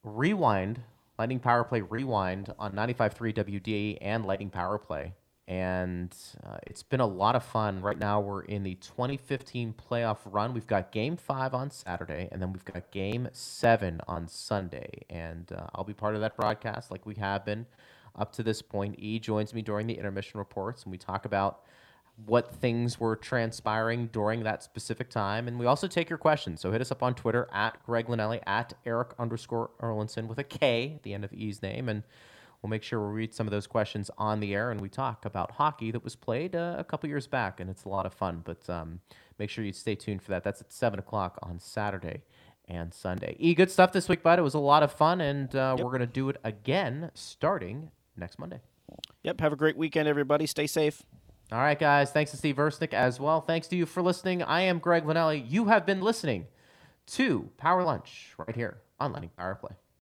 rewind, 0.03 0.81
Lightning 1.18 1.39
Power 1.39 1.63
Play 1.63 1.82
rewind 1.82 2.53
on 2.59 2.74
95.3 2.74 3.34
WD 3.34 3.97
and 4.01 4.26
Lightning 4.26 4.49
Power 4.49 4.78
Play. 4.78 5.13
And 5.47 6.16
uh, 6.43 6.57
it's 6.66 6.82
been 6.82 6.99
a 6.99 7.05
lot 7.05 7.36
of 7.36 7.43
fun. 7.43 7.82
Right 7.82 7.99
now, 7.99 8.20
we're 8.20 8.41
in 8.41 8.63
the 8.63 8.76
2015 8.76 9.76
playoff 9.76 10.18
run. 10.26 10.53
We've 10.53 10.66
got 10.66 10.91
game 10.91 11.18
five 11.18 11.53
on 11.53 11.70
Saturday, 11.70 12.28
and 12.32 12.41
then 12.41 12.51
we've 12.51 12.66
got 12.66 12.89
game 12.91 13.30
seven 13.32 14.01
on 14.07 14.28
Sunday. 14.28 15.03
And 15.09 15.51
uh, 15.51 15.68
I'll 15.76 15.84
be 15.84 15.93
part 15.93 16.16
of 16.16 16.22
that 16.22 16.36
broadcast 16.36 16.89
like 16.89 17.05
we 17.05 17.16
have 17.16 17.45
been 17.45 17.68
up 18.18 18.32
to 18.34 18.43
this 18.43 18.63
point. 18.63 18.95
E 18.97 19.20
joins 19.20 19.53
me 19.53 19.61
during 19.61 19.86
the 19.86 19.93
intermission 19.93 20.39
reports, 20.39 20.84
and 20.84 20.91
we 20.91 20.97
talk 20.97 21.26
about 21.26 21.61
what 22.24 22.53
things 22.53 22.99
were 22.99 23.16
transpiring 23.16 24.07
during 24.07 24.43
that 24.43 24.63
specific 24.63 25.09
time. 25.09 25.47
And 25.47 25.59
we 25.59 25.66
also 25.66 25.88
take 25.88 26.09
your 26.09 26.18
questions. 26.18 26.61
So 26.61 26.72
hit 26.72 26.82
us 26.82 26.91
up 26.91 27.03
on 27.03 27.13
Twitter 27.13 27.47
at 27.51 27.84
Greg 27.86 28.07
Linelli, 28.07 28.41
at 28.47 28.74
Eric 28.86 29.09
underscore 29.20 29.72
Erlendsson 29.82 30.28
with 30.28 30.38
a 30.38 30.43
K 30.43 30.93
at 30.95 31.03
the 31.03 31.13
end 31.13 31.26
of 31.26 31.34
E's 31.34 31.61
name. 31.61 31.89
And 31.89 32.03
we'll 32.61 32.70
make 32.70 32.84
sure 32.84 33.05
we 33.05 33.13
read 33.13 33.34
some 33.34 33.47
of 33.47 33.51
those 33.51 33.68
questions 33.68 34.09
on 34.18 34.39
the 34.39 34.53
air 34.53 34.72
and 34.72 34.80
we 34.80 34.88
talk 34.88 35.26
about 35.26 35.51
hockey 35.51 35.91
that 35.91 36.03
was 36.03 36.16
played 36.16 36.55
uh, 36.55 36.76
a 36.78 36.86
couple 36.86 37.09
years 37.09 37.28
back. 37.28 37.59
And 37.59 37.70
it's 37.70 37.84
a 37.84 37.89
lot 37.89 38.05
of 38.05 38.13
fun. 38.13 38.41
But 38.45 38.70
um, 38.70 39.01
make 39.38 39.49
sure 39.49 39.66
you 39.66 39.74
stay 39.74 39.95
tuned 39.95 40.22
for 40.22 40.32
that. 40.32 40.43
That's 40.43 40.61
at 40.61 40.72
7 40.72 40.97
o'clock 40.97 41.38
on 41.43 41.59
Saturday 41.59 42.22
and 42.68 42.93
Sunday. 42.93 43.36
E, 43.39 43.53
good 43.53 43.70
stuff 43.70 43.91
this 43.91 44.07
week, 44.07 44.24
bud. 44.24 44.39
It 44.39 44.43
was 44.43 44.53
a 44.53 44.59
lot 44.59 44.84
of 44.84 44.91
fun. 44.91 45.20
And 45.20 45.53
uh, 45.53 45.76
we're 45.78 45.89
going 45.89 45.99
to 45.99 46.07
do 46.07 46.30
it 46.30 46.38
again 46.45 47.11
starting 47.13 47.91
next 48.16 48.39
Monday. 48.39 48.61
Yep. 49.24 49.41
Have 49.41 49.51
a 49.51 49.57
great 49.57 49.76
weekend, 49.76 50.07
everybody. 50.07 50.45
Stay 50.45 50.66
safe. 50.66 51.03
All 51.51 51.59
right, 51.59 51.77
guys. 51.77 52.11
Thanks 52.11 52.31
to 52.31 52.37
Steve 52.37 52.55
Versnick 52.55 52.93
as 52.93 53.19
well. 53.19 53.39
Thanks 53.39 53.67
to 53.67 53.75
you 53.75 53.85
for 53.85 54.01
listening. 54.01 54.41
I 54.41 54.61
am 54.61 54.79
Greg 54.79 55.05
Linelli. 55.05 55.45
You 55.47 55.65
have 55.65 55.85
been 55.85 56.01
listening 56.01 56.47
to 57.07 57.49
Power 57.57 57.83
Lunch 57.83 58.33
right 58.37 58.55
here 58.55 58.79
on 58.99 59.11
Lightning 59.11 59.29
Power 59.37 59.55
Play. 59.55 59.75